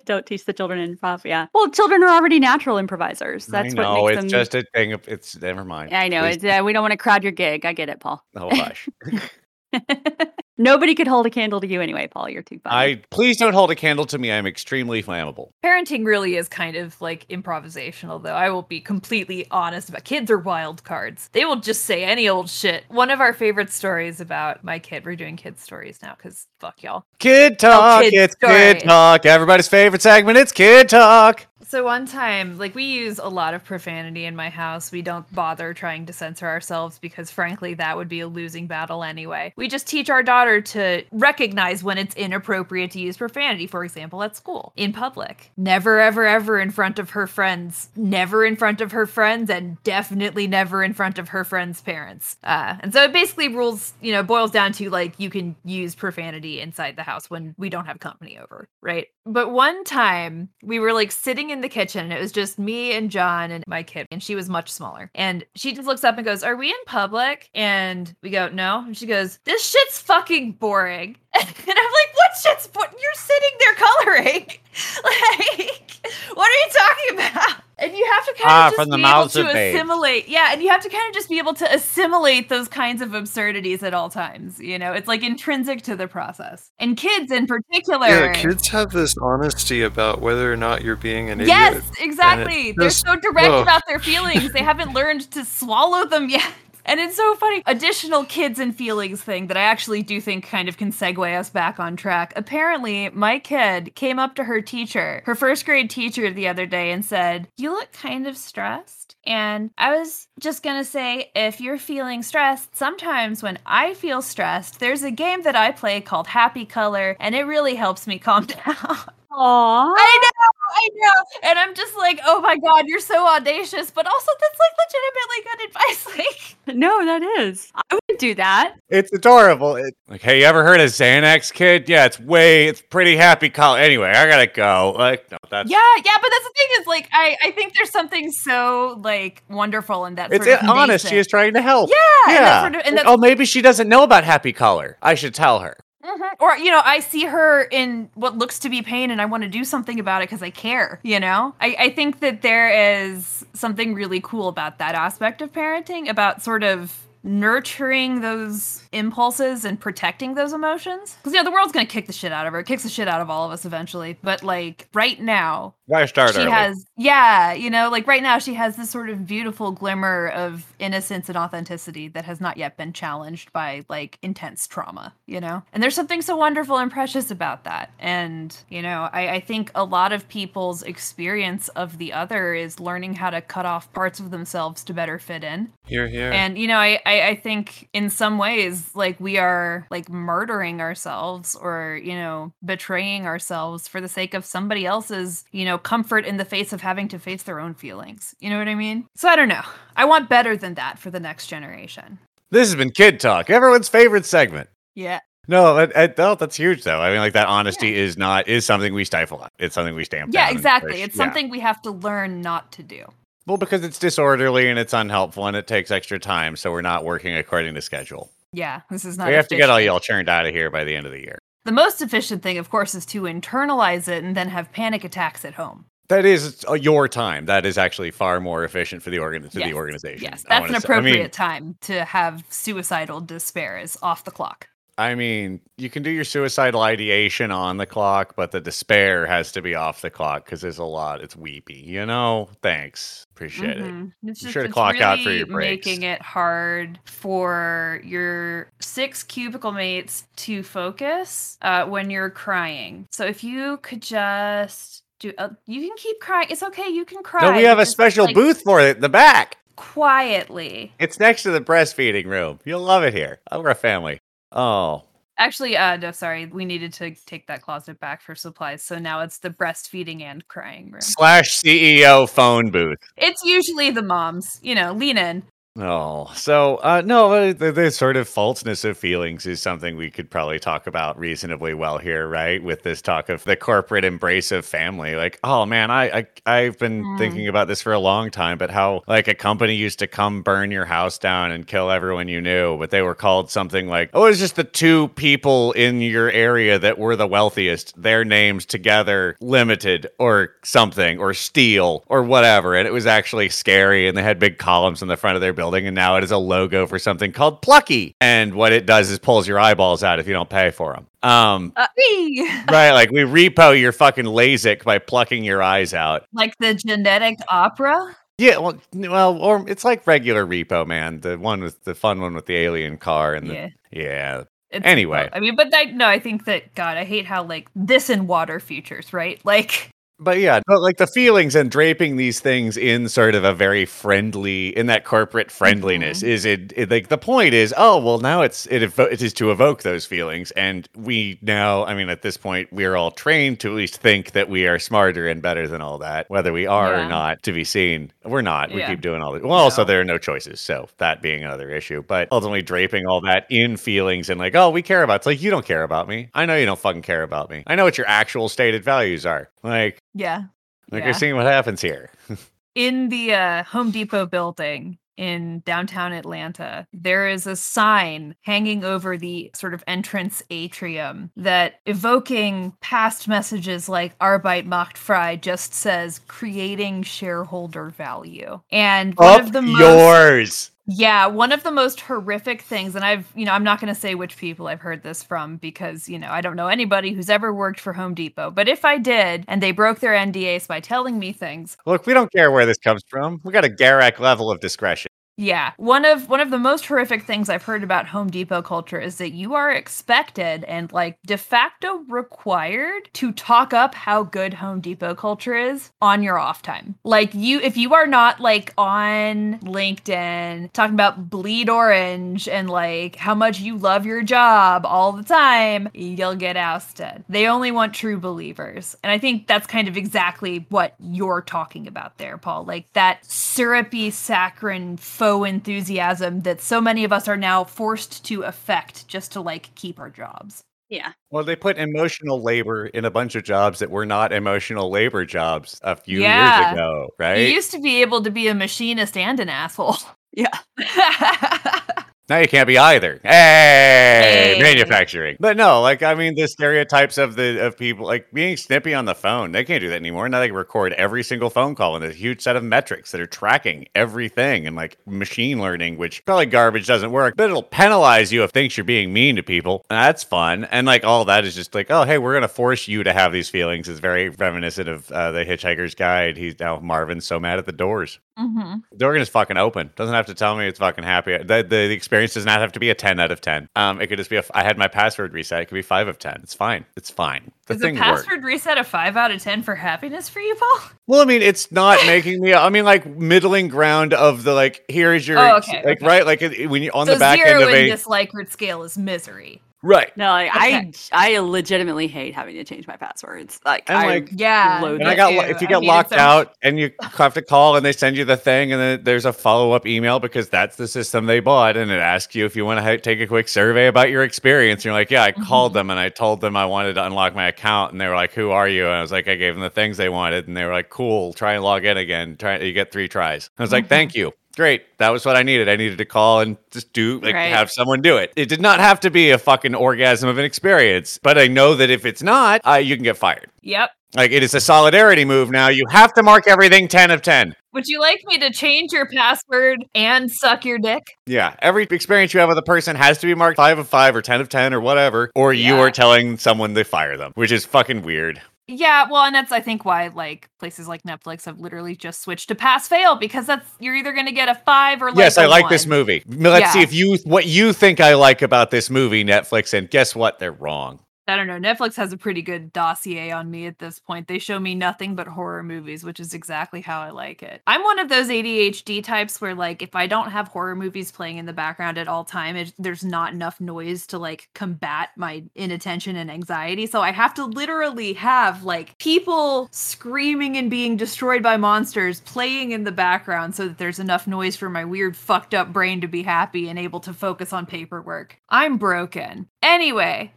Don't 0.06 0.24
teach 0.24 0.46
the 0.46 0.54
children 0.54 0.96
improv. 0.96 1.22
Yeah. 1.24 1.46
Well, 1.52 1.68
children 1.70 2.02
are 2.02 2.08
already 2.08 2.40
natural 2.40 2.78
improvisers. 2.78 3.46
That's 3.46 3.74
I 3.74 3.76
know 3.82 4.00
what 4.02 4.14
makes 4.14 4.24
it's 4.24 4.32
them. 4.32 4.40
just 4.40 4.54
a 4.54 4.64
thing. 4.74 4.94
Of, 4.94 5.06
it's 5.06 5.36
never 5.38 5.62
mind. 5.64 5.92
I 5.94 6.08
know. 6.08 6.24
It's, 6.24 6.42
uh, 6.42 6.62
we 6.64 6.72
don't 6.72 6.80
want 6.82 6.92
to 6.92 6.96
crowd 6.96 7.22
your 7.22 7.32
gig. 7.32 7.66
I 7.66 7.74
get 7.74 7.90
it, 7.90 8.00
Paul. 8.00 8.24
oh 8.36 8.48
hush. 8.54 8.88
Nobody 10.56 10.94
could 10.94 11.08
hold 11.08 11.26
a 11.26 11.30
candle 11.30 11.60
to 11.60 11.66
you 11.66 11.80
anyway, 11.80 12.06
Paul. 12.06 12.28
You're 12.28 12.42
too 12.42 12.60
funny. 12.60 12.76
I 12.76 13.02
please 13.10 13.36
don't 13.38 13.54
hold 13.54 13.72
a 13.72 13.74
candle 13.74 14.06
to 14.06 14.18
me. 14.18 14.30
I'm 14.30 14.46
extremely 14.46 15.02
flammable. 15.02 15.50
Parenting 15.64 16.04
really 16.04 16.36
is 16.36 16.48
kind 16.48 16.76
of 16.76 17.00
like 17.00 17.26
improvisational, 17.28 18.22
though. 18.22 18.34
I 18.34 18.50
will 18.50 18.62
be 18.62 18.80
completely 18.80 19.48
honest 19.50 19.88
about 19.88 20.04
kids 20.04 20.30
are 20.30 20.38
wild 20.38 20.84
cards. 20.84 21.28
They 21.32 21.44
will 21.44 21.56
just 21.56 21.84
say 21.84 22.04
any 22.04 22.28
old 22.28 22.48
shit. 22.48 22.84
One 22.88 23.10
of 23.10 23.20
our 23.20 23.32
favorite 23.32 23.72
stories 23.72 24.20
about 24.20 24.62
my 24.62 24.78
kid, 24.78 25.04
we're 25.04 25.16
doing 25.16 25.36
kid 25.36 25.58
stories 25.58 25.98
now 26.02 26.14
because 26.14 26.46
fuck 26.60 26.82
y'all. 26.84 27.04
Kid 27.18 27.58
talk. 27.58 28.02
Oh, 28.02 28.08
kid 28.08 28.14
it's 28.14 28.34
story. 28.34 28.52
kid 28.52 28.80
talk. 28.80 29.26
Everybody's 29.26 29.66
favorite 29.66 30.02
segment. 30.02 30.38
It's 30.38 30.52
kid 30.52 30.88
talk. 30.88 31.46
So 31.66 31.82
one 31.84 32.06
time, 32.06 32.58
like 32.58 32.74
we 32.74 32.84
use 32.84 33.18
a 33.18 33.28
lot 33.28 33.54
of 33.54 33.64
profanity 33.64 34.26
in 34.26 34.36
my 34.36 34.50
house. 34.50 34.92
We 34.92 35.02
don't 35.02 35.30
bother 35.34 35.72
trying 35.72 36.06
to 36.06 36.12
censor 36.12 36.46
ourselves 36.46 36.98
because 36.98 37.30
frankly 37.30 37.74
that 37.74 37.96
would 37.96 38.08
be 38.08 38.20
a 38.20 38.28
losing 38.28 38.66
battle 38.66 39.02
anyway. 39.02 39.52
We 39.56 39.68
just 39.68 39.86
teach 39.86 40.10
our 40.10 40.22
daughter 40.22 40.60
to 40.60 41.04
recognize 41.10 41.82
when 41.82 41.96
it's 41.96 42.14
inappropriate 42.16 42.90
to 42.92 43.00
use 43.00 43.16
profanity, 43.16 43.66
for 43.66 43.84
example, 43.84 44.22
at 44.22 44.36
school, 44.36 44.72
in 44.76 44.92
public. 44.92 45.50
Never 45.56 46.00
ever 46.00 46.26
ever 46.26 46.60
in 46.60 46.70
front 46.70 46.98
of 46.98 47.10
her 47.10 47.26
friends. 47.26 47.88
Never 47.96 48.44
in 48.44 48.56
front 48.56 48.80
of 48.80 48.92
her 48.92 49.06
friends 49.06 49.48
and 49.48 49.82
definitely 49.84 50.46
never 50.46 50.82
in 50.82 50.92
front 50.92 51.18
of 51.18 51.28
her 51.30 51.44
friends' 51.44 51.80
parents. 51.80 52.36
Uh, 52.44 52.76
and 52.80 52.92
so 52.92 53.02
it 53.04 53.12
basically 53.12 53.48
rules, 53.48 53.94
you 54.02 54.12
know, 54.12 54.22
boils 54.22 54.50
down 54.50 54.72
to 54.72 54.90
like 54.90 55.14
you 55.18 55.30
can 55.30 55.56
use 55.64 55.94
profanity 55.94 56.60
inside 56.60 56.96
the 56.96 57.02
house 57.02 57.30
when 57.30 57.54
we 57.56 57.70
don't 57.70 57.86
have 57.86 58.00
company 58.00 58.38
over, 58.38 58.68
right? 58.82 59.08
But 59.26 59.52
one 59.52 59.84
time 59.84 60.50
we 60.62 60.78
were 60.78 60.92
like 60.92 61.10
sitting 61.10 61.50
in 61.50 61.62
the 61.62 61.68
kitchen 61.68 62.04
and 62.04 62.12
it 62.12 62.20
was 62.20 62.32
just 62.32 62.58
me 62.58 62.92
and 62.92 63.10
John 63.10 63.50
and 63.50 63.64
my 63.66 63.82
kid, 63.82 64.06
and 64.10 64.22
she 64.22 64.34
was 64.34 64.48
much 64.48 64.70
smaller. 64.70 65.10
And 65.14 65.44
she 65.54 65.72
just 65.74 65.86
looks 65.86 66.04
up 66.04 66.16
and 66.18 66.24
goes, 66.24 66.42
Are 66.42 66.56
we 66.56 66.68
in 66.68 66.84
public? 66.86 67.48
And 67.54 68.14
we 68.22 68.30
go, 68.30 68.48
No. 68.48 68.82
And 68.84 68.96
she 68.96 69.06
goes, 69.06 69.38
This 69.44 69.64
shit's 69.64 70.00
fucking 70.00 70.52
boring. 70.52 71.16
And 71.34 71.48
I'm 71.78 71.92
like, 71.92 72.16
What 72.16 72.36
shit's 72.42 72.66
boring? 72.66 72.90
You're 73.00 73.14
sitting 73.14 73.50
there 73.58 73.74
coloring. 73.74 74.46
like, 75.04 75.92
what 76.34 76.50
are 76.50 76.52
you 76.52 76.70
talking 76.72 77.14
about? 77.28 77.60
And 77.76 77.92
you 77.92 78.04
have 78.12 78.24
to 78.26 78.32
kind 78.34 78.44
Ah, 78.44 78.66
of 78.68 78.72
just 78.72 78.82
from 78.82 78.90
the 78.90 78.96
be 78.96 79.02
mouths 79.02 79.36
able 79.36 79.46
of 79.48 79.52
to 79.52 79.58
babes. 79.58 79.74
assimilate. 79.76 80.28
Yeah, 80.28 80.52
and 80.52 80.62
you 80.62 80.68
have 80.68 80.80
to 80.82 80.88
kind 80.88 81.08
of 81.08 81.14
just 81.14 81.28
be 81.28 81.38
able 81.38 81.54
to 81.54 81.74
assimilate 81.74 82.48
those 82.48 82.68
kinds 82.68 83.02
of 83.02 83.14
absurdities 83.14 83.82
at 83.82 83.94
all 83.94 84.08
times. 84.10 84.60
You 84.60 84.78
know, 84.78 84.92
it's 84.92 85.08
like 85.08 85.24
intrinsic 85.24 85.82
to 85.82 85.96
the 85.96 86.06
process. 86.06 86.70
And 86.78 86.96
kids 86.96 87.32
in 87.32 87.46
particular. 87.46 88.06
Yeah, 88.06 88.32
kids 88.32 88.68
have 88.68 88.92
this 88.92 89.16
honesty 89.20 89.82
about 89.82 90.20
whether 90.20 90.52
or 90.52 90.56
not 90.56 90.82
you're 90.82 90.94
being 90.96 91.30
an 91.30 91.40
Yes, 91.40 91.72
idiot. 91.76 91.84
Yes, 91.98 92.04
exactly. 92.06 92.74
They're 92.76 92.88
just- 92.90 93.04
so 93.04 93.16
direct 93.16 93.48
ugh. 93.50 93.62
about 93.62 93.82
their 93.88 93.98
feelings. 93.98 94.52
They 94.52 94.62
haven't 94.62 94.92
learned 94.94 95.22
to 95.32 95.44
swallow 95.44 96.06
them 96.06 96.28
yet. 96.30 96.46
And 96.84 97.00
it's 97.00 97.16
so 97.16 97.34
funny. 97.34 97.62
Additional 97.66 98.24
kids 98.24 98.58
and 98.58 98.74
feelings 98.74 99.22
thing 99.22 99.46
that 99.48 99.56
I 99.56 99.62
actually 99.62 100.02
do 100.02 100.20
think 100.20 100.46
kind 100.46 100.68
of 100.68 100.76
can 100.76 100.92
segue 100.92 101.38
us 101.38 101.50
back 101.50 101.80
on 101.80 101.96
track. 101.96 102.32
Apparently, 102.36 103.10
my 103.10 103.38
kid 103.38 103.94
came 103.94 104.18
up 104.18 104.34
to 104.36 104.44
her 104.44 104.60
teacher, 104.60 105.22
her 105.26 105.34
first 105.34 105.64
grade 105.64 105.90
teacher, 105.90 106.30
the 106.30 106.48
other 106.48 106.66
day 106.66 106.90
and 106.92 107.04
said, 107.04 107.48
You 107.56 107.70
look 107.72 107.92
kind 107.92 108.26
of 108.26 108.36
stressed. 108.36 109.16
And 109.26 109.70
I 109.78 109.96
was 109.96 110.28
just 110.38 110.62
gonna 110.62 110.84
say, 110.84 111.30
if 111.34 111.60
you're 111.60 111.78
feeling 111.78 112.22
stressed, 112.22 112.76
sometimes 112.76 113.42
when 113.42 113.58
I 113.64 113.94
feel 113.94 114.20
stressed, 114.20 114.80
there's 114.80 115.02
a 115.02 115.10
game 115.10 115.42
that 115.42 115.56
I 115.56 115.72
play 115.72 116.00
called 116.00 116.26
Happy 116.26 116.66
Color, 116.66 117.16
and 117.20 117.34
it 117.34 117.44
really 117.44 117.74
helps 117.74 118.06
me 118.06 118.18
calm 118.24 118.46
down. 118.46 118.98
Aww. 119.36 119.92
I 119.96 120.18
know, 120.22 120.50
I 120.76 120.88
know. 120.94 121.48
And 121.50 121.58
I'm 121.58 121.74
just 121.74 121.96
like, 121.96 122.20
oh 122.24 122.40
my 122.40 122.56
god, 122.56 122.84
you're 122.86 123.00
so 123.00 123.26
audacious, 123.26 123.90
but 123.90 124.06
also 124.06 124.30
that's 124.40 124.58
like 124.60 124.72
legitimately 124.86 125.44
good 125.44 125.68
advice. 125.68 126.54
Like, 126.66 126.76
No, 126.76 127.04
that 127.04 127.22
is. 127.40 127.70
I 127.74 127.82
wouldn't 127.94 128.20
do 128.20 128.34
that. 128.36 128.76
It's 128.88 129.12
adorable. 129.12 129.76
It, 129.76 129.94
like, 130.08 130.22
hey, 130.22 130.40
you 130.40 130.44
ever 130.46 130.62
heard 130.64 130.80
of 130.80 130.88
Xanax, 130.90 131.52
kid? 131.52 131.88
Yeah, 131.88 132.06
it's 132.06 132.18
way, 132.20 132.68
it's 132.68 132.80
pretty 132.80 133.16
happy. 133.16 133.50
Call 133.50 133.74
anyway. 133.76 134.10
I 134.10 134.26
gotta 134.28 134.46
go. 134.46 134.94
Like, 134.96 135.30
no, 135.30 135.36
that's 135.50 135.68
yeah, 135.70 135.78
yeah, 136.04 136.12
but 136.22 136.30
that's 136.30 136.44
the 136.44 136.52
thing 136.56 136.66
is 136.80 136.86
like 136.86 137.08
I, 137.12 137.36
I 137.44 137.50
think 137.50 137.74
there's 137.74 137.90
something 137.90 138.30
so 138.30 139.00
like 139.02 139.42
wonderful 139.50 140.06
in 140.06 140.14
that. 140.14 140.32
It's 140.32 140.44
sort 140.46 140.62
of 140.62 140.68
honest. 140.70 141.08
She 141.08 141.16
is 141.16 141.26
trying 141.26 141.54
to 141.54 141.62
help. 141.62 141.90
Yeah, 141.90 141.96
and 142.28 142.34
Yeah. 142.34 142.40
that's 142.44 142.62
sort 142.62 142.74
of- 142.76 142.82
and 142.86 142.96
Like, 142.96 143.06
oh, 143.08 143.16
maybe 143.16 143.44
she 143.44 143.60
doesn't 143.60 143.88
know 143.88 144.02
about 144.04 144.22
happy 144.24 144.52
color. 144.52 144.96
I 145.02 145.14
should 145.14 145.34
tell 145.34 145.58
her. 145.60 145.76
Mhm. 146.04 146.30
Or 146.38 146.56
you 146.56 146.70
know, 146.70 146.82
I 146.84 147.00
see 147.00 147.24
her 147.24 147.62
in 147.62 148.10
what 148.14 148.36
looks 148.36 148.58
to 148.60 148.68
be 148.68 148.82
pain, 148.82 149.10
and 149.10 149.20
I 149.22 149.24
want 149.24 149.42
to 149.42 149.48
do 149.48 149.64
something 149.64 149.98
about 149.98 150.22
it 150.22 150.28
because 150.28 150.42
I 150.42 150.50
care. 150.50 151.00
You 151.02 151.18
know, 151.20 151.54
I, 151.60 151.76
I 151.78 151.90
think 151.90 152.20
that 152.20 152.42
there 152.42 152.68
is 153.04 153.44
something 153.54 153.94
really 153.94 154.20
cool 154.20 154.48
about 154.48 154.78
that 154.78 154.94
aspect 154.94 155.40
of 155.40 155.52
parenting, 155.52 156.08
about 156.08 156.42
sort 156.42 156.62
of 156.62 157.00
nurturing 157.26 158.20
those 158.20 158.82
impulses 158.92 159.64
and 159.64 159.80
protecting 159.80 160.34
those 160.34 160.52
emotions. 160.52 161.16
Because 161.16 161.32
you 161.32 161.38
know, 161.42 161.44
the 161.44 161.50
world's 161.50 161.72
gonna 161.72 161.86
kick 161.86 162.06
the 162.06 162.12
shit 162.12 162.32
out 162.32 162.46
of 162.46 162.52
her. 162.52 162.58
It 162.60 162.66
kicks 162.66 162.82
the 162.82 162.90
shit 162.90 163.08
out 163.08 163.22
of 163.22 163.30
all 163.30 163.46
of 163.46 163.50
us 163.50 163.64
eventually. 163.64 164.18
But 164.22 164.42
like 164.42 164.88
right 164.92 165.18
now, 165.18 165.74
Why 165.86 166.06
start 166.06 166.34
she 166.34 166.46
early? 166.46 166.50
has 166.50 166.86
yeah 166.96 167.52
you 167.52 167.68
know 167.68 167.90
like 167.90 168.06
right 168.06 168.22
now 168.22 168.38
she 168.38 168.54
has 168.54 168.76
this 168.76 168.88
sort 168.90 169.10
of 169.10 169.26
beautiful 169.26 169.70
glimmer 169.72 170.28
of 170.28 170.72
innocence 170.78 171.28
and 171.28 171.36
authenticity 171.36 172.08
that 172.08 172.24
has 172.24 172.40
not 172.40 172.56
yet 172.56 172.76
been 172.76 172.92
challenged 172.92 173.52
by 173.52 173.84
like 173.88 174.18
intense 174.22 174.66
trauma 174.66 175.12
you 175.26 175.40
know 175.40 175.62
and 175.72 175.82
there's 175.82 175.94
something 175.94 176.22
so 176.22 176.36
wonderful 176.36 176.78
and 176.78 176.90
precious 176.90 177.30
about 177.30 177.64
that 177.64 177.90
and 177.98 178.56
you 178.70 178.80
know 178.80 179.08
I, 179.12 179.34
I 179.34 179.40
think 179.40 179.70
a 179.74 179.84
lot 179.84 180.12
of 180.12 180.26
people's 180.28 180.82
experience 180.82 181.68
of 181.70 181.98
the 181.98 182.12
other 182.12 182.54
is 182.54 182.80
learning 182.80 183.14
how 183.14 183.30
to 183.30 183.40
cut 183.42 183.66
off 183.66 183.92
parts 183.92 184.20
of 184.20 184.30
themselves 184.30 184.84
to 184.84 184.94
better 184.94 185.18
fit 185.18 185.44
in 185.44 185.70
Here, 185.84 186.08
here. 186.08 186.32
and 186.32 186.56
you 186.56 186.66
know 186.66 186.78
I, 186.78 187.00
I 187.04 187.28
i 187.28 187.34
think 187.34 187.88
in 187.92 188.08
some 188.08 188.38
ways 188.38 188.90
like 188.94 189.20
we 189.20 189.36
are 189.36 189.86
like 189.90 190.08
murdering 190.08 190.80
ourselves 190.80 191.56
or 191.56 192.00
you 192.02 192.14
know 192.14 192.52
betraying 192.64 193.26
ourselves 193.26 193.86
for 193.86 194.00
the 194.00 194.08
sake 194.08 194.32
of 194.32 194.46
somebody 194.46 194.86
else's 194.86 195.44
you 195.52 195.64
know 195.64 195.73
comfort 195.78 196.24
in 196.24 196.36
the 196.36 196.44
face 196.44 196.72
of 196.72 196.80
having 196.80 197.08
to 197.08 197.18
face 197.18 197.42
their 197.44 197.60
own 197.60 197.74
feelings 197.74 198.34
you 198.40 198.48
know 198.50 198.58
what 198.58 198.68
i 198.68 198.74
mean 198.74 199.06
so 199.14 199.28
i 199.28 199.36
don't 199.36 199.48
know 199.48 199.62
i 199.96 200.04
want 200.04 200.28
better 200.28 200.56
than 200.56 200.74
that 200.74 200.98
for 200.98 201.10
the 201.10 201.20
next 201.20 201.46
generation 201.48 202.18
This 202.50 202.68
has 202.68 202.76
been 202.76 202.90
Kid 202.90 203.20
Talk, 203.20 203.50
everyone's 203.50 203.88
favorite 203.88 204.24
segment. 204.26 204.68
yeah 204.94 205.20
No, 205.48 205.74
that, 205.76 205.92
that- 205.94 206.18
no, 206.18 206.34
that's 206.36 206.56
huge 206.56 206.84
though. 206.84 207.00
I 207.00 207.10
mean, 207.10 207.18
like 207.18 207.32
that 207.34 207.48
honesty 207.48 207.94
is 207.94 208.16
not 208.16 208.48
is 208.48 208.64
something 208.64 208.94
we 208.94 209.04
stifle. 209.04 209.38
on. 209.38 209.50
It's 209.58 209.74
something 209.74 209.94
we 209.94 210.04
stamp. 210.04 210.32
yeah 210.32 210.50
exactly 210.50 211.02
it's 211.02 211.16
Yeah. 211.16 211.24
something 211.24 211.50
we 211.50 211.60
have 211.60 211.82
to 211.82 211.90
learn 211.90 212.40
not 212.40 212.72
to 212.72 212.82
do 212.82 213.04
Well, 213.46 213.58
because 213.58 213.82
it's 213.84 213.98
disorderly 213.98 214.68
and 214.70 214.78
it's 214.78 214.92
unhelpful 214.94 215.46
and 215.46 215.56
it 215.56 215.66
takes 215.66 215.90
extra 215.90 216.18
time, 216.18 216.56
so 216.56 216.70
we're 216.72 216.80
not 216.82 217.04
working 217.04 217.36
according 217.36 217.74
to 217.74 217.82
schedule. 217.82 218.30
yeah 218.52 218.80
this 218.90 219.04
is 219.04 219.18
not 219.18 219.28
we 219.28 219.34
have 219.34 219.48
to 219.48 219.56
get 219.56 219.68
all 219.68 219.80
y'all 219.80 220.00
churned 220.00 220.28
out 220.28 220.46
of 220.46 220.54
here 220.54 220.70
by 220.70 220.84
the 220.84 220.94
end 220.96 221.06
of 221.06 221.12
the 221.12 221.20
year. 221.20 221.38
The 221.64 221.72
most 221.72 222.00
efficient 222.02 222.42
thing 222.42 222.58
of 222.58 222.70
course 222.70 222.94
is 222.94 223.06
to 223.06 223.22
internalize 223.22 224.08
it 224.08 224.22
and 224.24 224.36
then 224.36 224.48
have 224.48 224.70
panic 224.72 225.04
attacks 225.04 225.44
at 225.44 225.54
home 225.54 225.86
That 226.08 226.24
is 226.26 226.64
uh, 226.68 226.74
your 226.74 227.08
time. 227.08 227.46
That 227.46 227.64
is 227.64 227.78
actually 227.78 228.10
far 228.10 228.38
more 228.40 228.62
efficient 228.64 229.02
for 229.02 229.10
the 229.10 229.18
organ 229.18 229.42
to 229.48 229.58
Yes, 229.58 229.68
the 229.70 229.74
organization. 229.74 230.22
yes 230.22 230.44
that's 230.48 230.68
an 230.70 230.80
say- 230.80 230.88
I 230.94 231.00
mean- 231.00 231.14
appropriate 231.14 231.32
time 231.32 231.76
to 231.82 232.04
have 232.04 232.44
suicidal 232.50 233.20
despair 233.20 233.78
is 233.78 233.96
off 234.02 234.24
the 234.24 234.30
clock 234.30 234.68
I 234.96 235.16
mean, 235.16 235.60
you 235.76 235.90
can 235.90 236.04
do 236.04 236.10
your 236.10 236.22
suicidal 236.22 236.82
ideation 236.82 237.50
on 237.50 237.78
the 237.78 237.86
clock, 237.86 238.34
but 238.36 238.52
the 238.52 238.60
despair 238.60 239.26
has 239.26 239.50
to 239.52 239.62
be 239.62 239.74
off 239.74 240.02
the 240.02 240.10
clock 240.10 240.44
because 240.44 240.60
there's 240.60 240.78
a 240.78 240.84
lot. 240.84 241.20
It's 241.20 241.34
weepy, 241.34 241.82
you 241.84 242.06
know. 242.06 242.48
Thanks, 242.62 243.26
appreciate 243.32 243.78
it. 243.78 243.84
Mhm. 243.84 244.12
It's 244.24 244.40
just 244.40 244.52
sure 244.52 244.62
to 244.62 244.68
clock 244.68 245.00
out 245.00 245.18
for 245.18 245.24
really 245.24 245.38
your 245.38 245.46
breaks. 245.48 245.86
making 245.86 246.04
it 246.04 246.22
hard 246.22 247.00
for 247.06 248.00
your 248.04 248.70
six 248.80 249.24
cubicle 249.24 249.72
mates 249.72 250.24
to 250.36 250.62
focus 250.62 251.58
uh, 251.62 251.86
when 251.86 252.08
you're 252.10 252.30
crying. 252.30 253.08
So 253.10 253.24
if 253.24 253.42
you 253.42 253.78
could 253.78 254.00
just 254.02 255.02
do, 255.18 255.32
uh, 255.38 255.48
you 255.66 255.88
can 255.88 255.96
keep 255.96 256.20
crying. 256.20 256.46
It's 256.50 256.62
okay. 256.62 256.88
You 256.88 257.04
can 257.04 257.24
cry. 257.24 257.42
No, 257.50 257.56
we 257.56 257.64
have 257.64 257.80
a 257.80 257.86
special 257.86 258.26
like, 258.26 258.34
booth 258.36 258.62
for 258.62 258.80
it 258.80 258.96
in 258.96 259.02
the 259.02 259.08
back. 259.08 259.56
quietly. 259.76 260.92
It's 261.00 261.18
next 261.18 261.42
to 261.42 261.50
the 261.50 261.60
breastfeeding 261.60 262.26
room. 262.26 262.60
You'll 262.64 262.82
love 262.82 263.02
it 263.02 263.12
here. 263.12 263.40
Oh, 263.50 263.60
we're 263.60 263.70
a 263.70 263.74
family. 263.74 264.20
Oh, 264.54 265.02
Actually, 265.36 265.76
uh, 265.76 265.96
no, 265.96 266.12
sorry. 266.12 266.46
We 266.46 266.64
needed 266.64 266.92
to 266.94 267.14
take 267.26 267.48
that 267.48 267.60
closet 267.60 267.98
back 267.98 268.22
for 268.22 268.36
supplies. 268.36 268.84
So 268.84 268.98
now 268.98 269.20
it's 269.20 269.38
the 269.38 269.50
breastfeeding 269.50 270.22
and 270.22 270.46
crying 270.46 270.92
room. 270.92 271.00
slash 271.00 271.60
CEO 271.60 272.28
phone 272.28 272.70
booth. 272.70 272.98
It's 273.16 273.42
usually 273.44 273.90
the 273.90 274.02
moms. 274.02 274.60
You 274.62 274.76
know, 274.76 274.92
lean 274.92 275.18
in. 275.18 275.42
Oh, 275.76 276.30
so 276.36 276.76
uh, 276.76 277.02
no, 277.04 277.32
uh, 277.32 277.52
the, 277.52 277.72
the 277.72 277.90
sort 277.90 278.16
of 278.16 278.28
falseness 278.28 278.84
of 278.84 278.96
feelings 278.96 279.44
is 279.44 279.60
something 279.60 279.96
we 279.96 280.08
could 280.08 280.30
probably 280.30 280.60
talk 280.60 280.86
about 280.86 281.18
reasonably 281.18 281.74
well 281.74 281.98
here, 281.98 282.28
right? 282.28 282.62
With 282.62 282.84
this 282.84 283.02
talk 283.02 283.28
of 283.28 283.42
the 283.42 283.56
corporate 283.56 284.04
embrace 284.04 284.52
of 284.52 284.64
family, 284.64 285.16
like, 285.16 285.40
oh 285.42 285.66
man, 285.66 285.90
I, 285.90 286.18
I 286.18 286.26
I've 286.46 286.78
been 286.78 287.06
Mm. 287.06 287.18
thinking 287.18 287.48
about 287.48 287.66
this 287.66 287.82
for 287.82 287.92
a 287.92 287.98
long 287.98 288.30
time, 288.30 288.56
but 288.56 288.70
how 288.70 289.02
like 289.08 289.26
a 289.26 289.34
company 289.34 289.74
used 289.74 289.98
to 289.98 290.06
come 290.06 290.42
burn 290.42 290.70
your 290.70 290.84
house 290.84 291.18
down 291.18 291.50
and 291.50 291.66
kill 291.66 291.90
everyone 291.90 292.28
you 292.28 292.40
knew, 292.40 292.78
but 292.78 292.90
they 292.90 293.02
were 293.02 293.16
called 293.16 293.50
something 293.50 293.88
like, 293.88 294.10
oh, 294.14 294.26
it's 294.26 294.38
just 294.38 294.54
the 294.54 294.62
two 294.62 295.08
people 295.08 295.72
in 295.72 296.00
your 296.00 296.30
area 296.30 296.78
that 296.78 296.98
were 296.98 297.16
the 297.16 297.26
wealthiest, 297.26 298.00
their 298.00 298.24
names 298.24 298.64
together, 298.64 299.36
limited 299.40 300.06
or 300.20 300.54
something, 300.62 301.18
or 301.18 301.34
steel 301.34 302.04
or 302.06 302.22
whatever, 302.22 302.76
and 302.76 302.86
it 302.86 302.92
was 302.92 303.06
actually 303.06 303.48
scary, 303.48 304.06
and 304.06 304.16
they 304.16 304.22
had 304.22 304.38
big 304.38 304.58
columns 304.58 305.02
in 305.02 305.08
the 305.08 305.16
front 305.16 305.34
of 305.34 305.40
their 305.40 305.52
building, 305.52 305.63
and 305.72 305.94
now 305.94 306.16
it 306.16 306.24
is 306.24 306.30
a 306.30 306.38
logo 306.38 306.86
for 306.86 306.98
something 306.98 307.32
called 307.32 307.62
Plucky, 307.62 308.14
and 308.20 308.54
what 308.54 308.72
it 308.72 308.86
does 308.86 309.10
is 309.10 309.18
pulls 309.18 309.48
your 309.48 309.58
eyeballs 309.58 310.02
out 310.02 310.18
if 310.18 310.26
you 310.26 310.32
don't 310.32 310.50
pay 310.50 310.70
for 310.70 310.92
them. 310.94 311.06
Um, 311.22 311.72
Uh, 311.76 311.86
right, 312.70 312.92
like 312.92 313.10
we 313.10 313.20
repo 313.20 313.78
your 313.78 313.92
fucking 313.92 314.26
LASIK 314.26 314.84
by 314.84 314.98
plucking 314.98 315.44
your 315.44 315.62
eyes 315.62 315.94
out. 315.94 316.26
like 316.32 316.54
the 316.58 316.74
genetic 316.74 317.38
opera. 317.48 318.16
Yeah, 318.36 318.58
well, 318.58 318.80
well, 318.92 319.38
or 319.38 319.68
it's 319.68 319.84
like 319.84 320.06
regular 320.06 320.44
repo, 320.44 320.86
man. 320.86 321.20
The 321.20 321.38
one 321.38 321.62
with 321.62 321.84
the 321.84 321.94
fun 321.94 322.20
one 322.20 322.34
with 322.34 322.46
the 322.46 322.56
alien 322.56 322.98
car 322.98 323.34
and 323.34 323.48
the 323.48 323.54
Yeah. 323.54 323.68
yeah. 323.92 324.42
It's, 324.70 324.84
Anyway. 324.84 325.28
I 325.32 325.38
mean, 325.38 325.54
but 325.54 325.68
I, 325.72 325.84
no, 325.84 326.08
I 326.08 326.18
think 326.18 326.46
that 326.46 326.74
God, 326.74 326.96
I 326.96 327.04
hate 327.04 327.26
how 327.26 327.44
like 327.44 327.68
this 327.76 328.10
in 328.10 328.26
water 328.26 328.58
features, 328.58 329.12
right? 329.12 329.40
Like, 329.44 329.88
But 330.24 330.38
yeah, 330.40 330.60
but 330.66 330.80
like 330.80 330.96
the 330.96 331.06
feelings 331.06 331.54
and 331.54 331.70
draping 331.70 332.16
these 332.16 332.40
things 332.40 332.76
in 332.76 333.08
sort 333.08 333.34
of 333.34 333.44
a 333.44 333.52
very 333.52 333.84
friendly, 333.84 334.76
in 334.76 334.86
that 334.86 335.04
corporate 335.04 335.50
friendliness 335.50 336.18
Mm-hmm. 336.18 336.28
is 336.28 336.44
it, 336.44 336.72
it 336.76 336.90
like 336.90 337.08
the 337.08 337.18
point 337.18 337.54
is, 337.54 337.74
oh 337.76 337.98
well, 337.98 338.18
now 338.18 338.42
it's 338.42 338.66
it 338.66 338.80
evo- 338.82 339.10
it 339.12 339.22
is 339.22 339.32
to 339.34 339.50
evoke 339.50 339.82
those 339.82 340.06
feelings, 340.06 340.50
and 340.52 340.88
we 340.96 341.38
now, 341.42 341.84
I 341.84 341.94
mean, 341.94 342.08
at 342.08 342.22
this 342.22 342.36
point, 342.36 342.72
we're 342.72 342.96
all 342.96 343.10
trained 343.10 343.60
to 343.60 343.68
at 343.68 343.74
least 343.74 343.98
think 343.98 344.32
that 344.32 344.48
we 344.48 344.66
are 344.66 344.78
smarter 344.78 345.28
and 345.28 345.42
better 345.42 345.68
than 345.68 345.80
all 345.80 345.98
that, 345.98 346.28
whether 346.30 346.52
we 346.52 346.66
are 346.66 346.94
or 346.94 347.06
not. 347.08 347.42
To 347.44 347.52
be 347.52 347.64
seen, 347.64 348.12
we're 348.24 348.42
not. 348.42 348.70
We 348.72 348.78
Yeah. 348.80 348.88
keep 348.90 349.00
doing 349.02 349.20
all 349.22 349.32
this. 349.32 349.42
Well, 349.42 349.52
also 349.52 349.82
No. 349.82 349.86
there 349.88 350.00
are 350.00 350.04
no 350.04 350.18
choices, 350.18 350.60
so 350.60 350.88
that 350.98 351.20
being 351.20 351.44
another 351.44 351.70
issue. 351.70 352.02
But 352.06 352.28
ultimately, 352.32 352.62
draping 352.62 353.06
all 353.06 353.20
that 353.22 353.46
in 353.50 353.76
feelings 353.76 354.30
and 354.30 354.40
like, 354.40 354.54
oh, 354.54 354.70
we 354.70 354.80
care 354.82 355.02
about. 355.02 355.16
It's 355.16 355.26
like 355.26 355.42
you 355.42 355.50
don't 355.50 355.66
care 355.66 355.82
about 355.82 356.08
me. 356.08 356.28
I 356.34 356.46
know 356.46 356.56
you 356.56 356.64
don't 356.66 356.78
fucking 356.78 357.02
care 357.02 357.22
about 357.22 357.50
me. 357.50 357.62
I 357.66 357.74
know 357.74 357.84
what 357.84 357.98
your 357.98 358.08
actual 358.08 358.48
stated 358.48 358.82
values 358.84 359.26
are. 359.26 359.50
Like. 359.62 359.98
Yeah, 360.14 360.44
Like 360.90 361.00
yeah. 361.00 361.06
you're 361.06 361.14
seeing 361.14 361.36
what 361.36 361.46
happens 361.46 361.80
here. 361.82 362.10
in 362.74 363.08
the 363.08 363.34
uh, 363.34 363.64
Home 363.64 363.90
Depot 363.90 364.26
building 364.26 364.98
in 365.16 365.60
downtown 365.64 366.12
Atlanta, 366.12 366.86
there 366.92 367.28
is 367.28 367.46
a 367.46 367.56
sign 367.56 368.34
hanging 368.42 368.84
over 368.84 369.16
the 369.16 369.50
sort 369.54 369.74
of 369.74 369.84
entrance 369.86 370.42
atrium 370.50 371.30
that 371.36 371.80
evoking 371.86 372.72
past 372.80 373.28
messages 373.28 373.88
like 373.88 374.18
Arbeit 374.18 374.66
macht 374.66 374.98
frei 374.98 375.36
just 375.36 375.74
says 375.74 376.20
creating 376.26 377.02
shareholder 377.02 377.90
value. 377.90 378.60
And 378.70 379.14
one 379.16 379.40
Up 379.40 379.46
of 379.46 379.52
the 379.52 379.62
most 379.62 379.78
yours. 379.78 380.70
Yeah, 380.86 381.28
one 381.28 381.50
of 381.50 381.62
the 381.62 381.70
most 381.70 382.02
horrific 382.02 382.60
things, 382.60 382.94
and 382.94 383.04
I've, 383.06 383.26
you 383.34 383.46
know, 383.46 383.52
I'm 383.52 383.64
not 383.64 383.80
going 383.80 383.92
to 383.92 383.98
say 383.98 384.14
which 384.14 384.36
people 384.36 384.66
I've 384.66 384.82
heard 384.82 385.02
this 385.02 385.22
from 385.22 385.56
because, 385.56 386.10
you 386.10 386.18
know, 386.18 386.28
I 386.30 386.42
don't 386.42 386.56
know 386.56 386.68
anybody 386.68 387.14
who's 387.14 387.30
ever 387.30 387.54
worked 387.54 387.80
for 387.80 387.94
Home 387.94 388.12
Depot. 388.12 388.50
But 388.50 388.68
if 388.68 388.84
I 388.84 388.98
did, 388.98 389.44
and 389.48 389.62
they 389.62 389.72
broke 389.72 390.00
their 390.00 390.12
NDAs 390.12 390.68
by 390.68 390.80
telling 390.80 391.18
me 391.18 391.32
things, 391.32 391.78
Look, 391.86 392.06
we 392.06 392.12
don't 392.12 392.30
care 392.30 392.50
where 392.50 392.66
this 392.66 392.76
comes 392.76 393.02
from. 393.08 393.40
We 393.44 393.52
got 393.52 393.64
a 393.64 393.70
Garak 393.70 394.18
level 394.18 394.50
of 394.50 394.60
discretion. 394.60 395.08
Yeah, 395.36 395.72
one 395.78 396.04
of 396.04 396.28
one 396.28 396.40
of 396.40 396.50
the 396.50 396.58
most 396.58 396.86
horrific 396.86 397.24
things 397.24 397.48
I've 397.48 397.64
heard 397.64 397.82
about 397.82 398.06
Home 398.06 398.30
Depot 398.30 398.62
culture 398.62 399.00
is 399.00 399.16
that 399.16 399.32
you 399.32 399.54
are 399.54 399.70
expected 399.70 400.62
and 400.64 400.92
like 400.92 401.18
de 401.26 401.36
facto 401.36 402.04
required 402.08 403.10
to 403.14 403.32
talk 403.32 403.72
up 403.72 403.96
how 403.96 404.22
good 404.22 404.54
Home 404.54 404.80
Depot 404.80 405.16
culture 405.16 405.54
is 405.56 405.90
on 406.00 406.22
your 406.22 406.38
off 406.38 406.62
time. 406.62 406.94
Like 407.02 407.34
you, 407.34 407.58
if 407.60 407.76
you 407.76 407.94
are 407.94 408.06
not 408.06 408.38
like 408.38 408.72
on 408.78 409.58
LinkedIn 409.60 410.72
talking 410.72 410.94
about 410.94 411.30
bleed 411.30 411.68
orange 411.68 412.48
and 412.48 412.70
like 412.70 413.16
how 413.16 413.34
much 413.34 413.58
you 413.58 413.76
love 413.76 414.06
your 414.06 414.22
job 414.22 414.86
all 414.86 415.10
the 415.10 415.24
time, 415.24 415.88
you'll 415.94 416.36
get 416.36 416.56
ousted. 416.56 417.24
They 417.28 417.48
only 417.48 417.72
want 417.72 417.92
true 417.92 418.20
believers. 418.20 418.96
And 419.02 419.10
I 419.10 419.18
think 419.18 419.48
that's 419.48 419.66
kind 419.66 419.88
of 419.88 419.96
exactly 419.96 420.66
what 420.68 420.94
you're 421.00 421.42
talking 421.42 421.88
about 421.88 422.18
there, 422.18 422.38
Paul. 422.38 422.64
Like 422.64 422.92
that 422.92 423.24
syrupy, 423.24 424.10
saccharine, 424.12 424.96
faux 425.24 425.48
enthusiasm 425.48 426.42
that 426.42 426.60
so 426.60 426.80
many 426.82 427.02
of 427.02 427.12
us 427.12 427.28
are 427.28 427.36
now 427.36 427.64
forced 427.64 428.24
to 428.26 428.42
affect 428.42 429.08
just 429.08 429.32
to 429.32 429.40
like 429.40 429.74
keep 429.74 429.98
our 429.98 430.10
jobs. 430.10 430.62
Yeah. 430.90 431.12
Well, 431.30 431.44
they 431.44 431.56
put 431.56 431.78
emotional 431.78 432.42
labor 432.42 432.86
in 432.86 433.06
a 433.06 433.10
bunch 433.10 433.34
of 433.34 433.42
jobs 433.42 433.78
that 433.78 433.90
were 433.90 434.04
not 434.04 434.34
emotional 434.34 434.90
labor 434.90 435.24
jobs 435.24 435.80
a 435.82 435.96
few 435.96 436.20
Yeah. 436.20 436.60
years 436.60 436.72
ago, 436.74 437.08
right? 437.18 437.38
You 437.38 437.54
used 437.54 437.70
to 437.70 437.80
be 437.80 438.02
able 438.02 438.22
to 438.22 438.30
be 438.30 438.48
a 438.48 438.54
machinist 438.54 439.16
and 439.16 439.40
an 439.40 439.48
asshole. 439.48 439.96
Yeah. 440.36 440.58
Now 442.28 442.38
you 442.38 442.48
can't 442.48 442.66
be 442.66 442.78
either. 442.78 443.20
Hey, 443.22 444.54
Hey. 444.56 444.62
manufacturing. 444.62 445.36
But 445.38 445.58
no, 445.58 445.82
like 445.82 446.02
I 446.02 446.14
mean, 446.14 446.34
the 446.34 446.48
stereotypes 446.48 447.18
of 447.18 447.36
the 447.36 447.66
of 447.66 447.76
people 447.76 448.06
like 448.06 448.32
being 448.32 448.56
snippy 448.56 448.94
on 448.94 449.04
the 449.04 449.14
phone. 449.14 449.52
They 449.52 449.62
can't 449.64 449.82
do 449.82 449.90
that 449.90 449.96
anymore. 449.96 450.26
Now 450.30 450.40
they 450.40 450.50
record 450.50 450.94
every 450.94 451.22
single 451.22 451.50
phone 451.50 451.74
call 451.74 451.96
and 451.96 452.04
a 452.04 452.10
huge 452.12 452.40
set 452.40 452.56
of 452.56 452.64
metrics 452.64 453.10
that 453.12 453.20
are 453.20 453.26
tracking 453.26 453.86
everything 453.94 454.66
and 454.66 454.74
like 454.74 454.96
machine 455.06 455.60
learning, 455.60 455.98
which 455.98 456.24
probably 456.24 456.46
garbage 456.46 456.86
doesn't 456.86 457.12
work, 457.12 457.34
but 457.36 457.50
it'll 457.50 457.62
penalize 457.62 458.32
you 458.32 458.42
if 458.42 458.52
thinks 458.52 458.76
you're 458.76 458.84
being 458.84 459.12
mean 459.12 459.36
to 459.36 459.42
people. 459.42 459.84
And 459.90 459.98
that's 459.98 460.22
fun. 460.22 460.64
And 460.70 460.86
like 460.86 461.04
all 461.04 461.26
that 461.26 461.44
is 461.44 461.54
just 461.54 461.74
like, 461.74 461.90
oh 461.90 462.04
hey, 462.04 462.16
we're 462.16 462.32
gonna 462.34 462.48
force 462.48 462.88
you 462.88 463.02
to 463.04 463.12
have 463.12 463.32
these 463.32 463.50
feelings. 463.50 463.86
Is 463.86 464.00
very 464.00 464.30
reminiscent 464.30 464.88
of 464.88 465.10
uh, 465.12 465.30
the 465.32 465.44
Hitchhiker's 465.44 465.94
Guide. 465.94 466.38
He's 466.38 466.58
now 466.58 466.78
Marvin's 466.80 467.26
so 467.26 467.38
mad 467.38 467.58
at 467.58 467.66
the 467.66 467.72
doors. 467.72 468.18
Mm-hmm. 468.38 468.78
The 468.96 469.04
organ 469.04 469.22
is 469.22 469.28
fucking 469.28 469.56
open. 469.56 469.90
Doesn't 469.94 470.14
have 470.14 470.26
to 470.26 470.34
tell 470.34 470.56
me 470.56 470.66
it's 470.66 470.78
fucking 470.80 471.04
happy. 471.04 471.36
The, 471.38 471.44
the, 471.62 471.64
the 471.68 471.92
experience 471.92 472.34
does 472.34 472.44
not 472.44 472.60
have 472.60 472.72
to 472.72 472.80
be 472.80 472.90
a 472.90 472.94
10 472.94 473.20
out 473.20 473.30
of 473.30 473.40
10. 473.40 473.68
Um, 473.76 474.00
it 474.00 474.08
could 474.08 474.18
just 474.18 474.28
be 474.30 474.36
a, 474.36 474.40
f- 474.40 474.50
I 474.54 474.62
had 474.64 474.76
my 474.76 474.88
password 474.88 475.32
reset. 475.32 475.62
It 475.62 475.66
could 475.66 475.76
be 475.76 475.82
5 475.82 476.08
of 476.08 476.18
10. 476.18 476.40
It's 476.42 476.54
fine. 476.54 476.84
It's 476.96 477.10
fine. 477.10 477.52
The 477.66 477.74
Is 477.74 477.82
a 477.84 477.92
password 477.92 478.42
works. 478.42 478.44
reset 478.44 478.76
a 478.76 478.84
five 478.84 479.16
out 479.16 479.30
of 479.30 479.40
ten 479.42 479.62
for 479.62 479.74
happiness 479.74 480.28
for 480.28 480.40
you, 480.40 480.54
Paul? 480.54 480.80
Well, 481.06 481.22
I 481.22 481.24
mean, 481.24 481.40
it's 481.40 481.72
not 481.72 481.98
making 482.06 482.40
me, 482.42 482.52
I 482.52 482.68
mean, 482.68 482.84
like 482.84 483.06
middling 483.06 483.68
ground 483.68 484.12
of 484.12 484.44
the 484.44 484.52
like, 484.52 484.84
here's 484.88 485.26
your, 485.26 485.38
Oh, 485.38 485.56
okay, 485.58 485.82
like, 485.82 485.96
okay. 485.98 486.06
right? 486.06 486.26
Like 486.26 486.40
when 486.42 486.82
you 486.82 486.90
on 486.92 487.06
so 487.06 487.14
the 487.14 487.18
back 487.18 487.38
zero 487.38 487.60
end 487.60 487.62
of 487.62 487.68
a, 487.74 487.88
this 487.90 488.04
Likert 488.04 488.50
scale 488.50 488.82
is 488.82 488.98
misery. 488.98 489.62
Right. 489.84 490.16
No, 490.16 490.26
like, 490.30 490.48
Okay. 490.56 490.92
I 491.12 491.34
I 491.36 491.38
legitimately 491.38 492.08
hate 492.08 492.34
having 492.34 492.54
to 492.56 492.64
change 492.64 492.86
my 492.86 492.96
passwords. 492.96 493.60
Like 493.64 493.84
And, 493.88 493.98
I 493.98 494.06
like, 494.06 494.30
Yeah. 494.32 494.84
And 494.84 495.06
I 495.06 495.14
got 495.14 495.30
too. 495.30 495.40
if 495.40 495.60
you 495.60 495.68
get 495.68 495.82
locked 495.82 496.10
so 496.10 496.16
much. 496.16 496.20
out 496.22 496.54
and 496.62 496.78
you 496.80 496.90
have 497.00 497.34
to 497.34 497.42
call 497.42 497.76
and 497.76 497.84
they 497.84 497.92
send 497.92 498.16
you 498.16 498.24
the 498.24 498.36
thing 498.36 498.72
and 498.72 498.80
then 498.80 499.04
there's 499.04 499.24
a 499.26 499.32
follow 499.32 499.72
up 499.72 499.86
email 499.86 500.18
because 500.20 500.48
that's 500.48 500.76
the 500.76 500.88
system 500.88 501.26
they 501.26 501.40
bought 501.40 501.76
and 501.76 501.90
it 501.90 502.00
asks 502.00 502.34
you 502.34 502.44
if 502.46 502.56
you 502.56 502.64
want 502.64 502.78
to 502.78 502.82
ha- 502.82 502.96
take 502.96 503.20
a 503.20 503.26
quick 503.26 503.48
survey 503.48 503.86
about 503.86 504.10
your 504.10 504.22
experience. 504.24 504.80
And 504.80 504.86
you're 504.86 504.94
like, 504.94 505.10
yeah, 505.10 505.22
I 505.24 505.32
called 505.32 505.72
Mhm. 505.72 505.74
them 505.74 505.90
and 505.90 506.00
I 506.00 506.08
told 506.08 506.40
them 506.40 506.56
I 506.56 506.66
wanted 506.66 506.94
to 506.94 507.04
unlock 507.04 507.34
my 507.34 507.46
account 507.48 507.92
and 507.92 508.00
they 508.00 508.08
were 508.08 508.14
like, 508.16 508.32
who 508.32 508.50
are 508.50 508.68
you? 508.68 508.86
And 508.86 508.94
I 508.94 509.02
was 509.02 509.12
like, 509.12 509.28
I 509.28 509.36
gave 509.36 509.54
them 509.54 509.62
the 509.62 509.70
things 509.70 509.96
they 509.96 510.08
wanted 510.08 510.48
and 510.48 510.56
they 510.56 510.64
were 510.64 510.72
like, 510.72 510.90
cool, 510.90 511.32
try 511.34 511.54
and 511.54 511.62
log 511.62 511.84
in 511.84 511.96
again. 511.96 512.36
Try 512.38 512.58
you 512.58 512.72
get 512.72 512.90
three 512.92 513.08
tries. 513.08 513.50
I 513.58 513.62
was 513.62 513.72
like, 513.72 513.86
Mhm. 513.86 513.88
thank 513.88 514.14
you. 514.14 514.32
Great. 514.56 514.82
That 514.98 515.10
was 515.10 515.24
what 515.26 515.36
I 515.36 515.42
needed. 515.42 515.68
I 515.68 515.76
needed 515.76 515.98
to 515.98 516.04
call 516.04 516.40
and 516.40 516.56
just 516.70 516.92
do 516.92 517.20
like 517.20 517.34
Right. 517.34 517.46
have 517.52 517.70
someone 517.70 518.02
do 518.02 518.16
it. 518.18 518.32
It 518.36 518.48
did 518.48 518.60
not 518.60 518.78
have 518.80 519.00
to 519.00 519.10
be 519.10 519.30
a 519.30 519.38
fucking 519.38 519.74
orgasm 519.74 520.28
of 520.28 520.38
an 520.38 520.44
experience, 520.44 521.18
but 521.22 521.38
I 521.38 521.48
know 521.48 521.74
that 521.74 521.90
if 521.90 522.06
it's 522.06 522.22
not, 522.22 522.60
uh, 522.66 522.74
you 522.74 522.94
can 522.96 523.02
get 523.04 523.16
fired. 523.16 523.50
Yep. 523.62 523.90
Like 524.14 524.30
it 524.30 524.44
is 524.44 524.54
a 524.54 524.60
solidarity 524.60 525.24
move 525.24 525.50
now. 525.50 525.68
You 525.68 525.86
have 525.90 526.12
to 526.14 526.22
mark 526.22 526.46
everything 526.46 526.86
10 526.86 527.10
of 527.10 527.20
10. 527.20 527.54
Would 527.72 527.88
you 527.88 527.98
like 528.00 528.20
me 528.26 528.38
to 528.38 528.52
change 528.52 528.92
your 528.92 529.06
password 529.08 529.84
and 529.96 530.30
suck 530.30 530.64
your 530.64 530.78
dick? 530.78 531.02
Yeah. 531.26 531.56
Every 531.60 531.82
experience 531.90 532.32
you 532.32 532.38
have 532.38 532.48
with 532.48 532.58
a 532.58 532.62
person 532.62 532.94
has 532.94 533.18
to 533.18 533.26
be 533.26 533.34
marked 533.34 533.56
5 533.56 533.80
of 533.80 533.88
5 533.88 534.14
or 534.14 534.22
10 534.22 534.40
of 534.40 534.48
10 534.48 534.72
or 534.72 534.80
whatever, 534.80 535.32
or 535.34 535.52
you 535.52 535.74
are 535.78 535.90
telling 535.90 536.38
someone 536.38 536.74
to 536.76 536.84
fire 536.84 537.16
them, 537.16 537.32
which 537.34 537.50
is 537.50 537.64
fucking 537.64 538.02
weird. 538.02 538.40
Yeah, 538.66 539.08
well, 539.10 539.24
and 539.24 539.34
that's 539.34 539.52
I 539.52 539.60
think 539.60 539.84
why 539.84 540.08
like 540.08 540.48
places 540.58 540.88
like 540.88 541.02
Netflix 541.02 541.44
have 541.44 541.60
literally 541.60 541.94
just 541.94 542.22
switched 542.22 542.48
to 542.48 542.54
pass 542.54 542.88
fail 542.88 543.14
because 543.14 543.46
that's 543.46 543.68
you're 543.78 543.94
either 543.94 544.12
going 544.12 544.24
to 544.24 544.32
get 544.32 544.48
a 544.48 544.54
five 544.54 545.02
or 545.02 545.10
like 545.10 545.18
yes, 545.18 545.36
I 545.36 545.44
I 545.44 545.46
like 545.46 545.68
this 545.68 545.84
movie. 545.84 546.22
Let's 546.26 546.72
see 546.72 546.80
if 546.80 546.94
you 546.94 547.18
what 547.24 547.46
you 547.46 547.74
think 547.74 548.00
I 548.00 548.14
like 548.14 548.40
about 548.40 548.70
this 548.70 548.88
movie, 548.88 549.22
Netflix, 549.22 549.74
and 549.74 549.90
guess 549.90 550.16
what? 550.16 550.38
They're 550.38 550.52
wrong. 550.52 551.00
I 551.26 551.36
don't 551.36 551.46
know. 551.46 551.58
Netflix 551.58 551.96
has 551.96 552.12
a 552.12 552.18
pretty 552.18 552.42
good 552.42 552.72
dossier 552.72 553.30
on 553.30 553.50
me 553.50 553.66
at 553.66 553.78
this 553.78 553.98
point. 553.98 554.28
They 554.28 554.38
show 554.38 554.58
me 554.60 554.74
nothing 554.74 555.14
but 555.14 555.26
horror 555.26 555.62
movies, 555.62 556.04
which 556.04 556.20
is 556.20 556.34
exactly 556.34 556.80
how 556.80 557.00
I 557.00 557.10
like 557.10 557.42
it. 557.42 557.62
I'm 557.66 557.82
one 557.82 557.98
of 557.98 558.08
those 558.08 558.28
ADHD 558.28 559.02
types 559.02 559.40
where, 559.40 559.54
like, 559.54 559.82
if 559.82 559.94
I 559.94 560.06
don't 560.06 560.30
have 560.30 560.48
horror 560.48 560.76
movies 560.76 561.10
playing 561.10 561.38
in 561.38 561.46
the 561.46 561.52
background 561.52 561.96
at 561.96 562.08
all 562.08 562.24
time, 562.24 562.56
it, 562.56 562.72
there's 562.78 563.04
not 563.04 563.32
enough 563.32 563.60
noise 563.60 564.06
to 564.08 564.18
like 564.18 564.48
combat 564.54 565.10
my 565.16 565.44
inattention 565.54 566.16
and 566.16 566.30
anxiety. 566.30 566.86
So 566.86 567.00
I 567.00 567.12
have 567.12 567.34
to 567.34 567.44
literally 567.44 568.12
have 568.14 568.64
like 568.64 568.98
people 568.98 569.68
screaming 569.70 570.56
and 570.56 570.70
being 570.70 570.96
destroyed 570.96 571.42
by 571.42 571.56
monsters 571.56 572.20
playing 572.20 572.72
in 572.72 572.84
the 572.84 572.92
background 572.92 573.54
so 573.54 573.68
that 573.68 573.78
there's 573.78 573.98
enough 573.98 574.26
noise 574.26 574.56
for 574.56 574.68
my 574.68 574.84
weird 574.84 575.16
fucked 575.16 575.54
up 575.54 575.72
brain 575.72 576.00
to 576.02 576.08
be 576.08 576.22
happy 576.22 576.68
and 576.68 576.78
able 576.78 577.00
to 577.00 577.12
focus 577.12 577.52
on 577.52 577.66
paperwork. 577.66 578.38
I'm 578.48 578.76
broken. 578.76 579.48
Anyway, 579.62 580.32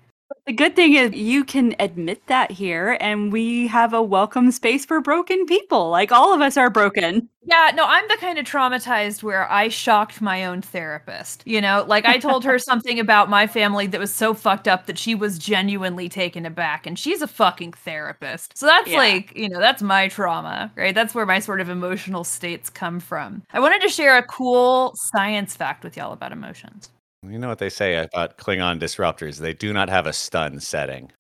The 0.46 0.54
good 0.54 0.76
thing 0.76 0.94
is 0.94 1.14
you 1.14 1.44
can 1.46 1.76
admit 1.80 2.26
that 2.28 2.52
here, 2.52 2.98
and 3.00 3.32
we 3.32 3.68
have 3.68 3.94
a 3.94 4.02
welcome 4.02 4.52
space 4.52 4.86
for 4.86 5.00
broken 5.02 5.46
people. 5.46 5.90
Like 5.90 6.12
all 6.12 6.34
of 6.34 6.42
us 6.42 6.58
are 6.58 6.70
broken. 6.70 7.30
Yeah, 7.44 7.72
no, 7.76 7.86
I'm 7.86 8.06
the 8.10 8.18
kind 8.18 8.38
of 8.38 8.46
traumatized 8.46 9.24
where 9.24 9.50
I 9.50 9.70
shocked 9.70 10.22
my 10.22 10.46
own 10.46 10.62
therapist. 10.62 11.44
You 11.46 11.62
know, 11.62 11.86
like 11.88 12.06
I 12.06 12.18
told 12.18 12.44
her 12.44 12.60
something 12.60 13.00
about 13.00 13.30
my 13.30 13.48
family 13.48 13.88
that 13.88 14.00
was 14.02 14.14
so 14.14 14.34
fucked 14.34 14.68
up 14.68 14.86
that 14.88 14.98
she 14.98 15.16
was 15.16 15.38
genuinely 15.38 16.10
taken 16.10 16.46
aback, 16.46 16.86
and 16.86 17.00
she's 17.00 17.22
a 17.22 17.28
fucking 17.28 17.74
therapist. 17.74 18.58
So 18.58 18.66
that's 18.66 18.90
Yeah. 18.90 18.98
like, 18.98 19.34
you 19.36 19.48
know, 19.50 19.60
that's 19.60 19.82
my 19.82 20.10
trauma, 20.10 20.72
right? 20.76 20.96
That's 20.96 21.16
where 21.16 21.26
my 21.26 21.40
sort 21.40 21.62
of 21.62 21.70
emotional 21.70 22.24
states 22.26 22.70
come 22.70 23.00
from. 23.00 23.44
I 23.54 23.60
wanted 23.62 23.82
to 23.82 23.90
share 23.90 24.18
a 24.18 24.24
cool 24.24 24.92
science 24.96 25.56
fact 25.56 25.84
with 25.86 25.96
y'all 25.96 26.12
about 26.14 26.34
emotions. 26.34 26.90
You 27.32 27.40
know 27.40 27.48
what 27.48 27.60
they 27.60 27.70
say 27.70 27.96
about 27.96 28.38
Klingon 28.38 28.80
disruptors? 28.80 29.38
They 29.38 29.54
do 29.54 29.74
not 29.74 29.90
have 29.90 30.08
a 30.08 30.14
stun 30.14 30.60
setting, 30.60 31.12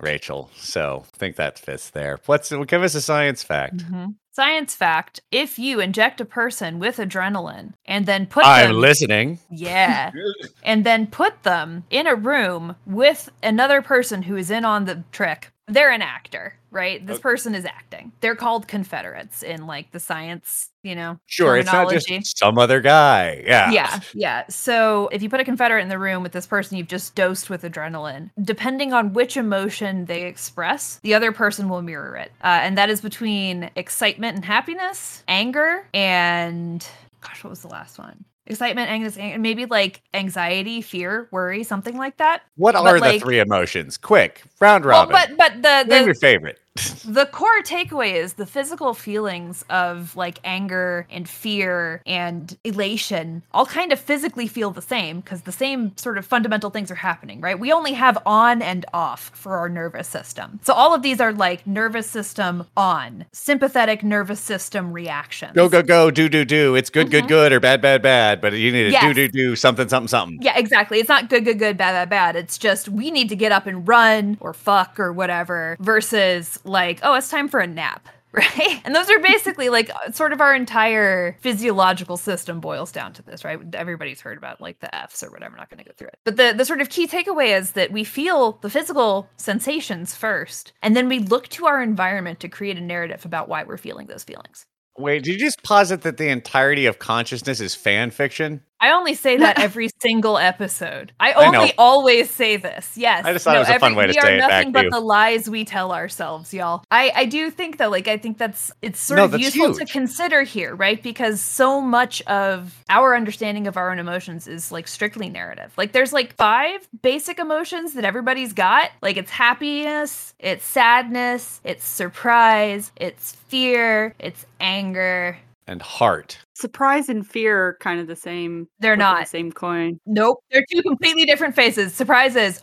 Rachel. 0.00 0.50
So 0.56 1.04
I 1.14 1.16
think 1.16 1.36
that 1.36 1.58
fits 1.58 1.90
there. 1.90 2.18
What's 2.26 2.50
give 2.50 2.82
us 2.82 2.94
a 2.94 3.00
science 3.00 3.42
fact? 3.42 3.78
Mhm. 3.78 4.14
Science 4.32 4.74
fact 4.74 5.20
if 5.32 5.58
you 5.58 5.80
inject 5.80 6.20
a 6.20 6.24
person 6.24 6.78
with 6.78 6.98
adrenaline 6.98 7.72
and 7.84 8.06
then 8.06 8.26
put 8.26 8.44
I'm 8.44 8.68
them 8.68 8.80
listening. 8.80 9.38
Yeah. 9.50 10.12
and 10.62 10.84
then 10.86 11.08
put 11.08 11.42
them 11.42 11.84
in 11.90 12.06
a 12.06 12.14
room 12.14 12.76
with 12.86 13.30
another 13.42 13.82
person 13.82 14.22
who 14.22 14.36
is 14.36 14.50
in 14.50 14.64
on 14.64 14.84
the 14.84 15.02
trick. 15.10 15.52
They're 15.70 15.92
an 15.92 16.02
actor, 16.02 16.54
right? 16.70 17.04
This 17.06 17.16
Okay. 17.16 17.22
person 17.22 17.54
is 17.54 17.64
acting. 17.64 18.12
They're 18.20 18.34
called 18.34 18.66
Confederates 18.68 19.42
in 19.42 19.66
like 19.66 19.92
the 19.92 20.00
science, 20.00 20.68
you 20.82 20.94
know. 20.94 21.18
Sure, 21.26 21.56
it's 21.56 21.72
not 21.72 21.90
just 21.90 22.36
some 22.38 22.58
other 22.58 22.80
guy. 22.80 23.42
Yeah. 23.46 23.70
Yeah, 23.70 24.00
yeah. 24.14 24.44
So 24.48 25.08
if 25.12 25.22
you 25.22 25.30
put 25.30 25.40
a 25.40 25.44
Confederate 25.44 25.82
in 25.82 25.88
the 25.88 25.98
room 25.98 26.22
with 26.22 26.32
this 26.32 26.46
person 26.46 26.76
you've 26.76 26.88
just 26.88 27.14
dosed 27.14 27.48
with 27.48 27.62
adrenaline, 27.62 28.30
depending 28.42 28.92
on 28.92 29.12
which 29.12 29.36
emotion 29.36 30.06
they 30.06 30.22
express, 30.26 30.98
the 31.02 31.14
other 31.14 31.32
person 31.32 31.68
will 31.68 31.82
mirror 31.82 32.16
it. 32.16 32.32
Uh, 32.42 32.58
and 32.62 32.76
that 32.76 32.90
is 32.90 33.00
between 33.00 33.70
excitement 33.76 34.34
and 34.36 34.44
happiness, 34.44 35.22
anger, 35.28 35.86
and 35.94 36.86
gosh, 37.20 37.44
what 37.44 37.50
was 37.50 37.62
the 37.62 37.68
last 37.68 37.98
one? 37.98 38.24
Excitement, 38.46 38.90
anger, 38.90 39.38
maybe 39.38 39.66
like 39.66 40.02
anxiety, 40.14 40.80
fear, 40.80 41.28
worry, 41.30 41.62
something 41.62 41.96
like 41.96 42.16
that. 42.16 42.42
What 42.56 42.74
But, 42.74 42.84
are 42.86 42.94
the 42.94 43.00
like- 43.00 43.20
three 43.22 43.38
emotions? 43.38 43.96
Quick, 43.96 44.42
round 44.60 44.84
robin. 44.84 45.12
Well, 45.12 45.26
but 45.28 45.36
but 45.36 45.62
the 45.62 45.90
Name 45.90 46.00
the, 46.02 46.06
your 46.06 46.14
favorite. 46.14 46.58
the 47.04 47.26
core 47.26 47.62
takeaway 47.64 48.14
is 48.14 48.34
the 48.34 48.46
physical 48.46 48.94
feelings 48.94 49.64
of 49.70 50.14
like 50.14 50.38
anger 50.44 51.06
and 51.10 51.28
fear 51.28 52.00
and 52.06 52.56
elation 52.64 53.42
all 53.52 53.66
kind 53.66 53.92
of 53.92 53.98
physically 53.98 54.46
feel 54.46 54.70
the 54.70 54.80
same 54.82 55.20
because 55.20 55.42
the 55.42 55.52
same 55.52 55.96
sort 55.96 56.16
of 56.16 56.24
fundamental 56.24 56.70
things 56.70 56.90
are 56.90 56.94
happening, 56.96 57.40
right? 57.40 57.58
We 57.58 57.72
only 57.72 57.92
have 57.94 58.18
on 58.24 58.62
and 58.62 58.86
off 58.94 59.32
for 59.34 59.58
our 59.58 59.68
nervous 59.68 60.06
system. 60.06 60.60
So 60.62 60.72
all 60.72 60.94
of 60.94 61.02
these 61.02 61.20
are 61.20 61.32
like 61.32 61.66
nervous 61.66 62.08
system 62.08 62.64
on, 62.76 63.26
sympathetic 63.32 64.04
nervous 64.04 64.40
system 64.40 64.92
reactions. 64.92 65.54
Go 65.54 65.68
go 65.68 65.82
go, 65.82 66.10
do 66.10 66.28
do 66.28 66.44
do. 66.44 66.76
It's 66.76 66.88
good 66.90 67.10
good 67.10 67.24
Mhm. 67.24 67.28
good 67.28 67.52
or 67.52 67.58
bad 67.60 67.80
bad 67.82 68.00
bad. 68.00 68.40
But 68.40 68.52
you 68.52 68.70
need 68.70 68.84
to 68.84 68.90
Yes. 68.92 69.02
do 69.02 69.14
do 69.14 69.28
do 69.28 69.56
something 69.56 69.88
something 69.88 70.08
something. 70.08 70.38
Yeah, 70.40 70.56
exactly. 70.56 71.00
It's 71.00 71.08
not 71.08 71.28
good, 71.28 71.44
good, 71.44 71.58
good, 71.58 71.76
bad, 71.76 71.92
bad, 71.92 72.10
bad. 72.10 72.36
It's 72.36 72.58
just 72.58 72.88
we 72.88 73.10
need 73.10 73.28
to 73.30 73.36
get 73.36 73.50
up 73.50 73.66
and 73.66 73.86
run 73.88 74.36
or 74.40 74.54
fuck 74.54 75.00
or 75.00 75.12
whatever 75.12 75.76
versus 75.80 76.59
like, 76.64 77.00
oh, 77.02 77.14
it's 77.14 77.30
time 77.30 77.48
for 77.48 77.60
a 77.60 77.66
nap. 77.66 78.08
Right. 78.32 78.80
And 78.84 78.94
those 78.94 79.10
are 79.10 79.18
basically 79.18 79.70
like 79.70 79.90
sort 80.12 80.32
of 80.32 80.40
our 80.40 80.54
entire 80.54 81.36
physiological 81.40 82.16
system 82.16 82.60
boils 82.60 82.92
down 82.92 83.12
to 83.14 83.22
this, 83.22 83.44
right? 83.44 83.58
Everybody's 83.74 84.20
heard 84.20 84.38
about 84.38 84.60
like 84.60 84.78
the 84.78 84.94
F's 84.94 85.24
or 85.24 85.32
whatever. 85.32 85.54
I'm 85.54 85.58
not 85.58 85.68
going 85.68 85.82
to 85.82 85.84
go 85.84 85.92
through 85.96 86.08
it. 86.08 86.18
But 86.24 86.36
the, 86.36 86.54
the 86.56 86.64
sort 86.64 86.80
of 86.80 86.90
key 86.90 87.08
takeaway 87.08 87.58
is 87.58 87.72
that 87.72 87.90
we 87.90 88.04
feel 88.04 88.52
the 88.62 88.70
physical 88.70 89.28
sensations 89.36 90.14
first, 90.14 90.72
and 90.80 90.94
then 90.94 91.08
we 91.08 91.18
look 91.18 91.48
to 91.48 91.66
our 91.66 91.82
environment 91.82 92.38
to 92.40 92.48
create 92.48 92.78
a 92.78 92.80
narrative 92.80 93.24
about 93.24 93.48
why 93.48 93.64
we're 93.64 93.76
feeling 93.76 94.06
those 94.06 94.22
feelings. 94.22 94.64
Wait, 94.96 95.24
did 95.24 95.32
you 95.32 95.38
just 95.40 95.64
posit 95.64 96.02
that 96.02 96.16
the 96.16 96.28
entirety 96.28 96.86
of 96.86 97.00
consciousness 97.00 97.60
is 97.60 97.74
fan 97.74 98.12
fiction? 98.12 98.60
I 98.80 98.92
only 98.92 99.14
say 99.14 99.36
that 99.38 99.58
every 99.60 99.90
single 100.00 100.38
episode. 100.38 101.12
I 101.20 101.32
I 101.32 101.46
only 101.46 101.72
always 101.76 102.30
say 102.30 102.56
this. 102.56 102.96
Yes. 102.96 103.24
I 103.24 103.32
just 103.32 103.44
thought 103.44 103.56
it 103.56 103.60
was 103.60 103.68
a 103.68 103.78
fun 103.78 103.94
way 103.94 104.06
to 104.06 104.08
we 104.08 104.20
say 104.20 104.34
are 104.34 104.36
it 104.36 104.40
back 104.48 104.50
nothing 104.50 104.66
to 104.68 104.72
but 104.72 104.84
you. 104.84 104.90
the 104.90 105.00
lies 105.00 105.48
we 105.50 105.64
tell 105.64 105.92
ourselves, 105.92 106.54
y'all. 106.54 106.82
I, 106.90 107.12
I 107.14 107.24
do 107.26 107.50
think 107.50 107.76
though, 107.76 107.90
like, 107.90 108.08
I 108.08 108.16
think 108.16 108.38
that's 108.38 108.72
it's 108.82 108.98
sort 109.00 109.18
No, 109.18 109.24
of 109.26 109.32
that's 109.32 109.42
useful 109.42 109.74
to 109.74 109.84
consider 109.84 110.42
here, 110.42 110.74
right? 110.74 111.02
Because 111.02 111.40
so 111.40 111.80
much 111.80 112.22
of 112.22 112.82
our 112.88 113.14
understanding 113.14 113.66
of 113.66 113.76
our 113.76 113.90
own 113.90 113.98
emotions 113.98 114.48
is 114.48 114.72
like 114.72 114.88
strictly 114.88 115.28
narrative. 115.28 115.72
Like, 115.76 115.92
there's 115.92 116.12
like 116.12 116.34
five 116.36 116.88
basic 117.02 117.38
emotions 117.38 117.94
that 117.94 118.04
everybody's 118.04 118.52
got. 118.52 118.90
Like, 119.02 119.16
it's 119.16 119.30
happiness, 119.30 120.34
it's 120.38 120.64
sadness, 120.64 121.60
it's 121.64 121.84
surprise, 121.86 122.92
it's 122.96 123.32
fear, 123.48 124.14
it's 124.18 124.46
anger, 124.60 125.38
and 125.70 125.80
heart. 125.80 126.38
Surprise 126.54 127.08
and 127.08 127.26
fear 127.26 127.68
are 127.68 127.76
kind 127.80 128.00
of 128.00 128.08
the 128.08 128.16
same. 128.16 128.66
They're 128.80 128.96
not. 128.96 129.20
the 129.20 129.26
same 129.26 129.52
coin. 129.52 129.98
Nope. 130.04 130.38
They're 130.50 130.64
two 130.70 130.82
completely 130.82 131.24
different 131.24 131.54
faces. 131.54 131.94
Surprise 131.94 132.36
is 132.36 132.60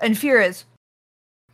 and 0.00 0.18
fear 0.18 0.40
is. 0.40 0.64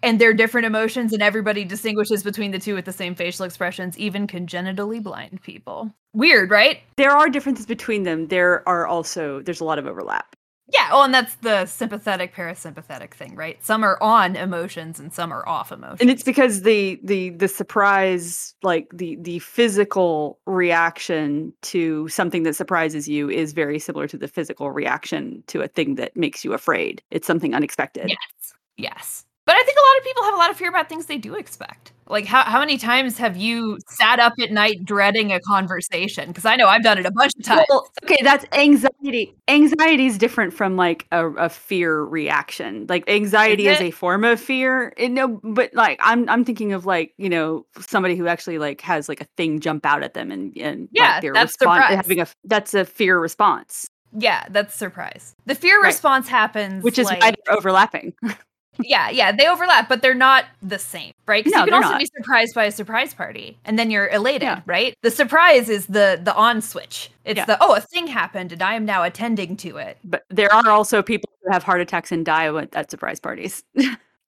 And 0.02 0.20
they're 0.20 0.34
different 0.34 0.66
emotions, 0.66 1.12
and 1.12 1.22
everybody 1.22 1.64
distinguishes 1.64 2.22
between 2.22 2.50
the 2.50 2.58
two 2.58 2.74
with 2.74 2.84
the 2.84 2.92
same 2.92 3.14
facial 3.14 3.46
expressions, 3.46 3.98
even 3.98 4.26
congenitally 4.26 5.00
blind 5.00 5.40
people. 5.42 5.90
Weird, 6.12 6.50
right? 6.50 6.80
There 6.96 7.10
are 7.10 7.28
differences 7.28 7.66
between 7.66 8.02
them. 8.02 8.28
There 8.28 8.66
are 8.68 8.86
also 8.86 9.40
there's 9.40 9.60
a 9.60 9.64
lot 9.64 9.78
of 9.78 9.86
overlap. 9.86 10.35
Yeah, 10.68 10.90
well, 10.92 11.04
and 11.04 11.14
that's 11.14 11.36
the 11.36 11.64
sympathetic 11.66 12.34
parasympathetic 12.34 13.14
thing, 13.14 13.36
right? 13.36 13.64
Some 13.64 13.84
are 13.84 14.02
on 14.02 14.34
emotions 14.34 14.98
and 14.98 15.12
some 15.12 15.32
are 15.32 15.48
off 15.48 15.70
emotions. 15.70 16.00
and 16.00 16.10
it's 16.10 16.24
because 16.24 16.62
the 16.62 16.98
the 17.04 17.30
the 17.30 17.46
surprise 17.46 18.54
like 18.64 18.88
the 18.92 19.16
the 19.20 19.38
physical 19.38 20.40
reaction 20.44 21.52
to 21.62 22.08
something 22.08 22.42
that 22.42 22.56
surprises 22.56 23.08
you 23.08 23.30
is 23.30 23.52
very 23.52 23.78
similar 23.78 24.08
to 24.08 24.18
the 24.18 24.26
physical 24.26 24.72
reaction 24.72 25.44
to 25.46 25.62
a 25.62 25.68
thing 25.68 25.94
that 25.96 26.16
makes 26.16 26.44
you 26.44 26.52
afraid 26.52 27.00
it's 27.10 27.26
something 27.26 27.54
unexpected 27.54 28.08
Yes. 28.08 28.54
Yes. 28.76 29.24
But 29.46 29.54
I 29.54 29.62
think 29.62 29.78
a 29.78 29.80
lot 29.80 29.98
of 29.98 30.04
people 30.04 30.22
have 30.24 30.34
a 30.34 30.38
lot 30.38 30.50
of 30.50 30.56
fear 30.56 30.68
about 30.68 30.88
things 30.88 31.06
they 31.06 31.18
do 31.18 31.34
expect. 31.36 31.92
Like 32.08 32.24
how, 32.26 32.42
how 32.42 32.60
many 32.60 32.78
times 32.78 33.16
have 33.18 33.36
you 33.36 33.78
sat 33.88 34.18
up 34.18 34.34
at 34.40 34.50
night 34.50 34.84
dreading 34.84 35.32
a 35.32 35.40
conversation? 35.40 36.28
Because 36.28 36.44
I 36.44 36.56
know 36.56 36.66
I've 36.68 36.82
done 36.82 36.98
it 36.98 37.06
a 37.06 37.10
bunch 37.12 37.32
of 37.38 37.44
times. 37.44 37.64
well, 37.68 37.88
okay 38.04 38.18
that's 38.22 38.44
anxiety 38.52 39.34
anxiety 39.48 40.06
is 40.06 40.18
different 40.18 40.52
from 40.52 40.76
like 40.76 41.06
a, 41.12 41.28
a 41.30 41.48
fear 41.48 42.02
reaction 42.02 42.86
like 42.88 43.08
anxiety 43.08 43.66
Is 43.68 43.76
is, 43.80 43.82
a 43.82 43.90
form 43.90 44.24
of 44.24 44.40
fear 44.40 44.92
no 44.98 45.40
but 45.42 45.72
like 45.74 45.98
i'm 46.02 46.28
i'm 46.28 46.44
thinking 46.44 46.72
of 46.72 46.86
like 46.86 47.12
you 47.16 47.28
know 47.28 47.66
somebody 47.80 48.16
who 48.16 48.26
actually 48.28 48.58
like 48.58 48.80
has 48.82 49.08
like 49.08 49.20
a 49.20 49.26
thing 49.36 49.58
jump 49.60 49.84
out 49.86 50.02
at 50.02 50.14
them 50.14 50.30
and 50.30 50.56
and 50.58 50.88
Yeah, 50.92 51.14
like, 51.14 51.22
their 51.22 51.32
that's 51.32 51.52
response 51.52 51.82
surprise. 51.82 51.96
having 51.96 52.20
a 52.20 52.26
that's 52.44 52.74
a 52.74 52.84
fear 52.84 53.18
response 53.18 53.88
yeah, 54.18 54.46
that's 54.50 54.74
surprise. 54.74 55.34
The 55.44 55.54
fear 55.54 55.78
Right. 55.80 55.88
response 55.88 56.28
happens 56.28 56.84
which 56.84 56.98
is 56.98 57.04
like, 57.06 57.36
overlapping 57.50 58.14
yeah, 58.82 59.10
yeah, 59.10 59.32
they 59.32 59.46
overlap, 59.48 59.88
but 59.88 60.02
they're 60.02 60.14
not 60.14 60.44
the 60.62 60.78
same, 60.78 61.12
right? 61.26 61.44
Because 61.44 61.56
No, 61.56 61.64
you 61.64 61.70
can 61.72 61.74
also 61.74 61.90
not. 61.90 61.98
be 62.00 62.08
surprised 62.16 62.54
by 62.54 62.64
a 62.64 62.70
surprise 62.72 63.14
party, 63.14 63.58
and 63.64 63.78
then 63.78 63.90
you're 63.90 64.08
elated, 64.08 64.42
Yeah. 64.42 64.60
right? 64.66 64.94
The 65.02 65.10
surprise 65.10 65.68
is 65.68 65.86
the 65.86 66.20
the 66.22 66.34
on 66.34 66.60
switch. 66.62 67.10
It's 67.24 67.36
Yeah. 67.38 67.44
the 67.46 67.58
oh, 67.60 67.74
a 67.74 67.80
thing 67.80 68.06
happened, 68.06 68.52
and 68.52 68.62
I 68.62 68.74
am 68.74 68.84
now 68.84 69.02
attending 69.02 69.56
to 69.58 69.76
it. 69.78 69.98
but 70.04 70.24
there 70.30 70.52
are 70.52 70.70
also 70.70 71.02
people 71.02 71.28
who 71.42 71.52
have 71.52 71.62
heart 71.62 71.80
attacks 71.80 72.12
and 72.12 72.24
die 72.24 72.46
at, 72.74 72.90
surprise 72.90 73.20
parties 73.20 73.62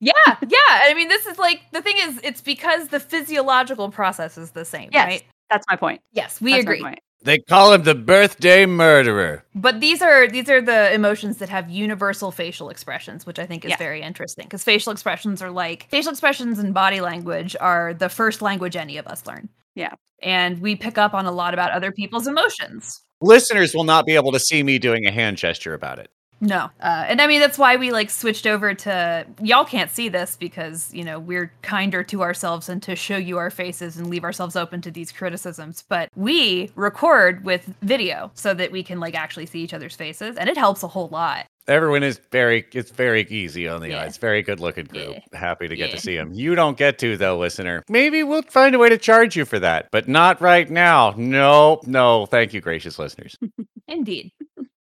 Yeah, 0.01 0.13
yeah. 0.47 0.57
I 0.69 0.93
mean, 0.95 1.09
this 1.09 1.25
is 1.25 1.37
like 1.37 1.61
the 1.73 1.81
thing 1.81 1.95
is, 1.99 2.19
it's 2.23 2.41
because 2.41 2.87
the 2.87 2.99
physiological 3.01 3.89
process 3.91 4.37
is 4.37 4.51
the 4.51 4.63
same, 4.65 4.89
yes 4.93 5.05
right? 5.07 5.23
that's 5.49 5.65
my 5.69 5.75
point 5.75 6.01
Yes, 6.13 6.39
we 6.39 6.51
That's 6.53 6.65
my 6.65 6.73
agree. 6.73 6.95
Point. 7.19 7.25
They 7.25 7.37
call 7.39 7.73
him 7.73 7.83
the 7.83 7.95
birthday 7.95 8.65
murderer. 8.65 9.43
But 9.55 9.79
these 9.79 10.01
are 10.01 10.27
these 10.27 10.49
are 10.49 10.61
the 10.61 10.93
emotions 10.93 11.37
that 11.37 11.49
have 11.49 11.69
universal 11.69 12.31
facial 12.31 12.69
expressions, 12.69 13.25
which 13.25 13.39
I 13.39 13.45
think 13.45 13.65
is 13.65 13.69
Yeah. 13.71 13.77
very 13.77 14.01
interesting 14.01 14.45
because 14.45 14.63
facial 14.63 14.91
expressions 14.91 15.41
are 15.41 15.51
like 15.51 15.87
facial 15.89 16.11
expressions 16.11 16.59
and 16.59 16.73
body 16.73 17.01
language 17.01 17.55
are 17.59 17.93
the 17.93 18.09
first 18.09 18.41
language 18.41 18.75
any 18.75 18.97
of 18.97 19.07
us 19.07 19.25
learn. 19.27 19.49
Yeah. 19.75 19.93
And 20.21 20.59
we 20.61 20.75
pick 20.75 20.97
up 20.97 21.13
on 21.13 21.25
a 21.25 21.31
lot 21.31 21.53
about 21.53 21.71
other 21.71 21.91
people's 21.91 22.27
emotions. 22.27 23.01
Listeners 23.21 23.73
will 23.73 23.83
not 23.83 24.05
be 24.05 24.15
able 24.15 24.31
to 24.31 24.39
see 24.39 24.63
me 24.63 24.79
doing 24.79 25.05
a 25.05 25.11
hand 25.11 25.37
gesture 25.37 25.73
about 25.73 25.99
it. 25.99 26.09
No. 26.41 26.69
Uh, 26.81 27.05
and 27.07 27.21
I 27.21 27.27
mean 27.27 27.41
that's 27.41 27.57
why 27.57 27.75
we 27.75 27.91
like 27.91 28.09
switched 28.09 28.47
over 28.47 28.73
to 28.73 29.25
y'all 29.41 29.65
can't 29.65 29.91
see 29.91 30.07
this 30.09 30.37
because, 30.37 30.93
you 30.93 31.03
know, 31.03 31.19
we're 31.19 31.51
kinder 31.61 32.03
to 32.03 32.21
ourselves 32.21 32.69
and 32.69 32.81
to 32.83 32.95
show 32.95 33.17
you 33.17 33.37
our 33.37 33.49
faces 33.49 33.97
and 33.97 34.09
leave 34.09 34.23
ourselves 34.23 34.55
open 34.55 34.81
to 34.81 34.91
these 34.91 35.11
criticisms. 35.11 35.83
But 35.89 36.09
we 36.15 36.71
record 36.75 37.43
with 37.43 37.73
video 37.81 38.31
so 38.35 38.53
that 38.53 38.71
we 38.71 38.83
can 38.83 38.99
like 38.99 39.15
actually 39.15 39.47
see 39.47 39.59
each 39.61 39.73
other's 39.73 39.95
faces 39.95 40.37
and 40.37 40.49
it 40.49 40.57
helps 40.57 40.81
a 40.83 40.87
whole 40.87 41.09
lot. 41.09 41.45
Everyone 41.67 42.01
is 42.01 42.19
very, 42.31 42.65
it's 42.73 42.89
very 42.89 43.27
easy 43.29 43.67
on 43.67 43.81
the 43.81 43.89
Yeah. 43.89 44.01
eyes. 44.01 44.17
Very 44.17 44.41
good 44.41 44.59
looking 44.59 44.85
group. 44.85 45.17
Happy 45.33 45.67
to 45.67 45.75
get 45.75 45.89
Yeah. 45.89 45.95
to 45.97 46.01
see 46.01 46.15
them. 46.15 46.33
You 46.33 46.55
don't 46.55 46.75
get 46.77 46.97
to, 46.99 47.15
though, 47.15 47.37
listener. 47.37 47.83
Maybe 47.87 48.23
we'll 48.23 48.41
find 48.41 48.73
a 48.73 48.79
way 48.79 48.89
to 48.89 48.97
charge 48.97 49.35
you 49.35 49.45
for 49.45 49.59
that, 49.59 49.87
but 49.91 50.07
not 50.07 50.41
right 50.41 50.67
now. 50.67 51.13
No, 51.15 51.79
no. 51.85 52.25
Thank 52.25 52.55
you, 52.55 52.61
gracious 52.61 52.97
listeners. 52.97 53.37
Indeed. 53.87 54.31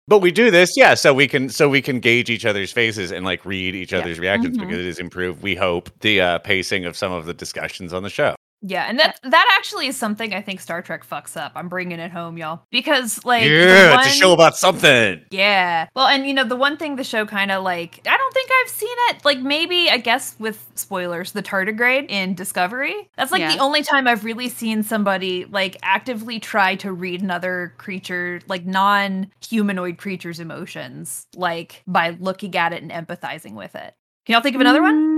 But 0.07 0.19
we 0.19 0.31
do 0.33 0.51
this, 0.51 0.77
yeah, 0.77 0.95
so 0.95 1.15
we 1.15 1.27
can 1.27 1.49
so 1.49 1.69
we 1.69 1.81
can 1.81 1.99
gauge 1.99 2.29
each 2.29 2.45
other's 2.45 2.71
faces 2.73 3.11
and 3.11 3.25
like 3.25 3.45
read 3.47 3.75
each 3.75 3.93
Yeah. 3.93 4.01
other's 4.01 4.19
reactions 4.19 4.59
Mhm. 4.59 4.61
because 4.61 4.79
it 4.81 4.87
has 4.87 4.99
improved. 4.99 5.43
We 5.43 5.55
hope 5.55 5.91
the 6.01 6.21
uh, 6.21 6.39
pacing 6.41 6.85
of 6.85 6.95
some 6.97 7.11
of 7.11 7.25
the 7.25 7.33
discussions 7.33 7.93
on 7.95 8.03
the 8.03 8.11
show. 8.11 8.35
Yeah, 8.67 8.87
and 8.89 8.99
that 8.99 9.21
that 9.23 9.55
actually 9.59 9.89
is 9.89 9.97
something 9.99 10.33
I 10.33 10.41
think 10.41 10.59
Star 10.59 10.81
Trek 10.81 11.07
fucks 11.07 11.37
up. 11.37 11.53
I'm 11.55 11.69
bringing 11.69 12.01
it 12.01 12.11
home, 12.11 12.39
y'all, 12.39 12.63
because 12.71 13.23
like 13.23 13.43
the 13.43 13.51
yeah, 13.51 13.99
it's 14.01 14.07
a 14.07 14.11
show 14.19 14.33
about 14.33 14.57
something. 14.57 15.21
Yeah. 15.31 15.87
Well, 15.95 16.07
and 16.07 16.27
you 16.27 16.33
know, 16.33 16.45
the 16.45 16.57
one 16.57 16.79
thing 16.79 16.97
the 16.97 17.05
show 17.05 17.27
kind 17.27 17.51
of 17.51 17.63
like, 17.63 18.01
I 18.09 18.17
don't 18.17 18.33
think 18.33 18.51
I've 18.63 18.71
seen 18.71 18.97
it. 19.11 19.23
Like, 19.23 19.41
maybe, 19.41 19.91
I 19.91 19.99
guess, 19.99 20.35
with 20.39 20.67
spoilers, 20.77 21.33
the 21.33 21.43
tardigrade 21.43 22.07
in 22.11 22.35
Discovery. 22.35 23.11
That's 23.19 23.31
like 23.31 23.41
Yeah. 23.41 23.53
the 23.55 23.59
only 23.59 23.83
time 23.83 24.09
I've 24.09 24.25
really 24.25 24.49
seen 24.49 24.83
somebody 24.83 25.45
like 25.45 25.77
actively 25.83 26.41
try 26.41 26.75
to 26.77 26.91
read 26.91 27.21
another 27.21 27.75
creature, 27.77 28.41
like 28.49 28.65
non 28.65 29.31
humanoid 29.47 29.99
creature's 29.99 30.41
emotions, 30.41 31.27
like 31.37 31.83
by 31.87 32.17
looking 32.19 32.57
at 32.57 32.73
it 32.73 32.83
and 32.83 32.91
empathizing 32.91 33.53
with 33.53 33.75
it. 33.75 33.95
Can 34.25 34.33
y'all 34.33 34.41
think 34.43 34.55
of 34.55 34.63
another 34.63 34.81
one? 34.81 34.95
Mm, 34.97 35.14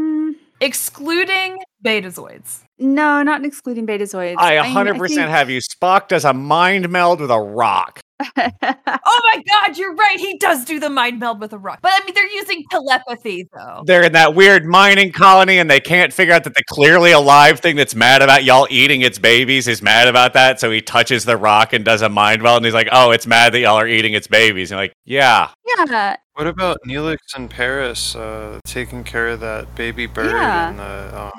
Excluding 0.60 1.58
betazoids. 1.84 2.62
No, 2.78 3.22
not 3.22 3.44
excluding 3.44 3.86
betazoids. 3.86 4.36
I 4.38 4.56
100% 4.56 5.08
think- 5.08 5.20
have 5.20 5.50
you. 5.50 5.60
Spock 5.60 6.08
does 6.08 6.24
a 6.24 6.32
mind 6.32 6.88
meld 6.88 7.20
with 7.20 7.30
a 7.30 7.40
rock. 7.40 8.00
Oh 9.08 9.20
my 9.34 9.42
god, 9.42 9.76
you're 9.76 9.94
right. 9.94 10.18
He 10.18 10.38
does 10.38 10.64
do 10.64 10.80
the 10.80 10.88
mind 10.88 11.20
meld 11.20 11.40
with 11.40 11.52
a 11.52 11.58
rock. 11.58 11.80
But 11.82 11.92
I 11.94 12.04
mean, 12.04 12.14
they're 12.14 12.32
using 12.32 12.64
telepathy, 12.70 13.46
though. 13.54 13.82
They're 13.86 14.04
in 14.04 14.12
that 14.12 14.34
weird 14.34 14.64
mining 14.64 15.12
colony 15.12 15.58
and 15.58 15.70
they 15.70 15.80
can't 15.80 16.12
figure 16.12 16.32
out 16.32 16.44
that 16.44 16.54
the 16.54 16.64
clearly 16.64 17.12
alive 17.12 17.60
thing 17.60 17.76
that's 17.76 17.94
mad 17.94 18.22
about 18.22 18.44
y'all 18.44 18.66
eating 18.70 19.02
its 19.02 19.18
babies 19.18 19.68
is 19.68 19.82
mad 19.82 20.08
about 20.08 20.32
that. 20.32 20.60
So 20.60 20.70
he 20.70 20.80
touches 20.80 21.24
the 21.24 21.36
rock 21.36 21.72
and 21.72 21.84
does 21.84 22.02
a 22.02 22.08
mind 22.08 22.42
meld 22.42 22.58
and 22.58 22.64
he's 22.64 22.74
like, 22.74 22.88
oh, 22.90 23.10
it's 23.10 23.26
mad 23.26 23.52
that 23.52 23.60
y'all 23.60 23.76
are 23.76 23.88
eating 23.88 24.14
its 24.14 24.26
babies. 24.26 24.70
And 24.70 24.78
you're 24.78 24.84
like, 24.84 24.92
yeah. 25.04 25.50
yeah, 25.76 26.16
What 26.36 26.46
about 26.46 26.78
Neelix 26.86 27.16
and 27.34 27.48
Paris 27.48 28.14
uh, 28.14 28.60
taking 28.66 29.04
care 29.04 29.28
of 29.28 29.40
that 29.40 29.74
baby 29.74 30.04
bird 30.06 30.32
Yeah. 30.32 30.70
in 30.70 30.76
the 30.76 31.20
um, 31.20 31.32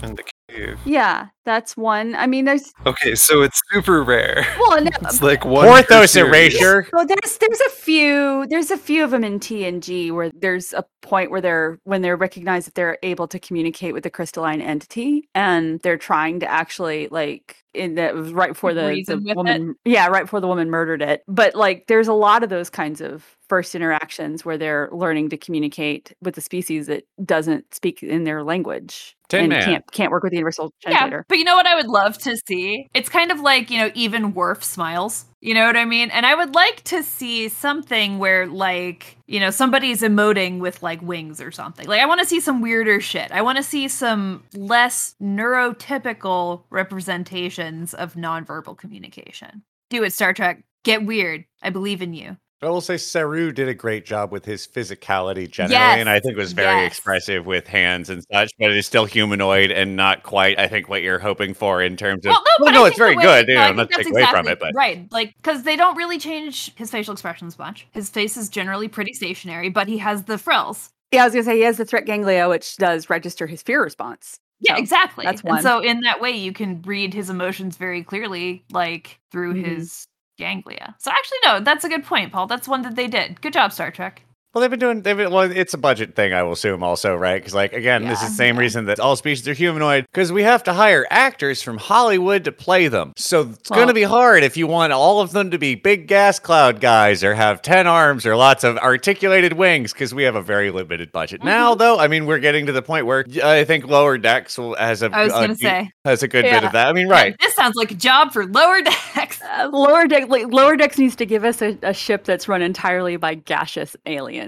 Mhm. 0.00 0.08
in 0.08 0.14
the 0.16 0.24
cave? 0.48 0.78
yeah, 0.84 1.28
that's 1.44 1.76
one. 1.76 2.14
I 2.16 2.26
mean, 2.26 2.44
there's 2.44 2.72
Okay, 2.84 3.14
so 3.14 3.42
it's 3.42 3.62
super 3.70 4.02
rare. 4.02 4.44
well, 4.58 4.82
no, 4.82 4.90
It's 5.02 5.22
like 5.22 5.44
one. 5.44 5.66
per 5.66 5.70
Porthos 5.84 6.10
series. 6.10 6.54
erasure. 6.60 6.88
Well, 6.92 7.06
there's 7.06 7.38
there's 7.38 7.60
a 7.60 7.70
few 7.70 8.44
there's 8.50 8.72
a 8.72 8.76
few 8.76 9.04
of 9.04 9.12
them 9.12 9.22
in 9.22 9.38
TNG 9.38 10.10
where 10.10 10.30
there's 10.34 10.72
a 10.72 10.84
point 11.00 11.30
where 11.30 11.40
they're 11.40 11.78
when 11.84 12.02
they're 12.02 12.16
recognized 12.16 12.66
that 12.66 12.74
they're 12.74 12.98
able 13.04 13.28
to 13.28 13.38
communicate 13.38 13.94
with 13.94 14.02
the 14.02 14.10
crystalline 14.10 14.60
entity 14.60 15.28
and 15.34 15.78
they're 15.82 15.96
trying 15.96 16.40
to 16.40 16.50
actually 16.50 17.06
like 17.10 17.56
in 17.74 17.94
that 17.94 18.14
was 18.14 18.32
right 18.32 18.50
before 18.50 18.74
the, 18.74 18.82
the 18.82 18.86
Reason 18.88 19.18
with 19.22 19.28
it? 19.30 19.36
woman 19.36 19.74
yeah 19.84 20.06
right 20.08 20.24
before 20.24 20.40
the 20.40 20.46
woman 20.46 20.68
murdered 20.70 21.00
it 21.02 21.22
but 21.26 21.54
like 21.54 21.86
there's 21.88 22.06
a 22.08 22.12
lot 22.12 22.42
of 22.44 22.50
those 22.50 22.68
kinds 22.70 23.00
of 23.00 23.24
first 23.52 23.74
interactions 23.74 24.46
where 24.46 24.56
they're 24.56 24.88
learning 24.92 25.28
to 25.28 25.36
communicate 25.36 26.14
with 26.22 26.38
a 26.38 26.40
species 26.40 26.86
that 26.86 27.04
doesn't 27.22 27.74
speak 27.74 28.02
in 28.02 28.24
their 28.24 28.42
language 28.42 29.14
Tin 29.28 29.40
and 29.40 29.48
Man. 29.50 29.62
can't 29.62 29.92
can't 29.92 30.10
work 30.10 30.22
with 30.22 30.30
the 30.30 30.38
universal 30.38 30.72
Yeah, 30.86 30.92
translator 30.92 31.26
but 31.28 31.36
you 31.36 31.44
know 31.44 31.54
what 31.54 31.66
I 31.66 31.74
would 31.74 31.88
love 31.88 32.16
to 32.16 32.34
see? 32.46 32.88
It's 32.94 33.10
kind 33.10 33.30
of 33.30 33.40
like, 33.40 33.70
you 33.70 33.78
know, 33.78 33.90
even 33.94 34.32
Worf 34.32 34.64
smiles. 34.64 35.26
You 35.42 35.52
know 35.52 35.66
what 35.66 35.76
I 35.76 35.84
mean? 35.84 36.08
And 36.12 36.24
I 36.24 36.34
would 36.34 36.54
like 36.54 36.82
to 36.84 37.02
see 37.02 37.48
something 37.48 38.18
where, 38.18 38.46
like, 38.46 39.18
you 39.26 39.38
know, 39.38 39.50
somebody's 39.50 40.00
emoting 40.00 40.58
with 40.58 40.82
like 40.82 41.02
wings 41.02 41.38
or 41.38 41.50
something. 41.50 41.86
Like, 41.86 42.00
I 42.00 42.06
want 42.06 42.20
to 42.20 42.26
see 42.26 42.40
some 42.40 42.62
weirder 42.62 43.00
shit. 43.02 43.30
I 43.32 43.42
want 43.42 43.58
to 43.58 43.62
see 43.62 43.86
some 43.88 44.44
less 44.54 45.14
neurotypical 45.20 46.62
representations 46.70 47.92
of 47.92 48.14
nonverbal 48.14 48.78
communication. 48.78 49.62
Do 49.90 50.04
it, 50.04 50.14
Star 50.14 50.32
Trek. 50.32 50.64
Get 50.84 51.04
weird. 51.04 51.44
I 51.62 51.68
believe 51.68 52.00
in 52.00 52.14
you. 52.14 52.38
I 52.62 52.68
will 52.68 52.80
say 52.80 52.96
Saru 52.96 53.50
did 53.50 53.68
a 53.68 53.74
great 53.74 54.04
job 54.04 54.30
with 54.30 54.44
his 54.44 54.66
physicality 54.68 55.50
generally, 55.50 55.74
Yes, 55.74 55.98
and 55.98 56.08
I 56.08 56.20
think 56.20 56.36
was 56.36 56.52
very 56.52 56.82
yes. 56.82 56.92
expressive 56.92 57.44
with 57.44 57.66
hands 57.66 58.08
and 58.08 58.22
such, 58.32 58.52
but 58.58 58.70
it 58.70 58.76
is 58.76 58.86
still 58.86 59.04
humanoid 59.04 59.72
and 59.72 59.96
not 59.96 60.22
quite, 60.22 60.58
I 60.60 60.68
think, 60.68 60.88
what 60.88 61.02
you're 61.02 61.18
hoping 61.18 61.54
for 61.54 61.82
in 61.82 61.96
terms 61.96 62.24
of. 62.24 62.30
Well, 62.30 62.44
no, 62.60 62.64
but 62.66 62.70
no, 62.70 62.84
it's 62.84 62.96
very 62.98 63.16
way- 63.16 63.22
good. 63.24 63.48
You 63.48 63.54
know, 63.56 63.60
I 63.62 63.68
I'm 63.68 63.76
not 63.76 63.88
think 63.88 63.98
taking 63.98 64.12
that's 64.14 64.30
away 64.32 64.40
from 64.42 64.48
it, 64.48 64.60
but 64.60 64.72
right, 64.76 65.10
like 65.10 65.34
because 65.36 65.64
they 65.64 65.74
don't 65.76 65.96
really 65.96 66.18
change 66.18 66.72
his 66.76 66.90
facial 66.90 67.12
expressions 67.12 67.58
much. 67.58 67.86
His 67.92 68.08
face 68.10 68.36
is 68.36 68.48
generally 68.48 68.86
pretty 68.88 69.12
stationary, 69.12 69.68
but 69.68 69.88
he 69.88 69.98
has 69.98 70.22
the 70.24 70.38
frills. 70.38 70.90
yeah 71.12 71.22
i 71.22 71.24
was 71.24 71.34
gonna 71.34 71.44
say 71.44 71.56
he 71.56 71.62
has 71.62 71.76
the 71.78 71.84
threat 71.84 72.06
ganglia 72.06 72.48
which 72.48 72.76
does 72.76 73.10
register 73.10 73.46
his 73.46 73.60
fear 73.60 73.82
response 73.82 74.38
Yeah, 74.60 74.76
So, 74.76 74.80
exactly. 74.82 75.24
that's 75.24 75.40
And 75.42 75.50
one. 75.50 75.62
so 75.62 75.80
in 75.80 76.00
that 76.02 76.20
way, 76.20 76.30
you 76.30 76.52
can 76.52 76.80
read 76.82 77.12
his 77.12 77.28
emotions 77.28 77.76
very 77.76 78.04
clearly, 78.04 78.62
like 78.70 79.18
through 79.32 79.54
Mhm. 79.54 79.66
his 79.66 80.06
ganglia. 80.38 80.94
So 80.98 81.10
actually, 81.10 81.38
no, 81.44 81.60
that's 81.60 81.84
a 81.84 81.88
good 81.88 82.04
point, 82.04 82.32
Paul. 82.32 82.46
That's 82.46 82.68
one 82.68 82.82
that 82.82 82.96
they 82.96 83.08
did. 83.08 83.40
Good 83.40 83.52
job, 83.52 83.72
Star 83.72 83.90
Trek. 83.90 84.22
Well, 84.54 84.60
they've 84.60 84.70
been 84.70 84.80
doing. 84.80 85.00
They've 85.00 85.16
been, 85.16 85.32
well, 85.32 85.50
it's 85.50 85.72
a 85.72 85.78
budget 85.78 86.14
thing, 86.14 86.34
I 86.34 86.42
will 86.42 86.52
assume, 86.52 86.82
also, 86.82 87.14
right? 87.16 87.36
Because, 87.40 87.54
like, 87.54 87.72
again, 87.72 88.04
this 88.06 88.20
is 88.22 88.28
the 88.28 88.34
same 88.34 88.58
reason 88.58 88.84
that 88.84 89.00
all 89.00 89.16
species 89.16 89.48
are 89.48 89.54
humanoid. 89.54 90.04
Because 90.12 90.30
we 90.30 90.42
have 90.42 90.62
to 90.64 90.74
hire 90.74 91.06
actors 91.08 91.62
from 91.62 91.78
Hollywood 91.78 92.44
to 92.44 92.52
play 92.52 92.88
them. 92.88 93.14
So 93.16 93.48
it's 93.48 93.70
going 93.70 93.88
to 93.88 93.94
be 93.94 94.02
hard 94.02 94.42
if 94.42 94.58
you 94.58 94.66
want 94.66 94.92
all 94.92 95.20
of 95.20 95.32
them 95.32 95.52
to 95.52 95.58
be 95.58 95.74
big 95.74 96.06
gas 96.06 96.38
cloud 96.38 96.82
guys 96.82 97.24
or 97.24 97.32
have 97.34 97.62
ten 97.62 97.86
arms 97.86 98.26
or 98.26 98.36
lots 98.36 98.62
of 98.62 98.76
articulated 98.76 99.54
wings. 99.54 99.94
Because 99.94 100.12
we 100.12 100.24
have 100.24 100.34
a 100.36 100.42
very 100.42 100.70
limited 100.70 101.12
budget 101.12 101.40
Mm-hmm. 101.40 101.48
now. 101.48 101.74
Though, 101.74 101.98
I 101.98 102.08
mean, 102.08 102.26
we're 102.26 102.38
getting 102.38 102.66
to 102.66 102.72
the 102.72 102.82
point 102.82 103.06
where 103.06 103.24
I 103.42 103.64
think 103.64 103.86
Lower 103.86 104.18
Decks 104.18 104.58
will 104.58 104.74
has 104.76 105.02
a 105.02 105.06
I 105.10 105.24
was 105.24 105.32
a- 105.32 105.36
gonna 105.36 105.54
say. 105.56 105.90
has 106.04 106.22
a 106.22 106.28
good 106.28 106.42
bit 106.42 106.62
of 106.62 106.72
that. 106.72 106.88
I 106.88 106.92
mean, 106.92 107.08
right? 107.08 107.34
This 107.40 107.54
sounds 107.54 107.76
like 107.76 107.90
a 107.90 107.94
job 107.94 108.32
for 108.34 108.44
lower 108.46 108.82
decks. 108.82 109.40
Uh, 109.40 109.70
lower 109.72 110.06
deck, 110.06 110.28
like, 110.28 110.48
lower 110.48 110.76
decks 110.76 110.98
needs 110.98 111.16
to 111.16 111.24
give 111.24 111.42
us 111.44 111.62
a, 111.62 111.78
a 111.82 111.94
ship 111.94 112.24
that's 112.24 112.48
run 112.48 112.60
entirely 112.60 113.16
by 113.16 113.34
gaseous 113.34 113.96
aliens. 114.04 114.41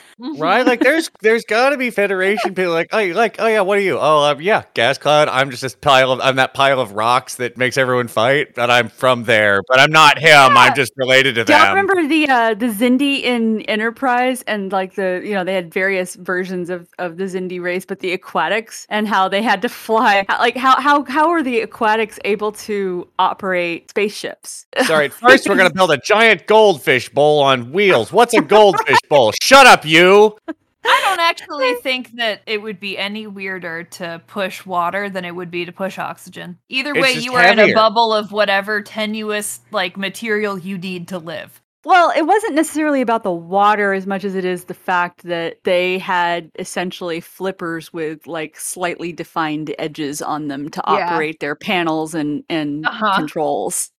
right? 0.18 0.66
Like 0.66 0.80
there's 0.80 1.10
there's 1.20 1.44
got 1.44 1.70
to 1.70 1.76
be 1.76 1.90
Federation 1.90 2.54
people 2.54 2.72
like 2.72 2.88
oh 2.92 2.98
you 2.98 3.14
like 3.14 3.36
oh 3.38 3.46
yeah 3.46 3.60
what 3.60 3.78
are 3.78 3.82
you 3.82 3.98
oh 3.98 4.30
um, 4.30 4.40
yeah 4.40 4.64
gas 4.74 4.98
cloud 4.98 5.28
I'm 5.28 5.50
just 5.50 5.62
this 5.62 5.74
pile 5.74 6.12
of 6.12 6.20
I'm 6.20 6.36
that 6.36 6.54
pile 6.54 6.80
of 6.80 6.92
rocks 6.92 7.36
that 7.36 7.56
makes 7.56 7.76
everyone 7.76 8.08
fight 8.08 8.54
but 8.54 8.70
I'm 8.70 8.88
from 8.88 9.24
there 9.24 9.62
but 9.68 9.80
I'm 9.80 9.90
not 9.90 10.18
him 10.18 10.56
I'm 10.56 10.74
just 10.74 10.92
related 10.96 11.34
to 11.36 11.44
Do 11.44 11.52
them. 11.52 11.68
remember 11.68 12.06
the 12.06 12.28
uh, 12.28 12.54
the 12.54 12.66
Xindi 12.66 13.22
in 13.22 13.62
Enterprise 13.62 14.42
and 14.42 14.72
like 14.72 14.94
the 14.94 15.20
you 15.24 15.34
know 15.34 15.44
they 15.44 15.54
had 15.54 15.72
various 15.72 16.16
versions 16.16 16.70
of, 16.70 16.88
of 16.98 17.16
the 17.16 17.24
Xindi 17.24 17.60
race, 17.60 17.84
but 17.84 18.00
the 18.00 18.12
aquatics 18.12 18.86
and 18.90 19.08
how 19.08 19.28
they 19.28 19.42
had 19.42 19.62
to 19.62 19.68
fly. 19.68 20.24
Like 20.28 20.56
how 20.56 20.80
how 20.80 21.04
how 21.04 21.30
are 21.30 21.42
the 21.42 21.60
aquatics 21.60 22.18
able 22.24 22.52
to 22.52 23.08
operate 23.18 23.90
spaceships? 23.90 24.66
Sorry, 24.84 25.08
first 25.24 25.48
we're 25.48 25.56
gonna 25.56 25.72
build 25.72 25.90
a 25.90 25.98
giant 25.98 26.46
goldfish 26.46 27.08
bowl 27.08 27.42
on 27.42 27.72
wheels. 27.72 28.12
What's 28.12 28.34
a 28.34 28.42
goldfish 28.42 28.98
bowl? 29.08 29.32
Shut 29.40 29.66
up, 29.66 29.84
you. 29.84 30.36
I 30.82 31.00
don't 31.04 31.20
actually 31.20 31.74
think 31.82 32.12
that 32.16 32.40
it 32.46 32.62
would 32.62 32.80
be 32.80 32.96
any 32.96 33.26
weirder 33.26 33.84
to 33.84 34.22
push 34.26 34.64
water 34.64 35.10
than 35.10 35.24
it 35.24 35.34
would 35.34 35.50
be 35.50 35.64
to 35.64 35.72
push 35.72 35.98
oxygen. 35.98 36.58
Either 36.68 36.94
way, 36.94 37.12
you 37.12 37.34
are 37.34 37.52
in 37.52 37.58
a 37.58 37.74
bubble 37.74 38.12
of 38.14 38.32
whatever 38.32 38.80
tenuous 38.80 39.60
like 39.72 39.96
material 39.96 40.58
you 40.58 40.78
need 40.78 41.08
to 41.08 41.18
live. 41.18 41.60
Well, 41.84 42.12
it 42.14 42.26
wasn't 42.26 42.54
necessarily 42.54 43.00
about 43.00 43.22
the 43.22 43.32
water 43.32 43.94
as 43.94 44.06
much 44.06 44.22
as 44.24 44.34
it 44.34 44.44
is 44.44 44.64
the 44.64 44.74
fact 44.74 45.22
that 45.22 45.56
they 45.64 45.98
had 45.98 46.50
essentially 46.58 47.20
flippers 47.20 47.90
with 47.92 48.26
like 48.26 48.58
slightly 48.58 49.12
defined 49.12 49.74
edges 49.78 50.20
on 50.20 50.48
them 50.48 50.68
to 50.70 50.82
Yeah. 50.86 50.92
operate 51.14 51.40
their 51.40 51.54
panels 51.56 52.14
and 52.14 52.44
and 52.50 52.86
Uh-huh. 52.86 53.16
controls. 53.16 53.90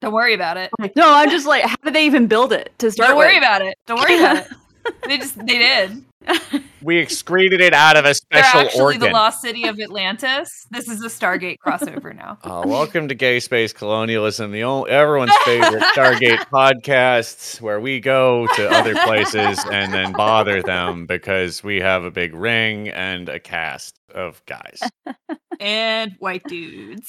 Don't 0.00 0.12
worry 0.12 0.34
about 0.34 0.56
it. 0.56 0.70
Like, 0.78 0.94
no, 0.96 1.12
I'm 1.12 1.30
just 1.30 1.46
like, 1.46 1.64
how 1.64 1.74
did 1.82 1.94
they 1.94 2.06
even 2.06 2.26
build 2.28 2.52
it 2.52 2.72
to 2.78 2.90
start 2.92 3.08
Don't 3.10 3.16
worry 3.18 3.34
with? 3.34 3.38
about 3.38 3.62
it. 3.62 3.76
Don't 3.86 3.98
worry 4.00 4.18
about 4.18 4.36
it. 4.38 4.46
They 5.06 5.18
just 5.18 5.36
they 5.38 5.58
did. 5.58 6.04
We 6.82 6.96
excreted 6.98 7.60
it 7.60 7.72
out 7.72 7.96
of 7.96 8.04
a 8.04 8.08
They're 8.08 8.14
special 8.14 8.60
actually 8.60 8.80
organ. 8.82 9.00
the 9.00 9.10
lost 9.10 9.40
city 9.40 9.68
of 9.68 9.78
Atlantis. 9.78 10.48
This 10.70 10.88
is 10.88 11.00
a 11.02 11.08
Stargate 11.08 11.58
crossover 11.64 12.14
now. 12.14 12.38
Oh, 12.42 12.66
welcome 12.66 13.06
to 13.08 13.14
Gay 13.14 13.38
Space 13.38 13.72
Colonialism, 13.72 14.50
the 14.50 14.64
only 14.64 14.90
everyone's 14.90 15.36
favorite 15.44 15.82
Stargate 15.94 16.44
podcast, 16.48 17.60
where 17.60 17.80
we 17.80 18.00
go 18.00 18.48
to 18.56 18.68
other 18.68 18.94
places 19.04 19.64
and 19.70 19.92
then 19.92 20.12
bother 20.12 20.62
them 20.62 21.06
because 21.06 21.62
we 21.62 21.80
have 21.80 22.02
a 22.04 22.10
big 22.10 22.34
ring 22.34 22.88
and 22.88 23.28
a 23.28 23.38
cast 23.38 23.94
of 24.12 24.44
guys. 24.46 24.80
and 25.60 26.16
white 26.18 26.42
dudes. 26.44 27.08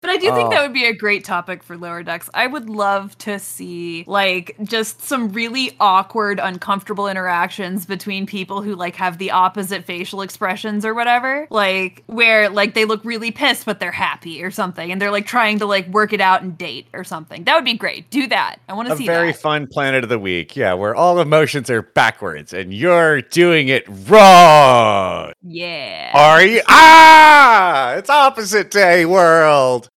But 0.00 0.10
I 0.10 0.16
do 0.16 0.32
think 0.32 0.46
Oh. 0.46 0.50
that 0.50 0.62
would 0.62 0.72
be 0.72 0.84
a 0.84 0.94
great 0.94 1.24
topic 1.24 1.62
for 1.62 1.76
lower 1.76 2.04
decks. 2.04 2.30
I 2.32 2.46
would 2.46 2.70
love 2.70 3.18
to 3.18 3.38
see 3.40 4.04
like 4.06 4.54
just 4.62 5.02
some 5.02 5.30
really 5.30 5.76
awkward, 5.80 6.38
uncomfortable 6.40 7.08
interactions 7.08 7.84
between 7.84 8.24
people 8.24 8.62
who 8.62 8.76
like 8.76 8.94
have 8.96 9.18
the 9.18 9.32
opposite 9.32 9.84
facial 9.84 10.22
expressions 10.22 10.84
or 10.84 10.94
whatever. 10.94 11.48
Like 11.50 12.04
where 12.06 12.48
like 12.48 12.74
they 12.74 12.84
look 12.84 13.04
really 13.04 13.32
pissed 13.32 13.66
but 13.66 13.80
they're 13.80 13.90
happy 13.90 14.44
or 14.44 14.52
something 14.52 14.92
and 14.92 15.02
they're 15.02 15.10
like 15.10 15.26
trying 15.26 15.58
to 15.58 15.66
like 15.66 15.88
work 15.88 16.12
it 16.12 16.20
out 16.20 16.42
and 16.42 16.56
date 16.56 16.86
or 16.92 17.02
something. 17.02 17.42
That 17.44 17.56
would 17.56 17.64
be 17.64 17.74
great. 17.74 18.08
Do 18.10 18.28
that. 18.28 18.56
I 18.68 18.74
want 18.74 18.88
to 18.88 18.96
see. 18.96 19.02
A 19.02 19.06
see 19.06 19.06
very 19.06 19.32
that. 19.32 19.40
fun 19.40 19.66
planet 19.66 20.04
of 20.04 20.10
the 20.10 20.18
week, 20.18 20.54
yeah, 20.56 20.74
where 20.74 20.94
all 20.94 21.18
emotions 21.20 21.70
are 21.70 21.82
backwards 21.82 22.52
and 22.52 22.72
you're 22.72 23.20
doing 23.22 23.66
it 23.66 23.84
wrong. 24.08 25.32
yeah. 25.42 26.12
Are 26.14 26.42
you? 26.44 26.62
Ah, 26.68 27.94
it's 27.94 28.08
opposite 28.10 28.70
day 28.70 29.04
world. 29.04 29.88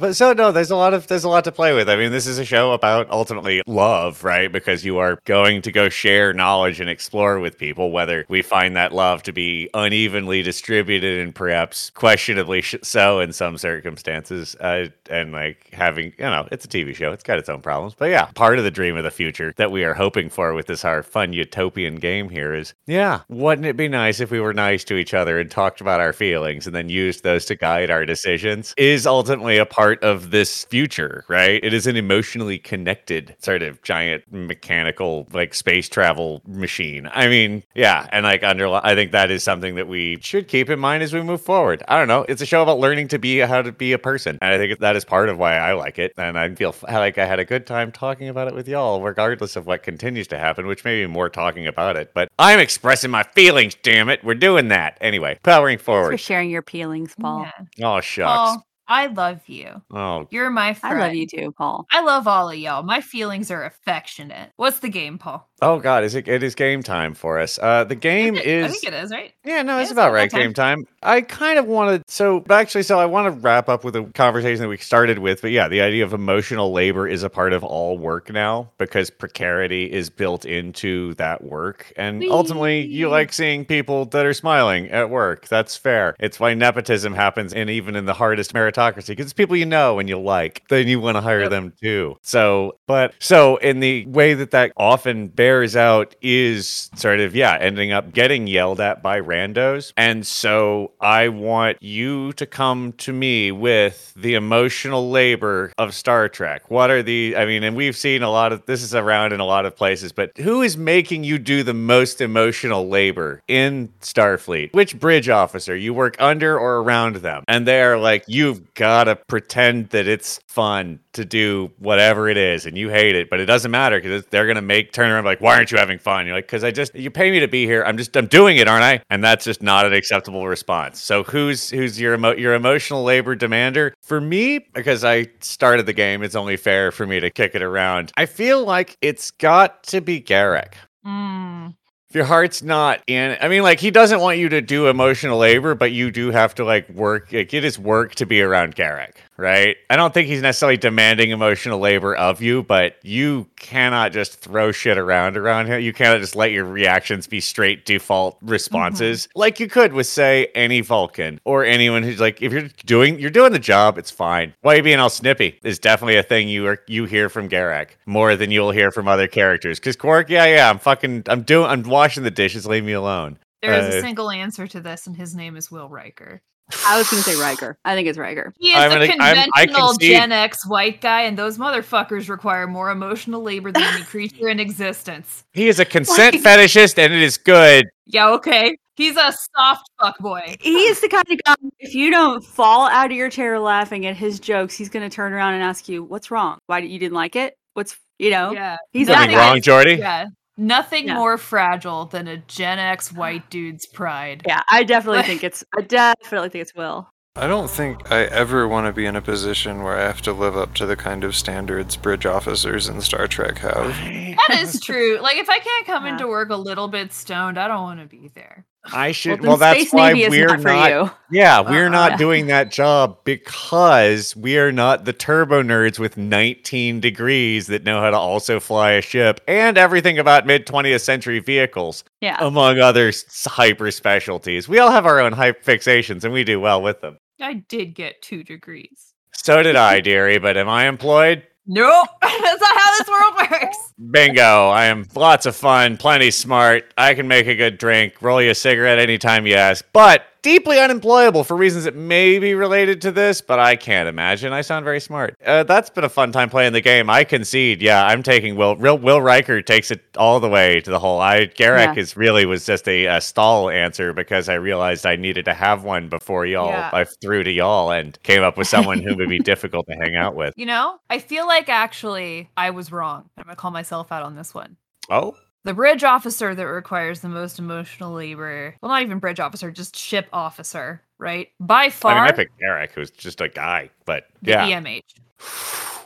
But 0.00 0.16
so 0.16 0.32
no, 0.32 0.50
there's 0.50 0.70
a 0.70 0.76
lot 0.76 0.94
of 0.94 1.08
there's 1.08 1.24
a 1.24 1.28
lot 1.28 1.44
to 1.44 1.52
play 1.52 1.74
with. 1.74 1.90
I 1.90 1.96
mean, 1.96 2.10
this 2.10 2.26
is 2.26 2.38
a 2.38 2.44
show 2.46 2.72
about 2.72 3.10
ultimately 3.10 3.60
love, 3.66 4.24
right? 4.24 4.50
Because 4.50 4.82
you 4.82 4.96
are 4.96 5.18
going 5.26 5.60
to 5.60 5.70
go 5.70 5.90
share 5.90 6.32
knowledge 6.32 6.80
and 6.80 6.88
explore 6.88 7.38
with 7.38 7.58
people, 7.58 7.90
whether 7.90 8.24
we 8.30 8.40
find 8.40 8.74
that 8.76 8.94
love 8.94 9.22
to 9.24 9.32
be 9.32 9.68
unevenly 9.74 10.42
distributed 10.42 11.20
and 11.20 11.34
perhaps 11.34 11.90
questionably 11.90 12.62
so 12.62 13.20
in 13.20 13.34
some 13.34 13.58
circumstances. 13.58 14.56
Uh, 14.58 14.86
and 15.10 15.32
like 15.32 15.68
having, 15.74 16.14
you 16.18 16.24
know, 16.24 16.48
it's 16.50 16.64
a 16.64 16.68
TV 16.68 16.94
show; 16.94 17.12
it's 17.12 17.22
got 17.22 17.38
its 17.38 17.50
own 17.50 17.60
problems. 17.60 17.94
But 17.94 18.06
yeah, 18.06 18.24
part 18.34 18.56
of 18.56 18.64
the 18.64 18.70
dream 18.70 18.96
of 18.96 19.04
the 19.04 19.10
future 19.10 19.52
that 19.58 19.70
we 19.70 19.84
are 19.84 19.92
hoping 19.92 20.30
for 20.30 20.54
with 20.54 20.66
this 20.66 20.82
our 20.82 21.02
fun 21.02 21.34
utopian 21.34 21.96
game 21.96 22.30
here 22.30 22.54
is, 22.54 22.72
yeah, 22.86 23.20
wouldn't 23.28 23.66
it 23.66 23.76
be 23.76 23.88
nice 23.88 24.18
if 24.20 24.30
we 24.30 24.40
were 24.40 24.54
nice 24.54 24.82
to 24.84 24.96
each 24.96 25.12
other 25.12 25.38
and 25.38 25.50
talked 25.50 25.82
about 25.82 26.00
our 26.00 26.14
feelings 26.14 26.66
and 26.66 26.74
then 26.74 26.88
used 26.88 27.22
those 27.22 27.44
to 27.44 27.54
guide 27.54 27.90
our 27.90 28.06
decisions? 28.06 28.72
Is 28.78 29.06
ultimately 29.06 29.58
a 29.58 29.66
part 29.66 29.89
of 30.02 30.30
this 30.30 30.64
future, 30.64 31.24
right? 31.28 31.62
It 31.62 31.74
is 31.74 31.86
an 31.86 31.96
emotionally 31.96 32.58
connected 32.58 33.36
sort 33.40 33.62
of 33.62 33.82
giant 33.82 34.24
mechanical 34.32 35.26
like 35.32 35.54
space 35.54 35.88
travel 35.88 36.42
machine. 36.46 37.08
I 37.12 37.28
mean, 37.28 37.64
yeah, 37.74 38.08
and 38.12 38.24
like 38.24 38.42
under 38.42 38.68
I 38.72 38.94
think 38.94 39.12
that 39.12 39.30
is 39.30 39.42
something 39.42 39.74
that 39.74 39.88
we 39.88 40.18
should 40.20 40.48
keep 40.48 40.70
in 40.70 40.78
mind 40.78 41.02
as 41.02 41.12
we 41.12 41.22
move 41.22 41.42
forward. 41.42 41.82
I 41.88 41.98
don't 41.98 42.08
know. 42.08 42.24
It's 42.28 42.42
a 42.42 42.46
show 42.46 42.62
about 42.62 42.78
learning 42.78 43.08
to 43.08 43.18
be 43.18 43.38
how 43.40 43.62
to 43.62 43.72
be 43.72 43.92
a 43.92 43.98
person. 43.98 44.38
And 44.40 44.54
I 44.54 44.58
think 44.58 44.78
that 44.78 44.96
is 44.96 45.04
part 45.04 45.28
of 45.28 45.38
why 45.38 45.56
I 45.56 45.72
like 45.72 45.98
it. 45.98 46.12
And 46.16 46.38
I 46.38 46.54
feel 46.54 46.74
like 46.88 47.18
I 47.18 47.26
had 47.26 47.40
a 47.40 47.44
good 47.44 47.66
time 47.66 47.90
talking 47.90 48.28
about 48.28 48.48
it 48.48 48.54
with 48.54 48.68
y'all, 48.68 49.02
regardless 49.02 49.56
of 49.56 49.66
what 49.66 49.82
continues 49.82 50.28
to 50.28 50.38
happen, 50.38 50.66
which 50.66 50.84
may 50.84 51.02
be 51.02 51.06
more 51.06 51.28
talking 51.28 51.66
about 51.66 51.96
it. 51.96 52.12
But 52.14 52.30
I'm 52.38 52.60
expressing 52.60 53.10
my 53.10 53.22
feelings, 53.22 53.76
damn 53.82 54.08
it. 54.08 54.22
We're 54.22 54.34
doing 54.34 54.68
that. 54.68 54.98
Anyway, 55.00 55.38
powering 55.42 55.78
Thanks 55.78 56.10
for 56.10 56.18
sharing 56.18 56.50
your 56.50 56.62
feelings, 56.62 57.14
Paul. 57.18 57.48
Yeah. 57.76 57.96
Oh, 57.96 58.00
shucks. 58.00 58.52
Paul, 58.52 58.66
I 58.90 59.06
love 59.06 59.40
you. 59.46 59.82
Oh, 59.92 60.26
You're 60.30 60.50
my 60.50 60.74
friend. 60.74 60.98
I 60.98 61.06
love 61.06 61.14
you 61.14 61.26
too, 61.26 61.52
Paul. 61.56 61.86
I 61.92 62.02
love 62.02 62.26
all 62.26 62.50
of 62.50 62.56
y'all. 62.56 62.82
My 62.82 63.00
feelings 63.00 63.50
are 63.50 63.64
affectionate. 63.64 64.50
What's 64.56 64.80
the 64.80 64.88
game, 64.88 65.16
Paul? 65.16 65.48
Oh 65.62 65.78
God! 65.78 66.04
Is 66.04 66.14
it? 66.14 66.28
It 66.28 66.42
is 66.42 66.54
game 66.54 66.82
time 66.82 67.14
for 67.14 67.38
us. 67.38 67.58
Uh, 67.60 67.84
the 67.84 67.94
game 67.94 68.36
I 68.36 68.40
is. 68.40 68.64
I 68.64 68.68
think 68.68 68.84
it 68.84 68.94
is, 68.94 69.10
right? 69.10 69.32
Yeah, 69.44 69.62
no, 69.62 69.78
it's 69.78 69.90
it's 69.90 69.92
about 69.92 70.12
right 70.12 70.30
time. 70.30 70.40
game 70.40 70.54
time. 70.54 70.84
I 71.02 71.22
kind 71.22 71.58
of 71.58 71.66
wanted 71.66 72.02
so 72.08 72.40
but 72.40 72.60
actually 72.60 72.82
so 72.82 72.98
I 72.98 73.06
want 73.06 73.32
to 73.34 73.40
wrap 73.40 73.68
up 73.68 73.84
with 73.84 73.96
a 73.96 74.04
conversation 74.14 74.60
that 74.62 74.68
we 74.68 74.76
started 74.76 75.18
with, 75.18 75.40
but 75.40 75.50
yeah, 75.50 75.66
the 75.68 75.80
idea 75.80 76.04
of 76.04 76.12
emotional 76.12 76.72
labor 76.72 77.08
is 77.08 77.22
a 77.22 77.30
part 77.30 77.52
of 77.54 77.64
all 77.64 77.96
work 77.96 78.30
now 78.30 78.70
because 78.76 79.08
precarity 79.08 79.90
is 79.90 80.10
built 80.10 80.44
into 80.44 81.14
that 81.14 81.42
work. 81.42 81.90
And 81.96 82.22
ultimately 82.28 82.82
you 82.86 83.08
like 83.08 83.32
seeing 83.32 83.64
people 83.64 84.04
that 84.06 84.26
are 84.26 84.34
smiling 84.34 84.88
at 84.90 85.08
work. 85.08 85.48
That's 85.48 85.74
fair. 85.76 86.14
It's 86.20 86.38
why 86.38 86.52
nepotism 86.52 87.14
happens 87.14 87.52
in 87.54 87.70
even 87.70 87.96
in 87.96 88.04
the 88.04 88.14
hardest 88.14 88.52
meritocracy 88.52 89.08
because 89.08 89.24
it's 89.26 89.32
people 89.32 89.56
you 89.56 89.66
know 89.66 89.98
and 89.98 90.08
you 90.08 90.18
like. 90.20 90.62
Then 90.68 90.86
you 90.86 91.00
want 91.00 91.16
to 91.16 91.22
hire 91.22 91.40
Yep. 91.40 91.50
them 91.50 91.72
too. 91.80 92.16
So, 92.22 92.76
but 92.86 93.14
so 93.20 93.56
in 93.56 93.80
the 93.80 94.04
way 94.06 94.34
that 94.34 94.50
that 94.50 94.72
often 94.76 95.28
bears 95.28 95.49
out 95.76 96.14
is 96.22 96.90
sort 96.94 97.20
of 97.20 97.34
yeah, 97.34 97.56
ending 97.60 97.92
up 97.92 98.12
getting 98.12 98.46
yelled 98.46 98.80
at 98.80 99.02
by 99.02 99.20
randos. 99.20 99.92
And 99.96 100.26
so 100.26 100.92
I 101.00 101.28
want 101.28 101.82
you 101.82 102.32
to 102.34 102.46
come 102.46 102.92
to 102.98 103.12
me 103.12 103.50
with 103.52 104.12
the 104.16 104.34
emotional 104.34 105.10
labor 105.10 105.72
of 105.76 105.94
Star 105.94 106.28
Trek. 106.28 106.70
What 106.70 106.90
are 106.90 107.02
the 107.02 107.34
I 107.36 107.46
mean, 107.46 107.64
and 107.64 107.76
we've 107.76 107.96
seen 107.96 108.22
a 108.22 108.30
lot 108.30 108.52
of 108.52 108.64
this 108.66 108.82
is 108.82 108.94
around 108.94 109.32
in 109.32 109.40
a 109.40 109.44
lot 109.44 109.66
of 109.66 109.76
places, 109.76 110.12
but 110.12 110.36
who 110.38 110.62
is 110.62 110.76
making 110.76 111.24
you 111.24 111.38
do 111.38 111.62
the 111.62 111.74
most 111.74 112.20
emotional 112.20 112.88
labor 112.88 113.42
in 113.48 113.92
Starfleet? 114.00 114.72
Which 114.72 114.98
bridge 114.98 115.28
officer 115.28 115.76
you 115.76 115.92
work 115.92 116.16
under 116.20 116.58
or 116.58 116.78
around 116.78 117.16
them? 117.16 117.44
And 117.48 117.66
they're 117.66 117.98
like, 117.98 118.24
you've 118.26 118.74
gotta 118.74 119.16
pretend 119.16 119.90
that 119.90 120.06
it's 120.06 120.40
fun 120.50 120.98
to 121.12 121.24
do 121.24 121.70
whatever 121.78 122.28
it 122.28 122.36
is 122.36 122.66
and 122.66 122.76
you 122.76 122.88
hate 122.88 123.14
it, 123.14 123.30
but 123.30 123.38
it 123.38 123.46
doesn't 123.46 123.70
matter 123.70 124.00
because 124.00 124.26
they're 124.26 124.48
gonna 124.48 124.60
make 124.60 124.92
turn 124.92 125.08
around 125.08 125.24
like, 125.24 125.40
why 125.40 125.54
aren't 125.54 125.70
you 125.70 125.78
having 125.78 125.98
fun? 125.98 126.26
You're 126.26 126.34
like, 126.34 126.46
because 126.46 126.64
I 126.64 126.72
just 126.72 126.92
you 126.92 127.08
pay 127.08 127.30
me 127.30 127.38
to 127.38 127.46
be 127.46 127.66
here. 127.66 127.84
I'm 127.84 127.96
just 127.96 128.16
I'm 128.16 128.26
doing 128.26 128.56
it, 128.56 128.66
aren't 128.66 128.82
I? 128.82 129.00
And 129.10 129.22
that's 129.22 129.44
just 129.44 129.62
not 129.62 129.86
an 129.86 129.92
acceptable 129.92 130.48
response. 130.48 131.00
So 131.00 131.22
who's 131.22 131.70
who's 131.70 132.00
your 132.00 132.14
emo- 132.14 132.36
your 132.36 132.54
emotional 132.54 133.04
labor 133.04 133.36
demander? 133.36 133.94
For 134.02 134.20
me, 134.20 134.58
because 134.58 135.04
I 135.04 135.28
started 135.38 135.86
the 135.86 135.92
game, 135.92 136.24
it's 136.24 136.34
only 136.34 136.56
fair 136.56 136.90
for 136.90 137.06
me 137.06 137.20
to 137.20 137.30
kick 137.30 137.54
it 137.54 137.62
around. 137.62 138.10
I 138.16 138.26
feel 138.26 138.64
like 138.64 138.96
it's 139.00 139.30
got 139.30 139.84
to 139.84 140.00
be 140.00 140.20
Garak. 140.20 140.72
Mm. 141.06 141.76
If 142.10 142.16
your 142.16 142.24
heart's 142.24 142.60
not 142.60 143.04
in, 143.06 143.38
I 143.40 143.46
mean, 143.46 143.62
like 143.62 143.78
he 143.78 143.92
doesn't 143.92 144.18
want 144.18 144.38
you 144.38 144.48
to 144.48 144.60
do 144.60 144.88
emotional 144.88 145.38
labor, 145.38 145.76
but 145.76 145.92
you 145.92 146.10
do 146.10 146.32
have 146.32 146.56
to 146.56 146.64
like 146.64 146.88
work. 146.88 147.32
Like 147.32 147.54
it 147.54 147.64
is 147.64 147.78
work 147.78 148.16
to 148.16 148.26
be 148.26 148.42
around 148.42 148.74
Garak, 148.74 149.12
right? 149.40 149.76
I 149.88 149.96
don't 149.96 150.12
think 150.14 150.28
he's 150.28 150.42
necessarily 150.42 150.76
demanding 150.76 151.30
emotional 151.30 151.78
labor 151.78 152.14
of 152.14 152.40
you, 152.42 152.62
but 152.62 152.96
you 153.02 153.48
cannot 153.56 154.12
just 154.12 154.40
throw 154.40 154.70
shit 154.70 154.98
around 154.98 155.36
around 155.36 155.66
here. 155.66 155.78
You 155.78 155.92
cannot 155.92 156.20
just 156.20 156.36
let 156.36 156.52
your 156.52 156.64
reactions 156.64 157.26
be 157.26 157.40
straight 157.40 157.84
default 157.86 158.38
responses 158.42 159.28
like 159.34 159.58
you 159.58 159.68
could 159.68 159.92
with 159.92 160.06
say 160.06 160.48
any 160.54 160.80
Vulcan 160.80 161.40
or 161.44 161.64
anyone 161.64 162.02
who's 162.02 162.20
like 162.20 162.42
if 162.42 162.52
you're 162.52 162.68
doing 162.84 163.18
you're 163.18 163.30
doing 163.30 163.52
the 163.52 163.58
job, 163.58 163.98
it's 163.98 164.10
fine. 164.10 164.54
Why 164.60 164.74
are 164.74 164.76
you 164.76 164.82
being 164.82 165.00
all 165.00 165.10
snippy 165.10 165.58
is 165.64 165.78
definitely 165.78 166.16
a 166.16 166.22
thing 166.22 166.48
you 166.48 166.66
are 166.66 166.78
you 166.86 167.06
hear 167.06 167.28
from 167.28 167.48
Garak 167.48 167.88
more 168.06 168.36
than 168.36 168.50
you'll 168.50 168.70
hear 168.70 168.90
from 168.90 169.08
other 169.08 169.26
characters. 169.26 169.80
Cause 169.80 169.96
Quark, 169.96 170.28
yeah, 170.28 170.44
yeah, 170.46 170.70
I'm 170.70 170.78
fucking 170.78 171.24
I'm 171.28 171.42
doing 171.42 171.66
I'm 171.70 171.82
washing 171.82 172.22
the 172.22 172.30
dishes, 172.30 172.66
leave 172.66 172.84
me 172.84 172.92
alone. 172.92 173.38
There 173.62 173.74
is 173.74 173.94
Uh, 173.94 173.98
a 173.98 174.00
single 174.00 174.30
answer 174.30 174.66
to 174.66 174.80
this, 174.80 175.06
and 175.06 175.16
his 175.16 175.34
name 175.34 175.56
is 175.56 175.70
Will 175.70 175.88
Riker. 175.88 176.42
I 176.86 176.98
was 176.98 177.10
going 177.10 177.22
to 177.22 177.30
say 177.30 177.36
Riker. 177.40 177.78
I 177.84 177.94
think 177.94 178.08
it's 178.08 178.18
Riker. 178.18 178.52
He 178.58 178.70
is 178.70 178.76
I'm 178.76 178.90
a 178.92 179.06
gonna- 179.08 179.22
I'm- 179.22 179.48
I 179.54 179.66
conventional 179.66 179.92
Gen 179.94 180.32
X 180.32 180.66
white 180.66 181.00
guy, 181.00 181.22
and 181.22 181.38
those 181.38 181.58
motherfuckers 181.58 182.28
require 182.28 182.66
more 182.66 182.90
emotional 182.90 183.42
labor 183.42 183.72
than 183.72 183.82
any 183.82 184.02
creature 184.04 184.48
in 184.48 184.60
existence. 184.60 185.44
He 185.52 185.68
is 185.68 185.78
a 185.80 185.84
consent 185.84 186.34
Like- 186.36 186.44
fetishist 186.44 186.98
and 186.98 187.12
it 187.12 187.22
is 187.22 187.36
good. 187.38 187.86
Yeah, 188.06 188.28
okay. 188.30 188.76
He's 188.96 189.16
a 189.16 189.32
soft 189.56 189.88
fuck 190.00 190.18
boy. 190.18 190.56
He's 190.60 191.00
the 191.00 191.08
kind 191.08 191.24
of 191.30 191.38
guy, 191.46 191.54
if 191.78 191.94
you 191.94 192.10
don't 192.10 192.44
fall 192.44 192.86
out 192.88 193.06
of 193.10 193.16
your 193.16 193.30
chair 193.30 193.58
laughing 193.58 194.04
at 194.06 194.14
his 194.16 194.38
jokes, 194.40 194.76
he's 194.76 194.90
going 194.90 195.08
to 195.08 195.14
turn 195.14 195.32
around 195.32 195.54
and 195.54 195.62
ask 195.62 195.88
you, 195.88 196.02
What's 196.04 196.30
wrong? 196.30 196.58
Why 196.66 196.80
did 196.82 196.90
you 196.90 196.98
didn't 196.98 197.14
like 197.14 197.34
it? 197.36 197.54
What's, 197.74 197.96
you 198.18 198.30
know, 198.30 198.52
Yeah. 198.52 198.76
he's 198.92 199.06
Nothing 199.08 199.20
Something 199.30 199.38
wrong, 199.38 199.54
guy. 199.54 199.60
Geordi? 199.60 199.98
Yeah. 199.98 200.26
Nothing 200.60 201.08
Yeah. 201.08 201.14
more 201.14 201.38
fragile 201.38 202.04
than 202.04 202.28
a 202.28 202.36
Gen 202.36 202.78
X 202.78 203.10
white 203.20 203.48
dude's 203.50 203.86
pride. 203.86 204.42
Yeah, 204.46 204.62
I 204.68 204.84
definitely 204.84 205.22
think 205.22 205.42
it's, 205.48 205.64
I 205.76 205.80
definitely 205.82 206.50
think 206.50 206.62
it's 206.62 206.74
Will. 206.74 207.08
I 207.36 207.46
don't 207.46 207.70
think 207.70 208.10
I 208.12 208.24
ever 208.24 208.66
want 208.68 208.86
to 208.88 208.92
be 208.92 209.06
in 209.06 209.14
a 209.16 209.22
position 209.22 209.82
where 209.82 209.96
I 209.96 210.02
have 210.02 210.20
to 210.22 210.32
live 210.32 210.56
up 210.56 210.74
to 210.74 210.84
the 210.86 210.96
kind 210.96 211.22
of 211.24 211.34
standards 211.36 211.96
bridge 211.96 212.26
officers 212.26 212.88
in 212.88 213.00
Star 213.00 213.26
Trek 213.28 213.58
have. 213.58 213.86
That 213.96 214.58
is 214.60 214.80
true. 214.84 215.18
Like, 215.22 215.36
if 215.38 215.48
I 215.48 215.58
can't 215.60 215.86
come 215.86 216.04
Yeah. 216.06 216.12
into 216.12 216.26
work 216.26 216.50
a 216.50 216.56
little 216.56 216.88
bit 216.88 217.12
stoned, 217.12 217.56
I 217.58 217.68
don't 217.68 217.82
want 217.82 218.00
to 218.00 218.06
be 218.06 218.28
there. 218.34 218.66
I 218.84 219.12
should. 219.12 219.40
Well, 219.42 219.50
Well, 219.50 219.56
that's 219.58 219.80
Space 219.80 219.92
why 219.92 220.12
Navy 220.12 220.30
we're 220.40 220.56
not 220.56 220.60
for 220.62 220.72
you. 220.88 221.10
Yeah, 221.30 221.60
uh, 221.60 221.70
we're 221.70 221.88
not 221.90 222.12
Uh-uh. 222.12 222.16
doing 222.18 222.46
that 222.48 222.70
job 222.70 223.18
because 223.24 224.34
we 224.36 224.58
are 224.58 224.72
not 224.72 225.04
the 225.04 225.12
turbo 225.12 225.62
nerds 225.62 225.98
with 225.98 226.16
19 226.16 227.00
degrees 227.00 227.66
that 227.68 227.84
know 227.84 228.00
how 228.00 228.10
to 228.10 228.16
also 228.16 228.58
fly 228.60 228.92
a 228.92 229.02
ship 229.02 229.40
and 229.46 229.76
everything 229.78 230.18
about 230.18 230.46
mid 230.46 230.66
20th 230.66 231.02
century 231.02 231.38
vehicles, 231.40 232.04
Yeah. 232.20 232.36
among 232.40 232.78
other 232.78 233.08
s- 233.08 233.44
hyper 233.46 233.90
specialties. 233.90 234.68
We 234.68 234.78
all 234.78 234.90
have 234.90 235.06
our 235.06 235.20
own 235.20 235.32
hype 235.32 235.64
fixations 235.64 236.24
and 236.24 236.32
we 236.32 236.44
do 236.44 236.58
well 236.60 236.80
with 236.82 237.00
them. 237.00 237.18
I 237.40 237.54
did 237.54 237.94
get 237.94 238.20
two 238.22 238.42
degrees. 238.44 239.14
So 239.32 239.62
did 239.62 239.76
I, 239.76 240.00
dearie, 240.00 240.38
but 240.38 240.56
am 240.56 240.68
I 240.68 240.86
employed? 240.88 241.44
Nope. 241.72 242.08
That's 242.20 242.60
not 242.60 242.76
how 242.76 242.98
this 242.98 243.08
world 243.08 243.50
works. 243.62 243.94
Bingo. 244.10 244.70
I 244.70 244.86
am 244.86 245.06
lots 245.14 245.46
of 245.46 245.54
fun, 245.54 245.98
plenty 245.98 246.32
smart. 246.32 246.92
I 246.98 247.14
can 247.14 247.28
make 247.28 247.46
a 247.46 247.54
good 247.54 247.78
drink, 247.78 248.20
roll 248.20 248.42
you 248.42 248.50
a 248.50 248.56
cigarette 248.56 248.98
anytime 248.98 249.46
you 249.46 249.54
ask, 249.54 249.84
but 249.92 250.24
deeply 250.42 250.78
unemployable 250.78 251.44
for 251.44 251.56
reasons 251.56 251.84
that 251.84 251.94
may 251.94 252.38
be 252.38 252.54
related 252.54 253.00
to 253.02 253.12
this, 253.12 253.40
but 253.40 253.58
I 253.58 253.76
can't 253.76 254.08
imagine. 254.08 254.52
I 254.52 254.60
sound 254.62 254.84
very 254.84 255.00
smart. 255.00 255.36
Uh, 255.44 255.62
that's 255.64 255.90
been 255.90 256.04
a 256.04 256.08
fun 256.08 256.32
time 256.32 256.50
playing 256.50 256.72
the 256.72 256.80
game. 256.80 257.08
I 257.10 257.24
concede. 257.24 257.82
Yeah, 257.82 258.04
I'm 258.06 258.22
taking 258.22 258.56
Will. 258.56 258.76
Real 258.76 258.98
Will 258.98 259.20
Riker 259.20 259.62
takes 259.62 259.90
it 259.90 260.00
all 260.16 260.40
the 260.40 260.48
way 260.48 260.80
to 260.80 260.90
the 260.90 260.98
hole. 260.98 261.20
I 261.20 261.46
Garak 261.46 261.94
Yeah. 261.96 262.00
is 262.02 262.16
really 262.16 262.46
was 262.46 262.64
just 262.66 262.88
a, 262.88 263.06
a 263.06 263.20
stall 263.20 263.70
answer 263.70 264.12
because 264.12 264.48
I 264.48 264.54
realized 264.54 265.06
I 265.06 265.16
needed 265.16 265.44
to 265.46 265.54
have 265.54 265.84
one 265.84 266.08
before 266.08 266.46
y'all. 266.46 266.68
Yeah. 266.70 266.90
I 266.92 267.04
threw 267.04 267.42
to 267.42 267.50
y'all 267.50 267.90
and 267.90 268.20
came 268.22 268.42
up 268.42 268.56
with 268.56 268.68
someone 268.68 269.00
who 269.02 269.16
would 269.16 269.28
be 269.28 269.38
difficult 269.52 269.86
to 269.88 269.94
hang 269.94 270.16
out 270.16 270.34
with. 270.34 270.54
You 270.56 270.66
know, 270.66 270.98
I 271.08 271.18
feel 271.18 271.46
like 271.46 271.68
actually 271.68 272.50
I 272.56 272.70
was 272.70 272.92
wrong. 272.92 273.28
I'm 273.36 273.44
going 273.44 273.54
to 273.54 273.60
call 273.60 273.70
myself 273.70 274.10
out 274.12 274.22
on 274.22 274.34
this 274.36 274.54
one. 274.54 274.76
Oh, 275.10 275.36
The 275.64 275.74
bridge 275.74 276.04
officer 276.04 276.54
that 276.54 276.66
requires 276.66 277.20
the 277.20 277.28
most 277.28 277.58
emotional 277.58 278.12
labor, 278.14 278.74
well, 278.80 278.90
not 278.92 279.02
even 279.02 279.18
bridge 279.18 279.40
officer, 279.40 279.70
just 279.70 279.94
ship 279.94 280.26
officer, 280.32 281.02
right? 281.18 281.48
By 281.60 281.90
far. 281.90 282.12
I 282.12 282.14
mean, 282.22 282.24
I 282.28 282.32
picked 282.32 282.52
Eric, 282.62 282.92
who's 282.92 283.10
just 283.10 283.40
a 283.42 283.48
guy, 283.48 283.90
but 284.06 284.24
the 284.42 284.52
yeah. 284.52 284.80
EMH, 284.80 285.02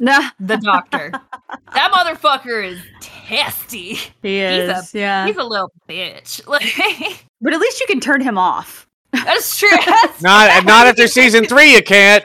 Nah, 0.00 0.30
the 0.40 0.56
doctor. 0.56 1.12
that 1.72 1.92
motherfucker 1.92 2.64
is 2.64 2.80
testy. 3.00 3.94
he 3.94 4.04
He's 4.22 4.32
a- 4.32 4.78
is. 4.78 4.92
yeah. 4.94 5.24
He's 5.26 5.36
a 5.36 5.44
little 5.44 5.70
bitch. 5.88 6.44
Like, 6.48 7.24
but 7.40 7.52
at 7.52 7.60
least 7.60 7.78
you 7.80 7.86
can 7.86 8.00
turn 8.00 8.20
him 8.20 8.36
off. 8.38 8.88
that's 9.12 9.56
true. 9.58 9.68
That's- 9.86 10.20
Not 10.20 10.64
not 10.64 10.88
after 10.88 11.06
season 11.06 11.44
three, 11.44 11.72
you 11.74 11.82
can't. 11.82 12.24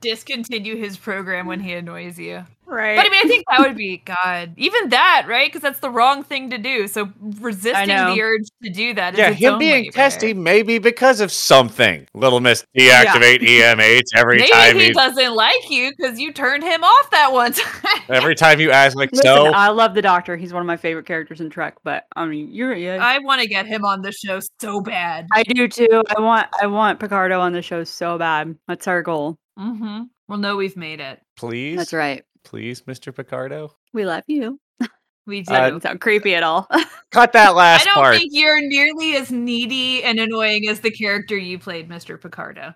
Discontinue 0.00 0.76
his 0.76 0.96
program 0.96 1.46
when 1.46 1.60
he 1.60 1.72
annoys 1.74 2.18
you. 2.18 2.44
Right. 2.70 2.96
But 2.96 3.06
I 3.06 3.08
mean, 3.08 3.20
I 3.24 3.28
think 3.28 3.44
that 3.50 3.60
would 3.66 3.76
be 3.76 3.96
God. 3.96 4.54
Even 4.56 4.90
that, 4.90 5.24
right? 5.26 5.48
Because 5.48 5.60
that's 5.62 5.80
the 5.80 5.90
wrong 5.90 6.22
thing 6.22 6.50
to 6.50 6.58
do. 6.58 6.86
So 6.86 7.10
resisting 7.40 7.88
the 7.88 8.20
urge 8.22 8.46
to 8.62 8.70
do 8.70 8.94
that 8.94 9.14
is 9.14 9.18
Yeah, 9.18 9.30
its 9.30 9.40
him 9.40 9.58
being 9.58 9.82
labor. 9.84 9.92
testy 9.92 10.34
maybe 10.34 10.78
because 10.78 11.18
of 11.20 11.32
something. 11.32 12.06
Little 12.14 12.38
Miss 12.38 12.64
deactivate 12.78 13.40
EMH 13.40 14.02
every 14.14 14.38
Maybe 14.38 14.50
time 14.52 14.76
he 14.76 14.84
he, 14.84 14.92
doesn't 14.92 15.34
like 15.34 15.68
you 15.68 15.90
because 15.96 16.20
you 16.20 16.32
turned 16.32 16.62
him 16.62 16.84
off 16.84 17.10
that 17.10 17.32
one 17.32 17.52
time. 17.52 18.02
every 18.08 18.36
time 18.36 18.60
you 18.60 18.70
ask 18.70 18.96
like 18.96 19.10
Listen, 19.10 19.24
so. 19.24 19.46
I 19.46 19.70
love 19.70 19.94
the 19.94 20.02
Doctor. 20.02 20.36
He's 20.36 20.52
one 20.52 20.60
of 20.60 20.66
my 20.68 20.76
favorite 20.76 21.06
characters 21.06 21.40
in 21.40 21.50
Trek. 21.50 21.74
But 21.82 22.06
I 22.14 22.24
mean, 22.26 22.52
you're 22.52 22.74
yeah. 22.76 22.98
I 23.04 23.18
want 23.18 23.42
to 23.42 23.48
get 23.48 23.66
him 23.66 23.84
on 23.84 24.00
the 24.02 24.12
show 24.12 24.38
so 24.60 24.80
bad. 24.80 25.26
I 25.32 25.42
do 25.42 25.66
too. 25.66 26.04
I 26.16 26.20
want 26.20 26.46
I 26.62 26.68
want 26.68 27.00
Picardo 27.00 27.40
on 27.40 27.52
the 27.52 27.62
show 27.62 27.82
so 27.82 28.16
bad. 28.16 28.54
That's 28.68 28.86
our 28.86 29.02
goal. 29.02 29.39
Mm-hmm. 29.60 30.02
Well, 30.28 30.38
no, 30.38 30.56
we've 30.56 30.76
made 30.76 31.00
it. 31.00 31.20
please, 31.36 31.76
That's 31.76 31.92
right. 31.92 32.24
please, 32.44 32.82
Mr. 32.82 33.14
Picardo, 33.14 33.74
We 33.92 34.04
love 34.04 34.24
you. 34.26 34.58
We 35.26 35.42
do. 35.42 35.52
Uh, 35.52 35.60
doesn't 35.60 35.82
sound 35.82 36.00
creepy 36.00 36.34
at 36.34 36.42
all. 36.42 36.66
cut 37.12 37.32
that 37.34 37.54
last. 37.54 37.82
I 37.82 37.84
don't 37.84 37.94
part. 37.94 38.16
think 38.16 38.32
you're 38.32 38.60
nearly 38.66 39.14
as 39.16 39.30
needy 39.30 40.02
and 40.02 40.18
annoying 40.18 40.66
as 40.66 40.80
the 40.80 40.90
character 40.90 41.36
you 41.36 41.58
played, 41.58 41.88
Mr. 41.88 42.20
Picardo. 42.20 42.74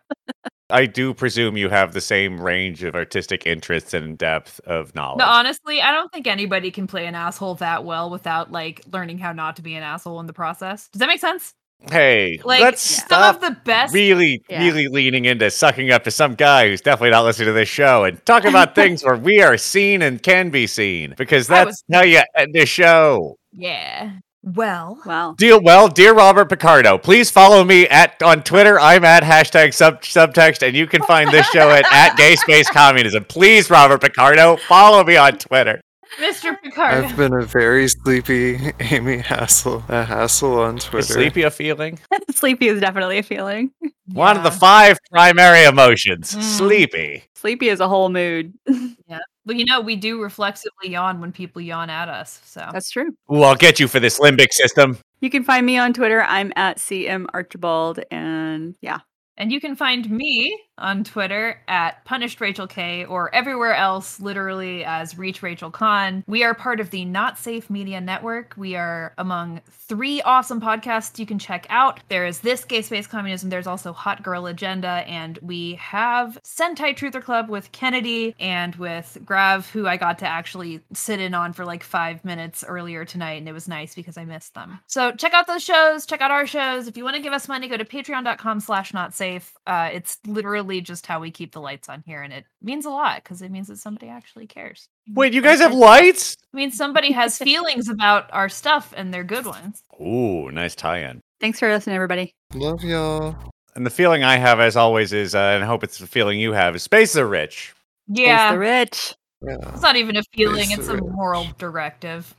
I 0.71 0.87
do 0.87 1.15
presume 1.15 1.57
you 1.57 1.69
have 1.71 1.95
the 1.95 2.01
same 2.01 2.41
range 2.41 2.83
of 2.85 2.95
artistic 2.95 3.47
interests 3.47 3.93
and 3.95 4.17
depth 4.17 4.61
of 4.61 4.95
knowledge. 4.95 5.19
No, 5.19 5.27
honestly, 5.27 5.81
I 5.81 5.91
don't 5.91 6.13
think 6.13 6.27
anybody 6.27 6.71
can 6.71 6.87
play 6.87 7.07
an 7.07 7.15
asshole 7.15 7.57
that 7.57 7.85
well 7.85 8.11
without 8.11 8.53
like 8.53 8.83
learning 8.93 9.19
how 9.19 9.33
not 9.33 9.57
to 9.57 9.63
be 9.63 9.75
an 9.75 9.83
asshole 9.83 10.21
in 10.21 10.27
the 10.27 10.33
process. 10.33 10.89
Does 10.89 11.01
that 11.01 11.09
make 11.09 11.21
sense? 11.21 11.55
Hey, 11.91 12.41
Like 12.45 12.61
let's 12.63 12.83
some 12.83 13.07
stop 13.07 13.35
of 13.37 13.41
the 13.41 13.57
best 13.65 13.93
really, 13.95 14.43
Yeah. 14.49 14.63
really 14.65 14.89
leaning 14.89 15.25
into 15.25 15.51
sucking 15.51 15.91
up 15.91 16.05
to 16.05 16.11
some 16.11 16.35
guy 16.35 16.69
who's 16.69 16.81
definitely 16.81 17.11
not 17.11 17.25
listening 17.25 17.47
to 17.47 17.53
this 17.53 17.69
show 17.69 18.05
and 18.05 18.25
talking 18.25 18.51
about 18.51 18.75
things 18.77 19.05
where 19.05 19.17
we 19.17 19.43
are 19.43 19.57
seen 19.57 20.03
and 20.03 20.23
can 20.23 20.51
be 20.51 20.67
seen 20.67 21.15
because 21.17 21.47
that's 21.47 21.67
was- 21.67 21.85
how 21.93 22.03
you 22.03 22.23
end 22.37 22.55
the 22.55 22.67
show. 22.67 23.37
Yeah. 23.53 24.13
Well, 24.47 24.99
well, 25.07 25.33
Deal 25.33 25.59
well, 25.63 25.89
dear 25.89 26.13
Robert 26.13 26.51
Picardo. 26.51 26.99
Please 26.99 27.31
follow 27.31 27.65
me 27.65 27.89
at 27.89 28.23
on 28.23 28.43
Twitter. 28.43 28.79
I'm 28.79 29.03
at 29.03 29.23
hashtag 29.23 29.73
sub 29.73 30.03
subtext, 30.03 30.61
and 30.67 30.77
you 30.77 30.87
can 30.87 31.03
find 31.05 31.31
this 31.31 31.47
show 31.47 31.71
at 31.71 31.91
at 31.91 32.15
Gay 32.19 32.37
Space 32.37 32.69
Communism. 32.69 33.25
Please, 33.25 33.71
Robert 33.71 34.03
Picardo, 34.03 34.59
follow 34.69 35.03
me 35.03 35.17
on 35.17 35.39
Twitter. 35.39 35.81
Mr. 36.21 36.61
Picard. 36.63 37.05
I've 37.05 37.17
been 37.17 37.33
a 37.35 37.45
very 37.45 37.89
sleepy 37.89 38.73
Amy 38.81 39.19
Hassel, 39.19 39.83
a 39.89 40.05
hassle 40.05 40.61
on 40.61 40.79
Twitter. 40.79 40.99
Is 40.99 41.09
sleepy 41.09 41.43
a 41.43 41.51
feeling? 41.51 41.99
Sleepy 42.31 42.69
is 42.69 42.81
definitely 42.81 43.19
a 43.19 43.23
feeling. 43.23 43.71
One 44.13 44.37
of 44.37 44.43
the 44.43 44.51
five 44.51 44.99
primary 45.11 45.65
emotions. 45.65 46.35
Mm. 46.35 46.43
Sleepy. 46.43 47.25
Sleepy 47.35 47.69
is 47.69 47.81
a 47.81 47.89
whole 47.89 48.09
mood. 48.09 48.53
Yeah. 49.07 49.19
Well, 49.45 49.55
you 49.55 49.67
know, 49.67 49.83
we 49.83 49.97
do 49.97 50.23
reflexively 50.23 50.89
yawn 50.89 51.21
when 51.21 51.31
people 51.31 51.61
yawn 51.61 51.91
at 51.91 52.09
us. 52.09 52.41
So 52.47 52.67
That's 52.73 52.91
true. 52.91 53.11
Ooh, 53.31 53.43
I'll 53.43 53.55
get 53.55 53.79
you 53.79 53.87
for 53.87 54.01
this 54.01 54.19
limbic 54.19 54.51
system. 54.51 54.97
You 55.21 55.29
can 55.29 55.45
find 55.45 55.67
me 55.67 55.77
on 55.77 55.93
Twitter. 55.93 56.23
I'm 56.23 56.55
at 56.57 56.79
CM 56.79 57.27
Archibald. 57.35 58.01
And 58.11 58.75
yeah, 58.81 59.01
And 59.37 59.53
you 59.53 59.61
can 59.61 59.77
find 59.77 60.09
me 60.11 60.59
on 60.79 61.05
Twitter 61.05 61.61
at 61.69 62.05
Punished 62.05 62.41
Rachel 62.41 62.67
K 62.67 63.05
or 63.05 63.35
everywhere 63.35 63.75
else, 63.75 64.21
literally 64.21 64.85
as 64.85 65.17
Reach 65.17 65.43
Rachel 65.43 65.71
Khan. 65.71 66.25
We 66.27 66.43
are 66.45 66.55
part 66.55 66.81
of 66.81 66.91
the 66.91 67.05
Not 67.05 67.39
Safe 67.39 67.71
Media 67.71 68.01
Network. 68.01 68.55
We 68.57 68.75
are 68.77 69.15
among 69.19 69.61
three 69.71 70.21
awesome 70.23 70.61
podcasts 70.61 71.19
you 71.19 71.27
can 71.27 71.39
check 71.39 71.67
out. 71.69 72.01
There 72.09 72.27
is 72.27 72.41
this 72.41 72.65
Gay 72.65 72.83
Space 72.83 73.07
Communism. 73.07 73.51
There's 73.51 73.67
also 73.67 73.93
Hot 73.93 74.23
Girl 74.23 74.47
Agenda, 74.47 75.05
and 75.07 75.39
we 75.43 75.75
have 75.75 76.39
Sentai 76.43 76.97
Truther 76.97 77.23
Club 77.23 77.49
with 77.49 77.71
Kennedy 77.73 78.35
and 78.41 78.75
with 78.77 79.19
Grav, 79.25 79.71
who 79.71 79.87
I 79.87 79.97
got 79.97 80.19
to 80.21 80.27
actually 80.27 80.81
sit 80.93 81.21
in 81.21 81.35
on 81.35 81.53
for 81.53 81.65
like 81.65 81.83
five 81.83 82.25
minutes 82.25 82.65
earlier 82.67 83.05
tonight, 83.05 83.35
and 83.35 83.49
it 83.49 83.53
was 83.53 83.69
nice 83.69 83.95
because 83.95 84.17
I 84.17 84.25
missed 84.25 84.55
them. 84.55 84.81
So 84.87 85.13
check 85.13 85.35
out 85.35 85.47
those 85.47 85.63
shows. 85.63 86.07
Check 86.07 86.21
out 86.21 86.31
our 86.31 86.47
shows. 86.47 86.89
If 86.89 86.97
you 86.97 87.05
want 87.05 87.17
to 87.17 87.23
give 87.23 87.33
us 87.33 87.47
money, 87.47 87.69
go 87.69 87.77
to 87.77 87.85
patreon.com 87.85 88.61
slash 88.61 88.93
not 88.93 89.15
safe. 89.15 89.53
Uh, 89.67 89.91
it's 89.93 90.19
literally 90.27 90.64
just 90.81 91.07
how 91.07 91.21
we 91.21 91.31
keep 91.31 91.53
the 91.53 91.61
lights 91.61 91.89
on 91.89 92.03
here, 92.07 92.23
and 92.23 92.33
it 92.33 92.45
means 92.63 92.85
a 92.85 92.91
lot 92.91 93.23
because 93.23 93.43
it 93.43 93.51
means 93.51 93.69
that 93.69 93.79
somebody 93.79 94.09
actually 94.09 94.47
cares. 94.47 94.89
Wait, 95.13 95.33
you 95.35 95.43
guys 95.43 95.61
have 95.61 95.75
lights? 95.75 96.37
I 96.53 96.57
mean, 96.57 96.71
somebody 96.71 97.13
has 97.13 97.39
feelings 97.39 97.89
about 97.89 98.33
our 98.33 98.49
stuff, 98.49 98.93
and 98.97 99.13
they're 99.13 99.25
good 99.25 99.47
ones. 99.47 99.83
Ooh, 100.01 100.51
nice 100.51 100.75
tie-in. 100.75 101.21
thanks 101.41 101.59
for 101.59 101.69
listening, 101.73 101.97
everybody. 101.97 102.35
Love 102.55 102.83
y'all. 102.83 103.37
And 103.77 103.85
the 103.85 103.91
feeling 103.91 104.23
I 104.23 104.37
have, 104.37 104.61
as 104.61 104.77
always, 104.77 105.13
is, 105.13 105.35
uh, 105.35 105.39
and 105.39 105.65
I 105.65 105.67
hope 105.67 105.83
it's 105.85 105.99
the 105.99 106.07
feeling 106.07 106.39
you 106.39 106.53
have, 106.53 106.77
is 106.77 106.83
space 106.83 107.17
are 107.17 107.27
rich. 107.27 107.75
Yeah, 108.07 108.53
the 108.53 108.59
rich. 108.59 109.15
Yeah. 109.43 109.57
it's 109.73 109.83
not 109.83 109.97
even 109.97 110.17
a 110.17 110.23
feeling; 110.33 110.67
Space 110.67 110.79
it's 110.79 110.89
a 110.89 110.95
rich. 110.95 111.05
moral 111.05 111.47
directive. 111.59 112.35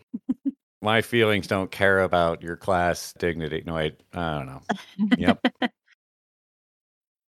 My 0.82 1.02
feelings 1.02 1.48
don't 1.48 1.72
care 1.72 2.02
about 2.02 2.42
your 2.44 2.56
class 2.56 3.14
dignity. 3.18 3.64
No, 3.66 3.76
I, 3.76 3.92
I 4.14 4.38
don't 4.38 4.46
know. 4.46 4.62
Yep. 5.18 5.46